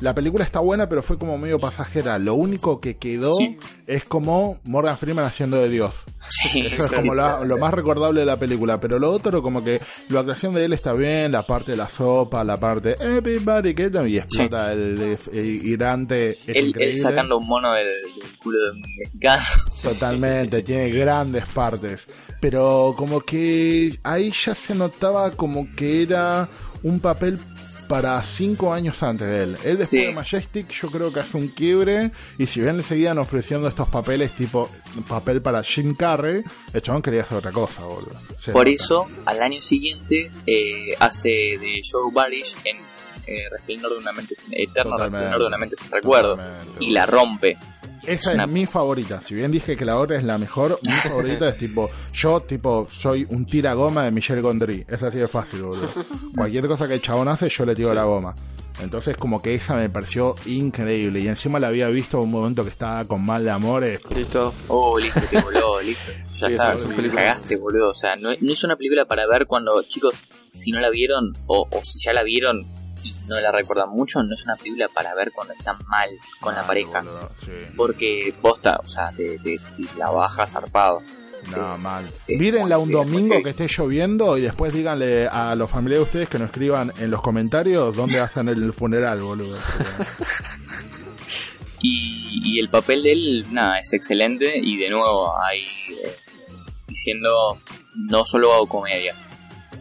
la 0.00 0.14
película 0.14 0.44
está 0.44 0.60
buena, 0.60 0.88
pero 0.88 1.02
fue 1.02 1.18
como 1.18 1.36
medio 1.38 1.58
pasajera. 1.58 2.18
Lo 2.18 2.34
único 2.34 2.80
que 2.80 2.96
quedó 2.96 3.34
Sí. 3.34 3.56
es 3.86 4.04
como 4.04 4.58
Morgan 4.64 4.96
Freeman 4.98 5.24
haciendo 5.24 5.58
de 5.58 5.68
Dios. 5.68 5.94
Sí, 6.28 6.62
Eso 6.66 6.84
es 6.84 6.92
como 6.92 7.14
la- 7.14 7.44
lo 7.44 7.58
más 7.58 7.72
recordable 7.74 8.20
de 8.20 8.26
la 8.26 8.36
película. 8.38 8.80
Pero 8.80 8.98
lo 8.98 9.10
otro, 9.10 9.42
como 9.42 9.62
que 9.64 9.80
la 10.08 10.20
actuación 10.20 10.54
de 10.54 10.64
él 10.64 10.72
está 10.72 10.92
bien, 10.92 11.32
la 11.32 11.42
parte 11.42 11.72
de 11.72 11.76
la 11.76 11.88
sopa, 11.88 12.44
la 12.44 12.58
parte 12.58 12.96
Everybody 13.00 13.74
Get 13.74 13.92
Down", 13.92 14.08
y 14.08 14.16
explota 14.18 14.72
el, 14.72 15.18
el 15.32 15.46
hidrante. 15.66 16.30
Es 16.30 16.38
él, 16.76 16.98
sacando 16.98 17.38
un 17.38 17.46
mono 17.46 17.72
del, 17.72 17.86
del 17.86 18.38
culo 18.42 18.58
de 18.64 18.70
un 18.72 18.80
mexicano. 18.98 19.42
Totalmente, 19.82 20.62
tiene 20.62 20.90
grandes 20.90 21.46
partes. 21.46 22.06
Pero 22.40 22.94
como 22.96 23.20
que 23.20 23.98
ahí 24.02 24.30
ya 24.32 24.54
se 24.54 24.74
notaba 24.74 25.30
como 25.32 25.66
que 25.76 26.02
era 26.02 26.48
un 26.82 27.00
papel 27.00 27.38
para 27.90 28.22
cinco 28.22 28.72
años 28.72 29.02
antes 29.02 29.26
de 29.26 29.42
él. 29.42 29.56
Él 29.64 29.78
después 29.78 29.90
Sí. 29.90 29.98
de 29.98 30.12
Majestic 30.12 30.68
yo 30.70 30.88
creo 30.92 31.12
que 31.12 31.18
hace 31.18 31.36
un 31.36 31.48
quiebre 31.48 32.12
y 32.38 32.46
si 32.46 32.60
bien 32.60 32.76
le 32.76 32.84
seguían 32.84 33.18
ofreciendo 33.18 33.66
estos 33.66 33.88
papeles 33.88 34.30
tipo 34.30 34.70
papel 35.08 35.42
para 35.42 35.60
Jim 35.64 35.96
Carrey, 35.96 36.44
el 36.72 36.82
chabón 36.82 37.02
quería 37.02 37.22
hacer 37.22 37.38
otra 37.38 37.50
cosa, 37.50 37.82
boludo. 37.82 38.14
Se 38.38 38.52
Por 38.52 38.68
eso, 38.68 39.06
al 39.26 39.42
año 39.42 39.60
siguiente, 39.60 40.30
eh, 40.46 40.94
hace 41.00 41.28
de 41.28 41.82
Joe 41.90 42.12
Barish 42.12 42.54
en 42.64 42.76
eh, 43.26 43.48
Resplandor 43.50 43.92
de 43.94 43.98
una 43.98 44.12
mente 44.12 44.34
sin, 44.36 44.50
Eterno. 44.52 44.96
Resplandor 44.96 45.40
de 45.40 45.46
una 45.46 45.58
mente 45.58 45.76
sin 45.76 45.90
recuerdo. 45.90 46.36
Totalmente, 46.36 46.84
Y 46.84 46.90
la 46.90 47.06
rompe. 47.06 47.56
Esa 48.06 48.30
Es 48.30 48.34
una- 48.34 48.46
mi 48.46 48.66
favorita. 48.66 49.20
Si 49.20 49.34
bien 49.34 49.50
dije 49.50 49.76
que 49.76 49.84
la 49.84 49.96
otra 49.96 50.16
es 50.16 50.24
la 50.24 50.38
mejor, 50.38 50.78
mi 50.82 50.90
favorita 51.04 51.48
es 51.48 51.56
tipo, 51.56 51.88
yo 52.12 52.40
tipo, 52.40 52.88
soy 52.90 53.26
un 53.30 53.46
tira 53.46 53.74
goma 53.74 54.04
de 54.04 54.10
Michelle 54.10 54.40
Gondry. 54.40 54.84
Es 54.88 55.02
así 55.02 55.18
de 55.18 55.28
fácil, 55.28 55.62
boludo. 55.62 55.88
Cualquier 56.36 56.66
cosa 56.68 56.88
que 56.88 56.94
el 56.94 57.02
chabón 57.02 57.28
hace, 57.28 57.48
yo 57.48 57.64
le 57.64 57.74
tiro 57.74 57.92
la 57.94 58.04
goma. 58.04 58.34
Entonces 58.82 59.14
como 59.18 59.42
que 59.42 59.52
esa 59.52 59.74
me 59.76 59.90
pareció 59.90 60.34
increíble. 60.46 61.20
Y 61.20 61.28
encima 61.28 61.60
la 61.60 61.66
había 61.68 61.88
visto 61.88 62.16
en 62.16 62.22
un 62.24 62.30
momento 62.30 62.64
que 62.64 62.70
estaba 62.70 63.04
con 63.04 63.22
mal 63.24 63.44
de 63.44 63.50
amores. 63.50 64.00
Listo. 64.14 64.54
Oh, 64.68 64.98
listo, 64.98 65.20
te 65.30 65.40
voló, 65.40 65.80
listo. 65.82 66.10
Ya 66.40 66.46
Sí, 66.48 66.54
está, 66.54 66.72
es 66.72 67.12
cagaste, 67.12 67.56
boludo. 67.56 67.90
O 67.90 67.94
sea, 67.94 68.16
no, 68.16 68.30
no 68.40 68.52
es 68.52 68.64
una 68.64 68.74
película 68.76 69.04
para 69.04 69.26
ver 69.26 69.46
cuando, 69.46 69.82
chicos, 69.82 70.14
si 70.54 70.70
no 70.72 70.80
la 70.80 70.88
vieron, 70.88 71.36
o, 71.46 71.68
o 71.70 71.84
si 71.84 71.98
ya 71.98 72.14
la 72.14 72.22
vieron 72.22 72.64
y 73.02 73.14
no 73.28 73.38
la 73.40 73.50
recuerdan 73.52 73.90
mucho, 73.90 74.22
no 74.22 74.34
es 74.34 74.42
una 74.44 74.56
película 74.56 74.88
para 74.88 75.14
ver 75.14 75.32
cuando 75.32 75.54
están 75.54 75.76
mal 75.86 76.08
con 76.40 76.52
la 76.54 76.60
Mal, 76.60 76.66
pareja. 76.66 77.00
boludo, 77.00 77.30
sí. 77.44 77.52
Porque 77.76 78.34
posta, 78.40 78.78
o 78.84 78.88
sea, 78.88 79.10
te, 79.12 79.38
te- 79.38 79.58
te 79.58 79.98
la 79.98 80.10
baja 80.10 80.46
zarpado. 80.46 81.02
No, 81.56 81.78
mal. 81.78 82.06
Sí, 82.26 82.36
Mírenla 82.36 82.76
un 82.76 82.90
muy 82.90 82.94
bien, 82.96 83.06
domingo 83.06 83.42
que 83.42 83.50
esté 83.50 83.66
lloviendo 83.66 84.36
y 84.36 84.42
después 84.42 84.74
díganle 84.74 85.26
a 85.26 85.54
los 85.54 85.70
familiares 85.70 86.00
de 86.00 86.04
ustedes 86.04 86.28
que 86.28 86.38
nos 86.38 86.48
escriban 86.50 86.92
en 86.98 87.10
los 87.10 87.22
comentarios 87.22 87.96
dónde 87.96 88.20
hacen 88.20 88.48
el 88.50 88.72
funeral, 88.74 89.20
boludo. 89.22 89.56
Y, 91.82 92.56
y 92.56 92.60
el 92.60 92.68
papel 92.68 93.02
de 93.02 93.12
él, 93.12 93.46
nada, 93.50 93.78
es 93.78 93.92
excelente. 93.92 94.52
Y 94.62 94.76
de 94.76 94.90
nuevo, 94.90 95.32
ahí 95.42 95.64
eh, 96.04 96.14
diciendo, 96.86 97.58
no 97.96 98.24
solo 98.26 98.52
hago 98.52 98.66
comedias. 98.66 99.16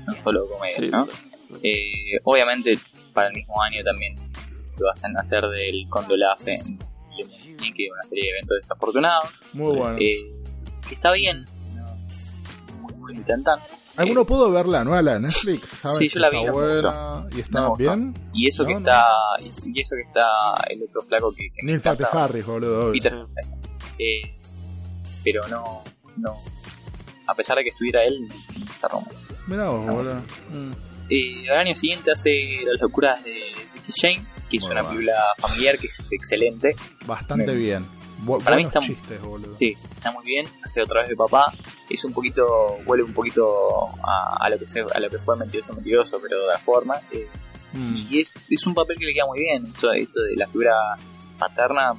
No 0.08 0.14
solo 0.24 0.48
comedias, 0.48 0.80
Sí, 0.80 0.88
¿no? 0.90 1.08
Eh, 1.62 2.20
obviamente, 2.24 2.78
para 3.14 3.30
el 3.30 3.36
mismo 3.36 3.62
año 3.62 3.84
también 3.84 4.16
lo 4.78 4.90
hacen 4.90 5.16
hacer 5.18 5.44
del 5.48 5.88
Condolaf 5.90 6.48
en 6.48 6.78
que 7.76 7.86
es 7.86 7.92
una 7.92 8.04
serie 8.04 8.24
de 8.24 8.30
eventos 8.30 8.56
desafortunados. 8.62 9.26
Muy 9.54 9.76
bueno. 9.78 9.98
Eh, 10.00 10.32
que 10.88 10.96
está 10.96 11.12
bien, 11.12 11.46
no, 11.76 11.96
muy, 12.82 12.94
muy 13.16 13.24
tan 13.24 13.44
tan. 13.44 13.60
¿Alguno 13.98 14.26
pudo 14.26 14.50
ver 14.52 14.66
la 14.68 14.86
nueva 14.86 15.02
la 15.02 15.14
de 15.16 15.20
Netflix? 15.22 15.68
¿Sabes 15.82 15.98
Sí, 15.98 16.08
yo 16.08 16.20
la 16.22 16.28
está 16.28 16.40
vi, 16.40 16.46
no 16.46 16.52
me 16.56 16.58
buena 16.62 17.28
y 17.36 17.40
está 17.42 17.60
No 17.62 17.76
bien. 17.76 18.14
Y 18.34 18.48
eso 18.48 18.64
que 18.66 18.74
No, 18.76 18.80
no. 18.80 18.88
está, 18.88 19.06
y 19.42 19.82
eso 19.82 19.96
que 19.96 20.02
está 20.04 20.26
el 20.70 20.84
otro 20.84 21.02
flaco 21.02 21.34
que, 21.36 21.50
que 21.54 21.64
Neil 21.66 21.82
Patrick 21.82 22.08
Harris, 22.14 22.46
boludo. 22.46 22.92
Peter, 22.94 23.14
eh, 23.98 24.22
pero 25.26 25.46
no, 25.50 25.84
no, 26.16 26.38
a 27.28 27.36
pesar 27.36 27.58
de 27.58 27.64
que 27.66 27.70
estuviera 27.72 28.02
él, 28.06 28.30
no 28.30 28.66
se 28.80 28.88
rompe. 28.88 29.16
Mirá 29.48 29.68
vos, 29.70 29.86
No. 29.86 29.94
boludo. 29.94 30.16
Mm. 30.52 30.72
Eh, 31.10 31.50
al 31.50 31.58
año 31.60 31.76
siguiente 31.76 32.12
hace 32.12 32.60
Las 32.66 32.80
locuras 32.82 33.24
de 33.24 33.34
Vicky 33.74 33.92
Shane, 34.00 34.26
que 34.50 34.58
es 34.58 34.64
una 34.64 34.84
película 34.88 35.14
familiar 35.38 35.78
que 35.78 35.88
es 35.88 36.12
excelente. 36.12 36.76
Bastante 37.06 37.48
Me- 37.48 37.56
bien. 37.56 37.86
Bu- 38.26 38.44
Para 38.44 38.58
mí 38.58 38.64
está- 38.64 38.80
chistes, 38.82 39.22
boludo. 39.22 39.52
Sí, 39.52 39.76
está 39.96 40.12
muy 40.12 40.26
bien. 40.26 40.46
Hace 40.64 40.82
otra 40.82 41.02
vez 41.02 41.10
de 41.10 41.16
papá. 41.16 41.54
Es 41.90 42.04
un 42.04 42.12
poquito, 42.14 42.78
huele 42.86 43.04
un 43.04 43.14
poquito 43.14 43.88
a, 44.04 44.38
a 44.42 44.50
lo 44.50 44.60
que 44.60 44.68
se, 44.68 44.82
a 44.82 45.00
lo 45.00 45.10
que 45.10 45.18
fue 45.20 45.38
mentiroso, 45.38 45.74
mentiroso, 45.74 46.20
pero 46.22 46.38
de 46.40 46.46
otra 46.46 46.60
forma. 46.60 46.96
Eh, 47.12 47.28
Mm. 47.72 48.08
y 48.10 48.20
es, 48.20 48.34
es 48.50 48.66
un 48.66 48.74
papel 48.74 48.98
que 48.98 49.06
le 49.06 49.14
queda 49.14 49.28
muy 49.28 49.42
bien. 49.42 49.68
Esto, 49.68 49.94
esto 49.94 50.22
de 50.22 50.36
la 50.36 50.48
figura 50.48 50.74
paterna, 51.38 51.94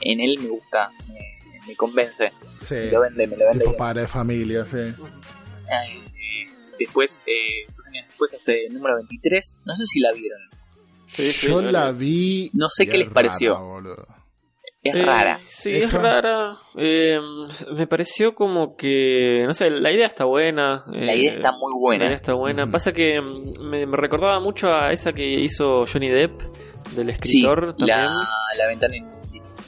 en 0.00 0.20
él 0.20 0.36
me 0.42 0.48
gusta, 0.48 0.90
me, 1.08 1.64
me 1.64 1.76
convence. 1.76 2.32
Sí. 2.66 2.74
Me 2.74 2.90
lo 2.90 3.00
vende, 3.02 3.26
me 3.28 3.36
lo 3.36 3.44
vende 3.48 3.64
Tipo 3.64 3.76
padre 3.76 4.00
de 4.02 4.08
familia, 4.08 4.64
sí. 4.64 4.78
Eh, 4.78 6.50
después, 6.78 7.22
eh, 7.26 7.66
años 7.98 8.06
después 8.08 8.34
hace 8.34 8.68
número 8.70 8.96
23. 8.96 9.58
No 9.64 9.74
sé 9.74 9.84
si 9.84 10.00
la 10.00 10.12
vieron. 10.12 10.38
Sí, 11.08 11.30
sí, 11.32 11.46
Yo 11.48 11.62
la 11.62 11.92
vi. 11.92 12.50
No 12.54 12.68
sé 12.68 12.86
qué 12.86 12.92
es 12.92 12.98
les 12.98 13.08
pareció. 13.08 13.58
boludo. 13.58 14.06
Es 14.82 14.94
Eh, 14.94 15.02
rara. 15.04 15.40
Sí, 15.48 15.72
Es 15.72 15.92
rara. 15.92 16.56
Eh, 16.76 17.18
me 17.76 17.86
pareció 17.88 18.34
como 18.34 18.76
que, 18.76 19.42
no 19.46 19.52
sé, 19.52 19.68
la 19.70 19.90
idea 19.90 20.06
está 20.06 20.24
buena. 20.24 20.84
La 20.86 21.12
eh, 21.12 21.18
idea 21.18 21.34
está 21.36 21.52
muy 21.52 21.72
La 21.72 21.78
buena. 21.80 22.04
idea 22.06 22.16
está 22.16 22.34
buena. 22.34 22.70
Pasa 22.70 22.92
que 22.92 23.20
mm, 23.20 23.62
me, 23.68 23.86
me 23.86 23.96
recordaba 23.96 24.38
mucho 24.40 24.68
a 24.72 24.92
esa 24.92 25.12
que 25.12 25.24
hizo 25.26 25.84
Johnny 25.92 26.08
Depp, 26.10 26.40
del 26.94 27.06
Sí, 27.06 27.12
escritor 27.12 27.74
también. 27.76 27.98
la, 27.98 28.28
la 28.58 28.66
ventana. 28.68 28.94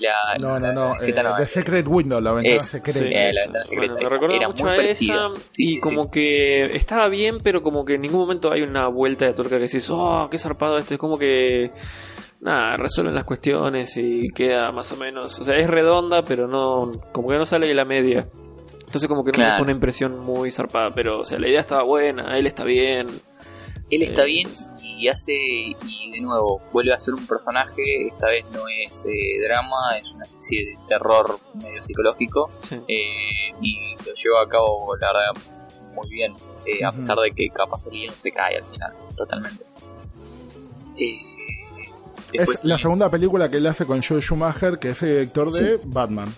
La, 0.01 0.38
No, 0.38 0.59
no, 0.59 0.66
la- 0.68 0.72
no. 0.72 0.92
¿qué 1.01 1.11
eh? 1.11 1.14
The 1.38 1.46
Secret 1.46 1.86
Window, 1.88 2.20
la 2.20 2.32
ventana 2.32 2.57
Es, 2.57 2.66
secreta. 2.66 2.99
Sí, 3.01 3.05
Eh, 3.07 3.32
la 3.32 3.42
ventana 3.42 3.64
secreta. 3.64 3.94
Bueno, 3.94 4.28
me 4.28 4.36
Era 4.36 4.49
mucho 4.49 4.64
muy 4.64 4.72
a 4.72 4.76
parecida. 4.76 5.14
esa 5.34 5.40
Sí, 5.49 5.64
y 5.64 5.68
sí, 5.74 5.80
como 5.80 6.05
sí. 6.05 6.09
que 6.12 6.64
estaba 6.76 7.09
bien, 7.09 7.38
pero 7.42 7.62
como 7.62 7.84
que 7.84 7.94
en 7.94 8.03
ningún 8.03 8.20
momento 8.20 8.53
hay 8.53 8.62
una 8.62 8.86
vuelta 8.88 9.26
de 9.26 9.32
tuerca 9.34 9.57
que 9.57 9.62
decís, 9.64 9.88
oh, 9.90 10.28
qué 10.30 10.38
zarpado 10.38 10.76
esto. 10.78 10.94
Es 10.94 11.01
como 11.01 11.18
que, 11.18 11.70
nada, 12.40 12.76
resuelven 12.76 13.14
las 13.14 13.24
cuestiones 13.24 13.96
y 13.96 14.28
queda 14.30 14.70
más 14.72 14.92
o 14.92 14.96
menos. 14.96 15.38
O 15.40 15.44
sea, 15.44 15.57
es 15.57 15.66
redonda, 15.68 16.22
pero 16.22 16.46
no, 16.46 16.90
como 17.12 17.28
que 17.28 17.36
no 17.36 17.44
sale 17.46 17.66
de 17.66 17.74
la 17.74 17.84
media. 17.84 18.28
Entonces 18.86 19.07
como 19.07 19.22
que 19.22 19.32
no 19.32 19.38
me 19.38 19.44
Claro. 19.44 19.62
una 19.64 19.72
impresión 19.72 20.18
muy 20.20 20.51
zarpada, 20.51 20.90
pero 20.94 21.20
o 21.20 21.24
sea, 21.24 21.38
la 21.38 21.49
idea 21.49 21.61
estaba 21.61 21.82
buena, 21.82 22.38
él 22.38 22.46
está 22.46 22.64
bien. 22.64 23.07
Él 23.90 24.03
está 24.03 24.22
Eh, 24.22 24.26
bien 24.26 24.49
y 24.99 25.09
hace. 25.09 25.32
Y 25.32 26.11
de 26.12 26.20
nuevo, 26.20 26.61
vuelve 26.72 26.92
a 26.92 26.99
ser 26.99 27.14
un 27.14 27.26
personaje. 27.26 28.09
Esta 28.09 28.26
vez 28.28 28.46
no 28.53 28.62
es 28.68 29.05
eh, 29.07 29.40
drama, 29.46 29.96
es 29.96 30.11
una 30.12 30.24
especie 30.24 30.66
de 30.66 30.78
terror 30.88 31.38
medio 31.55 31.82
psicológico. 31.82 32.51
Sí. 32.62 32.74
eh, 32.88 33.55
y 33.61 33.94
lo 34.07 34.14
lleva 34.14 34.42
a 34.42 34.49
cabo, 34.49 34.96
la 34.96 35.07
verdad, 35.12 35.42
muy 35.94 36.09
bien. 36.11 36.34
eh, 36.66 36.84
A 36.84 36.92
pesar 36.92 37.16
de 37.18 37.30
que 37.30 37.49
capaz 37.51 37.84
el 37.86 37.92
guion 37.92 38.14
se 38.16 38.30
cae 38.32 38.57
al 38.59 38.64
final, 38.66 38.92
totalmente. 39.16 39.64
Eh, 40.96 41.20
después, 42.32 42.59
Es 42.59 42.64
la 42.64 42.78
segunda 42.78 43.11
película 43.11 43.51
que 43.51 43.59
él 43.59 43.66
hace 43.66 43.86
con 43.86 44.03
Joe 44.03 44.20
Schumacher, 44.20 44.78
que 44.78 44.90
es 44.90 45.03
el 45.03 45.11
director 45.11 45.53
de 45.53 45.78
Sí. 45.78 45.82
Batman. 45.86 46.34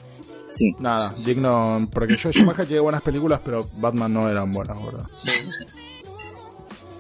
sí, 0.50 0.74
Nada, 0.78 1.12
digno. 1.24 1.88
Porque 1.92 2.16
Joe 2.20 2.32
Schumacher 2.32 2.66
tiene 2.66 2.80
buenas 2.80 3.02
películas, 3.02 3.40
pero 3.44 3.66
Batman 3.76 4.12
no 4.12 4.28
eran 4.28 4.52
buenas, 4.52 4.76
boludo. 4.78 5.08
Sí. 5.14 5.30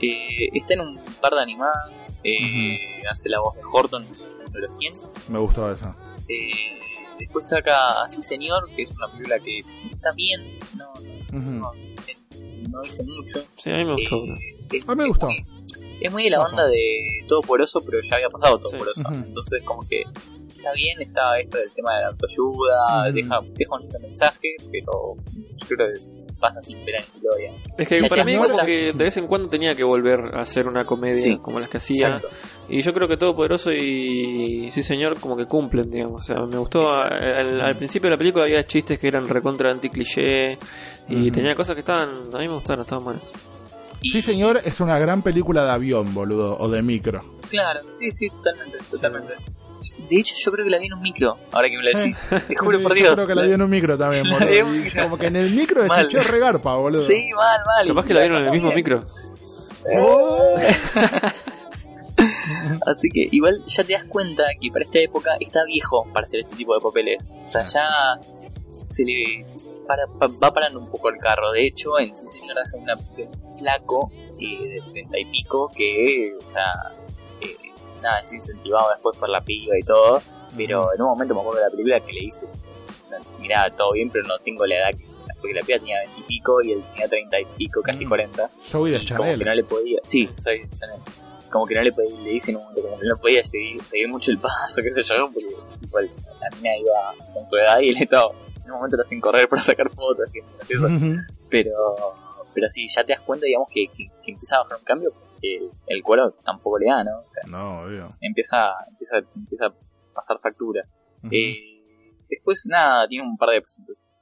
Eh, 0.02 0.48
está 0.54 0.74
en 0.74 0.80
un 0.80 1.00
par 1.20 1.32
de 1.34 1.40
animadas. 1.42 2.02
eh, 2.24 2.76
Hace 3.10 3.28
la 3.28 3.40
voz 3.40 3.54
de 3.56 3.62
Horton 3.64 4.04
en 4.04 4.60
los 4.60 4.78
100. 4.78 4.94
Me 5.28 5.38
gustó 5.38 5.70
esa. 5.72 5.96
Eh, 6.28 6.78
después 7.18 7.46
saca 7.48 8.02
Así 8.04 8.22
Señor, 8.22 8.68
que 8.76 8.82
es 8.82 8.90
una 8.92 9.08
película 9.10 9.38
que 9.40 9.58
está 9.90 10.12
bien, 10.12 10.58
no, 10.76 10.90
Ujú. 10.92 11.50
no, 11.50 11.72
dice, 11.72 12.16
no 12.70 12.80
dice 12.82 13.02
mucho. 13.04 13.44
Sí, 13.56 13.70
a 13.70 13.76
mí 13.78 13.84
me 13.84 13.94
gustó. 13.94 14.24
Eh, 14.24 14.56
es, 14.72 14.88
A 14.88 14.92
mí 14.94 14.98
me 14.98 15.02
es 15.04 15.08
gustó. 15.08 15.26
muy- 15.26 15.44
es 16.00 16.10
muy 16.12 16.24
de 16.24 16.30
la 16.30 16.38
Ojo. 16.40 16.48
onda 16.50 16.66
de 16.66 17.24
Todo 17.28 17.40
Poderoso, 17.42 17.82
pero 17.84 17.98
ya 18.02 18.16
había 18.16 18.30
pasado 18.30 18.58
Todo 18.58 18.70
Sí. 18.70 18.76
Poderoso. 18.78 19.00
Ujú. 19.02 19.14
Entonces, 19.26 19.62
como 19.64 19.86
que 19.88 20.02
está 20.48 20.72
bien, 20.72 21.00
está 21.02 21.38
esto 21.40 21.58
del 21.58 21.70
tema 21.72 21.94
de 21.96 22.00
la 22.02 22.08
autoayuda, 22.08 23.12
deja, 23.12 23.40
deja 23.54 23.74
un 23.74 23.80
lindo 23.82 24.00
mensaje, 24.00 24.54
pero 24.70 25.14
yo 25.58 25.66
creo 25.66 25.88
que 25.92 26.00
pasa 26.40 26.62
sin 26.62 26.84
pena 26.84 26.98
ni 27.14 27.20
gloria. 27.20 27.52
Es 27.78 27.88
que 27.88 28.00
Ya 28.00 28.08
para 28.08 28.24
mí 28.24 28.36
como 28.36 28.58
que 28.64 28.92
de 28.92 29.04
vez 29.04 29.16
en 29.16 29.26
cuando 29.26 29.48
tenía 29.48 29.74
que 29.74 29.84
volver 29.84 30.20
a 30.34 30.40
hacer 30.40 30.66
una 30.66 30.84
comedia 30.84 31.16
Sí, 31.16 31.38
como 31.42 31.60
las 31.60 31.68
que 31.68 31.76
hacía. 31.76 32.06
Exacto. 32.06 32.28
Y 32.68 32.82
yo 32.82 32.92
creo 32.92 33.06
que 33.06 33.16
Todopoderoso 33.16 33.70
y 33.70 34.70
Sí 34.70 34.82
Señor 34.82 35.20
como 35.20 35.36
que 35.36 35.46
cumplen, 35.46 35.90
digamos. 35.90 36.22
O 36.22 36.24
sea, 36.24 36.36
me 36.46 36.58
gustó. 36.58 36.90
Al, 36.90 37.60
al 37.60 37.76
principio 37.76 38.08
de 38.08 38.16
la 38.16 38.18
película 38.18 38.44
había 38.44 38.66
chistes 38.66 38.98
que 38.98 39.08
eran 39.08 39.28
recontra 39.28 39.70
anti-cliché. 39.70 40.58
Y 41.08 41.20
Ujú. 41.22 41.30
tenía 41.32 41.54
cosas 41.54 41.74
que 41.74 41.80
estaban... 41.80 42.22
A 42.32 42.38
mí 42.38 42.48
me 42.48 42.54
gustaron, 42.54 42.82
estaban 42.84 43.04
buenas. 43.04 43.30
Y- 44.02 44.10
Sí, 44.10 44.22
señor, 44.22 44.60
es 44.64 44.80
una 44.80 44.98
gran 44.98 45.22
película 45.22 45.64
de 45.64 45.70
avión, 45.72 46.14
boludo, 46.14 46.56
o 46.58 46.68
de 46.70 46.82
micro. 46.82 47.22
Claro, 47.50 47.80
sí, 47.98 48.10
sí, 48.12 48.28
totalmente, 48.30 48.78
totalmente. 48.90 49.34
De 50.08 50.18
hecho, 50.18 50.34
yo 50.36 50.52
creo 50.52 50.64
que 50.64 50.70
la 50.70 50.78
vi 50.78 50.86
en 50.86 50.94
un 50.94 51.00
micro, 51.02 51.38
ahora 51.52 51.68
que 51.68 51.76
me 51.78 51.82
lo 51.84 51.90
decís. 51.98 52.16
Te 52.48 52.56
juro 52.56 52.78
Sí, 52.78 52.82
por 52.84 52.94
yo 52.94 53.00
Dios. 53.02 53.14
creo 53.14 53.26
que 53.26 53.34
la 53.34 53.42
vi 53.42 53.52
en 53.52 53.62
un 53.62 53.70
micro 53.70 53.96
también, 53.98 54.24
La 54.28 54.38
boludo. 54.38 54.74
Y. 54.86 54.90
Como 54.90 55.18
que 55.18 55.26
en 55.26 55.36
el 55.36 55.50
micro 55.50 55.84
Mal. 55.86 56.00
escuché 56.06 56.22
regarpa, 56.30 56.74
boludo. 56.76 57.00
Sí, 57.00 57.30
mal, 57.36 57.60
mal. 57.66 57.86
Capaz 57.86 58.04
que 58.06 58.14
la 58.14 58.20
vieron 58.20 58.38
en 58.40 58.44
el 58.46 58.50
mismo 58.52 58.72
micro. 58.72 59.00
Oh. 59.98 60.56
Así 62.86 63.08
que 63.08 63.28
igual 63.30 63.62
ya 63.66 63.84
te 63.84 63.92
das 63.94 64.04
cuenta 64.04 64.42
que 64.60 64.70
para 64.70 64.84
esta 64.84 64.98
época 64.98 65.30
está 65.40 65.64
viejo 65.64 66.06
para 66.12 66.26
hacer 66.26 66.40
este 66.40 66.56
tipo 66.56 66.74
de 66.74 66.80
papeles. 66.80 67.18
O 67.42 67.46
sea, 67.46 67.64
ya 67.64 67.86
se 68.84 69.04
le 69.04 69.46
para- 69.86 70.06
pa- 70.18 70.28
va 70.42 70.52
parando 70.52 70.80
un 70.80 70.90
poco 70.90 71.08
el 71.08 71.16
carro. 71.18 71.52
De 71.52 71.66
hecho, 71.66 71.98
en 71.98 72.14
Señor 72.16 72.58
hace 72.58 72.76
una 72.76 72.94
un 72.96 73.58
flaco 73.58 74.10
eh, 74.38 74.80
de 74.84 74.90
30 74.92 75.18
y 75.18 75.24
pico 75.26 75.70
que, 75.74 76.32
o 76.36 76.40
sea, 76.42 76.72
eh, 77.40 77.56
nada, 78.00 78.20
es 78.20 78.32
incentivado 78.32 78.90
después 78.92 79.16
por 79.18 79.28
la 79.28 79.40
piba 79.40 79.78
y 79.78 79.82
todo. 79.82 80.20
Pero 80.56 80.92
en 80.94 81.02
un 81.02 81.08
momento 81.08 81.34
me 81.34 81.40
acuerdo 81.40 81.60
de 81.60 81.64
la 81.66 81.70
película 81.70 82.00
que 82.00 82.12
le 82.12 82.20
dice, 82.20 82.46
mirá, 83.38 83.66
todo 83.76 83.92
bien, 83.92 84.10
pero 84.10 84.26
no 84.26 84.38
tengo 84.38 84.66
la 84.66 84.76
edad 84.76 84.90
que... 84.98 85.08
Porque 85.40 85.54
la 85.54 85.62
piba 85.62 85.78
tenía 85.78 85.98
20 86.00 86.20
y 86.20 86.22
pico 86.24 86.60
y 86.62 86.72
él 86.72 86.82
tenía 86.92 87.08
30 87.08 87.40
y 87.40 87.44
pico, 87.56 87.80
casi 87.82 88.04
Mm. 88.04 88.08
40. 88.08 88.50
Soy 88.60 88.90
de 88.90 88.98
Y 88.98 89.06
como 89.06 89.22
que 89.24 89.30
no 89.30 89.38
Chanel. 89.38 89.56
le 89.56 89.64
podía. 89.64 89.98
Sí, 90.02 90.28
soy 90.42 90.68
Chanel. 90.78 91.00
Como 91.50 91.66
que 91.66 91.74
no 91.76 91.82
le 91.82 91.92
podía, 91.92 92.20
le 92.20 92.30
dicen 92.30 92.56
un 92.56 92.62
momento, 92.64 92.82
como 92.82 92.98
que 92.98 93.06
no 93.06 93.16
podía 93.16 93.44
seguir, 93.44 93.82
seguir 93.84 94.08
mucho 94.08 94.30
el 94.32 94.38
paso, 94.38 94.82
qué 94.82 95.02
sé 95.02 95.14
yo, 95.16 95.30
porque 95.32 95.48
igual 95.82 96.10
la 96.40 96.56
mina 96.56 96.76
iba 96.76 97.24
con 97.32 97.48
tu 97.48 97.56
edad 97.56 97.80
y 97.80 97.88
él 97.88 97.96
estaba. 98.00 98.30
En 98.64 98.70
un 98.72 98.76
momento 98.76 98.96
lo 98.98 99.02
hacen 99.02 99.20
correr 99.20 99.48
para 99.48 99.62
sacar 99.62 99.88
fotos, 99.90 100.30
eso. 100.68 100.86
Ujú. 100.86 101.16
pero, 101.48 101.70
pero 102.54 102.68
sí, 102.68 102.86
ya 102.94 103.02
te 103.04 103.12
das 103.14 103.22
cuenta, 103.22 103.46
digamos, 103.46 103.68
que, 103.72 103.86
que, 103.96 104.04
que 104.24 104.32
empieza 104.32 104.56
a 104.56 104.62
bajar 104.64 104.78
un 104.78 104.84
cambio, 104.84 105.10
porque 105.12 105.56
el, 105.56 105.70
el 105.86 106.02
cuero 106.02 106.32
tampoco 106.44 106.78
le 106.78 106.86
da, 106.86 107.04
¿no? 107.04 107.18
O 107.20 107.30
sea, 107.30 107.42
No, 107.50 107.82
obvio. 107.82 108.16
empieza, 108.20 108.66
empieza, 108.90 109.18
empieza 109.36 109.66
a 109.66 109.74
pasar 110.14 110.38
factura. 110.42 110.84
Eh, 111.30 111.54
después, 112.28 112.64
nada, 112.68 113.06
tiene 113.08 113.26
un 113.26 113.36
par 113.36 113.50
de 113.50 113.62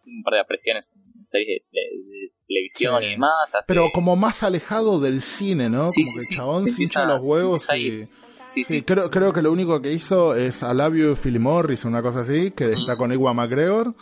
un 0.07 0.23
par 0.23 0.35
de 0.35 0.41
apariciones 0.41 0.91
en 0.95 1.27
series 1.27 1.63
de, 1.71 1.79
de- 1.81 2.21
de 2.21 2.33
televisión 2.47 2.99
Sí. 3.01 3.07
y 3.07 3.11
demás. 3.11 3.55
hace- 3.55 3.67
Pero 3.69 3.89
como 3.93 4.17
más 4.17 4.43
alejado 4.43 4.99
del 5.01 5.21
cine, 5.21 5.69
¿no? 5.69 5.89
Sí, 5.91 6.03
como 6.05 6.13
sí, 6.13 6.19
que 6.19 6.25
el 6.33 6.37
chabón 6.39 6.63
se 6.63 6.71
empieza- 6.71 7.05
los 7.05 7.21
huevos 7.21 7.63
se 7.63 7.79
y... 7.79 7.91
sí, 7.91 8.09
Sí, 8.47 8.65
sí, 8.65 8.83
creo, 8.83 9.11
creo 9.11 9.35
que 9.35 9.43
lo 9.43 9.53
único 9.53 9.83
que 9.83 9.93
hizo 9.93 10.35
es 10.35 10.63
A 10.63 10.73
Love 10.73 10.95
You, 10.97 11.15
Philip 11.23 11.43
Morris, 11.43 11.85
una 11.85 12.01
cosa 12.01 12.21
así, 12.21 12.51
que 12.53 12.73
está 12.73 12.97
con 12.97 13.13
Ewan 13.13 13.37
McGregor, 13.37 13.95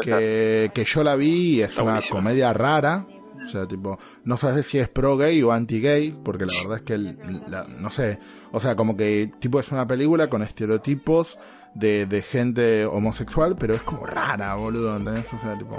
que, 0.00 0.70
que 0.72 0.84
yo 0.84 1.02
la 1.02 1.16
vi 1.16 1.56
y 1.56 1.62
es 1.62 1.70
Está 1.70 1.82
una 1.82 2.00
comedia 2.08 2.52
rara. 2.52 3.04
O 3.44 3.48
sea, 3.48 3.66
tipo, 3.66 3.98
no 4.24 4.36
sabes 4.36 4.66
si 4.66 4.78
es 4.78 4.88
pro 4.88 5.16
gay 5.16 5.42
o 5.42 5.52
anti 5.52 5.80
gay, 5.80 6.12
porque 6.24 6.44
la 6.46 6.52
verdad 6.62 6.76
es 6.78 6.82
que, 6.82 6.94
el- 6.94 7.18
la- 7.48 7.64
no 7.64 7.90
sé, 7.90 8.18
o 8.52 8.60
sea, 8.60 8.76
como 8.76 8.96
que, 8.96 9.30
tipo, 9.38 9.58
es 9.60 9.70
una 9.72 9.86
película 9.86 10.28
con 10.28 10.42
estereotipos 10.42 11.38
de, 11.74 12.06
de 12.06 12.22
gente 12.22 12.84
homosexual, 12.86 13.56
pero 13.56 13.74
es 13.74 13.82
como 13.82 14.04
rara, 14.06 14.54
boludo, 14.56 14.96
¿entendés? 14.96 15.26
O 15.32 15.38
sea, 15.40 15.56
tipo, 15.58 15.76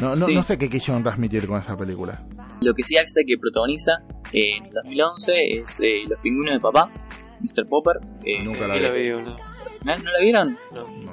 no, 0.00 0.10
no, 0.16 0.26
Sí. 0.26 0.34
no 0.34 0.42
sé 0.42 0.56
qué 0.58 0.68
quisieron 0.68 1.02
transmitir 1.02 1.46
con 1.46 1.58
esa 1.60 1.76
película. 1.76 2.22
Lo 2.60 2.74
que 2.74 2.82
sí 2.82 2.96
hace 2.96 3.24
que 3.24 3.36
protagoniza 3.38 3.92
eh, 4.32 4.56
en 4.58 4.70
2011 4.72 5.58
es 5.60 5.80
eh, 5.80 6.02
Los 6.08 6.18
pingüinos 6.20 6.54
de 6.54 6.60
papá, 6.60 6.90
Mr. 7.40 7.66
Popper. 7.68 7.98
eh, 8.24 8.42
Nunca 8.44 8.66
la 8.66 8.76
la 8.76 8.90
vi. 8.90 9.08
¿No, 9.10 9.20
no 9.22 10.10
la 10.12 10.20
vieron? 10.20 10.58
No, 10.74 10.84
boludo. 10.84 11.12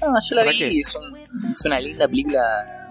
No, 0.00 0.14
yo 0.28 0.34
la 0.36 0.42
¿Para 0.44 0.56
vi 0.56 0.80
es, 0.80 0.94
un- 0.96 1.16
es 1.50 1.60
una 1.64 1.80
linda 1.80 2.06
película. 2.08 2.81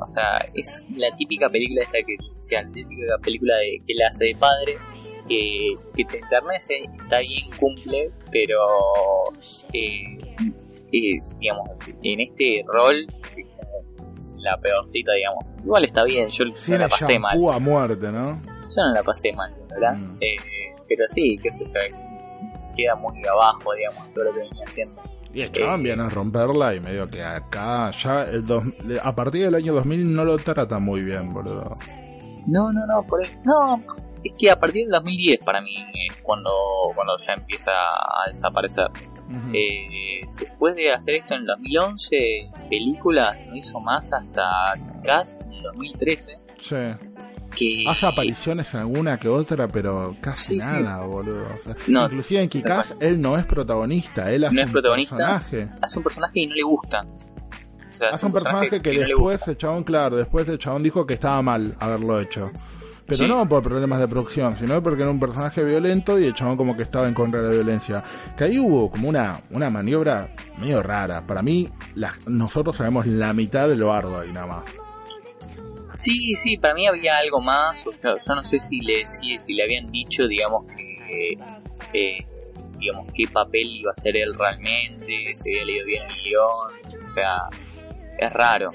O 0.00 0.06
sea, 0.06 0.44
es 0.54 0.86
la 0.96 1.10
típica 1.16 1.48
película 1.48 1.82
esta 1.82 1.98
que 1.98 2.16
sea 2.40 2.62
la 2.62 2.70
típica 2.72 3.18
película 3.22 3.56
de, 3.56 3.80
que 3.86 3.94
la 3.94 4.08
hace 4.08 4.26
de 4.26 4.34
padre. 4.34 4.76
Que, 5.28 5.74
que 5.94 6.06
te 6.06 6.20
enternece, 6.20 6.84
está 7.02 7.18
bien, 7.18 7.50
cumple, 7.60 8.10
pero 8.32 8.56
eh, 9.74 10.16
eh, 10.90 11.18
digamos, 11.38 11.68
en 12.02 12.20
este 12.20 12.64
rol 12.66 13.06
como 13.34 14.38
la 14.38 14.56
peorcita, 14.56 15.12
digamos. 15.12 15.44
Igual 15.62 15.84
está 15.84 16.04
bien, 16.04 16.30
yo 16.30 16.44
no 16.44 16.78
la 16.78 16.88
pasé 16.88 17.18
mal. 17.18 17.38
a 17.52 17.58
muerte, 17.58 18.10
¿no? 18.10 18.40
Yo 18.74 18.76
no 18.76 18.94
la 18.94 19.02
pasé 19.02 19.32
mal, 19.32 19.54
¿verdad? 19.68 19.96
Mm. 19.96 20.16
Eh, 20.20 20.36
pero 20.88 21.06
sí, 21.08 21.38
qué 21.42 21.50
sé 21.50 21.64
yo, 21.66 21.96
queda 22.76 22.94
muy 22.94 23.20
abajo, 23.26 23.74
digamos, 23.74 24.12
todo 24.14 24.24
lo 24.24 24.32
que 24.32 24.40
venía 24.40 24.64
haciendo. 24.66 25.02
Y 25.34 25.42
el 25.42 25.52
chabón 25.52 25.80
Eh, 25.80 25.84
viene 25.84 26.02
a 26.02 26.08
romperla 26.08 26.74
y 26.74 26.80
medio 26.80 27.08
que 27.08 27.22
acá 27.22 27.90
ya 27.90 28.22
el 28.24 28.46
dos- 28.46 28.64
a 29.02 29.14
partir 29.14 29.44
del 29.44 29.54
año 29.54 29.74
2000 29.74 30.14
no 30.14 30.24
lo 30.24 30.36
trata 30.38 30.78
muy 30.78 31.02
bien, 31.02 31.32
boludo. 31.32 31.76
No, 32.46 32.72
no, 32.72 32.86
no, 32.86 33.02
por 33.06 33.20
eso. 33.20 33.38
No, 33.44 33.82
es 34.24 34.32
que 34.38 34.50
a 34.50 34.58
partir 34.58 34.84
del 34.84 34.92
2010 34.92 35.38
para 35.44 35.60
mí 35.60 35.76
es 36.08 36.16
cuando, 36.22 36.50
cuando 36.94 37.16
ya 37.18 37.34
empieza 37.34 37.70
a 37.72 38.28
desaparecer. 38.28 38.86
Eh, 39.52 40.26
después 40.38 40.74
de 40.74 40.90
hacer 40.90 41.16
esto 41.16 41.34
en 41.34 41.40
el 41.40 41.46
2011, 41.46 42.16
películas 42.70 43.36
no 43.46 43.56
hizo 43.56 43.78
más 43.80 44.10
hasta 44.10 44.74
Kick-Ass 44.76 45.38
en 45.44 45.52
el 45.52 45.62
2013. 45.64 46.32
Sí. 46.58 46.76
Que 47.56 47.84
Hace 47.88 48.06
apariciones 48.06 48.72
en 48.74 48.80
alguna 48.80 49.18
que 49.18 49.28
otra, 49.28 49.66
pero 49.68 50.14
casi 50.20 50.54
Sí, 50.56 50.60
sí. 50.60 50.66
nada, 50.82 51.04
boludo. 51.06 51.46
O 51.46 51.58
sea, 51.62 51.74
No, 51.88 52.04
inclusive 52.04 52.42
en 52.42 52.48
Kikaz 52.48 52.94
él 53.00 53.20
no 53.20 53.36
es 53.38 53.46
protagonista, 53.46 54.30
él 54.30 54.44
hace 54.44 54.54
No 54.54 54.60
es 54.60 54.66
un 54.66 54.72
protagonista. 54.72 55.16
personaje. 55.16 55.68
hace 55.80 55.98
un 55.98 56.04
personaje 56.04 56.40
y 56.40 56.46
no 56.46 56.54
le 56.54 56.62
gusta. 56.62 57.00
O 57.00 57.98
sea, 57.98 58.08
Hace 58.10 58.26
un 58.26 58.32
personaje 58.32 58.80
que 58.82 58.92
no 58.94 59.00
después 59.00 59.48
el 59.48 59.56
chabón, 59.56 59.82
claro, 59.84 60.16
después 60.16 60.48
el 60.48 60.58
chabón 60.58 60.82
dijo 60.82 61.04
que 61.06 61.14
estaba 61.14 61.42
mal 61.42 61.74
haberlo 61.80 62.20
hecho. 62.20 62.50
Pero 63.06 63.18
Sí. 63.20 63.26
no 63.26 63.48
por 63.48 63.62
problemas 63.62 63.98
de 64.00 64.06
producción, 64.06 64.54
sino 64.58 64.82
porque 64.82 65.00
era 65.02 65.10
un 65.10 65.18
personaje 65.18 65.64
violento 65.64 66.18
y 66.18 66.26
el 66.26 66.34
chabón 66.34 66.58
como 66.58 66.76
que 66.76 66.82
estaba 66.82 67.08
en 67.08 67.14
contra 67.14 67.40
de 67.40 67.48
la 67.48 67.54
violencia. 67.54 68.02
Que 68.36 68.44
ahí 68.44 68.58
hubo 68.58 68.90
como 68.90 69.08
una, 69.08 69.40
una 69.50 69.70
maniobra 69.70 70.28
medio 70.60 70.82
rara. 70.82 71.26
Para 71.26 71.40
mí, 71.40 71.68
la- 71.94 72.12
nosotros 72.26 72.76
sabemos 72.76 73.06
la 73.06 73.32
mitad 73.32 73.66
de 73.66 73.76
lo 73.76 73.92
arduo 73.94 74.18
ahí 74.20 74.30
nada 74.30 74.46
más. 74.46 74.64
Sí, 75.98 76.36
sí, 76.36 76.56
para 76.56 76.74
mí 76.74 76.86
había 76.86 77.16
algo 77.16 77.40
más. 77.40 77.84
O 77.86 77.92
sea, 77.92 78.16
yo 78.16 78.34
no 78.34 78.44
sé 78.44 78.60
si 78.60 78.80
le, 78.80 79.06
si, 79.06 79.38
si 79.38 79.52
le 79.52 79.64
habían 79.64 79.86
dicho, 79.88 80.26
digamos, 80.26 80.64
que. 80.76 81.36
eh, 81.92 82.24
digamos, 82.78 83.12
qué 83.12 83.24
papel 83.32 83.66
iba 83.66 83.90
a 83.90 83.94
hacer 83.98 84.16
él 84.16 84.34
realmente, 84.38 85.32
si 85.34 85.50
había 85.50 85.64
leído 85.64 85.86
bien 85.86 86.02
el 86.04 86.22
guion. 86.22 87.04
O 87.04 87.08
sea, 87.12 87.48
es 88.18 88.32
raro. 88.32 88.70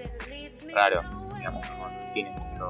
Raro, 0.74 1.01
digamos, 1.38 1.67
no 1.78 2.13
tiene 2.13 2.32
mucho. 2.32 2.69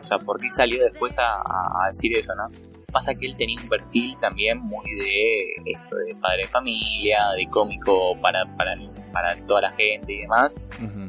O 0.00 0.02
sea, 0.02 0.18
¿por 0.18 0.40
qué 0.40 0.50
salió 0.50 0.82
después 0.82 1.16
a, 1.18 1.86
decir 1.88 2.18
eso, 2.18 2.34
no? 2.34 2.50
Pasa 2.92 3.14
que 3.14 3.26
él 3.26 3.36
tenía 3.36 3.60
un 3.60 3.68
perfil 3.68 4.16
también 4.20 4.58
muy 4.58 4.90
de 4.94 5.72
esto 5.72 5.96
de 5.96 6.14
padre 6.16 6.42
de 6.42 6.48
familia, 6.48 7.28
de 7.36 7.46
cómico 7.48 8.18
para, 8.20 8.44
para, 8.56 8.74
para 9.12 9.36
toda 9.46 9.62
la 9.62 9.72
gente 9.72 10.12
y 10.14 10.20
demás 10.22 10.54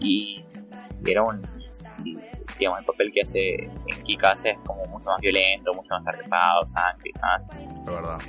y 0.02 0.44
era 1.06 1.24
un 1.24 1.42
digamos 2.58 2.80
el 2.80 2.86
papel 2.86 3.12
que 3.14 3.22
hace 3.22 3.56
en 3.56 4.04
Kika 4.04 4.32
hace 4.32 4.52
es 4.52 4.58
como 4.66 4.84
mucho 4.86 5.06
más 5.10 5.20
violento 5.22 5.74
mucho 5.74 5.94
más 5.94 6.08
arriesgado 6.08 6.66
sangre 6.68 7.12
y 7.14 7.20
más 7.20 7.42
La 7.86 7.92
verdad. 7.92 8.20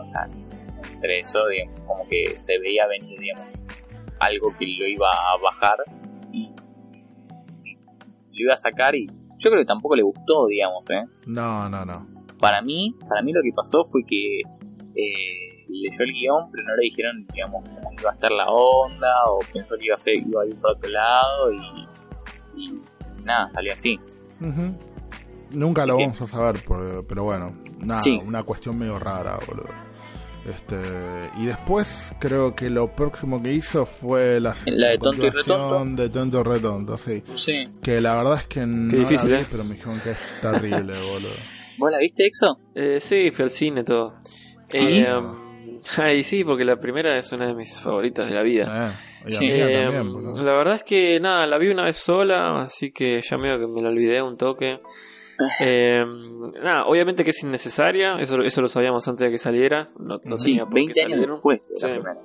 o 0.00 0.04
sea 0.04 0.28
entre 0.92 1.20
eso 1.20 1.46
digamos, 1.48 1.80
como 1.86 2.08
que 2.08 2.28
se 2.38 2.58
veía 2.58 2.86
venir 2.86 3.18
digamos 3.20 3.46
algo 4.20 4.52
que 4.58 4.66
lo 4.78 4.86
iba 4.86 5.08
a 5.08 5.36
bajar 5.42 5.76
y, 6.32 6.50
y 7.64 7.74
lo 7.74 8.44
iba 8.44 8.52
a 8.54 8.56
sacar 8.56 8.94
y 8.94 9.06
yo 9.06 9.50
creo 9.50 9.62
que 9.62 9.66
tampoco 9.66 9.94
le 9.94 10.02
gustó 10.02 10.46
digamos 10.48 10.84
¿eh? 10.90 11.04
No, 11.26 11.68
no, 11.68 11.84
no. 11.84 12.06
para 12.40 12.60
mí 12.62 12.94
para 13.08 13.22
mí 13.22 13.32
lo 13.32 13.42
que 13.42 13.52
pasó 13.54 13.84
fue 13.84 14.02
que 14.04 14.40
eh, 14.40 15.64
leyó 15.68 16.00
el 16.00 16.12
guion 16.12 16.50
pero 16.50 16.64
no 16.66 16.74
le 16.76 16.82
dijeron 16.84 17.26
digamos 17.32 17.68
cómo 17.68 17.92
iba 17.98 18.10
a 18.10 18.14
ser 18.16 18.30
la 18.32 18.46
onda 18.50 19.14
o 19.28 19.38
pensó 19.52 19.76
que 19.78 19.86
iba 19.86 19.94
a 19.94 19.98
ser 19.98 20.14
iba 20.16 20.42
a 20.42 20.46
ir 20.46 20.56
por 20.60 20.72
otro 20.72 20.90
lado 20.90 21.52
y 21.52 21.88
nada 23.28 23.50
salió 23.52 23.72
así. 23.72 23.98
Nunca 25.50 25.82
Así 25.82 25.90
lo 25.90 25.96
que- 25.96 26.02
vamos 26.04 26.20
a 26.20 26.26
saber, 26.26 26.56
pero 27.08 27.24
bueno, 27.24 27.54
nada, 27.78 28.00
Sí. 28.00 28.20
una 28.24 28.42
cuestión 28.42 28.76
medio 28.78 28.98
rara, 28.98 29.38
boludo. 29.46 29.68
Este, 30.48 30.76
y 31.38 31.46
después 31.46 32.12
creo 32.20 32.54
que 32.54 32.70
lo 32.70 32.90
próximo 32.94 33.42
que 33.42 33.52
hizo 33.52 33.84
fue 33.84 34.40
la, 34.40 34.54
La 34.66 34.88
de 34.90 34.98
Tonto 34.98 35.26
y 35.26 35.30
continuación 35.30 35.96
de 35.96 36.08
Tonto 36.08 36.40
y 36.40 36.42
Retonto, 36.42 36.96
sí. 36.96 37.22
sí 37.36 37.64
Que 37.82 38.00
la 38.00 38.16
verdad 38.16 38.34
es 38.40 38.46
que 38.46 38.64
no 38.64 38.88
difícil, 38.96 39.30
la 39.30 39.38
vi, 39.38 39.42
¿eh? 39.42 39.46
pero 39.50 39.64
me 39.64 39.74
dijeron 39.74 40.00
que 40.00 40.12
es 40.12 40.18
terrible, 40.40 40.94
boludo. 41.12 41.28
¿Vos 41.78 41.90
la 41.92 41.98
viste, 41.98 42.26
Exo? 42.26 42.58
Eh, 42.74 42.98
sí, 42.98 43.30
fui 43.30 43.42
al 43.44 43.50
cine, 43.50 43.84
todo. 43.84 44.14
Eh, 44.70 45.06
Ah. 45.06 45.18
um, 45.18 45.47
ay, 45.98 46.22
sí, 46.22 46.44
porque 46.44 46.64
la 46.64 46.76
primera 46.76 47.16
es 47.16 47.32
una 47.32 47.46
de 47.46 47.54
mis 47.54 47.80
favoritas 47.80 48.28
de 48.28 48.34
la 48.34 48.42
vida. 48.42 48.64
Eh, 48.64 48.92
y 49.22 49.24
a 49.26 49.28
Sí. 49.28 49.44
mí 49.46 49.52
Eh, 49.52 49.72
también, 49.84 50.12
boludo. 50.12 50.42
la 50.42 50.52
verdad 50.52 50.74
es 50.74 50.82
que 50.82 51.18
nada, 51.20 51.46
la 51.46 51.58
vi 51.58 51.68
una 51.68 51.84
vez 51.84 51.96
sola, 51.96 52.62
así 52.62 52.90
que 52.92 53.20
ya 53.22 53.36
medio 53.36 53.58
que 53.58 53.66
me 53.66 53.82
la 53.82 53.88
olvidé 53.88 54.22
un 54.22 54.36
toque. 54.36 54.80
Eh, 55.60 56.04
nada, 56.62 56.86
obviamente 56.86 57.22
que 57.22 57.30
es 57.30 57.42
innecesaria, 57.44 58.16
eso, 58.18 58.38
eso 58.40 58.60
lo 58.60 58.66
sabíamos 58.68 59.06
antes 59.06 59.24
de 59.26 59.30
que 59.30 59.38
saliera, 59.38 59.86
no, 59.98 60.16
no 60.24 60.38
Sí, 60.38 60.46
tenía 60.50 60.64
por 60.64 60.74
qué 60.74 60.80
20 60.80 61.00
años 61.02 61.12
salir. 61.16 61.30
después 61.30 61.60
de 61.60 61.74
la 61.74 61.78
Sí. 61.78 61.86
primera. 61.86 62.20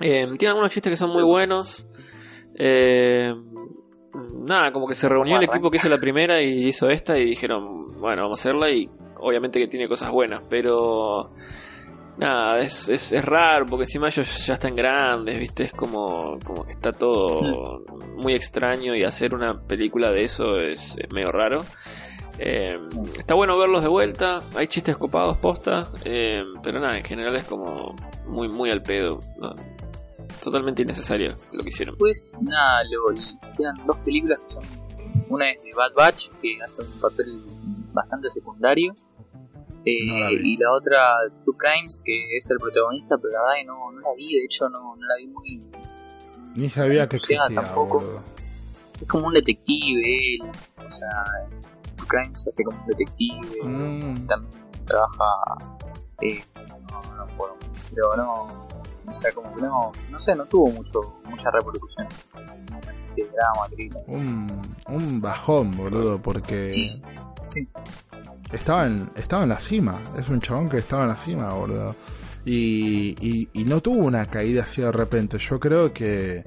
Eh, 0.00 0.36
tiene 0.38 0.48
algunos 0.50 0.70
chistes 0.72 0.92
que 0.92 0.96
son 0.96 1.10
muy 1.10 1.22
buenos. 1.24 1.86
Eh, 2.56 3.32
nada, 4.46 4.70
como 4.72 4.86
que 4.86 4.94
se 4.94 5.08
reunió 5.08 5.36
el 5.38 5.44
equipo 5.44 5.70
que 5.70 5.76
hizo 5.78 5.88
la 5.88 5.98
primera 5.98 6.40
y 6.40 6.68
hizo 6.68 6.88
esta 6.88 7.18
y 7.18 7.24
dijeron, 7.24 8.00
bueno, 8.00 8.22
vamos 8.22 8.38
a 8.38 8.42
hacerla 8.42 8.70
y 8.70 8.88
obviamente 9.18 9.58
que 9.58 9.66
tiene 9.66 9.88
cosas 9.88 10.10
buenas, 10.12 10.42
pero 10.48 11.30
nada, 12.18 12.58
es, 12.60 12.88
es, 12.88 13.12
es 13.12 13.24
raro 13.24 13.66
porque 13.66 13.84
encima 13.84 14.08
ellos 14.08 14.46
ya 14.46 14.54
están 14.54 14.74
grandes, 14.74 15.38
viste, 15.38 15.64
es 15.64 15.72
como, 15.72 16.38
como 16.44 16.64
que 16.64 16.72
está 16.72 16.92
todo 16.92 17.82
muy 18.16 18.34
extraño 18.34 18.94
y 18.94 19.04
hacer 19.04 19.34
una 19.34 19.60
película 19.60 20.10
de 20.10 20.24
eso 20.24 20.52
es, 20.60 20.96
es 20.98 21.12
medio 21.12 21.30
raro. 21.32 21.58
Eh, 22.38 22.78
Sí. 22.82 22.98
Está 23.16 23.34
bueno 23.34 23.56
verlos 23.56 23.82
de 23.82 23.88
vuelta, 23.88 24.42
hay 24.56 24.66
chistes 24.66 24.96
copados, 24.96 25.38
posta, 25.38 25.90
eh, 26.04 26.42
pero 26.62 26.80
nada, 26.80 26.96
en 26.96 27.04
general 27.04 27.36
es 27.36 27.46
como 27.46 27.94
muy, 28.26 28.48
muy 28.48 28.70
al 28.70 28.82
pedo. 28.82 29.20
¿no? 29.38 29.54
Totalmente 30.42 30.82
innecesario 30.82 31.36
lo 31.52 31.62
que 31.62 31.68
hicieron. 31.68 31.94
Después, 31.94 32.32
nada, 32.40 32.80
luego 32.90 33.20
quedan 33.56 33.86
dos 33.86 33.96
películas 33.98 34.38
que 34.48 34.54
son. 34.54 34.64
Una 35.30 35.50
es 35.50 35.62
de 35.62 35.70
Bad 35.76 35.94
Batch, 35.96 36.28
que 36.42 36.58
hace 36.62 36.82
un 36.82 37.00
papel 37.00 37.42
bastante 37.92 38.28
secundario. 38.28 38.92
Eh, 39.86 40.06
No 40.06 40.18
la 40.18 40.30
vi. 40.30 40.54
y 40.54 40.56
la 40.56 40.72
otra, 40.72 41.06
Two 41.44 41.54
Crimes, 41.56 42.00
que 42.04 42.36
es 42.38 42.48
el 42.50 42.58
protagonista, 42.58 43.16
pero 43.18 43.32
la 43.32 43.40
verdad 43.42 43.54
que 43.60 43.64
no, 43.66 43.92
no 43.92 44.00
la 44.00 44.14
vi, 44.16 44.34
de 44.38 44.44
hecho 44.44 44.68
no, 44.68 44.96
no 44.96 45.06
la 45.06 45.16
vi 45.16 45.26
muy. 45.26 45.62
Ni 46.54 46.68
sabía 46.70 47.08
que 47.08 47.16
existía, 47.16 47.44
tampoco. 47.54 47.98
boludo. 48.00 48.22
Es 49.00 49.08
como 49.08 49.26
un 49.26 49.34
detective 49.34 50.02
él, 50.04 50.40
o 50.78 50.90
sea, 50.90 51.08
Two 51.96 52.06
Crimes 52.06 52.46
hace 52.46 52.62
como 52.64 52.78
un 52.80 52.86
detective, 52.86 53.62
Mm. 53.64 54.26
también 54.26 54.62
trabaja. 54.86 55.34
Eh, 56.20 56.42
no, 56.90 57.02
no 57.16 57.26
pero 57.94 58.16
no. 58.16 58.64
O 59.06 59.12
sea, 59.12 59.30
como 59.32 59.54
que 59.54 59.62
no, 59.62 59.92
no 60.10 60.20
sé, 60.20 60.34
no 60.34 60.46
tuvo 60.46 60.70
mucho, 60.70 61.00
mucha 61.24 61.50
repercusión. 61.50 62.06
Drama. 63.16 63.68
Un, 64.08 64.62
un 64.88 65.20
bajón, 65.20 65.70
boludo, 65.72 66.20
porque 66.20 67.00
Sí. 67.44 67.68
Estaba 68.54 68.86
en, 68.86 69.10
estaba 69.16 69.42
en 69.42 69.48
la 69.50 69.60
cima. 69.60 70.00
Es 70.16 70.28
un 70.28 70.40
chabón 70.40 70.68
que 70.68 70.78
estaba 70.78 71.02
en 71.02 71.08
la 71.10 71.16
cima, 71.16 71.52
boludo. 71.52 71.94
Y, 72.46 73.14
y, 73.20 73.48
y 73.52 73.64
no 73.64 73.80
tuvo 73.80 74.04
una 74.04 74.26
caída 74.26 74.62
así 74.64 74.82
de 74.82 74.92
repente. 74.92 75.38
Yo 75.38 75.58
creo 75.58 75.92
que 75.92 76.44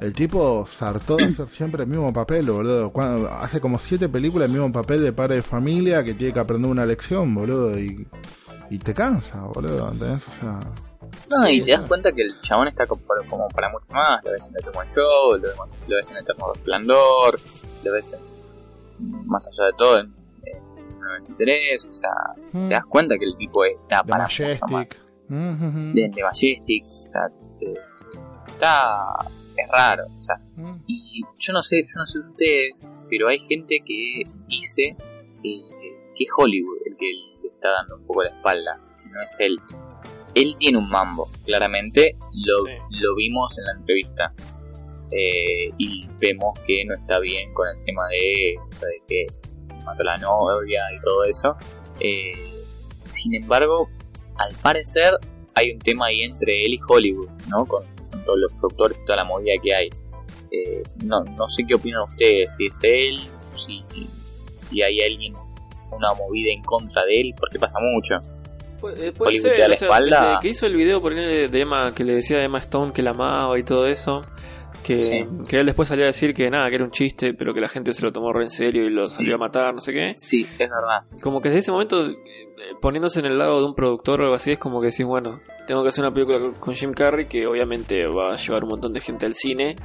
el 0.00 0.12
tipo 0.12 0.64
sartó 0.66 1.16
de 1.16 1.24
hacer 1.24 1.46
siempre 1.48 1.82
el 1.84 1.88
mismo 1.88 2.12
papel, 2.12 2.50
boludo. 2.50 2.90
Cuando, 2.90 3.28
hace 3.30 3.60
como 3.60 3.78
siete 3.78 4.08
películas 4.08 4.46
el 4.46 4.52
mismo 4.52 4.72
papel 4.72 5.02
de 5.02 5.12
padre 5.12 5.36
de 5.36 5.42
familia 5.42 6.02
que 6.04 6.14
tiene 6.14 6.32
que 6.34 6.40
aprender 6.40 6.70
una 6.70 6.86
lección, 6.86 7.34
boludo. 7.34 7.78
Y, 7.78 8.06
y 8.70 8.78
te 8.78 8.94
cansa, 8.94 9.42
boludo. 9.42 9.90
¿Entendés? 9.92 10.26
O 10.28 10.40
sea, 10.40 10.60
No, 11.30 11.48
y 11.50 11.62
te 11.62 11.72
das 11.72 11.86
cuenta 11.86 12.10
que 12.12 12.22
el 12.22 12.40
chabón 12.40 12.68
está 12.68 12.86
como 12.86 13.02
para, 13.02 13.26
como 13.28 13.46
para 13.48 13.68
mucho 13.70 13.86
más. 13.90 14.24
Lo 14.24 14.30
ves 14.32 14.48
en 14.48 14.54
el 14.56 14.62
Truman 14.62 14.86
Show, 14.88 15.32
lo, 15.36 15.40
ves- 15.42 15.88
lo 15.88 15.96
ves 15.96 16.10
en 16.10 16.16
Eterno 16.16 16.52
Resplandor, 16.54 17.40
lo 17.84 17.92
ves 17.92 18.14
en, 18.14 19.26
más 19.26 19.46
allá 19.46 19.66
de 19.66 19.72
todo 19.76 20.00
en 20.00 20.23
93. 21.04 21.86
O 21.86 21.92
sea, 21.92 22.10
te 22.52 22.68
das 22.74 22.84
cuenta 22.86 23.16
que 23.18 23.24
el 23.24 23.36
tipo 23.36 23.64
está 23.64 24.02
de 24.02 24.08
para 24.10 24.24
más. 24.24 24.40
Majestic. 24.40 25.00
De, 25.28 26.10
de 26.14 26.22
Majestic, 26.22 26.84
o 26.84 27.06
sea, 27.08 27.22
te- 27.58 27.72
está. 28.46 29.14
es 29.56 29.68
raro, 29.70 30.04
o 30.16 30.20
sea. 30.20 30.36
Mm. 30.56 30.82
Y 30.86 31.22
yo 31.38 31.52
no 31.52 31.62
sé, 31.62 31.82
yo 31.82 31.92
no 31.96 32.06
sé 32.06 32.18
ustedes, 32.18 32.88
pero 33.08 33.28
hay 33.28 33.38
gente 33.48 33.78
que 33.84 34.22
dice 34.48 34.96
que 35.42 36.24
es 36.24 36.28
Hollywood 36.36 36.78
el 36.86 36.96
que 36.96 37.06
le 37.42 37.48
está 37.48 37.70
dando 37.72 37.96
un 37.96 38.06
poco 38.06 38.22
la 38.24 38.30
espalda, 38.30 38.78
no 39.10 39.22
es 39.22 39.36
él. 39.40 39.58
Él 40.34 40.56
tiene 40.58 40.78
un 40.78 40.88
mambo, 40.90 41.28
claramente, 41.44 42.16
lo, 42.32 42.64
lo 43.00 43.14
vimos 43.14 43.56
en 43.58 43.64
la 43.64 43.72
entrevista. 43.78 44.32
Eh, 45.12 45.70
y 45.78 46.08
vemos 46.20 46.58
que 46.66 46.84
no 46.86 46.94
está 46.96 47.20
bien 47.20 47.52
con 47.54 47.68
el 47.68 47.84
tema 47.84 48.02
de, 48.08 48.56
o 48.58 48.72
sea, 48.72 48.88
de 48.88 49.02
que 49.06 49.26
mató 49.84 50.02
a 50.02 50.04
la 50.04 50.16
novia 50.16 50.80
y 50.94 51.00
todo 51.00 51.24
eso. 51.24 51.56
Eh, 52.00 52.32
sin 53.06 53.34
embargo, 53.34 53.88
al 54.36 54.54
parecer 54.62 55.12
hay 55.54 55.70
un 55.72 55.78
tema 55.78 56.06
ahí 56.06 56.22
entre 56.22 56.64
él 56.64 56.74
y 56.74 56.80
Hollywood, 56.88 57.28
¿no? 57.48 57.64
Con, 57.66 57.84
con 58.10 58.24
todos 58.24 58.38
los 58.38 58.52
productores 58.54 58.98
y 59.00 59.06
toda 59.06 59.18
la 59.18 59.24
movida 59.24 59.52
que 59.62 59.74
hay. 59.74 59.88
Eh, 60.50 60.82
no, 61.04 61.22
no 61.24 61.48
sé 61.48 61.64
qué 61.66 61.74
opinan 61.74 62.02
ustedes, 62.02 62.48
si 62.56 62.64
es 62.64 62.78
él, 62.82 63.20
si, 63.56 63.84
si 64.56 64.82
hay 64.82 65.00
alguien, 65.00 65.34
una 65.90 66.14
movida 66.14 66.52
en 66.52 66.62
contra 66.62 67.04
de 67.06 67.20
él, 67.20 67.34
porque 67.38 67.58
pasa 67.58 67.78
mucho. 67.80 68.16
Puede, 68.80 69.08
eh, 69.08 69.12
puede 69.12 69.30
Hollywood 69.30 69.42
ser, 69.42 69.58
la 69.58 69.74
o 69.74 69.76
sea, 69.76 69.88
espalda. 69.88 70.38
que 70.40 70.48
hizo 70.48 70.66
el 70.66 70.74
video 70.74 71.00
por 71.00 71.12
él 71.12 71.50
de 71.50 71.60
Emma, 71.60 71.92
que 71.94 72.04
le 72.04 72.14
decía 72.14 72.38
a 72.38 72.42
Emma 72.42 72.58
Stone 72.58 72.92
que 72.92 73.02
la 73.02 73.10
amaba 73.10 73.58
y 73.58 73.64
todo 73.64 73.86
eso, 73.86 74.20
que, 74.82 75.02
Sí. 75.02 75.24
que 75.48 75.60
él 75.60 75.66
después 75.66 75.88
salió 75.88 76.04
a 76.04 76.08
decir 76.08 76.34
que 76.34 76.50
nada, 76.50 76.68
que 76.68 76.76
era 76.76 76.84
un 76.84 76.90
chiste, 76.90 77.34
pero 77.34 77.54
que 77.54 77.60
la 77.60 77.68
gente 77.68 77.92
se 77.92 78.02
lo 78.02 78.12
tomó 78.12 78.32
re 78.32 78.42
en 78.44 78.50
serio 78.50 78.84
y 78.84 78.90
lo 78.90 79.04
Sí. 79.04 79.16
salió 79.16 79.36
a 79.36 79.38
matar, 79.38 79.74
no 79.74 79.80
sé 79.80 79.92
qué. 79.92 80.12
Sí, 80.16 80.42
es 80.42 80.58
verdad. 80.58 81.04
Como 81.22 81.40
que 81.40 81.48
desde 81.48 81.60
ese 81.60 81.72
momento, 81.72 82.06
eh, 82.06 82.14
poniéndose 82.80 83.20
en 83.20 83.26
el 83.26 83.38
lado 83.38 83.60
de 83.60 83.66
un 83.66 83.74
productor 83.74 84.20
o 84.20 84.24
algo 84.24 84.34
así, 84.36 84.52
es 84.52 84.58
como 84.58 84.80
que 84.80 84.86
decís, 84.88 85.06
bueno, 85.06 85.40
tengo 85.66 85.82
que 85.82 85.88
hacer 85.88 86.04
una 86.04 86.12
película 86.12 86.38
con- 86.38 86.54
con 86.54 86.74
Jim 86.74 86.92
Carrey 86.92 87.26
que 87.26 87.46
obviamente 87.46 88.06
va 88.06 88.32
a 88.32 88.36
llevar 88.36 88.64
un 88.64 88.70
montón 88.70 88.92
de 88.92 89.00
gente 89.00 89.24
al 89.26 89.34
cine, 89.34 89.76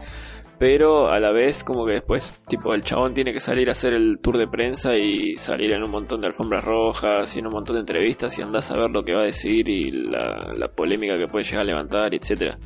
pero 0.60 1.08
a 1.08 1.20
la 1.22 1.32
vez 1.32 1.64
como 1.64 1.86
que 1.86 1.94
después, 1.94 2.42
tipo, 2.50 2.74
el 2.74 2.82
chabón 2.84 3.14
tiene 3.14 3.32
que 3.32 3.40
salir 3.40 3.70
a 3.70 3.72
hacer 3.72 3.94
el 3.94 4.20
tour 4.22 4.38
de 4.38 4.46
prensa 4.48 4.94
y 4.98 5.38
salir 5.38 5.74
en 5.74 5.84
un 5.86 5.90
montón 5.92 6.20
de 6.20 6.28
alfombras 6.28 6.66
rojas 6.66 7.34
y 7.36 7.40
en 7.40 7.46
un 7.46 7.54
montón 7.54 7.76
de 7.76 7.80
entrevistas 7.80 8.38
y 8.38 8.42
andás 8.42 8.70
a 8.72 8.78
ver 8.78 8.92
lo 8.92 9.02
que 9.04 9.16
va 9.16 9.22
a 9.22 9.26
decir 9.26 9.70
y 9.70 9.90
la, 9.92 10.38
la 10.58 10.68
polémica 10.68 11.18
que 11.18 11.28
puede 11.32 11.46
llegar 11.46 11.62
a 11.62 11.68
levantar, 11.68 12.14
etcétera. 12.14 12.58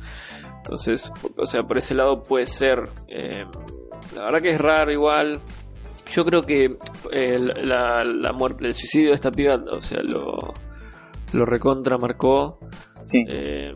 Entonces, 0.64 1.12
o 1.36 1.44
sea, 1.46 1.62
por 1.62 1.76
ese 1.78 1.94
lado 1.94 2.22
puede 2.22 2.46
ser. 2.46 2.88
eh, 3.08 3.44
la 4.16 4.24
verdad 4.24 4.40
que 4.42 4.50
es 4.54 4.60
raro 4.60 4.90
igual. 4.92 5.38
Yo 6.10 6.24
creo 6.24 6.42
que 6.42 6.76
eh, 7.12 7.38
la, 7.38 8.02
la 8.04 8.32
muerte, 8.32 8.66
el 8.66 8.74
suicidio 8.74 9.08
de 9.10 9.14
esta 9.14 9.30
piba, 9.30 9.54
o 9.72 9.80
sea, 9.80 10.02
lo, 10.02 10.36
lo 11.32 11.44
recontra 11.46 11.96
marcó. 11.98 12.58
Sí. 13.02 13.24
eh, 13.28 13.72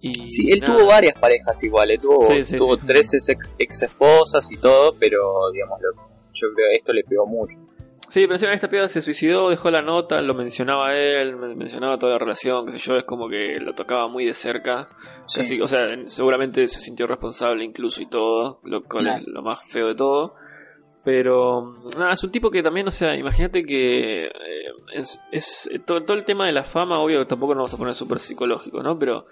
y 0.00 0.30
Sí, 0.30 0.50
él 0.50 0.60
nada. 0.60 0.76
tuvo 0.76 0.86
varias 0.88 1.14
parejas 1.18 1.62
iguales, 1.62 2.00
tuvo, 2.00 2.22
Sí, 2.22 2.44
sí, 2.44 2.56
tuvo 2.56 2.74
sí. 2.76 2.82
tres 2.86 3.14
ex, 3.14 3.28
ex 3.58 3.82
esposas 3.82 4.50
y 4.52 4.56
todo, 4.58 4.94
pero 4.98 5.50
digamos, 5.52 5.80
lo- 5.80 6.02
yo 6.34 6.48
creo 6.54 6.68
que 6.72 6.78
esto 6.78 6.92
le 6.92 7.04
pegó 7.04 7.26
mucho. 7.26 7.56
Sí, 8.14 8.20
pero 8.20 8.34
encima 8.34 8.52
esta 8.52 8.68
piba 8.70 8.86
se 8.86 9.00
suicidó, 9.00 9.50
dejó 9.50 9.72
la 9.72 9.82
nota, 9.82 10.20
lo 10.20 10.34
mencionaba 10.34 10.94
él, 10.94 11.34
men- 11.36 11.58
mencionaba 11.58 11.98
toda 11.98 12.12
la 12.12 12.18
relación, 12.20 12.64
qué 12.64 12.70
sé 12.72 12.78
yo, 12.78 12.94
es 12.96 13.02
como 13.02 13.28
que 13.28 13.58
lo 13.60 13.74
tocaba 13.74 14.06
muy 14.06 14.24
de 14.24 14.32
cerca. 14.32 14.86
Sí. 15.26 15.40
Casi, 15.40 15.60
o 15.60 15.66
sea, 15.66 15.88
seguramente 16.06 16.68
se 16.68 16.78
sintió 16.78 17.08
responsable 17.08 17.64
incluso 17.64 18.00
y 18.02 18.06
todo, 18.06 18.60
lo 18.62 18.84
cual 18.84 19.04
Claro. 19.06 19.20
es 19.20 19.26
lo 19.26 19.42
más 19.42 19.64
feo 19.68 19.88
de 19.88 19.96
todo. 19.96 20.36
Pero, 21.02 21.74
nada, 21.98 22.12
es 22.12 22.22
un 22.22 22.30
tipo 22.30 22.52
que 22.52 22.62
también, 22.62 22.86
o 22.86 22.92
sea, 22.92 23.16
imagínate 23.16 23.64
que 23.64 24.26
eh, 24.26 24.30
es, 24.92 25.20
es 25.32 25.68
todo, 25.84 26.04
todo 26.04 26.16
el 26.16 26.24
tema 26.24 26.46
de 26.46 26.52
la 26.52 26.62
fama, 26.62 27.00
obvio 27.00 27.18
que 27.18 27.26
tampoco 27.26 27.54
nos 27.54 27.62
vamos 27.62 27.74
a 27.74 27.78
poner 27.78 27.94
súper 27.96 28.20
psicológico, 28.20 28.80
¿no? 28.80 28.96
Pero 28.96 29.26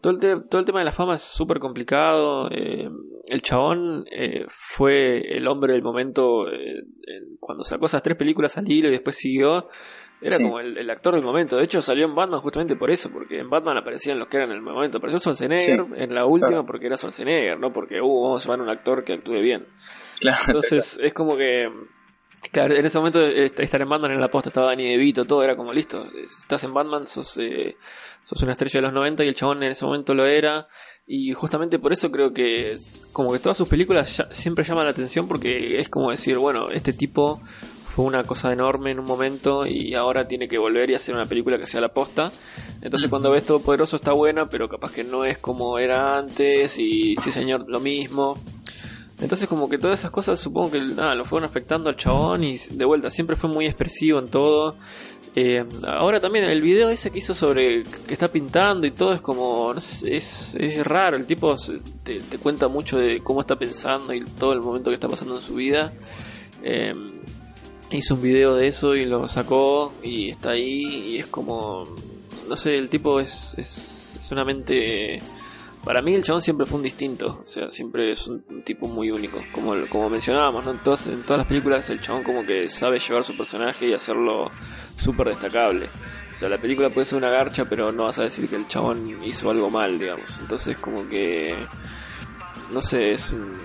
todo 0.00 0.12
el, 0.12 0.18
te- 0.18 0.48
todo 0.48 0.60
el 0.60 0.64
tema 0.64 0.78
de 0.80 0.84
la 0.84 0.92
fama 0.92 1.14
es 1.14 1.22
súper 1.22 1.58
complicado. 1.58 2.48
eh, 2.50 2.88
el 3.28 3.42
chabón 3.42 4.04
eh, 4.10 4.44
fue 4.48 5.36
el 5.36 5.48
hombre 5.48 5.72
del 5.72 5.82
momento 5.82 6.48
eh, 6.48 6.82
cuando 7.40 7.64
sacó 7.64 7.86
esas 7.86 8.02
tres 8.02 8.16
películas 8.16 8.56
al 8.58 8.70
hilo 8.70 8.88
y 8.88 8.92
después 8.92 9.16
siguió. 9.16 9.68
Era 10.18 10.30
Sí. 10.36 10.44
como 10.44 10.60
el, 10.60 10.78
el 10.78 10.88
actor 10.88 11.14
del 11.14 11.22
momento. 11.22 11.56
De 11.58 11.64
hecho, 11.64 11.82
salió 11.82 12.06
en 12.06 12.14
Batman 12.14 12.40
justamente 12.40 12.74
por 12.74 12.90
eso, 12.90 13.10
porque 13.12 13.38
en 13.38 13.50
Batman 13.50 13.76
aparecían 13.76 14.18
los 14.18 14.28
que 14.28 14.38
eran 14.38 14.50
en 14.50 14.56
el 14.56 14.62
momento. 14.62 14.96
Apareció 14.96 15.18
Schwarzenegger 15.18 15.84
Sí. 15.84 15.92
en 15.94 16.14
la 16.14 16.24
última 16.24 16.46
Claro. 16.48 16.66
porque 16.66 16.86
era 16.86 16.96
Schwarzenegger, 16.96 17.58
no 17.60 17.70
porque, 17.70 18.00
uh, 18.00 18.22
vamos 18.22 18.42
a 18.42 18.44
llevar 18.46 18.60
a 18.60 18.62
un 18.62 18.70
actor 18.70 19.04
que 19.04 19.12
actúe 19.14 19.40
bien. 19.40 19.66
Claro. 20.20 20.38
Entonces 20.46 20.98
es 21.02 21.12
como 21.12 21.36
que. 21.36 21.68
Claro, 22.52 22.74
en 22.74 22.86
ese 22.86 22.98
momento 22.98 23.20
eh, 23.20 23.50
estar 23.58 23.80
en 23.82 23.88
Batman 23.88 24.12
en 24.12 24.20
la 24.20 24.28
posta 24.28 24.50
estaba 24.50 24.68
Danny 24.68 24.88
DeVito, 24.88 25.24
todo 25.24 25.42
era 25.42 25.56
como 25.56 25.72
listo. 25.72 26.04
Estás 26.24 26.64
en 26.64 26.72
Batman, 26.72 27.06
sos, 27.06 27.36
eh, 27.38 27.76
sos 28.24 28.42
una 28.42 28.52
estrella 28.52 28.78
de 28.78 28.82
los 28.82 28.92
90 28.92 29.24
y 29.24 29.28
el 29.28 29.34
chabón 29.34 29.62
en 29.62 29.72
ese 29.72 29.84
momento 29.84 30.14
lo 30.14 30.24
era. 30.26 30.66
Y 31.06 31.32
justamente 31.32 31.78
por 31.78 31.92
eso 31.92 32.10
creo 32.10 32.32
que, 32.32 32.78
como 33.12 33.32
que 33.32 33.38
todas 33.38 33.56
sus 33.58 33.68
películas 33.68 34.16
ya- 34.16 34.28
siempre 34.32 34.64
llaman 34.64 34.84
la 34.84 34.90
atención 34.92 35.28
porque 35.28 35.78
es 35.80 35.88
como 35.88 36.10
decir, 36.10 36.38
bueno, 36.38 36.70
este 36.70 36.92
tipo 36.92 37.40
fue 37.84 38.04
una 38.04 38.24
cosa 38.24 38.52
enorme 38.52 38.90
en 38.90 39.00
un 39.00 39.06
momento 39.06 39.66
y 39.66 39.94
ahora 39.94 40.28
tiene 40.28 40.48
que 40.48 40.58
volver 40.58 40.90
y 40.90 40.94
hacer 40.94 41.14
una 41.14 41.26
película 41.26 41.58
que 41.58 41.66
sea 41.66 41.80
la 41.80 41.88
posta. 41.92 42.30
Entonces 42.82 43.08
cuando 43.10 43.30
ves 43.30 43.44
todo 43.46 43.60
poderoso 43.60 43.96
está 43.96 44.12
buena, 44.12 44.48
pero 44.48 44.68
capaz 44.68 44.92
que 44.92 45.04
no 45.04 45.24
es 45.24 45.38
como 45.38 45.78
era 45.78 46.16
antes 46.18 46.78
y 46.78 47.16
sí 47.22 47.30
señor, 47.32 47.64
lo 47.68 47.80
mismo. 47.80 48.38
Entonces 49.20 49.48
como 49.48 49.68
que 49.68 49.78
todas 49.78 50.00
esas 50.00 50.10
cosas 50.10 50.38
supongo 50.38 50.72
que 50.72 50.80
nada, 50.80 51.14
lo 51.14 51.24
fueron 51.24 51.48
afectando 51.48 51.88
al 51.88 51.96
chabón 51.96 52.44
y 52.44 52.58
de 52.58 52.84
vuelta 52.84 53.08
siempre 53.10 53.34
fue 53.34 53.48
muy 53.48 53.66
expresivo 53.66 54.18
en 54.18 54.28
todo 54.28 54.76
Eh, 55.38 55.62
ahora 55.86 56.18
también 56.18 56.46
el 56.46 56.62
video 56.62 56.88
ese 56.88 57.10
que 57.10 57.18
hizo 57.18 57.34
sobre 57.34 57.82
que 57.82 58.14
está 58.14 58.28
pintando 58.28 58.86
y 58.86 58.90
todo 58.92 59.12
es 59.12 59.20
como, 59.20 59.74
es, 59.74 60.02
es 60.58 60.86
raro, 60.86 61.18
el 61.18 61.26
tipo 61.26 61.54
te, 62.02 62.20
te 62.20 62.38
cuenta 62.38 62.68
mucho 62.68 62.96
de 62.96 63.20
cómo 63.22 63.42
está 63.42 63.54
pensando 63.54 64.14
y 64.14 64.24
todo 64.24 64.54
el 64.54 64.62
momento 64.62 64.88
que 64.88 64.94
está 64.94 65.08
pasando 65.08 65.36
en 65.36 65.42
su 65.42 65.54
vida. 65.56 65.92
Eh, 66.62 66.94
hizo 67.90 68.14
un 68.14 68.22
video 68.22 68.54
de 68.54 68.68
eso 68.68 68.94
y 68.94 69.04
lo 69.04 69.28
sacó 69.28 69.92
y 70.02 70.30
está 70.30 70.52
ahí 70.52 70.84
y 71.10 71.18
es 71.18 71.26
como, 71.26 71.86
no 72.48 72.56
sé, 72.56 72.78
el 72.78 72.88
tipo 72.88 73.20
es, 73.20 73.54
es, 73.58 74.18
es 74.18 74.30
una 74.32 74.42
mente... 74.42 75.20
Para 75.86 76.02
mí 76.02 76.14
el 76.14 76.24
chabón 76.24 76.42
siempre 76.42 76.66
fue 76.66 76.78
un 76.78 76.82
distinto, 76.82 77.38
o 77.44 77.46
sea, 77.46 77.70
siempre 77.70 78.10
es 78.10 78.26
un, 78.26 78.42
tipo 78.64 78.88
muy 78.88 79.12
único, 79.12 79.40
como, 79.52 79.72
como 79.88 80.10
mencionábamos, 80.10 80.64
¿no? 80.64 80.72
En 80.72 80.78
todas, 80.82 81.06
en 81.06 81.22
todas 81.22 81.38
las 81.38 81.46
películas 81.46 81.88
el 81.90 82.00
chabón 82.00 82.24
como 82.24 82.42
que 82.44 82.68
sabe 82.68 82.98
llevar 82.98 83.22
su 83.22 83.36
personaje 83.36 83.86
y 83.88 83.94
hacerlo 83.94 84.50
súper 84.98 85.28
destacable. 85.28 85.88
O 86.32 86.34
sea, 86.34 86.48
la 86.48 86.58
película 86.58 86.90
puede 86.90 87.04
ser 87.04 87.18
una 87.18 87.30
garcha, 87.30 87.66
pero 87.66 87.92
no 87.92 88.02
vas 88.02 88.18
a 88.18 88.24
decir 88.24 88.48
que 88.48 88.56
el 88.56 88.66
chabón 88.66 89.22
hizo 89.22 89.48
algo 89.48 89.70
mal, 89.70 89.96
digamos. 89.96 90.40
Entonces 90.40 90.76
como 90.80 91.08
que, 91.08 91.54
no 92.72 92.82
sé, 92.82 93.12
es 93.12 93.30
un... 93.30 93.56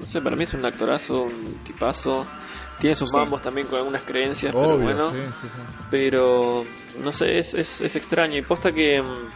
No 0.00 0.06
sé, 0.06 0.20
para 0.20 0.34
mí 0.34 0.42
es 0.42 0.54
un 0.54 0.66
actorazo, 0.66 1.22
un 1.22 1.60
tipazo. 1.62 2.26
Tiene 2.80 2.96
sus 2.96 3.08
Sí. 3.12 3.16
mambos 3.16 3.40
también 3.40 3.68
con 3.68 3.78
algunas 3.78 4.02
creencias, 4.02 4.52
pero 4.52 4.78
bueno 4.78 5.12
sí, 5.12 5.18
sí, 5.42 5.46
sí. 5.46 5.86
pero 5.92 6.66
no 7.04 7.12
sé, 7.12 7.38
es, 7.38 7.54
es, 7.54 7.80
es 7.82 7.94
extraño 7.94 8.36
y 8.36 8.42
posta 8.42 8.72
que 8.72 9.00
mm, 9.00 9.28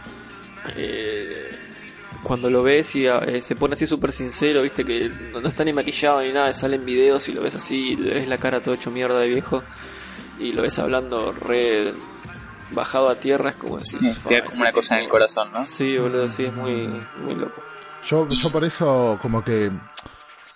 eh, 0.75 1.49
cuando 2.23 2.49
lo 2.49 2.63
ves 2.63 2.95
y 2.95 3.07
eh, 3.07 3.41
se 3.41 3.55
pone 3.55 3.75
así 3.75 3.87
súper 3.87 4.11
sincero, 4.11 4.61
viste 4.61 4.83
que 4.83 5.09
no, 5.31 5.41
no 5.41 5.47
está 5.47 5.63
ni 5.63 5.73
maquillado 5.73 6.21
ni 6.21 6.31
nada, 6.31 6.51
salen 6.53 6.85
videos 6.85 7.27
y 7.29 7.33
lo 7.33 7.41
ves 7.41 7.55
así, 7.55 7.95
le 7.95 8.15
ves 8.15 8.27
la 8.27 8.37
cara 8.37 8.61
todo 8.61 8.75
hecho 8.75 8.91
mierda 8.91 9.19
de 9.19 9.27
viejo 9.27 9.63
y 10.39 10.51
lo 10.51 10.61
ves 10.61 10.79
hablando 10.79 11.31
re 11.31 11.93
bajado 12.71 13.09
a 13.09 13.15
tierra, 13.15 13.49
es 13.49 13.55
como 13.55 13.79
Sí, 13.81 13.99
da 14.29 14.45
como 14.45 14.61
una 14.61 14.71
cosa 14.71 14.95
en 14.95 15.01
el 15.01 15.09
corazón, 15.09 15.51
¿no? 15.51 15.65
Sí, 15.65 15.97
boludo, 15.97 16.27
sí, 16.29 16.43
es 16.45 16.53
muy, 16.53 16.87
muy 17.21 17.35
loco. 17.35 17.61
Yo, 18.05 18.27
yo 18.29 18.51
por 18.51 18.63
eso 18.63 19.17
como 19.21 19.43
que 19.43 19.71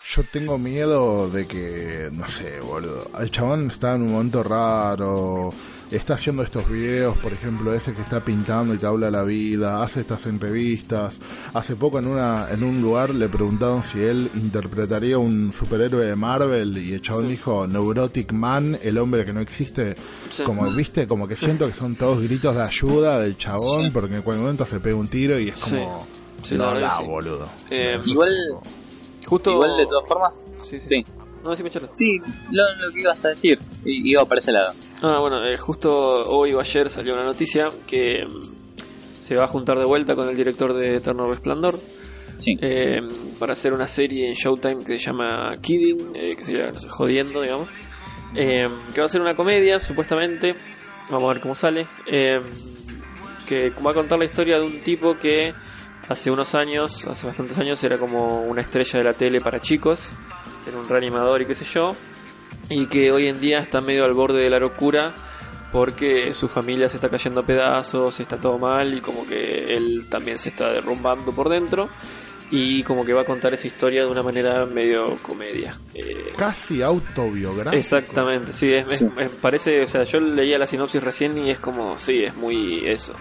yo 0.05 0.23
tengo 0.31 0.57
miedo 0.57 1.29
de 1.29 1.47
que, 1.47 2.09
no 2.11 2.27
sé, 2.27 2.59
boludo, 2.59 3.09
el 3.19 3.31
chabón 3.31 3.67
está 3.67 3.95
en 3.95 4.03
un 4.03 4.11
momento 4.11 4.43
raro, 4.43 5.53
está 5.95 6.15
haciendo 6.15 6.41
estos 6.43 6.69
videos, 6.69 7.17
por 7.17 7.31
ejemplo, 7.33 7.73
ese 7.73 7.93
que 7.93 8.01
está 8.01 8.23
pintando 8.23 8.73
y 8.73 8.77
te 8.77 8.85
habla 8.85 9.11
la 9.11 9.23
vida, 9.23 9.81
hace 9.83 10.01
estas 10.01 10.25
entrevistas. 10.25 11.17
Hace 11.53 11.75
poco 11.75 11.99
en 11.99 12.07
una 12.07 12.47
en 12.51 12.63
un 12.63 12.81
lugar 12.81 13.13
le 13.13 13.29
preguntaron 13.29 13.83
si 13.83 13.99
él 14.01 14.29
interpretaría 14.35 15.17
un 15.17 15.53
superhéroe 15.53 16.05
de 16.05 16.15
Marvel 16.15 16.77
y 16.77 16.93
el 16.93 17.01
chabón 17.01 17.25
Sí. 17.25 17.29
dijo 17.31 17.67
Neurotic 17.67 18.31
Man, 18.33 18.77
el 18.81 18.97
hombre 18.97 19.23
que 19.25 19.33
no 19.33 19.39
existe. 19.41 19.95
Sí. 20.29 20.43
Como 20.43 20.69
viste, 20.71 21.05
como 21.07 21.27
que 21.27 21.35
siento 21.35 21.67
que 21.67 21.73
son 21.73 21.95
todos 21.95 22.21
gritos 22.21 22.55
de 22.55 22.61
ayuda 22.63 23.19
del 23.19 23.37
chabón 23.37 23.85
Sí. 23.85 23.91
porque 23.93 24.15
en 24.15 24.21
cualquier 24.23 24.43
momento 24.43 24.65
se 24.65 24.79
pega 24.79 24.95
un 24.95 25.07
tiro 25.07 25.39
y 25.39 25.49
es 25.49 25.61
como 25.63 26.05
Sí, 26.41 26.57
la 26.57 26.73
no, 26.73 26.79
la, 26.79 26.99
boludo. 26.99 27.49
Eh, 27.69 27.99
igual- 28.05 28.33
Justo... 29.25 29.51
Igual 29.51 29.77
de 29.77 29.85
todas 29.85 30.07
formas, 30.07 30.47
Sí, 30.63 30.79
sí. 30.81 31.05
No, 31.43 31.49
decime, 31.49 31.69
Charlie. 31.69 31.89
Sí, 31.93 32.19
lo, 32.51 32.63
lo 32.79 32.93
que 32.93 33.01
ibas 33.01 33.23
a 33.25 33.29
decir, 33.29 33.59
iba 33.85 34.25
para 34.25 34.39
ese 34.39 34.51
lado. 34.51 34.73
Ah, 35.01 35.19
bueno, 35.19 35.43
eh, 35.45 35.57
justo 35.57 36.25
hoy 36.29 36.53
o 36.53 36.59
ayer 36.59 36.89
salió 36.89 37.13
una 37.13 37.25
noticia 37.25 37.69
que 37.85 38.25
mm, 38.25 38.41
se 39.19 39.35
va 39.35 39.43
a 39.43 39.47
juntar 39.47 39.77
de 39.77 39.85
vuelta 39.85 40.15
con 40.15 40.29
el 40.29 40.35
director 40.37 40.73
de 40.73 40.95
Eterno 40.95 41.27
Resplandor 41.29 41.79
Sí. 42.37 42.57
eh, 42.61 42.99
para 43.39 43.53
hacer 43.53 43.73
una 43.73 43.85
serie 43.87 44.27
en 44.27 44.33
Showtime 44.33 44.83
que 44.85 44.97
se 44.97 45.05
llama 45.05 45.55
Kidding, 45.61 46.13
eh, 46.15 46.35
que 46.35 46.43
sería, 46.45 46.71
no 46.71 46.79
sé, 46.79 46.87
jodiendo, 46.89 47.41
digamos. 47.41 47.67
Eh, 48.35 48.65
que 48.93 49.01
va 49.01 49.05
a 49.05 49.09
ser 49.09 49.21
una 49.21 49.35
comedia, 49.35 49.77
supuestamente. 49.79 50.55
Vamos 51.11 51.29
a 51.29 51.33
ver 51.33 51.41
cómo 51.41 51.53
sale. 51.53 51.87
Eh, 52.11 52.41
que 53.47 53.69
va 53.85 53.91
a 53.91 53.93
contar 53.93 54.17
la 54.17 54.25
historia 54.25 54.57
de 54.57 54.65
un 54.65 54.79
tipo 54.81 55.19
que 55.19 55.53
hace 56.07 56.31
unos 56.31 56.55
años, 56.55 57.05
hace 57.05 57.27
bastantes 57.27 57.57
años, 57.59 57.83
era 57.83 57.97
como 57.99 58.41
una 58.43 58.61
estrella 58.61 58.99
de 58.99 59.03
la 59.05 59.13
tele 59.13 59.39
para 59.41 59.59
chicos. 59.59 60.09
Era 60.67 60.77
un 60.77 60.87
reanimador 60.87 61.41
y 61.41 61.45
qué 61.45 61.55
sé 61.55 61.65
yo. 61.65 61.89
Y 62.69 62.87
que 62.87 63.11
hoy 63.11 63.27
en 63.27 63.39
día 63.41 63.59
está 63.59 63.81
medio 63.81 64.05
al 64.05 64.13
borde 64.13 64.41
de 64.41 64.49
la 64.49 64.59
locura 64.59 65.13
porque 65.71 66.33
su 66.33 66.47
familia 66.47 66.87
se 66.87 66.97
está 66.97 67.09
cayendo 67.09 67.41
a 67.41 67.45
pedazos, 67.45 68.19
está 68.19 68.37
todo 68.39 68.57
mal 68.59 68.93
y 68.93 69.01
como 69.01 69.25
que 69.27 69.73
él 69.75 70.05
también 70.09 70.37
se 70.37 70.49
está 70.49 70.71
derrumbando 70.71 71.31
por 71.31 71.49
dentro 71.49 71.89
y 72.51 72.83
como 72.83 73.03
que 73.03 73.13
va 73.13 73.21
a 73.21 73.25
contar 73.25 73.53
esa 73.55 73.65
historia 73.65 74.03
de 74.05 74.11
una 74.11 74.21
manera 74.21 74.65
medio 74.67 75.17
comedia. 75.23 75.75
Eh, 75.95 76.33
Casi 76.37 76.83
autobiográfico. 76.83 77.75
exactamente, 77.75 78.53
sí, 78.53 78.71
es, 78.71 78.91
es- 78.91 78.99
Sí. 78.99 79.07
es- 79.17 79.31
parece, 79.31 79.81
o 79.81 79.87
sea, 79.87 80.03
yo 80.03 80.19
leía 80.19 80.59
la 80.59 80.67
sinopsis 80.67 81.01
recién 81.03 81.35
y 81.43 81.49
es 81.49 81.59
como, 81.59 81.97
sí, 81.97 82.23
es 82.23 82.35
muy 82.35 82.85
eso. 82.87 83.13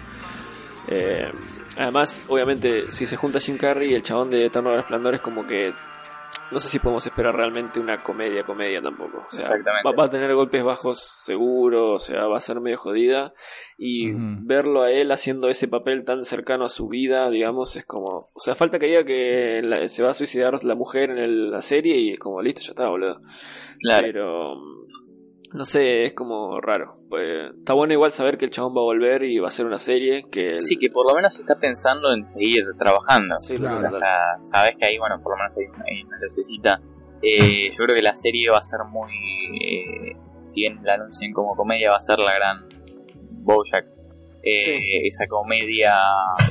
Eh, 0.89 1.31
además, 1.78 2.24
obviamente, 2.28 2.90
si 2.90 3.06
se 3.06 3.16
junta 3.16 3.40
Jim 3.40 3.56
Carrey 3.56 3.93
y 3.93 3.94
el 3.94 4.02
chabón 4.02 4.28
de 4.31 4.44
Eterno 4.47 4.77
Resplandor 4.77 5.14
es 5.14 5.20
como 5.23 5.47
que 5.47 5.73
no 6.53 6.59
sé 6.61 6.69
si 6.69 6.79
podemos 6.79 7.07
esperar 7.07 7.35
realmente 7.35 7.81
una 7.81 8.03
comedia, 8.03 8.45
comedia 8.45 8.81
tampoco. 8.83 9.19
O 9.24 9.29
sea, 9.29 9.41
Exactamente. 9.47 9.89
Va, 9.89 9.93
va 9.97 10.05
a 10.05 10.11
tener 10.11 10.35
golpes 10.35 10.62
bajos 10.62 11.01
seguro, 11.24 11.95
o 11.95 11.99
sea, 11.99 12.27
va 12.27 12.37
a 12.37 12.41
ser 12.41 12.61
medio 12.61 12.77
jodida. 12.77 13.33
Y 13.79 14.12
verlo 14.47 14.83
a 14.83 14.93
él 14.93 15.11
haciendo 15.11 15.49
ese 15.49 15.66
papel 15.69 16.05
tan 16.05 16.24
cercano 16.24 16.65
a 16.65 16.69
su 16.69 16.89
vida, 16.89 17.29
digamos, 17.31 17.77
es 17.77 17.85
como. 17.85 18.29
O 18.33 18.41
sea, 18.41 18.55
falta 18.55 18.79
que 18.79 18.87
diga 18.87 19.05
que 19.05 19.61
la- 19.65 19.89
se 19.89 20.03
va 20.05 20.11
a 20.11 20.15
suicidar 20.15 20.55
la 20.62 20.74
mujer 20.74 21.11
en 21.11 21.19
el- 21.19 21.51
la 21.51 21.61
serie 21.62 21.97
y 21.97 22.11
es 22.12 22.19
como, 22.19 22.41
listo, 22.43 22.61
ya 22.62 22.70
está, 22.73 22.89
boludo. 22.89 23.20
Claro. 23.81 24.07
Pero. 24.07 24.55
No 25.55 25.65
sé, 25.65 26.05
es 26.05 26.15
como 26.15 26.61
raro. 26.61 26.97
Pues, 27.11 27.51
está 27.59 27.74
bueno 27.74 27.93
igual 27.93 28.11
saber 28.12 28.39
que 28.39 28.47
el 28.47 28.51
chabón 28.51 28.74
va 28.74 28.81
a 28.81 28.85
volver 28.85 29.23
y 29.24 29.39
va 29.39 29.47
a 29.47 29.49
hacer 29.49 29.66
una 29.66 29.77
serie 29.79 30.24
que. 30.31 30.59
Sí, 30.59 30.77
que 30.79 30.89
por 30.91 31.07
lo 31.09 31.15
menos 31.15 31.39
está 31.39 31.57
pensando 31.59 32.12
en 32.15 32.24
seguir 32.24 32.65
trabajando. 32.79 33.37
Sí, 33.37 33.57
Claro. 33.57 33.91
sea, 33.99 34.39
sabes 34.45 34.73
que 34.79 34.87
ahí, 34.87 34.99
bueno, 34.99 35.20
por 35.23 35.33
lo 35.33 35.39
menos 35.45 35.57
hay 35.59 35.65
una, 35.66 35.85
hay 35.87 36.03
una 36.05 36.19
lucecita. 36.20 36.81
Eh, 37.23 37.70
yo 37.70 37.85
creo 37.85 37.97
que 37.97 38.03
la 38.03 38.15
serie 38.15 38.49
va 38.51 38.59
a 38.59 38.62
ser 38.62 38.81
muy. 38.89 39.11
eh, 39.12 40.16
si 40.45 40.61
bien 40.62 40.81
la 40.83 40.95
anuncien 40.95 41.33
como 41.33 41.55
comedia, 41.55 41.91
va 41.91 41.97
a 41.97 42.01
ser 42.01 42.19
la 42.19 42.33
gran 42.35 42.66
Bojack. 43.45 43.87
Eh, 44.43 44.59
Sí. 44.59 44.73
Esa 45.07 45.27
comedia, 45.27 45.95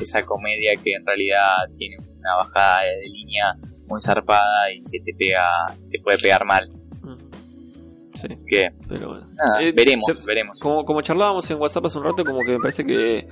esa 0.00 0.24
comedia 0.24 0.72
que 0.82 0.94
en 0.94 1.04
realidad 1.04 1.54
tiene 1.76 1.96
una 2.18 2.36
bajada 2.36 2.80
de 2.84 3.08
línea 3.08 3.54
muy 3.86 4.00
zarpada 4.00 4.72
y 4.72 4.82
que 4.84 5.00
te 5.00 5.12
pega, 5.14 5.48
te 5.90 5.98
puede 6.00 6.18
pegar 6.18 6.44
mal. 6.46 6.68
Sí, 8.22 8.28
Así 8.30 8.44
que, 8.46 8.64
pero 8.88 9.08
bueno. 9.10 9.26
nada, 9.36 9.62
Eh, 9.62 9.72
veremos, 9.76 10.04
se- 10.06 10.26
veremos. 10.26 10.56
Como, 10.60 10.84
como 10.84 11.02
charlábamos 11.02 11.50
en 11.50 11.58
WhatsApp 11.60 11.86
hace 11.86 11.98
un 11.98 12.04
rato, 12.04 12.24
como 12.24 12.40
que 12.40 12.52
me 12.52 12.58
parece 12.58 12.84
que 12.84 13.28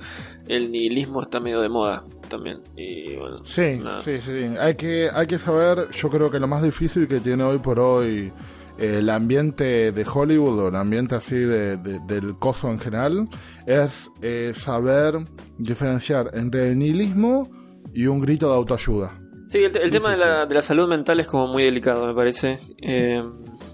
el 0.47 0.71
nihilismo 0.71 1.21
está 1.21 1.39
medio 1.39 1.61
de 1.61 1.69
moda 1.69 2.03
también. 2.29 2.59
Y 2.75 3.15
bueno, 3.15 3.43
Sí, 3.45 3.79
nada. 3.81 4.01
sí, 4.01 4.17
sí. 4.19 4.45
Hay 4.59 4.75
que, 4.75 5.09
hay 5.13 5.27
que 5.27 5.39
saber, 5.39 5.89
yo 5.91 6.09
creo 6.09 6.29
que 6.29 6.39
lo 6.39 6.47
más 6.47 6.61
difícil 6.63 7.07
que 7.07 7.19
tiene 7.19 7.43
hoy 7.43 7.59
por 7.59 7.79
hoy 7.79 8.31
eh, 8.77 8.97
el 8.99 9.09
ambiente 9.09 9.91
de 9.91 10.05
Hollywood 10.11 10.59
o 10.59 10.67
el 10.69 10.75
ambiente 10.75 11.15
así 11.15 11.35
de, 11.35 11.77
de- 11.77 11.99
del 12.07 12.37
coso 12.39 12.69
en 12.69 12.79
general 12.79 13.27
es 13.65 14.09
eh, 14.21 14.53
saber 14.55 15.15
diferenciar 15.57 16.31
entre 16.33 16.69
el 16.71 16.79
nihilismo 16.79 17.49
y 17.93 18.07
un 18.07 18.19
grito 18.21 18.49
de 18.49 18.55
autoayuda. 18.55 19.17
Sí, 19.47 19.57
el, 19.59 19.75
el 19.77 19.83
Sí, 19.83 19.89
tema 19.91 20.13
sí, 20.15 20.19
de, 20.21 20.25
la, 20.25 20.45
de 20.45 20.55
la 20.55 20.61
salud 20.61 20.87
mental 20.87 21.19
es 21.19 21.27
como 21.27 21.47
muy 21.47 21.63
delicado, 21.63 22.07
me 22.07 22.13
parece. 22.15 22.57
Eh, 22.81 23.21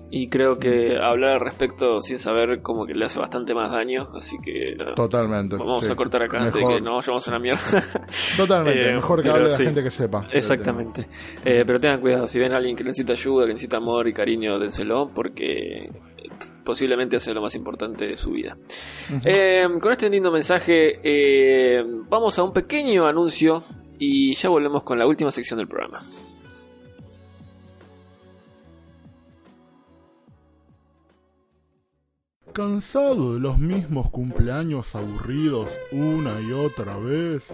y 0.10 0.30
creo 0.30 0.58
que 0.58 0.96
hablar 0.98 1.32
al 1.34 1.40
respecto 1.42 2.00
sin 2.02 2.18
saber 2.18 2.62
como 2.62 2.86
que 2.86 2.94
le 2.94 3.06
hace 3.06 3.20
bastante 3.20 3.54
más 3.54 3.72
daño. 3.72 4.08
Así 4.16 4.38
que 4.44 4.76
Totalmente. 4.96 5.58
vamos 5.58 5.86
sí. 5.86 5.92
a 5.92 5.96
cortar 5.96 6.24
acá 6.24 6.38
antes 6.40 6.54
de 6.54 6.60
que 6.60 6.82
nos 6.82 7.06
vayamos 7.06 7.28
a 7.28 7.32
una 7.32 7.40
mierda. 7.40 7.62
Totalmente, 8.38 8.90
Eh, 8.90 8.96
mejor 8.96 9.22
que 9.22 9.30
hable 9.30 9.44
la 9.46 9.50
sí. 9.50 9.66
gente 9.66 9.84
que 9.84 9.90
sepa. 9.90 10.28
Exactamente. 10.32 11.08
Eh, 11.44 11.64
pero 11.66 11.80
tengan 11.80 12.00
cuidado, 12.00 12.28
si 12.28 12.40
ven 12.40 12.54
a 12.54 12.58
alguien 12.58 12.76
que 12.76 12.84
necesita 12.84 13.14
ayuda, 13.14 13.46
que 13.46 13.54
necesita 13.54 13.78
amor 13.78 14.08
y 14.08 14.14
cariño, 14.14 14.58
dénselo, 14.60 15.10
porque 15.14 15.86
eh, 15.86 15.90
posiblemente 16.64 17.18
hace 17.18 17.34
lo 17.34 17.42
más 17.42 17.56
importante 17.56 18.06
de 18.08 18.16
su 18.16 18.32
vida. 18.32 18.58
Eh, 19.26 19.66
con 19.82 19.92
este 19.92 20.10
lindo 20.10 20.32
mensaje, 20.32 21.00
eh, 21.04 21.84
vamos 22.10 22.38
a 22.40 22.44
un 22.44 22.54
pequeño 22.54 23.06
anuncio 23.08 23.64
y 24.00 24.34
ya 24.36 24.50
volvemos 24.50 24.84
con 24.84 24.98
la 25.00 25.08
última 25.08 25.32
sección 25.32 25.58
del 25.60 25.68
programa. 25.68 26.00
¿Cansado 32.58 33.36
de 33.36 33.40
los 33.40 33.60
mismos 33.60 34.10
cumpleaños 34.10 34.96
aburridos 34.96 35.70
una 35.92 36.42
y 36.42 36.52
otra 36.54 36.98
vez? 36.98 37.46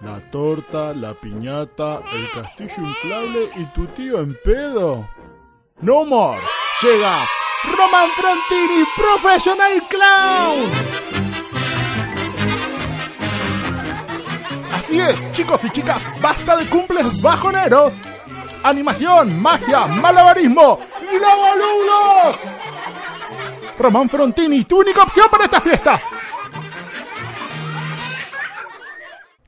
La 0.00 0.30
torta, 0.32 0.92
la 0.92 1.14
piñata, 1.14 2.00
el 2.12 2.30
castillo 2.34 2.74
inflable 2.78 3.48
y 3.54 3.64
tu 3.66 3.86
tío 3.86 4.18
en 4.18 4.36
pedo. 4.42 5.08
No 5.80 6.04
more. 6.04 6.40
Llega 6.82 7.24
Roman 7.76 8.10
Frontini 8.16 8.84
Professional 8.96 9.82
Clown. 9.88 10.72
Así 14.72 14.98
es, 14.98 15.32
chicos 15.34 15.64
y 15.64 15.70
chicas, 15.70 16.02
basta 16.20 16.56
de 16.56 16.66
cumples 16.68 17.22
bajoneros. 17.22 17.92
Animación, 18.62 19.40
magia, 19.40 19.86
malabarismo 19.86 20.78
y 21.00 21.18
boludos. 21.18 22.36
Román 23.78 24.10
Frontini, 24.10 24.64
tu 24.64 24.80
única 24.80 25.02
opción 25.02 25.26
para 25.30 25.44
esta 25.44 25.60
fiesta. 25.62 26.00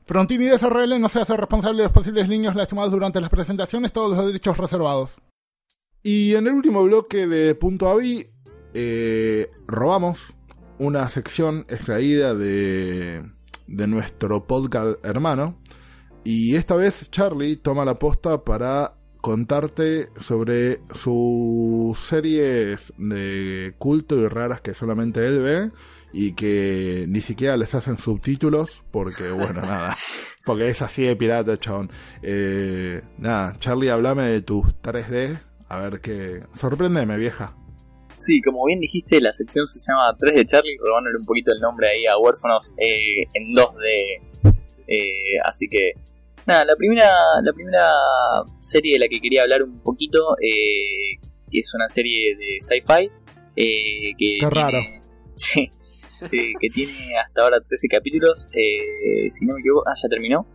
Frontini 0.05 0.45
de 0.45 0.57
SRL 0.57 0.99
no 0.99 1.09
se 1.09 1.21
hace 1.21 1.37
responsable 1.37 1.77
de 1.77 1.83
los 1.83 1.91
posibles 1.91 2.27
niños 2.27 2.55
lastimados 2.55 2.91
durante 2.91 3.21
las 3.21 3.29
presentaciones, 3.29 3.93
todos 3.93 4.17
los 4.17 4.25
derechos 4.25 4.57
reservados. 4.57 5.15
Y 6.01 6.33
en 6.33 6.47
el 6.47 6.53
último 6.55 6.83
bloque 6.83 7.27
de 7.27 7.53
Punto 7.55 7.89
Avi, 7.89 8.27
eh, 8.73 9.51
robamos 9.67 10.33
una 10.79 11.07
sección 11.07 11.65
extraída 11.69 12.33
de, 12.33 13.23
de 13.67 13.87
nuestro 13.87 14.45
podcast 14.47 15.05
hermano. 15.05 15.59
Y 16.23 16.55
esta 16.55 16.75
vez 16.75 17.09
Charlie 17.11 17.57
toma 17.57 17.85
la 17.85 17.99
posta 17.99 18.43
para 18.43 18.95
contarte 19.23 20.09
sobre 20.19 20.81
sus 20.93 21.97
series 21.97 22.91
de 22.97 23.73
culto 23.77 24.17
y 24.17 24.27
raras 24.27 24.59
que 24.59 24.73
solamente 24.73 25.25
él 25.25 25.39
ve 25.39 25.71
y 26.11 26.33
que 26.33 27.05
ni 27.07 27.21
siquiera 27.21 27.55
les 27.55 27.73
hacen 27.73 27.97
subtítulos 27.97 28.83
porque, 28.91 29.31
bueno, 29.31 29.61
nada, 29.65 29.95
porque 30.45 30.67
es 30.67 30.81
así 30.81 31.03
de 31.03 31.15
pirata, 31.15 31.57
chabón. 31.57 31.89
Eh, 32.21 33.01
nada, 33.17 33.55
Charlie, 33.59 33.87
háblame 33.87 34.23
de 34.23 34.41
tus 34.41 34.65
3D, 34.81 35.39
a 35.69 35.81
ver 35.81 36.01
qué... 36.01 36.41
Sorpréndeme, 36.55 37.15
vieja. 37.15 37.55
Sí, 38.17 38.41
como 38.41 38.65
bien 38.65 38.81
dijiste, 38.81 39.21
la 39.21 39.31
sección 39.31 39.65
se 39.65 39.79
llama 39.89 40.17
3 40.19 40.35
de 40.35 40.45
Charlie, 40.45 40.77
robándole 40.85 41.19
un 41.19 41.25
poquito 41.25 41.53
el 41.53 41.61
nombre 41.61 41.87
ahí 41.87 42.05
a 42.07 42.17
Huérfanos 42.17 42.69
eh, 42.75 43.23
en 43.33 43.53
2D. 43.53 44.53
Eh, 44.85 45.39
así 45.45 45.69
que, 45.69 45.93
nada, 46.47 46.65
la 46.65 46.75
primera, 46.75 47.09
la 47.43 47.53
primera 47.53 47.89
serie 48.59 48.93
de 48.93 48.99
la 48.99 49.07
que 49.07 49.19
quería 49.19 49.43
hablar 49.43 49.63
un 49.63 49.79
poquito, 49.81 50.35
eh, 50.41 51.17
que 51.51 51.59
es 51.59 51.71
una 51.73 51.87
serie 51.87 52.35
de 52.35 52.57
sci-fi. 52.59 53.09
Eh, 53.55 54.13
que 54.17 54.37
Qué 54.39 54.49
raro. 54.49 54.79
tiene- 54.79 55.01
sí, 55.35 55.69
eh, 56.31 56.53
que 56.59 56.69
tiene 56.69 57.15
hasta 57.23 57.43
ahora 57.43 57.57
13 57.67 57.87
capítulos. 57.87 58.47
Eh, 58.53 59.29
si 59.29 59.45
no 59.45 59.53
me 59.55 59.59
equivoco, 59.59 59.83
ah, 59.87 59.93
ya 60.01 60.09
terminó. 60.09 60.47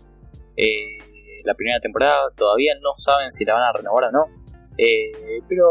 Eh, 0.57 0.99
la 1.45 1.55
primera 1.55 1.79
temporada 1.81 2.17
todavía 2.37 2.75
no 2.83 2.91
saben 2.97 3.31
si 3.31 3.45
la 3.45 3.55
van 3.55 3.63
a 3.63 3.73
renovar 3.73 4.05
o 4.05 4.11
no. 4.13 4.25
Eh, 4.77 5.41
pero 5.49 5.67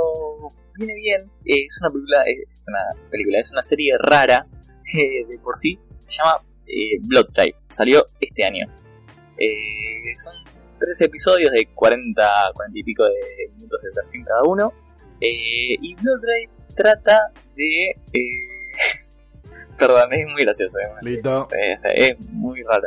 viene 0.75 0.93
bien. 0.95 1.29
Es 1.45 1.77
una 1.81 1.89
película, 1.91 2.23
es 2.25 2.65
una 2.67 3.09
película, 3.09 3.39
es 3.39 3.51
una 3.51 3.63
serie 3.63 3.93
rara 3.99 4.45
de 4.93 5.37
por 5.43 5.55
sí. 5.57 5.77
Se 5.99 6.17
llama 6.17 6.41
eh, 6.65 6.97
Blood 7.01 7.27
Type. 7.33 7.57
Salió 7.69 8.05
este 8.19 8.45
año. 8.45 8.65
Eh, 9.37 10.15
son 10.23 10.33
13 10.79 11.05
episodios 11.05 11.51
de 11.51 11.67
40, 11.73 12.23
40 12.53 12.79
y 12.79 12.83
pico 12.83 13.03
de 13.05 13.49
minutos 13.55 13.81
de 13.81 13.89
duración 13.89 14.23
cada 14.23 14.43
uno. 14.43 14.73
Eh, 15.21 15.75
y 15.81 15.95
Blood 15.95 16.21
Drive 16.21 16.49
trata 16.75 17.31
de. 17.55 17.89
eh, 17.89 17.97
Perdón, 19.77 20.11
es 20.13 20.25
muy 20.27 20.41
gracioso. 20.43 20.77
Es, 20.79 21.03
Listo. 21.03 21.47
es- 21.51 21.79
es 22.19 22.19
muy 22.31 22.63
raro, 22.63 22.83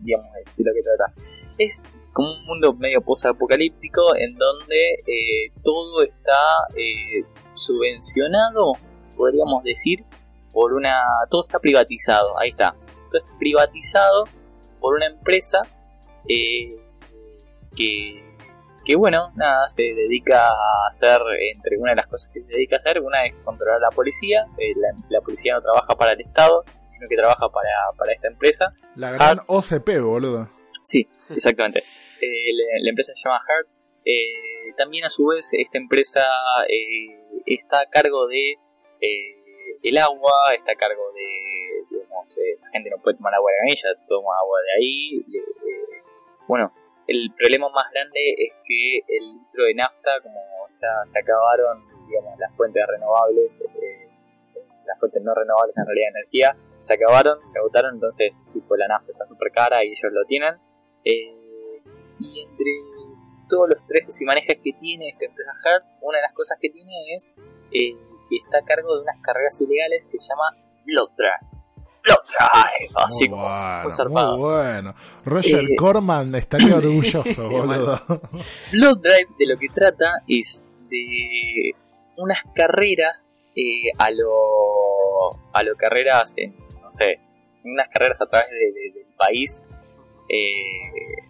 digamos, 0.00 0.26
de 0.56 0.64
lo 0.64 0.72
que 0.74 0.82
trata. 0.82 1.12
Es 1.58 1.86
como 2.12 2.32
un 2.32 2.44
mundo 2.46 2.72
medio 2.74 3.00
post-apocalíptico 3.00 4.14
en 4.16 4.36
donde 4.36 4.94
eh, 5.06 5.52
todo 5.62 6.02
está 6.02 6.36
eh, 6.76 7.24
subvencionado, 7.54 8.72
podríamos 9.16 9.62
decir, 9.64 10.04
por 10.52 10.72
una. 10.72 10.94
Todo 11.30 11.44
está 11.46 11.58
privatizado, 11.58 12.38
ahí 12.38 12.50
está. 12.50 12.74
Todo 13.10 13.20
está 13.22 13.38
privatizado 13.38 14.24
por 14.78 14.94
una 14.94 15.06
empresa 15.06 15.62
eh, 16.28 16.76
que, 17.76 18.22
que, 18.84 18.96
bueno, 18.96 19.32
nada, 19.36 19.66
se 19.68 19.82
dedica 19.82 20.48
a 20.48 20.88
hacer, 20.88 21.20
entre 21.54 21.78
una 21.78 21.92
de 21.92 21.96
las 21.96 22.06
cosas 22.06 22.30
que 22.32 22.40
se 22.42 22.48
dedica 22.48 22.76
a 22.76 22.78
hacer, 22.78 23.00
una 23.00 23.24
es 23.26 23.34
controlar 23.44 23.76
a 23.76 23.80
la 23.80 23.90
policía. 23.90 24.46
eh, 24.58 24.72
la, 24.76 24.88
la 25.08 25.20
policía 25.20 25.54
no 25.54 25.62
trabaja 25.62 25.94
para 25.96 26.12
el 26.12 26.20
Estado, 26.20 26.64
sino 26.88 27.08
que 27.08 27.16
trabaja 27.16 27.48
para, 27.48 27.70
para 27.96 28.12
esta 28.12 28.28
empresa. 28.28 28.72
La 28.94 29.10
gran 29.12 29.38
OCP, 29.46 30.00
boludo. 30.00 30.50
Sí, 30.84 31.08
exactamente. 31.30 31.82
Eh, 32.20 32.50
la, 32.52 32.82
la 32.82 32.90
empresa 32.90 33.12
se 33.14 33.22
llama 33.28 33.40
Hertz. 33.46 33.80
También 34.76 35.04
a 35.04 35.08
su 35.08 35.24
vez 35.26 35.54
esta 35.54 35.78
empresa 35.78 36.20
está 37.46 37.78
a 37.78 37.86
cargo 37.88 38.26
de 38.26 38.54
el 39.84 39.98
agua, 39.98 40.32
está 40.52 40.72
a 40.72 40.76
cargo 40.76 41.12
de, 41.14 41.57
eh, 42.38 42.58
la 42.62 42.70
gente 42.70 42.90
no 42.90 42.98
puede 43.02 43.16
tomar 43.16 43.34
agua 43.34 43.50
de 43.52 43.74
la 43.74 44.06
toma 44.06 44.38
agua 44.38 44.58
de 44.62 44.72
ahí. 44.78 45.24
eh, 45.34 46.02
bueno, 46.46 46.72
el 47.06 47.32
problema 47.36 47.68
más 47.68 47.90
grande 47.92 48.20
es 48.36 48.52
que 48.64 48.98
el 49.08 49.34
litro 49.34 49.64
de 49.64 49.74
nafta, 49.74 50.20
como 50.22 50.40
ya 50.80 51.04
se 51.04 51.18
acabaron, 51.18 51.84
digamos, 52.06 52.38
las 52.38 52.54
fuentes 52.54 52.86
renovables, 52.86 53.60
eh, 53.60 54.08
las 54.86 54.98
fuentes 54.98 55.22
no 55.22 55.34
renovables 55.34 55.76
en 55.76 55.86
realidad 55.86 56.06
de 56.12 56.20
energía, 56.20 56.56
se 56.78 56.94
acabaron, 56.94 57.38
se 57.48 57.58
agotaron, 57.58 57.94
entonces 57.94 58.32
tipo 58.52 58.76
la 58.76 58.88
nafta 58.88 59.12
está 59.12 59.26
súper 59.26 59.50
cara 59.52 59.84
y 59.84 59.88
ellos 59.88 60.12
lo 60.12 60.24
tienen. 60.24 60.54
Y 61.04 62.40
entre 62.40 62.72
todos 63.48 63.68
los 63.68 63.86
tres 63.86 64.20
y 64.20 64.24
manejas 64.24 64.56
que 64.62 64.72
tiene 64.72 65.08
esta 65.10 65.24
empresa 65.24 65.52
Hertz, 65.64 65.86
una 66.02 66.18
de 66.18 66.22
las 66.22 66.32
cosas 66.32 66.58
que 66.60 66.70
tiene 66.70 66.92
es 67.14 67.32
que 67.70 68.36
está 68.36 68.58
a 68.58 68.64
cargo 68.64 68.96
de 68.96 69.02
unas 69.02 69.20
carreras 69.22 69.60
ilegales 69.60 70.08
que 70.08 70.18
se 70.18 70.28
llama 70.28 70.50
Drive. 70.84 71.57
Blood 72.02 72.24
Drive, 72.26 72.90
así 72.94 73.28
muy 73.28 73.28
como 73.38 73.42
bueno, 73.42 73.82
muy 73.82 73.92
zarpado. 73.92 74.36
muy 74.36 74.48
bueno. 74.50 74.94
Roger 75.24 75.64
Eh, 75.64 75.76
Corman 75.76 76.34
estaría 76.34 76.76
orgulloso, 76.76 77.48
boludo. 77.48 78.00
Blood 78.72 78.98
Drive 78.98 79.28
de 79.38 79.46
lo 79.46 79.56
que 79.58 79.68
trata 79.68 80.22
es 80.28 80.62
de 80.90 81.72
unas 82.16 82.38
carreras 82.54 83.30
eh, 83.54 83.90
a 83.98 84.10
lo 84.10 84.30
a 85.52 85.62
lo 85.62 85.74
carreras 85.76 86.34
en, 86.36 86.56
no 86.80 86.90
sé 86.90 87.18
unas 87.64 87.88
carreras 87.88 88.20
a 88.22 88.26
través 88.26 88.48
de- 88.50 88.72
de- 88.72 88.92
del 89.04 89.14
país 89.16 89.62
eh, 90.28 91.22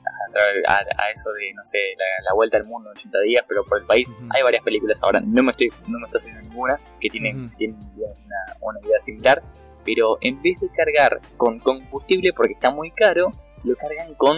a, 0.69 1.11
eso 1.11 1.31
de 1.32 1.53
no 1.55 1.62
sé 1.65 1.78
la, 1.97 2.05
la 2.31 2.35
vuelta 2.35 2.57
al 2.59 2.65
mundo 2.65 2.90
en 2.93 2.99
80 2.99 3.20
días 3.23 3.45
pero 3.49 3.65
por 3.65 3.78
el 3.81 3.86
país 3.86 4.09
hay 4.31 4.43
varias 4.43 4.62
películas 4.62 4.99
ahora 5.03 5.20
no 5.24 5.43
me 5.43 5.51
estoy 5.53 5.70
no 5.86 5.99
me 5.99 6.07
está 6.07 6.19
haciendo 6.19 6.40
ninguna 6.43 6.78
que 7.01 7.09
tienen, 7.09 7.47
Ujú. 7.47 7.57
tienen 7.57 7.78
digamos, 7.95 8.19
una, 8.27 8.57
una 8.61 8.81
idea 8.81 9.01
similar 9.01 9.43
pero 9.89 10.19
en 10.20 10.43
vez 10.43 10.60
de 10.60 10.69
cargar 10.69 11.19
con 11.39 11.59
combustible 11.60 12.32
porque 12.36 12.52
está 12.52 12.70
muy 12.70 12.90
caro 12.90 13.32
lo 13.65 13.74
cargan 13.77 14.12
con 14.15 14.36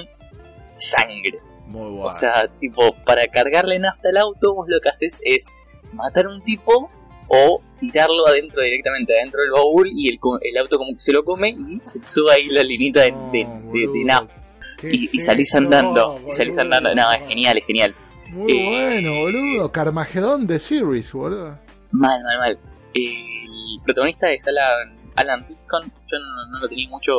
sangre 0.78 1.40
Muy 1.66 1.88
bueno. 1.90 2.04
o 2.06 2.14
sea, 2.14 2.48
tipo, 2.60 2.94
para 3.04 3.26
cargarle 3.26 3.78
nafta 3.80 4.08
al 4.10 4.16
auto, 4.18 4.54
vos 4.54 4.66
lo 4.68 4.80
que 4.80 4.88
haces 4.88 5.20
es 5.24 5.46
matar 5.92 6.26
a 6.26 6.28
un 6.28 6.42
tipo 6.44 6.88
o 7.28 7.60
tirarlo 7.78 8.26
adentro 8.28 8.62
directamente, 8.62 9.14
adentro 9.18 9.40
del 9.42 9.50
baúl 9.52 9.90
y 9.94 10.08
el, 10.08 10.18
el 10.42 10.58
auto 10.58 10.78
como 10.78 10.92
que 10.94 11.00
se 11.00 11.12
lo 11.12 11.24
come 11.24 11.48
y 11.50 11.80
se 11.82 12.00
sube 12.08 12.32
ahí 12.32 12.46
la 12.48 12.62
linita 12.62 13.02
de, 13.02 13.10
No, 13.12 13.30
de- 13.32 13.38
de- 13.38 13.44
de 13.44 13.86
boludo. 13.86 14.04
nafta 14.06 14.34
y, 14.82 15.10
y 15.16 15.20
salís 15.20 15.54
andando, 15.54 16.18
y 16.28 16.32
salís 16.32 16.56
andando. 16.58 16.94
No, 16.94 17.10
es 17.12 17.28
genial, 17.28 17.58
es 17.58 17.66
genial. 17.66 17.94
Muy 18.30 18.50
Eh, 18.52 18.64
bueno, 19.02 19.20
boludo. 19.20 19.70
Carmagedón 19.72 20.46
de 20.46 20.58
Series, 20.58 21.12
boludo. 21.12 21.58
Mal, 21.90 22.22
mal, 22.24 22.38
mal. 22.38 22.58
El 22.94 23.82
protagonista 23.84 24.30
es 24.32 24.46
Alan, 24.48 24.94
Alan 25.16 25.46
Rickon. 25.48 25.92
Yo 26.10 26.18
no, 26.18 26.58
lo 26.60 26.68
tenía 26.68 26.88
mucho 26.88 27.18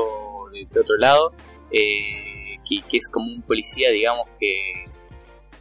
de, 0.52 0.80
otro 0.80 0.98
lado. 0.98 1.34
eh, 1.72 2.58
que, 2.90 2.98
es 2.98 3.10
como 3.10 3.32
un 3.32 3.42
policía, 3.42 3.90
digamos, 3.90 4.28
que, 4.40 4.86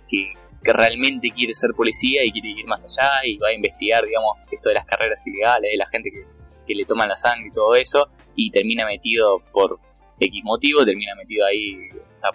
que, 0.08 0.34
realmente 0.62 1.30
quiere 1.30 1.54
ser 1.54 1.70
policía 1.72 2.22
y 2.24 2.32
quiere 2.32 2.50
ir 2.50 2.66
más 2.66 2.80
allá 2.80 3.08
y 3.24 3.38
va 3.38 3.48
a 3.48 3.52
investigar, 3.54 4.04
digamos, 4.04 4.36
esto 4.50 4.68
de 4.68 4.74
las 4.74 4.84
carreras 4.84 5.26
ilegales, 5.26 5.70
de 5.70 5.76
la 5.78 5.86
gente 5.88 6.10
que, 6.10 6.26
que 6.66 6.74
le 6.74 6.84
toman 6.84 7.08
la 7.08 7.16
sangre 7.16 7.48
y 7.48 7.54
todo 7.54 7.74
eso. 7.74 8.08
Y 8.36 8.50
termina 8.50 8.86
metido 8.86 9.40
por 9.52 9.78
X 10.20 10.44
motivo, 10.44 10.84
termina 10.84 11.14
metido 11.14 11.46
ahí, 11.46 11.90
o 11.90 12.18
sea, 12.18 12.30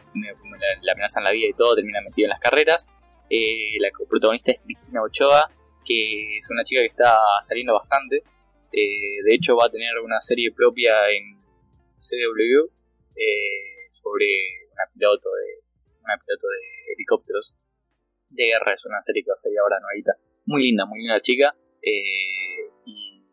la 0.82 0.92
amenazan 0.94 1.24
la 1.24 1.32
vida 1.32 1.48
y 1.48 1.54
todo, 1.54 1.76
termina 1.76 2.02
metido 2.02 2.26
en 2.26 2.32
las 2.32 2.40
carreras. 2.40 2.90
Eh, 3.30 3.78
la 3.80 3.90
protagonista 4.10 4.52
es 4.52 4.60
Cristina 4.64 5.02
Ochoa, 5.04 5.50
que 5.86 6.38
es 6.38 6.50
una 6.50 6.64
chica 6.64 6.82
que 6.82 6.88
está 6.88 7.16
saliendo 7.48 7.74
bastante. 7.74 8.24
Eh, 8.76 9.24
de 9.24 9.36
hecho, 9.36 9.56
va 9.56 9.68
a 9.68 9.72
tener 9.72 9.98
una 10.04 10.20
serie 10.20 10.52
propia 10.52 10.94
en 11.16 11.40
CW 11.96 12.68
eh, 13.16 13.88
sobre 13.92 14.28
una 14.74 14.84
piloto 14.94 15.30
de 15.32 15.64
una 16.04 16.18
piloto 16.18 16.48
de 16.48 16.94
helicópteros 16.94 17.56
de 18.30 18.44
guerra. 18.44 18.76
Es 18.76 18.86
una 18.86 19.00
serie 19.00 19.24
que 19.24 19.30
va 19.30 19.34
a 19.34 19.42
salir 19.42 19.60
ahora 19.60 19.80
nuevita. 19.80 20.14
Muy 20.46 20.64
linda, 20.64 20.86
muy 20.86 21.00
linda 21.00 21.22
chica. 21.22 21.56
Eh, 21.82 22.68
y 22.86 23.24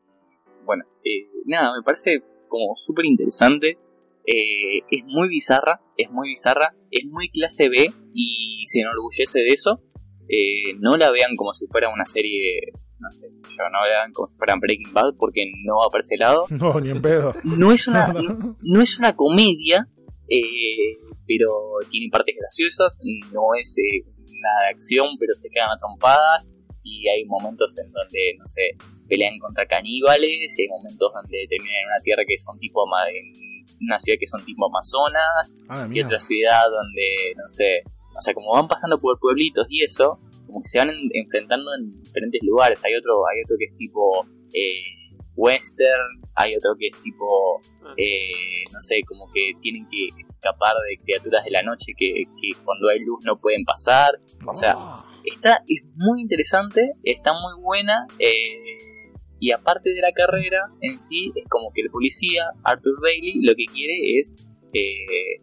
bueno, 0.64 0.84
eh, 1.04 1.26
nada, 1.46 1.74
me 1.76 1.82
parece 1.82 2.22
como 2.48 2.76
súper 2.76 3.06
interesante. 3.06 3.78
Eh, 4.24 4.78
es 4.90 5.04
muy 5.04 5.28
bizarra, 5.28 5.80
es 5.96 6.10
muy 6.10 6.28
bizarra, 6.28 6.74
es 6.90 7.04
muy 7.06 7.28
clase 7.30 7.68
B 7.68 7.90
y 8.14 8.64
se 8.66 8.80
enorgullece 8.80 9.40
de 9.40 9.48
eso. 9.48 9.82
Eh, 10.28 10.74
no 10.78 10.96
la 10.96 11.10
vean 11.10 11.34
como 11.36 11.52
si 11.52 11.66
fuera 11.66 11.92
una 11.92 12.04
serie, 12.04 12.72
no 13.02 13.10
sé, 13.10 13.26
yo 13.42 13.64
no 13.70 13.80
la 13.80 13.86
vean 13.88 14.12
como 14.12 14.28
si 14.30 14.36
fuera 14.36 14.54
Breaking 14.58 14.92
Bad 14.94 15.14
porque 15.18 15.50
no 15.64 15.78
va 15.78 15.88
por 15.90 16.00
ese 16.00 16.16
lado. 16.16 16.46
No, 16.50 16.80
ni 16.80 16.90
en 16.90 17.02
pedo. 17.02 17.34
No 17.44 17.72
es 17.72 17.86
una, 17.88 18.06
No, 18.62 18.80
es 18.80 18.98
una 18.98 19.14
comedia, 19.14 19.88
eh, 20.28 20.96
pero 21.26 21.48
tiene 21.90 22.08
partes 22.10 22.34
graciosas, 22.38 23.00
no 23.32 23.54
es 23.58 23.76
eh, 23.78 24.04
nada 24.40 24.64
de 24.64 24.68
acción, 24.74 25.06
pero 25.18 25.34
se 25.34 25.48
quedan 25.50 25.70
a 25.70 25.78
trompadas. 25.78 26.48
y 26.84 27.08
hay 27.08 27.24
momentos 27.26 27.76
en 27.78 27.90
donde, 27.92 28.34
no 28.38 28.46
sé, 28.46 28.62
pelean 29.08 29.38
contra 29.38 29.66
caníbales, 29.66 30.58
y 30.58 30.62
hay 30.62 30.68
momentos 30.68 31.12
donde 31.14 31.46
terminan 31.48 31.78
en 31.82 31.88
una 31.94 32.00
tierra 32.02 32.22
que 32.26 32.36
son 32.38 32.58
tipo, 32.58 32.82
en 33.08 33.86
una 33.86 33.98
ciudad 34.00 34.18
que 34.18 34.26
son 34.26 34.44
tipo 34.44 34.66
Amazonas, 34.66 35.52
Ah, 35.68 35.86
y 35.90 36.00
otra 36.00 36.18
ciudad 36.18 36.64
donde, 36.64 37.34
no 37.36 37.46
sé, 37.46 37.82
o 38.16 38.20
sea, 38.20 38.34
como 38.34 38.52
van 38.52 38.68
pasando 38.68 38.98
por 38.98 39.18
pueblitos 39.20 39.66
y 39.70 39.84
eso, 39.84 40.18
como 40.52 40.60
que 40.62 40.68
se 40.68 40.78
van 40.78 40.90
en- 40.90 41.10
enfrentando 41.14 41.70
en 41.78 42.02
diferentes 42.02 42.40
lugares. 42.44 42.78
Hay 42.84 42.94
otro, 42.94 43.22
hay 43.26 43.40
otro 43.42 43.56
que 43.58 43.64
es 43.64 43.76
tipo 43.78 44.26
eh, 44.52 44.82
western, 45.34 46.20
hay 46.34 46.54
otro 46.56 46.74
que 46.78 46.88
es 46.88 47.02
tipo, 47.02 47.58
eh, 47.96 48.62
no 48.72 48.80
sé, 48.80 49.00
como 49.08 49.30
que 49.32 49.52
tienen 49.62 49.86
que 49.90 50.06
escapar 50.20 50.74
de 50.88 51.02
criaturas 51.02 51.42
de 51.44 51.50
la 51.52 51.62
noche 51.62 51.92
que, 51.96 52.12
que 52.24 52.50
cuando 52.64 52.88
hay 52.90 53.00
luz 53.00 53.24
no 53.26 53.38
pueden 53.40 53.64
pasar. 53.64 54.12
O 54.46 54.54
sea, 54.54 54.74
Ah, 54.76 55.08
Está, 55.24 55.62
es 55.68 55.82
muy 55.96 56.20
interesante, 56.20 56.92
está 57.04 57.32
muy 57.32 57.62
buena. 57.62 58.06
eh, 58.18 58.58
y 59.38 59.50
aparte 59.52 59.90
de 59.94 60.00
la 60.00 60.12
carrera 60.12 60.66
en 60.82 61.00
sí, 61.00 61.32
es 61.34 61.44
como 61.48 61.72
que 61.72 61.80
el 61.82 61.90
policía, 61.90 62.44
Arthur 62.64 63.00
Bailey, 63.00 63.34
lo 63.42 63.54
que 63.54 63.64
quiere 63.66 64.18
es 64.18 64.34
eh, 64.72 65.40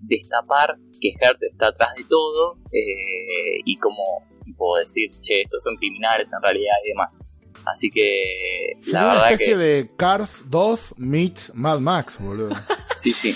destapar 0.00 0.76
que 1.00 1.10
Hurt 1.20 1.42
está 1.50 1.68
atrás 1.68 1.90
de 1.96 2.04
todo 2.04 2.56
eh, 2.72 3.60
y 3.64 3.76
como 3.78 4.02
tipo 4.44 4.76
decir, 4.78 5.10
che, 5.22 5.42
estos 5.42 5.62
son 5.62 5.76
criminales 5.76 6.26
en 6.26 6.42
realidad 6.42 6.74
y 6.84 6.88
demás. 6.88 7.16
Así 7.64 7.88
que 7.90 8.74
la 8.90 9.02
una 9.04 9.12
verdad 9.14 9.32
especie 9.32 9.52
que 9.54 9.56
de 9.58 9.90
Cars 9.96 10.44
2 10.50 10.94
meets 10.98 11.52
Mad 11.54 11.78
Max, 11.80 12.18
boludo. 12.18 12.50
sí, 12.96 13.12
sí. 13.12 13.34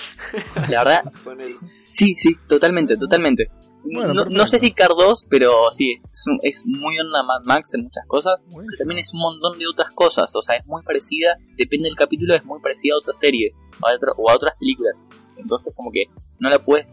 La 0.69 0.83
verdad, 0.85 1.03
sí, 1.93 2.15
sí, 2.16 2.37
totalmente, 2.49 2.97
totalmente. 2.97 3.49
Bueno, 3.89 4.12
no, 4.15 4.24
no 4.24 4.47
sé 4.49 4.59
si 4.59 4.73
Car 4.73 4.89
2, 4.89 5.27
pero 5.31 5.70
sí, 5.70 6.01
es, 6.12 6.24
un- 6.27 6.41
es 6.43 6.65
muy 6.66 6.99
onda 6.99 7.23
Mad 7.23 7.45
Max 7.45 7.73
en 7.74 7.85
muchas 7.85 8.05
cosas. 8.09 8.35
Pero 8.49 8.66
también 8.78 8.99
es 8.99 9.15
un 9.15 9.20
montón 9.20 9.57
de 9.61 9.66
otras 9.69 9.93
cosas. 9.95 10.35
O 10.35 10.43
sea, 10.43 10.57
es 10.57 10.66
muy 10.66 10.83
parecida, 10.83 11.37
depende 11.57 11.89
del 11.89 11.97
capítulo, 11.97 12.35
es 12.35 12.45
muy 12.45 12.59
parecida 12.61 12.95
a 12.95 12.99
otras 12.99 13.16
series 13.16 13.57
o 13.81 13.87
a, 13.87 13.95
otro- 13.95 14.12
o 14.16 14.28
a 14.28 14.35
otras 14.35 14.55
películas. 14.59 14.95
Entonces, 15.37 15.73
como 15.77 15.93
que 15.93 16.07
no 16.41 16.49
la 16.51 16.59
puedes 16.59 16.91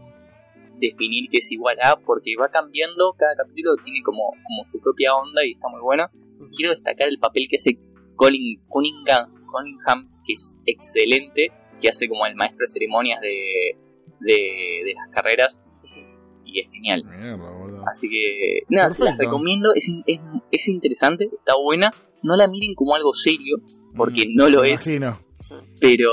definir 0.90 1.28
que 1.30 1.38
es 1.38 1.52
igual 1.52 1.76
a, 1.82 1.96
porque 1.96 2.36
va 2.40 2.48
cambiando. 2.48 3.14
Cada 3.18 3.34
capítulo 3.36 3.76
tiene 3.84 4.02
como, 4.02 4.30
como 4.30 4.64
su 4.64 4.80
propia 4.80 5.14
onda 5.14 5.44
y 5.44 5.52
está 5.52 5.68
muy 5.68 5.80
bueno. 5.80 6.08
Quiero 6.56 6.74
destacar 6.74 7.08
el 7.08 7.18
papel 7.18 7.46
que 7.48 7.56
hace 7.56 7.78
Colin 8.16 8.60
Cunningham, 8.68 9.46
Cunningham 9.50 10.10
que 10.26 10.34
es 10.34 10.54
excelente, 10.66 11.52
que 11.80 11.88
hace 11.88 12.08
como 12.08 12.26
el 12.26 12.34
maestro 12.34 12.64
de 12.64 12.68
ceremonias 12.68 13.20
de, 13.20 13.76
de, 14.20 14.84
de 14.84 14.94
las 14.94 15.10
carreras. 15.10 15.60
Y 16.44 16.60
es 16.60 16.70
genial. 16.70 17.04
Mierda. 17.04 17.84
Así 17.90 18.08
que, 18.08 18.62
nada, 18.68 18.88
se 18.90 19.04
las 19.04 19.18
recomiendo. 19.18 19.70
Es, 19.74 19.90
es, 20.06 20.20
es 20.50 20.68
interesante, 20.68 21.24
está 21.24 21.54
buena. 21.56 21.90
No 22.22 22.36
la 22.36 22.48
miren 22.48 22.74
como 22.74 22.94
algo 22.94 23.12
serio, 23.12 23.56
porque 23.96 24.24
no 24.28 24.48
lo 24.48 24.62
es. 24.64 24.86
Imagino. 24.86 25.20
Pero, 25.80 26.08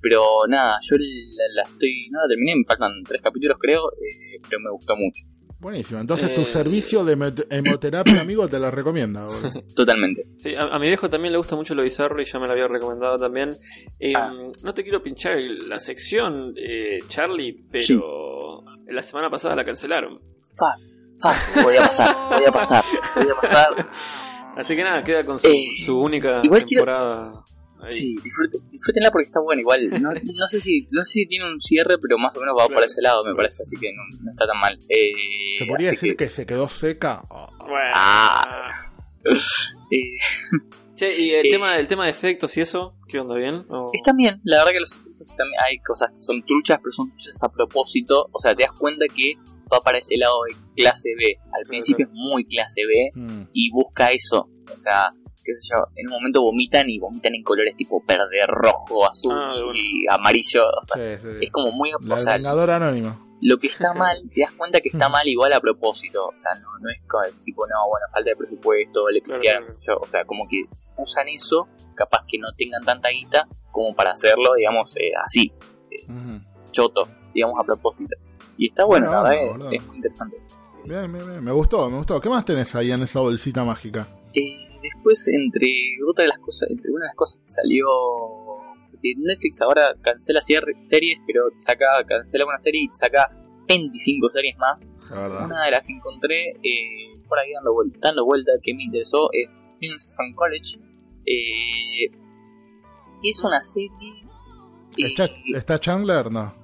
pero 0.00 0.46
nada, 0.48 0.78
yo 0.88 0.96
la, 0.98 1.44
la 1.54 1.62
estoy. 1.62 2.08
No 2.10 2.20
la 2.22 2.28
terminé, 2.28 2.56
me 2.56 2.64
faltan 2.64 2.92
tres 3.06 3.20
capítulos, 3.22 3.56
creo. 3.60 3.90
eh, 3.92 4.38
pero 4.48 4.60
me 4.60 4.70
gustó 4.70 4.94
mucho, 4.96 5.24
Buenísimo. 5.60 6.00
Entonces 6.00 6.32
tu 6.32 6.40
Eh, 6.40 6.44
servicio 6.46 7.04
de 7.04 7.16
hemo- 7.18 7.46
hemoterapia, 7.50 8.20
amigo, 8.22 8.48
te 8.48 8.58
la 8.58 8.70
recomienda, 8.70 9.26
totalmente. 9.76 10.22
Sí, 10.36 10.54
a, 10.54 10.68
a 10.68 10.78
mi 10.78 10.86
viejo 10.88 11.10
también 11.10 11.32
le 11.32 11.38
gusta 11.38 11.54
mucho 11.54 11.74
lo 11.74 11.82
bizarro 11.82 12.20
y 12.20 12.24
ya 12.24 12.38
me 12.38 12.46
lo 12.46 12.52
había 12.52 12.66
recomendado 12.66 13.16
también. 13.16 13.50
Eh, 13.98 14.12
Ah. 14.16 14.32
No 14.64 14.72
te 14.74 14.82
quiero 14.82 15.02
pinchar 15.02 15.36
la 15.68 15.78
sección, 15.78 16.54
eh, 16.56 16.98
Charlie, 17.08 17.64
pero 17.70 18.62
la 18.88 19.02
semana 19.02 19.28
pasada 19.30 19.54
la 19.54 19.64
cancelaron. 19.64 20.18
Fuck, 21.20 21.62
voy 21.64 21.76
a 21.76 21.82
pasar, 21.82 22.16
voy 22.30 22.44
a 22.46 22.52
pasar, 22.52 22.84
voy 23.14 23.26
a 23.30 23.40
pasar. 23.40 23.86
Así 24.56 24.74
que 24.74 24.82
nada, 24.82 25.02
queda 25.04 25.24
con 25.24 25.38
su, 25.38 25.46
Eh, 25.46 25.64
su 25.84 25.98
única 26.00 26.40
quiero- 26.40 26.66
temporada. 26.66 27.32
Ahí. 27.82 27.90
Sí, 27.90 28.14
disfruten, 28.22 28.60
disfrútenla 28.70 29.10
porque 29.10 29.26
está 29.26 29.40
buena. 29.40 29.60
Igual, 29.60 29.90
no, 30.02 30.12
no 30.34 30.46
sé 30.48 30.60
si 30.60 30.88
no 30.90 31.02
sé 31.04 31.10
si 31.12 31.26
tiene 31.26 31.50
un 31.50 31.60
cierre, 31.60 31.96
pero 32.00 32.18
más 32.18 32.36
o 32.36 32.40
menos 32.40 32.54
va 32.58 32.64
por 32.64 32.72
Claro. 32.72 32.86
ese 32.86 33.02
lado, 33.02 33.24
me 33.24 33.34
parece. 33.34 33.62
Así 33.62 33.76
que 33.80 33.90
no, 33.92 34.02
no 34.24 34.30
está 34.32 34.46
tan 34.46 34.60
mal. 34.60 34.78
Eh, 34.88 35.12
¿Se 35.58 35.66
podría 35.66 35.90
decir 35.90 36.16
que... 36.16 36.28
se 36.28 36.46
quedó 36.46 36.68
seca? 36.68 37.22
Oh, 37.30 37.48
Bueno. 37.58 37.92
Ah. 37.94 38.70
eh, 39.90 40.18
Che, 40.94 41.18
y 41.18 41.30
el, 41.30 41.46
Eh. 41.46 41.50
tema, 41.50 41.78
el 41.78 41.86
tema 41.88 42.04
de 42.04 42.10
efectos 42.10 42.54
y 42.58 42.60
eso, 42.60 42.94
¿qué 43.08 43.18
onda? 43.20 43.34
¿Bien? 43.34 43.64
¿O- 43.70 43.90
Están 43.94 44.16
bien, 44.16 44.38
la 44.44 44.58
verdad 44.58 44.72
que 44.72 44.80
los 44.80 44.92
efectos 44.92 45.28
también 45.36 45.58
hay 45.66 45.78
cosas 45.78 46.10
que 46.10 46.20
son 46.20 46.42
truchas, 46.44 46.78
pero 46.82 46.90
son 46.92 47.08
truchas 47.08 47.42
a 47.42 47.48
propósito. 47.50 48.28
O 48.32 48.38
sea, 48.38 48.52
te 48.54 48.64
das 48.64 48.78
cuenta 48.78 49.06
que 49.06 49.32
va 49.72 49.80
para 49.80 49.96
ese 49.98 50.16
lado 50.18 50.34
de 50.46 50.54
clase 50.82 51.08
B. 51.18 51.36
Al 51.58 51.64
principio 51.66 52.04
es 52.06 52.12
muy 52.12 52.44
clase 52.44 52.82
B 52.86 53.12
mm. 53.14 53.42
y 53.54 53.70
busca 53.70 54.08
eso. 54.08 54.50
O 54.70 54.76
sea, 54.76 55.10
qué 55.44 55.52
sé 55.54 55.68
yo, 55.74 55.84
en 55.96 56.06
un 56.08 56.12
momento 56.14 56.40
vomitan 56.42 56.88
y 56.88 56.98
vomitan 56.98 57.34
en 57.34 57.42
colores 57.42 57.76
tipo 57.76 58.02
verde, 58.06 58.40
rojo, 58.46 59.08
azul 59.08 59.32
Ah, 59.34 59.52
bueno. 59.64 59.72
y 59.74 60.04
amarillo. 60.10 60.64
Sí, 60.94 61.00
sí, 61.20 61.28
sí. 61.40 61.44
es 61.46 61.52
como 61.52 61.70
muy... 61.72 61.90
La 62.02 62.14
O 62.16 62.20
sea, 62.20 62.34
Anónimo. 62.34 63.28
lo 63.42 63.56
que 63.56 63.66
está 63.68 63.94
mal, 63.94 64.16
te 64.34 64.42
das 64.42 64.52
cuenta 64.52 64.80
que 64.80 64.88
está 64.90 65.08
Mm. 65.08 65.12
mal 65.12 65.28
igual 65.28 65.52
a 65.52 65.60
propósito. 65.60 66.18
O 66.28 66.36
sea, 66.38 66.52
no, 66.60 66.68
no 66.80 66.90
es 66.90 66.98
como 67.08 67.24
el 67.24 67.32
tipo, 67.44 67.66
no, 67.66 67.88
bueno, 67.88 68.06
falta 68.12 68.30
de 68.30 68.36
presupuesto, 68.36 69.08
le 69.08 69.20
Claro. 69.22 69.66
O 70.00 70.06
sea, 70.06 70.24
como 70.24 70.46
que 70.48 70.62
usan 70.96 71.28
eso, 71.28 71.66
capaz 71.94 72.24
que 72.30 72.38
no 72.38 72.48
tengan 72.56 72.82
tanta 72.82 73.08
guita 73.08 73.46
como 73.70 73.94
para 73.94 74.10
hacerlo, 74.10 74.52
digamos, 74.56 74.94
eh, 74.98 75.12
así, 75.24 75.50
choto, 76.72 77.08
digamos, 77.34 77.56
a 77.60 77.64
propósito. 77.64 78.16
Y 78.56 78.68
está 78.68 78.84
bueno, 78.84 79.06
Buena 79.08 79.22
la 79.22 79.30
verdad, 79.30 79.72
es- 79.72 79.80
es, 79.82 79.86
muy 79.88 79.96
interesante. 79.96 80.36
Bien, 80.84 81.12
bien, 81.12 81.26
bien. 81.26 81.44
Me 81.44 81.52
gustó, 81.52 81.88
me 81.90 81.96
gustó. 81.98 82.20
¿Qué 82.20 82.28
más 82.28 82.44
tenés 82.44 82.74
ahí 82.74 82.90
en 82.90 83.02
esa 83.02 83.20
bolsita 83.20 83.64
mágica? 83.64 84.06
Eh, 84.34 84.69
después, 84.82 85.28
entre 85.28 85.68
otra 86.08 86.22
de 86.24 86.28
las 86.28 86.38
cosas, 86.38 86.68
entre 86.70 86.90
una 86.90 87.04
de 87.04 87.08
las 87.08 87.16
cosas 87.16 87.40
que 87.42 87.48
salió. 87.50 87.86
porque 88.90 89.14
Netflix 89.16 89.60
ahora 89.62 89.94
cancela 90.02 90.40
series, 90.42 91.18
pero 91.26 91.44
saca, 91.56 91.86
cancela 92.06 92.44
una 92.46 92.58
serie 92.58 92.82
y 92.84 92.88
saca 92.94 93.30
25 93.68 94.28
series 94.28 94.56
más. 94.58 94.86
Una 95.10 95.64
de 95.64 95.70
las 95.70 95.84
que 95.86 95.92
encontré 95.92 96.50
eh, 96.62 97.18
por 97.28 97.38
ahí 97.38 97.50
dando 97.52 97.72
vuelta, 97.72 97.98
dando 98.02 98.24
vuelta 98.24 98.52
que 98.62 98.74
me 98.74 98.82
interesó 98.84 99.28
es 99.32 99.50
Friends 99.78 100.12
from 100.16 100.34
College. 100.34 100.78
Eh, 101.24 102.10
es 103.22 103.44
una 103.44 103.60
serie. 103.62 103.90
eh, 104.98 105.06
¿Está, 105.06 105.26
está 105.54 105.78
Chandler? 105.78 106.30
No. 106.30 106.54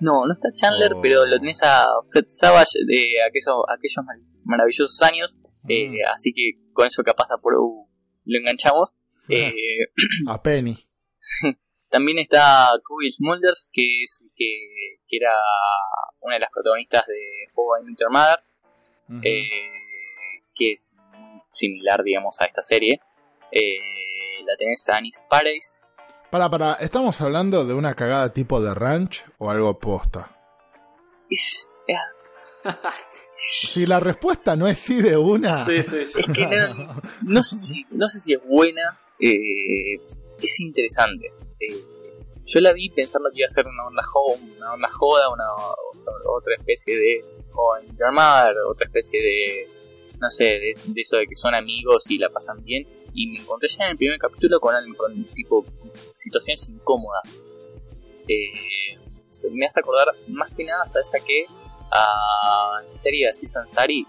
no, 0.00 0.26
no 0.26 0.32
está 0.34 0.48
Chandler, 0.52 0.92
Oh. 0.94 1.00
pero 1.00 1.24
lo 1.26 1.38
tenés 1.38 1.60
a 1.62 1.86
Fred 2.10 2.26
Savage 2.28 2.78
de 2.86 2.98
aquellos, 3.28 3.62
aquellos 3.68 4.04
mar- 4.04 4.16
maravillosos 4.44 5.00
años. 5.02 5.38
eh, 5.68 5.88
Mm. 5.90 5.94
así 6.14 6.32
que 6.32 6.52
con 6.78 6.86
eso 6.86 7.02
capaz 7.02 7.26
a 7.32 7.38
por 7.38 7.54
lo 7.54 8.38
enganchamos. 8.38 8.94
Eh, 9.28 9.52
A 10.28 10.40
Penny. 10.40 10.78
también 11.90 12.20
está 12.20 12.70
Chloe 12.86 13.10
Smulders, 13.10 13.68
que 13.72 14.04
es 14.04 14.22
que, 14.36 15.00
que 15.08 15.16
era 15.16 15.32
una 16.20 16.34
de 16.34 16.40
las 16.40 16.50
protagonistas 16.52 17.02
de 17.08 17.18
I 17.50 17.84
Met 17.84 17.98
Your 17.98 18.12
Mother. 18.12 18.38
Eh, 19.24 19.48
que 20.54 20.74
es 20.74 20.92
similar, 21.50 22.04
digamos, 22.04 22.40
a 22.40 22.44
esta 22.44 22.62
serie. 22.62 23.00
Eh, 23.50 24.44
la 24.46 24.56
tenés 24.56 24.88
a 24.88 24.98
Anis 24.98 25.26
Paradise. 25.28 25.76
Para, 26.30 26.48
para, 26.48 26.74
¿estamos 26.74 27.20
hablando 27.20 27.64
de 27.64 27.74
una 27.74 27.94
cagada 27.94 28.32
tipo 28.32 28.60
de 28.60 28.72
ranch 28.72 29.24
o 29.38 29.50
algo 29.50 29.80
posta? 29.80 30.30
Es, 31.28 31.68
Si 33.50 33.86
la 33.86 34.00
respuesta 34.00 34.56
no 34.56 34.66
es 34.66 34.78
sí 34.78 35.00
de 35.00 35.16
una. 35.16 35.64
Sí, 35.64 35.82
sí, 35.82 36.06
sí. 36.06 36.20
es 36.20 36.26
que 36.26 36.46
no, 36.46 37.00
no 37.22 37.42
sé 37.42 37.58
si, 37.58 37.86
no 37.90 38.08
sé 38.08 38.18
si 38.20 38.34
es 38.34 38.40
buena. 38.44 39.00
eh, 39.20 40.00
es 40.40 40.60
interesante. 40.60 41.32
Eh, 41.60 41.84
yo 42.44 42.60
la 42.60 42.72
vi 42.72 42.90
pensando 42.90 43.28
que 43.32 43.40
iba 43.40 43.46
a 43.46 43.50
ser 43.50 43.66
una 43.66 43.86
onda, 43.86 44.02
jo- 44.04 44.38
una 44.56 44.72
onda 44.74 44.88
joda, 44.90 45.28
una, 45.32 45.44
otra 46.30 46.54
especie 46.56 46.96
de 46.96 47.20
Met 47.84 47.98
Your 47.98 48.12
Mother, 48.12 48.56
otra 48.70 48.86
especie 48.86 49.20
de, 49.22 49.68
no 50.20 50.30
sé, 50.30 50.44
de, 50.44 50.74
de 50.86 51.00
eso 51.00 51.16
de 51.16 51.26
que 51.26 51.36
son 51.36 51.54
amigos 51.54 52.04
y 52.08 52.18
la 52.18 52.30
pasan 52.30 52.62
bien. 52.64 52.86
Y 53.14 53.26
me 53.28 53.40
encontré 53.40 53.68
ya 53.68 53.84
en 53.84 53.90
el 53.92 53.96
primer 53.96 54.18
capítulo 54.18 54.60
con, 54.60 54.74
con 54.94 55.24
tipo 55.28 55.64
situaciones 56.14 56.68
incómodas. 56.68 57.22
Eh, 58.28 58.96
me 59.52 59.66
hace 59.66 59.80
acordar 59.80 60.08
más 60.28 60.52
que 60.54 60.64
nada, 60.64 60.84
¿sabes 60.86 61.14
a 61.14 61.24
qué? 61.24 61.46
A 61.90 62.78
la 62.88 62.96
serie 62.96 63.24
de 63.26 63.30
Aziz 63.30 63.56
Ansari, 63.56 64.06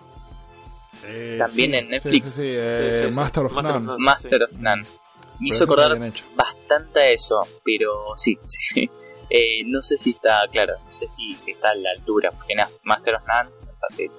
Eh, 1.03 1.37
También 1.39 1.71
sí, 1.71 1.77
en 1.77 1.89
Netflix. 1.89 2.33
Sí, 2.33 2.41
sí, 2.43 2.49
sí, 2.51 2.55
eh, 2.57 2.89
Sí, 2.93 2.99
sí, 3.05 3.11
sí. 3.11 3.15
Master 3.15 3.45
of 3.45 3.53
Master 3.53 3.75
of 3.77 3.81
None. 3.83 3.97
Master 4.03 4.43
of. 4.43 4.51
None. 4.57 4.81
Me 4.81 4.87
Pero 4.87 5.55
hizo 5.55 5.63
acordar 5.63 5.97
bastante 6.35 6.99
a 6.99 7.09
eso, 7.09 7.39
pero 7.63 8.03
sí, 8.17 8.37
sí. 8.47 8.89
Eh, 9.29 9.63
no 9.65 9.81
sé 9.83 9.95
si 9.97 10.09
está, 10.11 10.41
claro, 10.51 10.73
no 10.83 10.91
sé 10.91 11.07
si, 11.07 11.35
si 11.37 11.51
está 11.51 11.69
a 11.69 11.75
la 11.75 11.91
altura, 11.91 12.29
porque 12.31 12.55
nada, 12.55 12.69
Master 12.83 13.15
of 13.15 13.23
None, 13.27 13.49
o 13.69 13.73
sea, 13.73 13.87
te, 13.95 14.09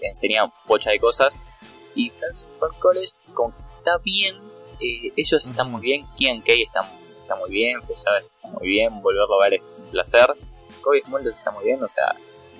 te 0.00 0.08
enseña 0.08 0.52
pocha 0.66 0.90
de 0.90 0.98
cosas. 0.98 1.32
Y 1.94 2.10
Friends 2.10 2.46
from 2.58 2.72
College, 2.78 3.12
como 3.32 3.54
que 3.54 3.62
está 3.78 3.96
bien, 4.04 4.36
eh, 4.80 5.12
ellos 5.16 5.46
están 5.46 5.70
muy 5.70 5.80
bien, 5.80 6.04
Kian 6.16 6.42
Kay 6.42 6.62
está, 6.62 6.80
está 7.14 7.36
muy 7.36 7.50
bien, 7.50 7.80
Pesada 7.80 8.18
está 8.18 8.48
muy 8.48 8.66
bien, 8.68 9.00
volverlo 9.00 9.40
a 9.40 9.44
ver 9.48 9.54
es 9.54 9.62
un 9.78 9.86
placer. 9.90 10.26
Kobe 10.82 11.02
Smulders 11.06 11.36
está 11.38 11.50
muy 11.52 11.64
bien, 11.64 11.82
o 11.82 11.88
sea, 11.88 12.06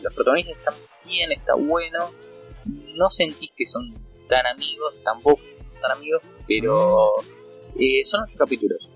los 0.02 0.14
protagonistas 0.14 0.56
están 0.58 0.74
bien, 1.06 1.32
está 1.32 1.54
bueno. 1.56 2.10
No 2.94 3.10
sentís 3.10 3.50
que 3.56 3.66
son 3.66 3.90
tan 4.28 4.46
amigos, 4.46 4.98
tampoco 5.02 5.40
son 5.58 5.80
tan 5.80 5.92
amigos, 5.92 6.22
pero 6.46 7.12
eh, 7.78 8.04
son 8.04 8.22
ocho 8.22 8.38
capítulos. 8.38 8.88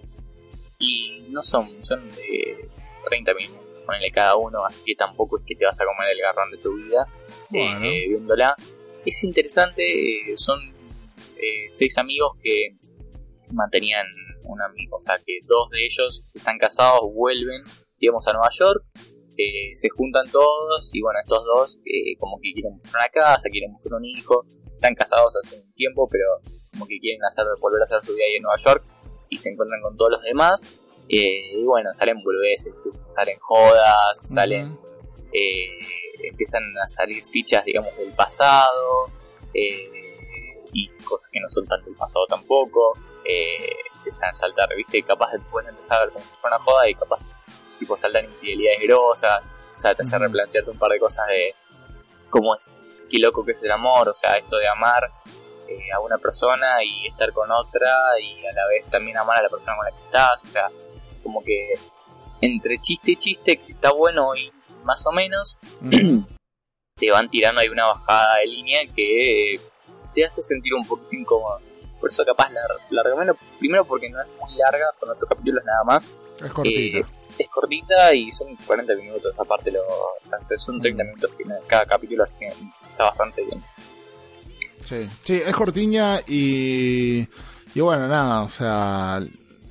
Y 0.79 1.25
no 1.31 1.43
son, 1.43 1.83
son 1.83 2.07
de 2.11 2.69
30 3.09 3.35
minutos, 3.35 3.81
ponele 3.85 4.11
cada 4.11 4.37
uno, 4.37 4.65
así 4.65 4.83
que 4.85 4.95
tampoco 4.95 5.39
es 5.39 5.45
que 5.47 5.57
te 5.57 5.65
vas 5.65 5.81
a 5.81 5.85
comer 5.85 6.11
el 6.13 6.21
garrón 6.21 6.51
de 6.51 6.59
tu 6.59 6.75
vida 6.77 7.07
Bueno. 7.51 7.87
eh, 7.87 8.09
viéndola. 8.09 8.55
Es 9.05 9.23
interesante, 9.25 9.83
eh, 10.33 10.37
son 10.37 10.59
eh, 11.39 11.69
seis 11.71 11.97
amigos 11.99 12.33
que 12.43 12.77
mantenían 13.53 14.07
un 14.49 14.61
amigo, 14.63 14.97
o 14.97 15.01
sea 15.01 15.19
que 15.25 15.39
dos 15.47 15.71
de 15.71 15.87
ellos 15.87 16.23
están 16.35 16.59
casados, 16.59 17.01
vuelven, 17.13 17.63
digamos, 17.99 18.27
a 18.29 18.33
Nueva 18.33 18.49
York, 18.59 18.85
eh, 19.37 19.75
se 19.75 19.89
juntan 19.91 20.31
todos 20.31 20.91
y 20.93 21.01
bueno, 21.03 21.19
estos 21.23 21.45
dos 21.45 21.81
eh, 21.85 22.17
como 22.19 22.39
que 22.41 22.53
quieren 22.53 22.73
buscar 22.75 23.01
una 23.01 23.11
casa, 23.13 23.49
quieren 23.51 23.73
buscar 23.73 23.95
un 23.95 24.05
hijo, 24.05 24.45
están 24.73 24.95
casados 24.95 25.35
hace 25.37 25.57
un 25.57 25.73
tiempo, 25.75 26.07
pero 26.11 26.25
como 26.73 26.87
que 26.87 26.99
quieren 26.99 27.21
hacer 27.25 27.45
volver 27.61 27.81
a 27.81 27.85
hacer 27.85 28.05
su 28.05 28.15
vida 28.15 28.25
ahí 28.29 28.37
en 28.37 28.43
Nueva 28.43 28.57
York 28.59 28.85
y 29.29 29.39
se 29.39 29.51
encuentran 29.51 29.81
con 29.83 29.97
todos 29.97 30.13
los 30.13 30.23
demás. 30.23 30.63
eh, 31.09 31.59
y 31.59 31.65
bueno, 31.65 31.91
salen 31.95 32.23
boludeces, 32.23 32.75
salen 33.15 33.39
jodas, 33.39 34.33
salen 34.35 34.77
eh, 35.33 35.79
empiezan 36.23 36.63
a 36.83 36.89
salir 36.89 37.25
fichas, 37.25 37.65
digamos, 37.65 37.97
del 37.97 38.13
pasado 38.13 39.05
eh, 39.53 40.65
y 40.73 40.89
cosas 41.05 41.29
que 41.31 41.41
no 41.41 41.49
son 41.51 41.65
tan 41.65 41.85
del 41.85 41.95
pasado 41.95 42.27
tampoco. 42.27 42.93
Eh, 43.25 43.71
empiezan 43.97 44.31
a 44.31 44.35
saltar, 44.35 44.69
viste, 44.77 45.03
capaz 45.03 45.33
de 45.33 45.41
pueden 45.51 45.71
empezar 45.71 46.01
a 46.01 46.05
ver 46.05 46.13
como 46.13 46.25
si 46.25 46.35
fuera 46.37 46.57
una 46.57 46.65
joda 46.65 46.89
y 46.89 46.95
capaz 46.95 47.29
tipo 47.79 47.97
saltan 47.97 48.25
infidelidades 48.25 48.83
grosas, 48.83 49.39
o 49.77 49.79
sea, 49.79 49.95
te 49.95 50.03
hace 50.03 50.19
replantearte 50.19 50.71
un 50.71 50.79
par 50.79 50.91
de 50.91 50.99
cosas 50.99 51.27
de 51.29 51.55
cómo 52.31 52.55
es, 52.55 52.67
qué 53.11 53.19
loco 53.19 53.45
que 53.45 53.53
es 53.53 53.63
el 53.63 53.71
amor, 53.71 54.09
o 54.09 54.15
sea, 54.15 54.35
esto 54.35 54.57
de 54.57 54.69
amar 54.69 55.11
eh, 55.69 55.93
a 55.95 56.01
una 56.01 56.19
persona 56.19 56.83
y 56.83 57.09
estar 57.09 57.33
con 57.33 57.51
otra 57.51 57.93
y 58.21 58.47
a 58.47 58.53
la 58.55 58.67
vez 58.69 58.89
también 58.89 59.17
amar 59.17 59.39
a 59.39 59.43
la 59.43 59.49
persona 59.49 59.77
con 59.77 59.85
la 59.85 59.93
que 59.93 60.05
estás, 60.05 60.45
o 60.45 60.49
sea, 60.49 60.69
como 61.23 61.43
que 61.43 61.73
entre 62.41 62.79
chiste 62.79 63.13
y 63.13 63.17
chiste, 63.17 63.57
que 63.57 63.73
está 63.73 63.93
bueno 63.93 64.35
y 64.35 64.53
más 64.85 65.05
o 65.07 65.13
menos, 65.13 65.59
te 66.97 67.11
van 67.11 67.29
tirando 67.29 67.61
ahí 67.61 67.69
una 67.69 67.87
bajada 67.87 68.37
de 68.37 68.47
línea 68.47 68.81
que 68.95 69.61
te 70.15 70.25
hace 70.25 70.43
sentir 70.43 70.75
un 70.75 70.87
poquito 70.87 71.15
incómodo. 71.15 71.61
Por 72.01 72.11
eso 72.11 72.25
capaz 72.25 72.51
la, 72.51 72.61
la 72.91 73.03
recomiendo, 73.03 73.37
primero 73.59 73.85
porque 73.85 74.09
no 74.09 74.21
es 74.21 74.29
muy 74.41 74.55
larga, 74.57 74.87
con 74.99 75.11
ocho 75.11 75.27
capítulos 75.27 75.65
nada 75.65 75.85
más, 75.85 76.09
Es 76.43 76.53
cortita. 76.53 76.99
Eh, 76.99 77.05
es 77.39 77.49
cortita 77.49 78.15
y 78.15 78.31
son 78.31 78.57
40 78.67 78.95
minutos, 78.97 79.35
aparte 79.39 79.71
lo, 79.71 79.81
son 80.59 80.81
30 80.81 81.03
Mm. 81.03 81.07
minutos 81.07 81.31
cada 81.67 81.85
capítulo, 81.85 82.23
así 82.25 82.39
que 82.39 82.47
está 82.49 83.05
bastante 83.05 83.45
bien. 83.45 83.63
Sí, 84.85 85.09
sí, 85.25 85.35
es 85.45 85.55
cortiña 85.55 86.21
y, 86.27 87.27
y 87.75 87.81
bueno, 87.81 88.07
nada, 88.09 88.43
o 88.43 88.49
sea, 88.49 89.21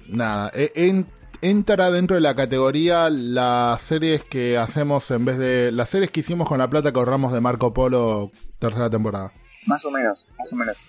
nada, 0.07 0.51
e- 0.53 0.71
en- 0.75 1.07
entra 1.41 1.89
dentro 1.91 2.15
de 2.15 2.21
la 2.21 2.35
categoría 2.35 3.09
las 3.09 3.81
series 3.81 4.23
que 4.23 4.57
hacemos 4.57 5.09
en 5.11 5.25
vez 5.25 5.37
de 5.37 5.71
las 5.71 5.89
series 5.89 6.09
que 6.11 6.19
hicimos 6.21 6.47
con 6.47 6.57
la 6.57 6.69
plata 6.69 6.91
que 6.91 6.99
ahorramos 6.99 7.31
de 7.33 7.39
Marco 7.41 7.73
Polo 7.73 8.31
tercera 8.59 8.89
temporada. 8.89 9.31
Más 9.67 9.85
o 9.85 9.91
menos, 9.91 10.27
más 10.37 10.51
o 10.53 10.55
menos. 10.55 10.85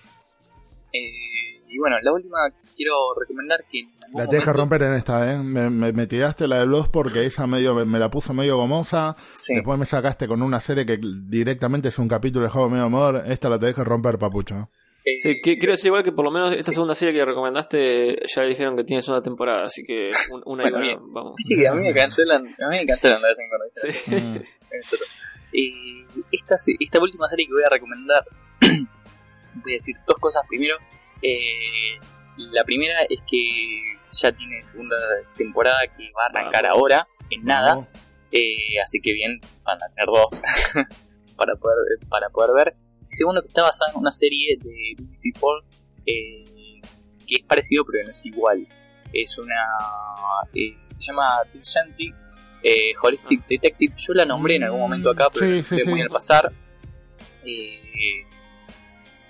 Eh, 0.93 1.61
y 1.67 1.77
bueno, 1.77 1.97
la 2.01 2.11
última 2.11 2.37
quiero 2.75 2.93
recomendar 3.19 3.63
que... 3.71 3.83
La 4.13 4.27
tienes 4.27 4.45
que 4.45 4.53
romper 4.53 4.81
en 4.83 4.93
esta, 4.93 5.31
¿eh? 5.33 5.37
Me, 5.37 5.69
me, 5.69 5.91
me 5.93 6.07
tiraste 6.07 6.47
la 6.47 6.59
de 6.59 6.65
Blood 6.65 6.87
porque 6.91 7.25
esa 7.25 7.45
medio 7.47 7.73
me, 7.75 7.85
me 7.85 7.99
la 7.99 8.09
puso 8.09 8.33
medio 8.33 8.57
gomosa. 8.57 9.15
Sí. 9.33 9.55
Después 9.55 9.77
me 9.77 9.85
sacaste 9.85 10.27
con 10.27 10.41
una 10.41 10.59
serie 10.59 10.85
que 10.85 10.99
directamente 11.01 11.89
es 11.89 11.99
un 11.99 12.07
capítulo 12.07 12.45
de 12.45 12.51
juego 12.51 12.69
medio 12.69 12.85
amor. 12.85 13.23
Esta 13.27 13.49
la 13.49 13.59
tenés 13.59 13.75
que 13.75 13.83
romper, 13.83 14.17
papucho. 14.17 14.69
Eh, 15.05 15.19
Sí, 15.21 15.41
que- 15.41 15.57
quiero 15.57 15.71
decir 15.73 15.87
igual 15.87 16.03
que 16.03 16.11
por 16.11 16.25
lo 16.25 16.31
menos 16.31 16.53
esta 16.53 16.71
segunda 16.73 16.93
serie 16.95 17.13
que 17.13 17.23
recomendaste 17.23 18.17
ya 18.25 18.41
le 18.41 18.49
dijeron 18.49 18.75
que 18.75 18.83
tiene 18.83 19.01
segunda 19.01 19.23
temporada, 19.23 19.63
así 19.65 19.83
que 19.83 20.11
un- 20.31 20.41
una 20.45 20.63
y 20.63 20.71
Bueno, 20.71 20.77
una, 20.77 20.85
bien. 20.85 20.99
vamos. 21.13 21.33
Sí, 21.47 21.65
a 21.65 21.73
mí 21.73 21.81
me 21.87 21.93
cancelan, 21.93 22.45
a 22.47 22.67
mí 22.69 22.77
me 22.77 22.85
cancelan 22.85 23.21
de 23.21 23.27
vez 23.29 23.37
en 23.39 23.49
cuando. 23.49 23.65
Sí. 23.73 24.15
Mm. 24.15 24.43
Esto. 24.79 24.95
Eh, 25.53 26.05
esta, 26.31 26.55
esta 26.79 26.99
última 27.01 27.29
serie 27.29 27.45
que 27.47 27.53
voy 27.53 27.63
a 27.63 27.69
recomendar, 27.69 28.25
voy 28.61 29.71
a 29.71 29.75
decir 29.75 29.95
dos 30.05 30.17
cosas. 30.19 30.43
Primero, 30.49 30.75
eh, 31.21 31.97
la 32.37 32.63
primera 32.63 32.99
es 33.09 33.19
que 33.29 33.83
ya 34.11 34.31
tiene 34.31 34.61
segunda 34.63 34.95
temporada 35.35 35.79
que 35.97 36.11
va 36.11 36.23
a 36.23 36.27
arrancar 36.27 36.63
Vamos. 36.63 36.77
ahora, 36.77 37.07
en 37.29 37.43
nada. 37.45 37.87
Eh, 38.31 38.79
así 38.83 38.99
que 39.01 39.13
bien, 39.13 39.39
van 39.63 39.77
a 39.81 39.87
tener 39.89 40.05
dos 40.07 40.25
para 41.35 41.55
poder 41.61 41.77
para 42.09 42.29
poder 42.29 42.51
ver. 42.65 42.75
Y 43.09 43.11
segundo, 43.15 43.41
que 43.41 43.47
está 43.47 43.63
basada 43.63 43.91
en 43.93 43.99
una 43.99 44.11
serie 44.11 44.57
de 44.61 44.95
BBC 44.97 45.37
Four 45.39 45.63
eh, 46.05 46.43
que 47.27 47.35
es 47.35 47.43
parecido 47.45 47.83
pero 47.89 48.05
no 48.05 48.11
es 48.11 48.25
igual. 48.25 48.67
Es 49.13 49.37
una. 49.37 49.55
eh, 50.53 50.75
se 50.91 51.01
llama 51.03 51.39
Two 51.51 51.63
Century 51.63 52.13
Holistic 53.01 53.47
Detective. 53.47 53.93
Yo 53.97 54.13
la 54.13 54.25
nombré 54.25 54.55
en 54.55 54.63
algún 54.65 54.81
momento 54.81 55.09
acá, 55.11 55.27
pero 55.33 55.45
Sí, 55.63 55.63
sí. 55.63 55.87
muy 55.89 56.01
al 56.01 56.09
pasar. 56.09 56.51
Eh, 57.45 58.25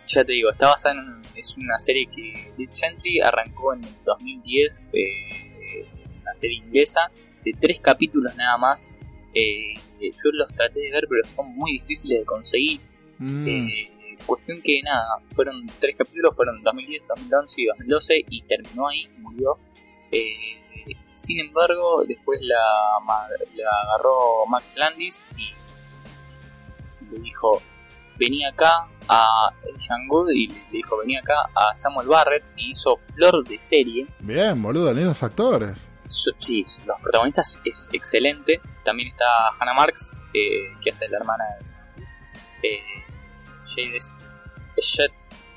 ya 0.08 0.24
te 0.24 0.34
digo, 0.34 0.50
está 0.52 0.68
basada 0.68 0.96
en. 0.96 1.18
Es 1.36 1.56
una 1.56 1.78
serie 1.78 2.08
que 2.08 2.52
Deep 2.58 2.72
Century 2.72 3.20
arrancó 3.20 3.74
en 3.74 3.84
el 3.84 3.94
2010. 4.04 4.82
Eh, 4.94 5.86
una 6.22 6.34
serie 6.34 6.58
inglesa 6.58 7.12
de 7.44 7.54
tres 7.60 7.80
capítulos 7.80 8.36
nada 8.36 8.58
más. 8.58 8.88
Eh, 9.34 9.74
yo 10.02 10.32
los 10.34 10.48
traté 10.56 10.80
de 10.80 10.92
ver, 10.92 11.06
pero 11.08 11.24
son 11.36 11.56
muy 11.56 11.74
difíciles 11.74 12.20
de 12.22 12.26
conseguir. 12.26 12.82
Mm. 13.20 13.48
Eh, 13.48 13.98
cuestión 14.26 14.62
que 14.62 14.82
nada, 14.82 15.20
fueron 15.36 15.66
tres 15.80 15.96
capítulos, 15.98 16.36
fueron 16.36 16.62
2010, 16.64 17.04
2011 17.08 17.62
y 17.62 17.66
2012 17.66 18.26
y 18.30 18.42
terminó 18.44 18.88
ahí, 18.88 19.08
murió. 19.20 19.58
Eh, 20.12 20.58
sin 21.16 21.40
embargo, 21.40 22.04
después 22.08 22.40
la, 22.42 22.58
la 23.56 23.72
agarró 23.84 24.46
Max 24.48 24.66
Landis 24.76 25.26
y 25.38 25.54
le 27.12 27.20
dijo, 27.22 27.62
vení 28.20 28.46
acá 28.46 28.88
a 29.10 29.50
Sean 29.86 30.08
Good 30.08 30.32
y 30.32 30.48
le 30.48 30.62
dijo, 30.72 30.98
vení 30.98 31.18
acá 31.18 31.36
a 31.56 31.76
Samuel 31.76 32.08
Barrett 32.08 32.44
y 32.58 32.72
hizo 32.72 33.00
Flor 33.16 33.44
de 33.48 33.60
serie. 33.60 34.06
Bien, 34.20 34.62
boludo, 34.62 34.94
lindos 34.94 35.22
actores. 35.24 35.78
Su- 36.10 36.32
Sí, 36.40 36.64
los 36.86 37.00
protagonistas 37.02 37.60
es 37.66 37.90
excelente. 37.94 38.60
También 38.86 39.10
está 39.10 39.26
Hannah 39.60 39.74
Marks, 39.74 40.12
eh, 40.34 40.74
que 40.84 40.92
hace 40.92 41.08
la 41.10 41.18
hermana 41.18 41.44
de 42.62 42.70
eh, 42.70 42.82
Jade 43.76 44.00
Eshett, 44.78 45.12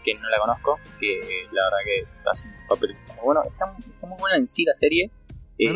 que 0.05 0.15
no 0.15 0.29
la 0.29 0.39
conozco, 0.39 0.79
que 0.99 1.21
la 1.53 1.65
verdad 1.65 1.79
que 1.85 2.01
está 2.19 2.31
haciendo 2.33 2.57
un 2.59 2.67
papel 2.69 2.97
muy 3.09 3.17
bueno. 3.25 3.43
Está, 3.45 3.75
está 3.79 4.07
muy 4.07 4.19
buena 4.19 4.37
en 4.37 4.49
sí 4.49 4.65
la 4.65 4.75
serie. 4.75 5.11
Eh, 5.59 5.73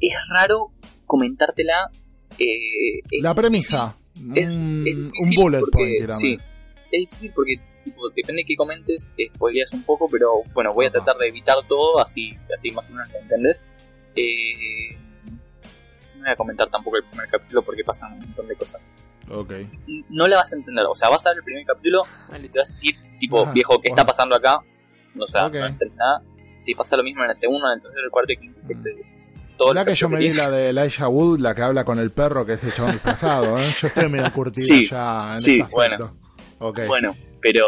es 0.00 0.14
raro 0.30 0.72
comentártela. 1.06 1.90
eh, 2.38 2.98
es 3.10 3.22
La 3.22 3.34
premisa. 3.34 3.96
Es- 4.14 4.22
un, 4.48 4.84
es 4.86 4.94
un 4.96 5.10
difícil 5.12 5.36
bullet 5.38 5.60
porque- 5.60 5.70
point, 5.78 5.96
tirame. 5.98 6.14
Sí, 6.14 6.38
es 6.92 7.00
difícil 7.00 7.32
porque 7.34 7.60
tipo, 7.84 8.08
depende 8.10 8.42
de 8.42 8.44
qué 8.46 8.56
comentes, 8.56 9.14
spoileas 9.34 9.72
un 9.72 9.82
poco, 9.84 10.06
pero 10.10 10.42
bueno, 10.52 10.74
voy 10.74 10.84
a 10.86 10.88
Ajá. 10.88 10.98
tratar 10.98 11.16
de 11.18 11.28
evitar 11.28 11.56
todo, 11.68 11.98
así, 12.00 12.36
así 12.54 12.70
más 12.72 12.88
o 12.88 12.92
menos 12.92 13.10
lo 13.12 13.18
entendés. 13.20 13.64
Eh, 14.16 14.96
no 16.16 16.20
voy 16.22 16.30
a 16.30 16.36
comentar 16.36 16.68
tampoco 16.68 16.96
el 16.98 17.04
primer 17.04 17.28
capítulo 17.28 17.62
porque 17.62 17.82
pasan 17.84 18.12
un 18.14 18.18
montón 18.20 18.48
de 18.48 18.56
cosas. 18.56 18.80
Ok. 19.30 19.52
No 20.10 20.26
la 20.26 20.36
vas 20.38 20.52
a 20.52 20.56
entender, 20.56 20.84
o 20.86 20.94
sea, 20.94 21.08
vas 21.08 21.24
a 21.24 21.30
ver 21.30 21.38
el 21.38 21.44
primer 21.44 21.64
capítulo 21.64 22.02
Ah, 22.30 22.36
y 22.36 22.42
listo. 22.42 22.52
te 22.54 22.58
vas 22.58 22.70
a 22.70 22.72
decir, 22.74 22.94
tipo, 23.18 23.42
Ajá, 23.42 23.52
viejo, 23.52 23.80
¿qué 23.80 23.88
bueno. 23.90 24.02
está 24.02 24.04
pasando 24.06 24.36
acá? 24.36 24.58
O 25.18 25.26
sea, 25.28 25.46
Ok. 25.46 25.54
no 25.54 25.66
entendés 25.66 25.96
nada. 25.96 26.22
Te 26.66 26.74
pasa 26.74 26.96
lo 26.96 27.02
mismo 27.02 27.24
en 27.24 27.30
el 27.30 27.36
segundo, 27.36 27.66
en 27.68 27.76
el 27.78 27.82
tercero, 27.82 28.04
el 28.04 28.10
cuarto, 28.10 28.32
el 28.32 28.38
quinto, 28.40 28.58
el 28.58 28.62
sexto. 28.66 28.90
Todo 29.60 29.74
La 29.74 29.84
que 29.84 29.94
yo 29.94 30.08
me 30.08 30.18
vi 30.18 30.32
la 30.32 30.50
de 30.50 30.70
Elijah 30.70 31.06
Wood, 31.06 31.40
la 31.40 31.54
que 31.54 31.60
habla 31.60 31.84
con 31.84 31.98
el 31.98 32.10
perro, 32.12 32.46
que 32.46 32.54
es 32.54 32.64
el 32.64 32.72
chabón 32.72 32.92
disfrazado, 32.92 33.58
¿eh? 33.58 33.66
Yo 33.78 33.88
estoy 33.88 34.08
medio 34.08 34.32
curtido 34.32 34.66
Sí, 34.66 34.88
ya 34.88 35.18
en 35.32 35.38
sí, 35.38 35.60
ese 35.60 35.62
aspecto. 35.64 36.16
Ok. 36.60 36.80
Bueno, 36.86 37.14
pero 37.42 37.66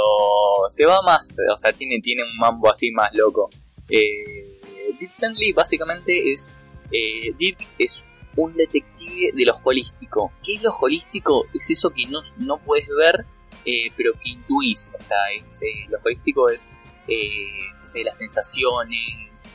se 0.68 0.86
va 0.86 1.02
más, 1.02 1.36
o 1.54 1.58
sea, 1.58 1.70
tiene, 1.74 2.00
tiene 2.02 2.22
un 2.22 2.34
mambo 2.38 2.72
así 2.72 2.90
más 2.92 3.10
loco. 3.12 3.50
Eh, 3.90 4.58
Deep 4.98 5.10
Sandley 5.10 5.52
básicamente 5.52 6.32
es, 6.32 6.48
eh, 6.90 7.34
Deep 7.38 7.58
es 7.78 8.02
un 8.36 8.54
detective 8.54 9.32
de 9.34 9.44
lo 9.44 9.60
holístico. 9.62 10.32
¿Qué 10.42 10.54
es 10.54 10.62
lo 10.62 10.70
holístico? 10.70 11.44
Es 11.52 11.70
eso 11.72 11.90
que 11.90 12.06
no, 12.06 12.22
no 12.38 12.56
puedes 12.56 12.88
ver, 12.88 13.26
eh, 13.66 13.92
pero 13.98 14.14
que 14.14 14.30
intuís. 14.30 14.90
O 14.98 15.04
sea, 15.04 15.18
es, 15.36 15.60
eh, 15.60 15.88
lo 15.90 15.98
holístico 16.02 16.48
es, 16.48 16.70
eh, 17.06 17.50
no 17.78 17.84
sé, 17.84 18.02
las 18.02 18.16
sensaciones, 18.16 19.54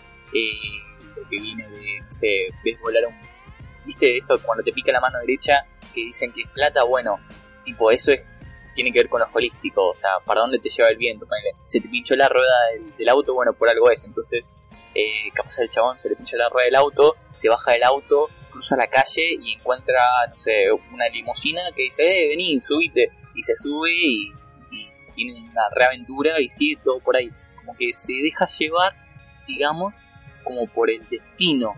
eh, 1.18 1.24
lo 1.24 1.30
que 1.30 1.40
viene 1.40 1.68
de, 1.70 2.02
no 2.02 2.12
sé, 2.12 2.50
ves 2.64 2.80
volar 2.82 3.06
un... 3.08 3.16
¿Viste 3.86 4.18
eso 4.18 4.38
cuando 4.44 4.64
te 4.64 4.72
pica 4.72 4.92
la 4.92 5.00
mano 5.00 5.20
derecha 5.20 5.66
que 5.94 6.02
dicen 6.02 6.32
que 6.34 6.42
es 6.42 6.50
plata? 6.50 6.84
Bueno, 6.84 7.20
tipo, 7.64 7.90
eso 7.90 8.12
es 8.12 8.22
tiene 8.78 8.92
que 8.92 9.00
ver 9.00 9.10
con 9.10 9.20
lo 9.20 9.28
holístico, 9.34 9.90
o 9.90 9.96
sea, 9.96 10.12
para 10.24 10.42
dónde 10.42 10.60
te 10.60 10.70
lleva 10.70 10.90
el 10.90 10.98
viento, 10.98 11.26
se 11.66 11.82
te 11.82 11.90
pinchó 11.90 12.14
la 12.16 12.30
rueda 12.30 12.54
del, 12.74 12.96
del 12.96 13.10
auto, 13.10 13.34
bueno, 13.34 13.52
por 13.54 13.68
algo 13.68 13.90
es, 13.90 14.06
entonces, 14.06 14.44
eh, 14.94 15.32
capaz 15.34 15.58
el 15.58 15.70
chabón 15.72 15.98
se 15.98 16.10
le 16.10 16.16
pincha 16.16 16.38
la 16.38 16.48
rueda 16.48 16.66
del 16.66 16.76
auto, 16.76 17.16
se 17.34 17.50
baja 17.50 17.72
del 17.72 17.84
auto, 17.84 18.28
cruza 18.52 18.76
la 18.76 18.86
calle 18.86 19.34
y 19.42 19.54
encuentra, 19.54 20.04
no 20.30 20.38
sé, 20.38 20.72
una 20.94 21.10
limusina 21.10 21.62
que 21.76 21.84
dice, 21.84 22.04
eh, 22.04 22.28
vení, 22.30 22.62
subite, 22.62 23.10
y 23.34 23.42
se 23.42 23.56
sube 23.56 23.92
y, 23.92 24.32
y 24.72 24.90
tiene 25.16 25.40
una 25.40 25.70
reaventura 25.74 26.40
y 26.40 26.48
sigue 26.50 26.80
todo 26.84 27.00
por 27.00 27.16
ahí. 27.16 27.32
Como 27.56 27.76
que 27.76 27.92
se 27.94 28.14
deja 28.14 28.48
llevar, 28.60 28.94
digamos, 29.48 29.96
como 30.48 30.68
por 30.74 30.90
el 30.90 31.08
destino. 31.10 31.74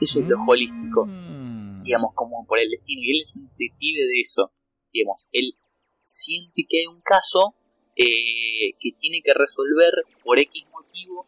Eso 0.00 0.20
es 0.20 0.28
lo 0.28 0.36
holístico, 0.46 1.06
Mm. 1.06 1.82
digamos, 1.82 2.12
como 2.14 2.46
por 2.46 2.58
el 2.58 2.70
destino. 2.70 3.02
Y 3.02 3.10
él 3.16 3.22
es 3.22 3.34
un 3.34 3.48
detective 3.48 4.06
de 4.06 4.20
eso. 4.20 4.52
Digamos, 4.92 5.28
él 5.32 5.54
siente 6.04 6.64
que 6.68 6.80
hay 6.80 6.86
un 6.86 7.00
caso 7.02 7.54
eh, 7.96 8.74
que 8.78 8.92
tiene 9.00 9.20
que 9.24 9.34
resolver 9.34 9.90
por 10.22 10.38
X 10.38 10.64
motivo 10.70 11.26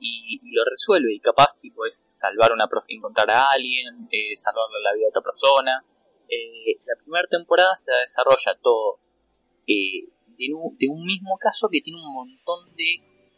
y, 0.00 0.40
y 0.42 0.50
lo 0.52 0.64
resuelve. 0.64 1.14
Y 1.14 1.20
capaz, 1.20 1.56
tipo, 1.60 1.86
es 1.86 1.94
salvar 2.18 2.50
una 2.52 2.68
encontrar 2.88 3.30
a 3.30 3.42
alguien, 3.54 4.08
eh, 4.10 4.34
salvarle 4.34 4.80
la 4.82 4.94
vida 4.94 5.06
a 5.06 5.10
otra 5.10 5.22
persona. 5.22 5.84
Eh, 6.28 6.80
la 6.84 7.00
primera 7.00 7.26
temporada 7.30 7.74
se 7.76 7.92
desarrolla 7.92 8.58
todo 8.60 8.98
eh, 9.66 10.08
de, 10.36 10.54
un, 10.54 10.76
de 10.76 10.88
un 10.88 11.04
mismo 11.04 11.38
caso 11.38 11.68
que 11.70 11.80
tiene 11.80 12.00
un 12.04 12.12
montón 12.12 12.66
de 12.74 12.94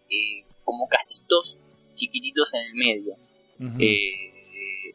eh, 0.09 0.44
como 0.64 0.89
casitos 0.89 1.59
chiquititos 2.01 2.52
en 2.55 2.60
el 2.62 2.74
medio. 2.74 3.14
Ujú. 3.60 3.77
Eh, 3.78 4.94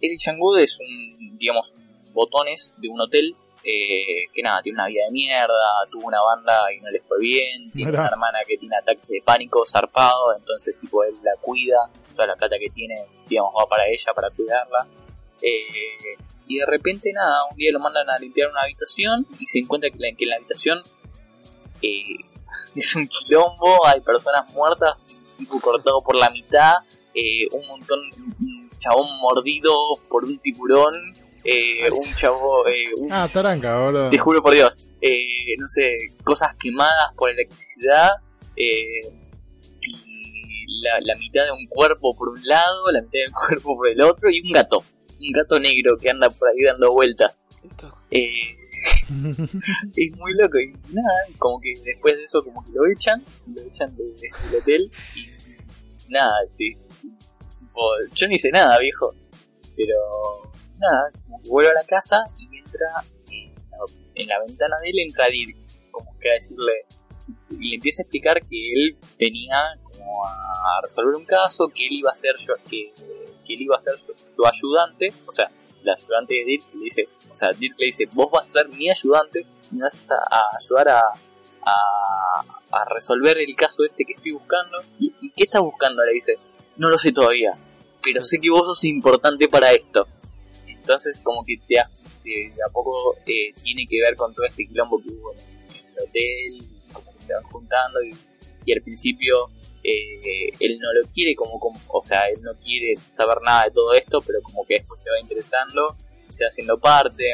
Eric 0.00 0.20
Changwood 0.20 0.60
es 0.60 0.78
un, 0.78 1.36
digamos, 1.38 1.72
botones 2.12 2.72
de 2.78 2.88
un 2.88 3.00
hotel 3.00 3.34
eh, 3.64 4.26
que 4.32 4.42
nada, 4.42 4.62
tiene 4.62 4.76
una 4.78 4.86
vida 4.86 5.04
de 5.06 5.10
mierda, 5.10 5.86
tuvo 5.90 6.06
una 6.06 6.22
banda 6.22 6.72
y 6.72 6.80
no 6.80 6.88
les 6.90 7.02
fue 7.04 7.18
bien, 7.20 7.70
tiene 7.72 7.90
una 7.90 8.06
hermana 8.06 8.38
que 8.46 8.56
tiene 8.56 8.76
ataques 8.76 9.06
de 9.08 9.20
pánico 9.24 9.64
zarpado, 9.66 10.34
entonces 10.38 10.78
tipo 10.80 11.02
él 11.04 11.14
la 11.22 11.32
cuida, 11.40 11.76
toda 12.14 12.28
la 12.28 12.36
plata 12.36 12.56
que 12.58 12.70
tiene, 12.70 12.94
digamos, 13.28 13.52
va 13.58 13.66
para 13.68 13.86
ella, 13.88 14.12
para 14.14 14.30
cuidarla. 14.30 14.86
Eh, 15.42 16.16
y 16.46 16.58
de 16.58 16.66
repente 16.66 17.12
nada, 17.12 17.44
un 17.50 17.56
día 17.56 17.70
lo 17.72 17.80
mandan 17.80 18.08
a 18.08 18.18
limpiar 18.18 18.50
una 18.50 18.62
habitación 18.62 19.26
y 19.38 19.46
se 19.46 19.58
encuentra 19.58 19.90
que, 19.90 19.98
la- 19.98 20.16
que 20.16 20.24
en 20.24 20.30
la 20.30 20.36
habitación 20.36 20.80
eh, 21.82 22.02
es 22.76 22.94
un 22.96 23.06
quilombo, 23.08 23.84
hay 23.86 24.00
personas 24.00 24.50
muertas, 24.54 24.92
tipo 25.38 25.58
cortado 25.60 26.02
por 26.02 26.16
la 26.16 26.28
mitad, 26.30 26.74
eh, 27.14 27.46
un 27.52 27.66
montón, 27.68 27.98
un 28.40 28.70
chabón 28.78 29.06
mordido 29.20 29.72
por 30.10 30.24
un 30.24 30.38
tiburón, 30.38 30.94
eh, 31.44 31.90
un 31.90 32.14
chavo, 32.16 32.66
eh, 32.66 32.92
un- 32.98 33.10
Ah, 33.12 33.28
taranca, 33.32 33.78
boludo. 33.78 34.10
te 34.10 34.18
juro 34.18 34.42
por 34.42 34.52
Dios, 34.54 34.76
eh, 35.00 35.54
no 35.58 35.66
sé, 35.68 35.90
cosas 36.24 36.54
quemadas 36.56 37.14
por 37.16 37.30
electricidad, 37.30 38.10
eh, 38.56 39.00
y 39.80 40.82
la, 40.82 40.98
la 41.02 41.14
mitad 41.16 41.44
de 41.44 41.52
un 41.52 41.66
cuerpo 41.68 42.14
por 42.16 42.28
un 42.30 42.44
lado, 42.44 42.90
la 42.92 43.00
mitad 43.00 43.20
del 43.24 43.32
cuerpo 43.46 43.76
por 43.76 43.88
el 43.88 44.00
otro, 44.02 44.28
y 44.30 44.40
un 44.46 44.52
gato, 44.52 44.82
un 45.20 45.32
gato 45.32 45.58
negro 45.58 45.96
que 45.96 46.10
anda 46.10 46.28
por 46.30 46.48
ahí 46.48 46.62
dando 46.64 46.92
vueltas. 46.92 47.44
Eh, 48.10 48.56
es 49.96 50.10
muy 50.16 50.32
loco. 50.34 50.58
Y 50.58 50.72
nada, 50.92 51.14
como 51.38 51.60
que 51.60 51.72
después 51.84 52.16
de 52.16 52.24
eso 52.24 52.42
como 52.44 52.64
que 52.64 52.70
lo 52.72 52.86
echan, 52.86 53.22
lo 53.54 53.62
echan 53.62 53.94
de- 53.96 54.04
del 54.50 54.60
hotel 54.60 54.90
y 55.16 56.12
nada, 56.12 56.34
sí, 56.56 56.74
tipo, 57.58 57.80
yo 58.14 58.28
no 58.28 58.34
hice 58.34 58.50
nada 58.50 58.78
viejo, 58.78 59.14
pero 59.76 59.96
nada, 60.78 61.10
como 61.26 61.42
que 61.42 61.48
vuelve 61.48 61.70
a 61.70 61.74
la 61.74 61.84
casa 61.84 62.18
y 62.38 62.44
entra 62.58 62.86
en 63.30 63.52
la, 63.70 63.78
en 64.14 64.26
la 64.28 64.38
ventana 64.46 64.76
de 64.82 64.90
él 64.90 64.98
entra 65.00 65.26
Dirk, 65.26 65.56
como 65.90 66.18
que 66.18 66.30
a 66.30 66.34
decirle, 66.34 66.72
y 67.50 67.68
le 67.70 67.74
empieza 67.76 68.02
a 68.02 68.04
explicar 68.04 68.40
que 68.40 68.70
él 68.72 68.96
venía 69.18 69.56
como 69.82 70.24
a 70.24 70.80
resolver 70.86 71.14
un 71.16 71.24
caso, 71.24 71.68
que 71.68 71.86
él 71.86 71.92
iba 71.92 72.10
a 72.10 72.14
ser 72.14 72.34
yo, 72.38 72.54
que, 72.70 72.90
que 73.46 73.54
él 73.54 73.62
iba 73.62 73.76
a 73.76 73.82
ser 73.82 73.98
su, 73.98 74.12
su 74.34 74.42
ayudante, 74.46 75.12
o 75.26 75.32
sea, 75.32 75.48
la 75.88 75.94
ayudante 75.94 76.34
de 76.34 76.44
Dirk 76.44 76.64
le 76.74 76.84
dice, 76.84 77.08
o 77.32 77.36
sea, 77.36 77.52
Dirk 77.52 77.78
le 77.78 77.86
dice, 77.86 78.04
vos 78.12 78.30
vas 78.30 78.46
a 78.46 78.50
ser 78.50 78.68
mi 78.68 78.90
ayudante, 78.90 79.44
me 79.70 79.82
vas 79.82 80.10
a, 80.10 80.56
ayudar 80.60 80.88
a, 80.88 81.02
a, 81.64 82.84
resolver 82.94 83.38
el 83.38 83.54
caso 83.56 83.84
este 83.84 84.04
que 84.04 84.12
estoy 84.12 84.32
buscando. 84.32 84.78
¿Y, 84.98 85.10
qué 85.30 85.44
estás 85.44 85.62
buscando? 85.62 86.04
Le 86.04 86.12
dice, 86.12 86.38
no 86.76 86.88
lo 86.90 86.98
sé 86.98 87.12
todavía, 87.12 87.52
pero 88.02 88.22
sé 88.22 88.38
que 88.38 88.50
vos 88.50 88.66
sos 88.66 88.84
importante 88.84 89.48
para 89.48 89.70
esto. 89.70 90.06
Entonces, 90.66 91.20
como 91.22 91.44
que 91.44 91.56
te, 91.66 91.76
te- 92.22 92.52
de 92.54 92.62
a 92.66 92.70
poco 92.72 93.16
eh, 93.26 93.52
tiene 93.62 93.86
que 93.86 94.00
ver 94.00 94.16
con 94.16 94.34
todo 94.34 94.46
este 94.46 94.66
quilombo 94.66 95.00
que 95.02 95.10
hubo 95.10 95.32
en 95.32 95.38
el 95.38 96.02
hotel, 96.02 96.68
como 96.92 97.12
que 97.12 97.22
se 97.22 97.34
van 97.34 97.42
juntando 97.44 98.02
y, 98.02 98.16
y 98.64 98.72
al 98.72 98.82
principio 98.82 99.50
eh, 99.90 100.52
él 100.60 100.78
no 100.78 100.92
lo 100.92 101.08
quiere 101.12 101.34
como, 101.34 101.58
como, 101.58 101.80
o 101.88 102.02
sea, 102.02 102.22
él 102.22 102.40
no 102.42 102.52
quiere 102.54 102.94
saber 103.08 103.38
nada 103.44 103.64
de 103.64 103.70
todo 103.70 103.94
esto, 103.94 104.20
pero 104.26 104.40
como 104.42 104.66
que 104.66 104.74
después 104.74 105.00
se 105.02 105.10
va 105.10 105.20
interesando, 105.20 105.96
se 106.28 106.44
va 106.44 106.48
haciendo 106.48 106.78
parte. 106.78 107.24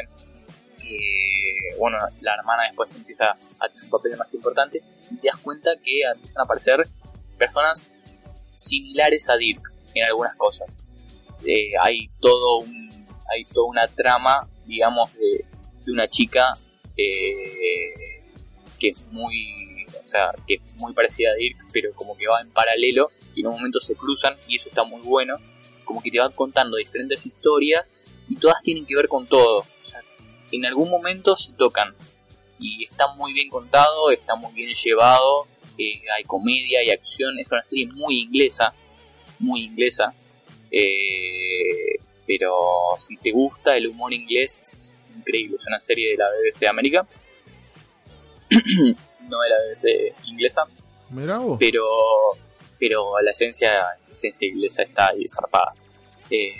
eh, 0.83 1.75
bueno, 1.79 1.97
la 2.21 2.35
hermana 2.35 2.63
después 2.67 2.93
empieza 2.95 3.31
a 3.59 3.67
tener 3.69 3.85
un 3.85 3.89
papel 3.89 4.17
más 4.17 4.33
importante 4.33 4.81
y 5.11 5.17
te 5.17 5.27
das 5.27 5.39
cuenta 5.39 5.71
que 5.83 5.93
empiezan 6.13 6.41
a 6.41 6.43
aparecer 6.43 6.87
personas 7.37 7.89
similares 8.55 9.29
a 9.29 9.37
Dirk 9.37 9.61
en 9.93 10.05
algunas 10.05 10.35
cosas. 10.35 10.67
Eh, 11.45 11.71
hay 11.81 12.09
todo 12.19 12.59
un, 12.59 12.89
hay 13.33 13.43
toda 13.45 13.67
una 13.67 13.87
trama, 13.87 14.47
digamos, 14.65 15.13
de, 15.15 15.45
una 15.87 16.07
chica 16.07 16.57
que 16.95 18.89
es 18.89 19.01
muy, 19.11 19.74
que 20.47 20.55
es 20.55 20.61
muy 20.75 20.93
parecida 20.93 21.31
a 21.31 21.35
Dirk, 21.35 21.57
pero 21.71 21.93
como 21.93 22.17
que 22.17 22.27
va 22.27 22.41
en 22.41 22.49
paralelo 22.49 23.11
y 23.35 23.41
en 23.41 23.47
un 23.47 23.55
momento 23.55 23.79
se 23.79 23.95
cruzan 23.95 24.35
y 24.47 24.57
eso 24.57 24.69
está 24.69 24.83
muy 24.83 25.01
bueno. 25.01 25.37
Como 25.83 26.01
que 26.01 26.11
te 26.11 26.19
van 26.19 26.31
contando 26.31 26.77
diferentes 26.77 27.25
historias 27.25 27.87
y 28.29 28.35
todas 28.35 28.61
tienen 28.63 28.85
que 28.85 28.95
ver 28.95 29.07
con 29.07 29.25
todo. 29.25 29.65
En 30.51 30.65
algún 30.65 30.89
momento 30.89 31.35
se 31.35 31.53
tocan 31.53 31.93
y 32.59 32.83
está 32.83 33.07
muy 33.15 33.33
bien 33.33 33.49
contado, 33.49 34.11
está 34.11 34.35
muy 34.35 34.53
bien 34.53 34.71
llevado. 34.73 35.47
eh, 35.77 36.01
hay 36.15 36.23
comedia 36.23 36.83
y 36.83 36.89
acción, 36.91 37.37
es 37.39 37.51
una 37.51 37.63
serie 37.65 37.87
muy 37.87 38.21
inglesa, 38.21 38.73
muy 39.39 39.63
inglesa. 39.63 40.13
eh, 40.71 41.99
pero 42.27 42.51
si 42.97 43.17
te 43.17 43.31
gusta 43.31 43.77
el 43.77 43.87
humor 43.87 44.13
inglés 44.13 44.61
es 44.61 44.99
increíble, 45.15 45.57
es 45.59 45.67
una 45.67 45.79
serie 45.79 46.11
de 46.11 46.17
la 46.17 46.25
BBC 46.25 46.59
de 46.61 46.69
América, 46.69 47.07
no 49.29 49.37
de 49.41 49.49
la 49.49 49.55
BBC 49.67 50.27
inglesa, 50.27 50.61
Mirá 51.09 51.37
vos. 51.39 51.57
pero 51.59 51.83
pero 52.79 53.19
la 53.21 53.31
esencia, 53.31 53.71
la 54.07 54.13
esencia 54.13 54.47
inglesa 54.47 54.81
está 54.83 55.07
ahí 55.09 55.25
zarpada. 55.27 55.73
Eh, 56.29 56.51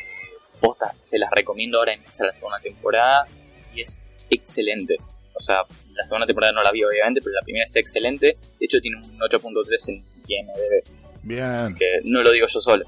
posta, 0.59 0.93
se 1.01 1.17
las 1.17 1.29
recomiendo 1.31 1.77
ahora 1.79 1.93
empieza 1.93 2.25
la 2.25 2.33
segunda 2.33 2.59
temporada 2.59 3.27
y 3.73 3.81
es 3.81 3.99
excelente. 4.29 4.95
O 5.33 5.39
sea, 5.41 5.57
la 5.93 6.03
segunda 6.05 6.25
temporada 6.25 6.53
no 6.53 6.63
la 6.63 6.71
vi 6.71 6.83
obviamente, 6.83 7.19
pero 7.21 7.33
la 7.35 7.41
primera 7.41 7.65
es 7.65 7.75
excelente. 7.75 8.37
De 8.59 8.65
hecho 8.65 8.79
tiene 8.79 8.97
un 8.97 9.19
8.3 9.19 9.89
en 9.89 10.03
IMDb, 10.27 10.83
Bien. 11.23 11.75
que 11.75 11.99
no 12.05 12.21
lo 12.23 12.31
digo 12.31 12.47
yo 12.47 12.59
solo. 12.61 12.85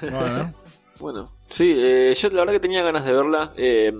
Bueno. 0.00 0.54
Bueno, 1.00 1.32
sí, 1.50 1.64
eh, 1.76 2.14
yo 2.14 2.28
la 2.28 2.40
verdad 2.42 2.52
que 2.52 2.60
tenía 2.60 2.80
ganas 2.84 3.04
de 3.04 3.12
verla. 3.12 3.52
eh, 3.56 3.92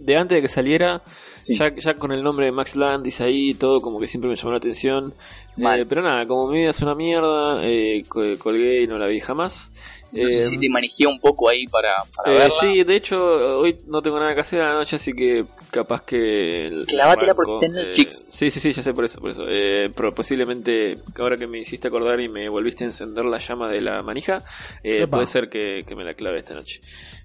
de 0.00 0.16
antes 0.16 0.34
de 0.34 0.42
que 0.42 0.48
saliera, 0.48 1.00
Ya, 1.42 1.74
ya 1.74 1.94
con 1.94 2.12
el 2.12 2.22
nombre 2.22 2.46
de 2.46 2.52
Max 2.52 2.76
Landis 2.76 3.20
ahí 3.20 3.50
y 3.50 3.54
todo, 3.54 3.80
como 3.80 4.00
que 4.00 4.06
siempre 4.06 4.30
me 4.30 4.36
llamó 4.36 4.52
la 4.52 4.58
atención. 4.58 5.14
Eh, 5.60 5.86
pero 5.88 6.02
nada, 6.02 6.26
como 6.26 6.48
mi 6.48 6.60
vida 6.60 6.70
es 6.70 6.80
una 6.82 6.94
mierda, 6.94 7.60
eh, 7.66 8.04
co- 8.08 8.22
colgué 8.38 8.82
y 8.82 8.86
no 8.86 8.98
la 8.98 9.06
vi 9.06 9.20
jamás. 9.20 9.70
No 10.12 10.28
sé 10.30 10.38
Eh, 10.38 10.46
si 10.46 10.58
te 10.58 10.68
manejé 10.70 11.06
un 11.06 11.20
poco 11.20 11.50
ahí 11.50 11.66
para, 11.66 11.92
para 12.16 12.30
eh, 12.32 12.38
verla. 12.38 12.54
sí, 12.60 12.82
de 12.84 12.96
hecho, 12.96 13.58
hoy 13.58 13.76
no 13.88 14.00
tengo 14.00 14.18
nada 14.18 14.34
que 14.34 14.40
hacer 14.40 14.62
a 14.62 14.68
la 14.68 14.74
noche, 14.74 14.96
así 14.96 15.12
que 15.12 15.44
capaz 15.70 16.02
que. 16.04 16.66
el- 16.68 16.86
Clavatela 16.86 17.34
porque 17.34 17.52
está 17.54 17.66
en 17.66 17.72
Netflix. 17.72 18.22
eh, 18.22 18.26
sí, 18.30 18.50
sí, 18.50 18.60
sí, 18.60 18.72
ya 18.72 18.82
sé 18.82 18.94
por 18.94 19.04
eso, 19.04 19.20
por 19.20 19.30
eso. 19.30 19.44
Eh, 19.48 19.90
pero 19.94 20.14
posiblemente, 20.14 20.94
ahora 21.18 21.36
que 21.36 21.46
me 21.46 21.58
hiciste 21.58 21.88
acordar 21.88 22.18
y 22.20 22.28
me 22.28 22.48
volviste 22.48 22.84
a 22.84 22.86
encender 22.86 23.24
la 23.26 23.38
llama 23.38 23.70
de 23.70 23.80
la 23.82 24.02
manija, 24.02 24.38
eh, 24.82 25.06
puede 25.06 25.26
ser 25.26 25.48
que, 25.50 25.82
que 25.86 25.94
me 25.94 26.04
la 26.04 26.14
clave 26.14 26.38
esta 26.38 26.54
noche. 26.54 26.80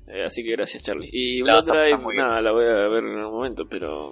Eh, 0.07 0.23
así 0.25 0.43
que 0.43 0.51
gracias, 0.51 0.83
Charlie. 0.83 1.09
Y 1.11 1.41
muy 2.03 2.15
bien. 2.15 2.25
nada, 2.27 2.41
la 2.41 2.51
voy 2.51 2.65
a 2.65 2.87
ver 2.89 3.03
en 3.05 3.17
algún 3.19 3.35
momento, 3.35 3.63
pero. 3.69 4.09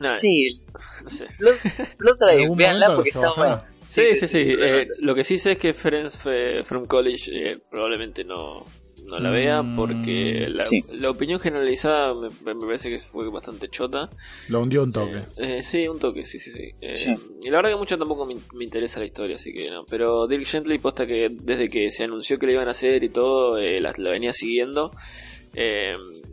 Nada, 0.00 0.18
Sí, 0.18 0.60
no 1.02 1.10
sé. 1.10 1.26
Blood, 1.38 2.16
Drive, 2.20 2.54
veanla 2.56 2.94
porque 2.94 3.10
está 3.10 3.32
buena. 3.34 3.64
Sí, 3.88 4.02
sí, 4.16 4.28
sí. 4.28 4.38
eh, 4.40 4.86
lo 5.00 5.14
que 5.14 5.24
sí 5.24 5.38
sé 5.38 5.52
es 5.52 5.58
que 5.58 5.72
Friends 5.74 6.20
eh, 6.26 6.62
from 6.64 6.84
College 6.86 7.30
eh, 7.32 7.58
probablemente 7.70 8.22
no, 8.22 8.64
no 9.06 9.18
la 9.18 9.30
vea 9.30 9.62
Mm, 9.62 9.76
porque 9.76 10.46
la, 10.50 10.62
sí. 10.62 10.84
la 10.92 11.08
opinión 11.10 11.40
generalizada 11.40 12.12
me, 12.14 12.28
me 12.54 12.66
parece 12.66 12.90
que 12.90 13.00
fue 13.00 13.30
bastante 13.30 13.68
chota. 13.68 14.10
Lo 14.50 14.60
hundió 14.60 14.82
un 14.82 14.92
toque. 14.92 15.22
Eh, 15.38 15.62
sí, 15.62 15.88
un 15.88 15.98
toque, 15.98 16.24
sí, 16.26 16.38
sí, 16.38 16.52
sí. 16.52 16.70
Eh, 16.82 16.96
Sí. 16.98 17.12
Y 17.42 17.48
la 17.48 17.56
verdad 17.56 17.70
que 17.70 17.76
mucho 17.78 17.96
tampoco 17.96 18.26
me, 18.26 18.34
me 18.54 18.64
interesa 18.64 19.00
la 19.00 19.06
historia, 19.06 19.36
así 19.36 19.54
que 19.54 19.70
no. 19.70 19.84
Pero 19.88 20.26
Dirk 20.26 20.44
Gently, 20.44 20.78
posta 20.78 21.06
que 21.06 21.28
desde 21.30 21.66
que 21.68 21.90
se 21.90 22.04
anunció 22.04 22.38
que 22.38 22.44
le 22.46 22.52
iban 22.52 22.68
a 22.68 22.72
hacer 22.72 23.02
y 23.02 23.08
todo, 23.08 23.56
eh, 23.56 23.80
la, 23.80 23.94
la 23.96 24.10
venía 24.10 24.34
siguiendo. 24.34 24.92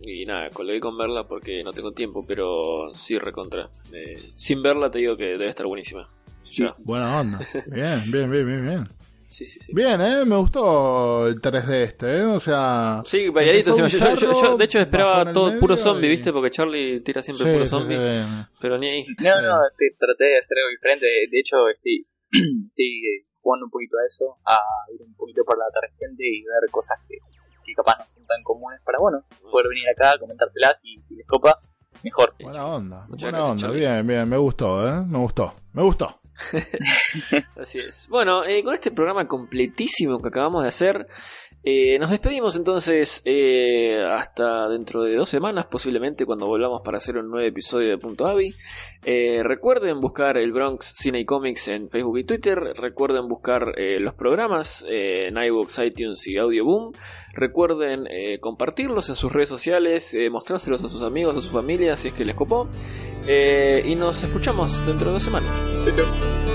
Y 0.06 0.26
nada, 0.26 0.50
colgué 0.52 0.80
con 0.80 0.98
verla 0.98 1.28
porque 1.28 1.64
no 1.64 1.72
tengo 1.74 1.92
tiempo, 1.92 2.24
pero 2.28 2.94
sí 2.94 3.18
recontra. 3.18 3.70
Eh, 3.94 4.20
sin 4.36 4.62
verla 4.62 4.90
te 4.92 5.00
digo 5.00 5.18
que 5.18 5.26
debe 5.26 5.50
estar 5.50 5.66
buenísima. 5.66 6.08
Sí. 6.44 6.68
Buena 6.86 7.20
onda. 7.22 7.40
Bien, 7.68 8.00
bien, 8.12 8.30
bien, 8.30 8.46
bien, 8.46 8.64
bien. 8.64 8.88
Sí, 9.28 9.46
sí, 9.46 9.60
sí. 9.60 9.74
Bien, 9.74 10.00
¿eh? 10.00 10.24
Me 10.24 10.38
gustó 10.38 11.28
el 11.28 11.42
3D 11.42 11.74
este, 11.84 12.20
¿eh? 12.20 12.24
O 12.24 12.40
sea... 12.40 13.02
Sí, 13.04 13.28
variadito. 13.30 13.76
Yo, 13.76 13.88
yo- 13.88 14.56
de 14.58 14.64
hecho, 14.66 14.80
esperaba 14.80 15.34
todo 15.34 15.60
puro 15.60 15.76
zombie, 15.76 16.08
y- 16.08 16.12
¿viste? 16.12 16.32
Porque 16.32 16.52
Charlie 16.52 17.02
tira 17.02 17.22
siempre 17.22 17.46
Sí, 17.46 17.52
puro 17.52 17.66
sí, 17.66 17.70
zombie. 17.70 17.98
sí. 17.98 18.46
Pero 18.62 18.78
ni 18.78 18.88
ahí. 18.88 19.06
No, 19.22 19.42
no, 19.42 19.58
este, 19.66 19.94
traté 20.00 20.24
de 20.26 20.38
hacer 20.38 20.58
algo 20.60 20.70
diferente. 20.72 21.06
De 21.30 21.40
hecho, 21.40 21.68
estoy, 21.68 22.08
estoy 22.70 23.26
jugando 23.42 23.66
un 23.66 23.72
poquito 23.72 23.98
a 23.98 24.06
eso, 24.08 24.38
a 24.46 24.58
ir 24.94 25.02
un 25.02 25.14
poquito 25.16 25.44
por 25.44 25.58
la 25.58 25.66
tangente 25.74 26.24
y 26.24 26.42
ver 26.44 26.72
cosas 26.72 26.98
que, 27.10 27.18
que 27.66 27.74
capaz 27.74 27.98
no 28.00 28.06
son 28.08 28.26
tan 28.26 28.42
comunes 28.44 28.80
para, 28.84 29.00
bueno, 29.00 29.24
poder 29.52 29.68
venir 29.70 29.86
acá, 29.90 30.18
comentártelas 30.20 30.80
y 30.84 31.02
si 31.02 31.16
les 31.16 31.28
copa, 31.28 31.60
mejor. 32.04 32.34
Buena 32.40 32.66
onda, 32.68 33.06
Muchas 33.08 33.32
buena 33.32 33.38
gracias, 33.48 33.52
onda, 33.52 33.62
Charlie. 33.62 33.80
bien, 33.80 34.08
bien, 34.08 34.30
me 34.30 34.38
gustó, 34.38 34.88
¿eh? 34.88 35.02
Me 35.02 35.18
gustó, 35.18 35.54
me 35.74 35.84
gustó. 35.84 36.20
Así 37.62 37.78
es. 37.78 38.08
Bueno, 38.10 38.44
eh, 38.44 38.64
con 38.64 38.74
este 38.74 38.92
programa 38.92 39.28
completísimo 39.28 40.22
que 40.22 40.28
acabamos 40.28 40.64
de 40.64 40.68
hacer, 40.68 41.08
eh, 41.68 41.98
nos 41.98 42.12
despedimos 42.12 42.56
entonces 42.56 43.24
eh, 43.26 44.00
hasta 44.04 44.70
dentro 44.70 45.02
de 45.02 45.16
dos 45.16 45.28
semanas, 45.28 45.66
posiblemente 45.66 46.24
cuando 46.24 46.46
volvamos 46.46 46.84
para 46.86 46.98
hacer 46.98 47.18
un 47.18 47.32
nuevo 47.32 47.48
episodio 47.48 47.90
de 47.90 47.98
Punto 47.98 48.28
Avi. 48.28 48.54
Eh, 49.04 49.42
recuerden 49.44 50.00
buscar 50.00 50.38
el 50.38 50.52
Bronx 50.54 50.94
Cine 50.96 51.22
y 51.22 51.26
Comics 51.26 51.68
en 51.70 51.90
Facebook 51.90 52.20
y 52.20 52.24
Twitter. 52.24 52.60
Recuerden 52.76 53.28
buscar 53.28 53.74
los 54.00 54.14
programas 54.14 54.86
en 54.88 55.38
iVoox, 55.38 55.80
iTunes 55.80 56.28
y 56.28 56.38
Audio 56.38 56.66
Boom. 56.66 56.94
Recuerden 57.34 58.06
compartirlos 58.40 59.10
en 59.10 59.16
sus 59.16 59.32
redes 59.32 59.50
sociales, 59.50 60.16
mostrárselos 60.32 60.84
a 60.84 60.88
sus 60.88 61.02
amigos, 61.02 61.36
a 61.36 61.42
su 61.42 61.52
familia, 61.52 61.98
si 61.98 62.10
es 62.10 62.14
que 62.14 62.26
les 62.26 62.36
copó. 62.36 62.68
Y 63.28 63.96
nos 63.96 64.24
escuchamos 64.24 64.86
dentro 64.86 65.08
de 65.08 65.14
dos 65.14 65.24
semanas. 65.24 66.55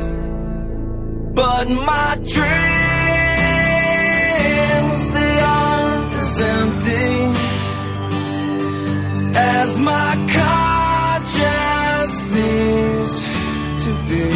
But 1.33 1.69
my 1.69 2.15
dreams, 2.15 2.41
they 5.15 5.39
aren't 5.39 6.13
as 6.13 6.41
empty 6.41 7.11
as 9.39 9.79
my 9.79 10.11
conscience 10.39 12.13
seems 12.31 13.11
to 13.85 13.91
be. 14.09 14.27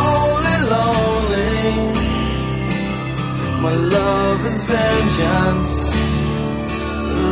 only 0.10 0.58
lonely. 0.74 1.70
My 3.62 3.76
love 3.98 4.40
is 4.48 4.64
vengeance 4.64 5.74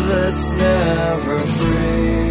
that's 0.09 0.45
never 0.51 1.38
free. 1.38 2.30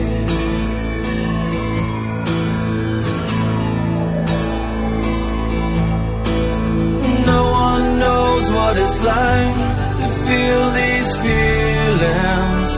It's 8.90 9.02
like 9.02 9.56
to 10.02 10.08
feel 10.26 10.62
these 10.80 11.10
feelings 11.24 12.72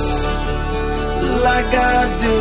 like 1.48 1.72
I 1.96 2.00
do. 2.26 2.38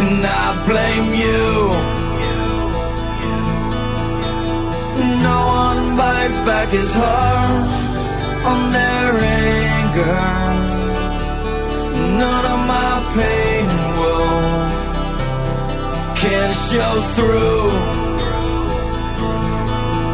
And 0.00 0.24
I 0.24 0.46
blame 0.68 1.08
you. 1.24 1.46
No 5.28 5.38
one 5.62 5.82
bites 5.98 6.38
back 6.48 6.68
his 6.68 6.92
heart 6.94 7.68
on 8.50 8.60
their 8.78 9.10
anger. 9.44 10.20
None 12.22 12.44
of 12.54 12.60
my 12.74 12.92
pain 13.18 13.66
will 13.98 14.38
can 16.22 16.48
show 16.68 16.92
through. 17.14 17.97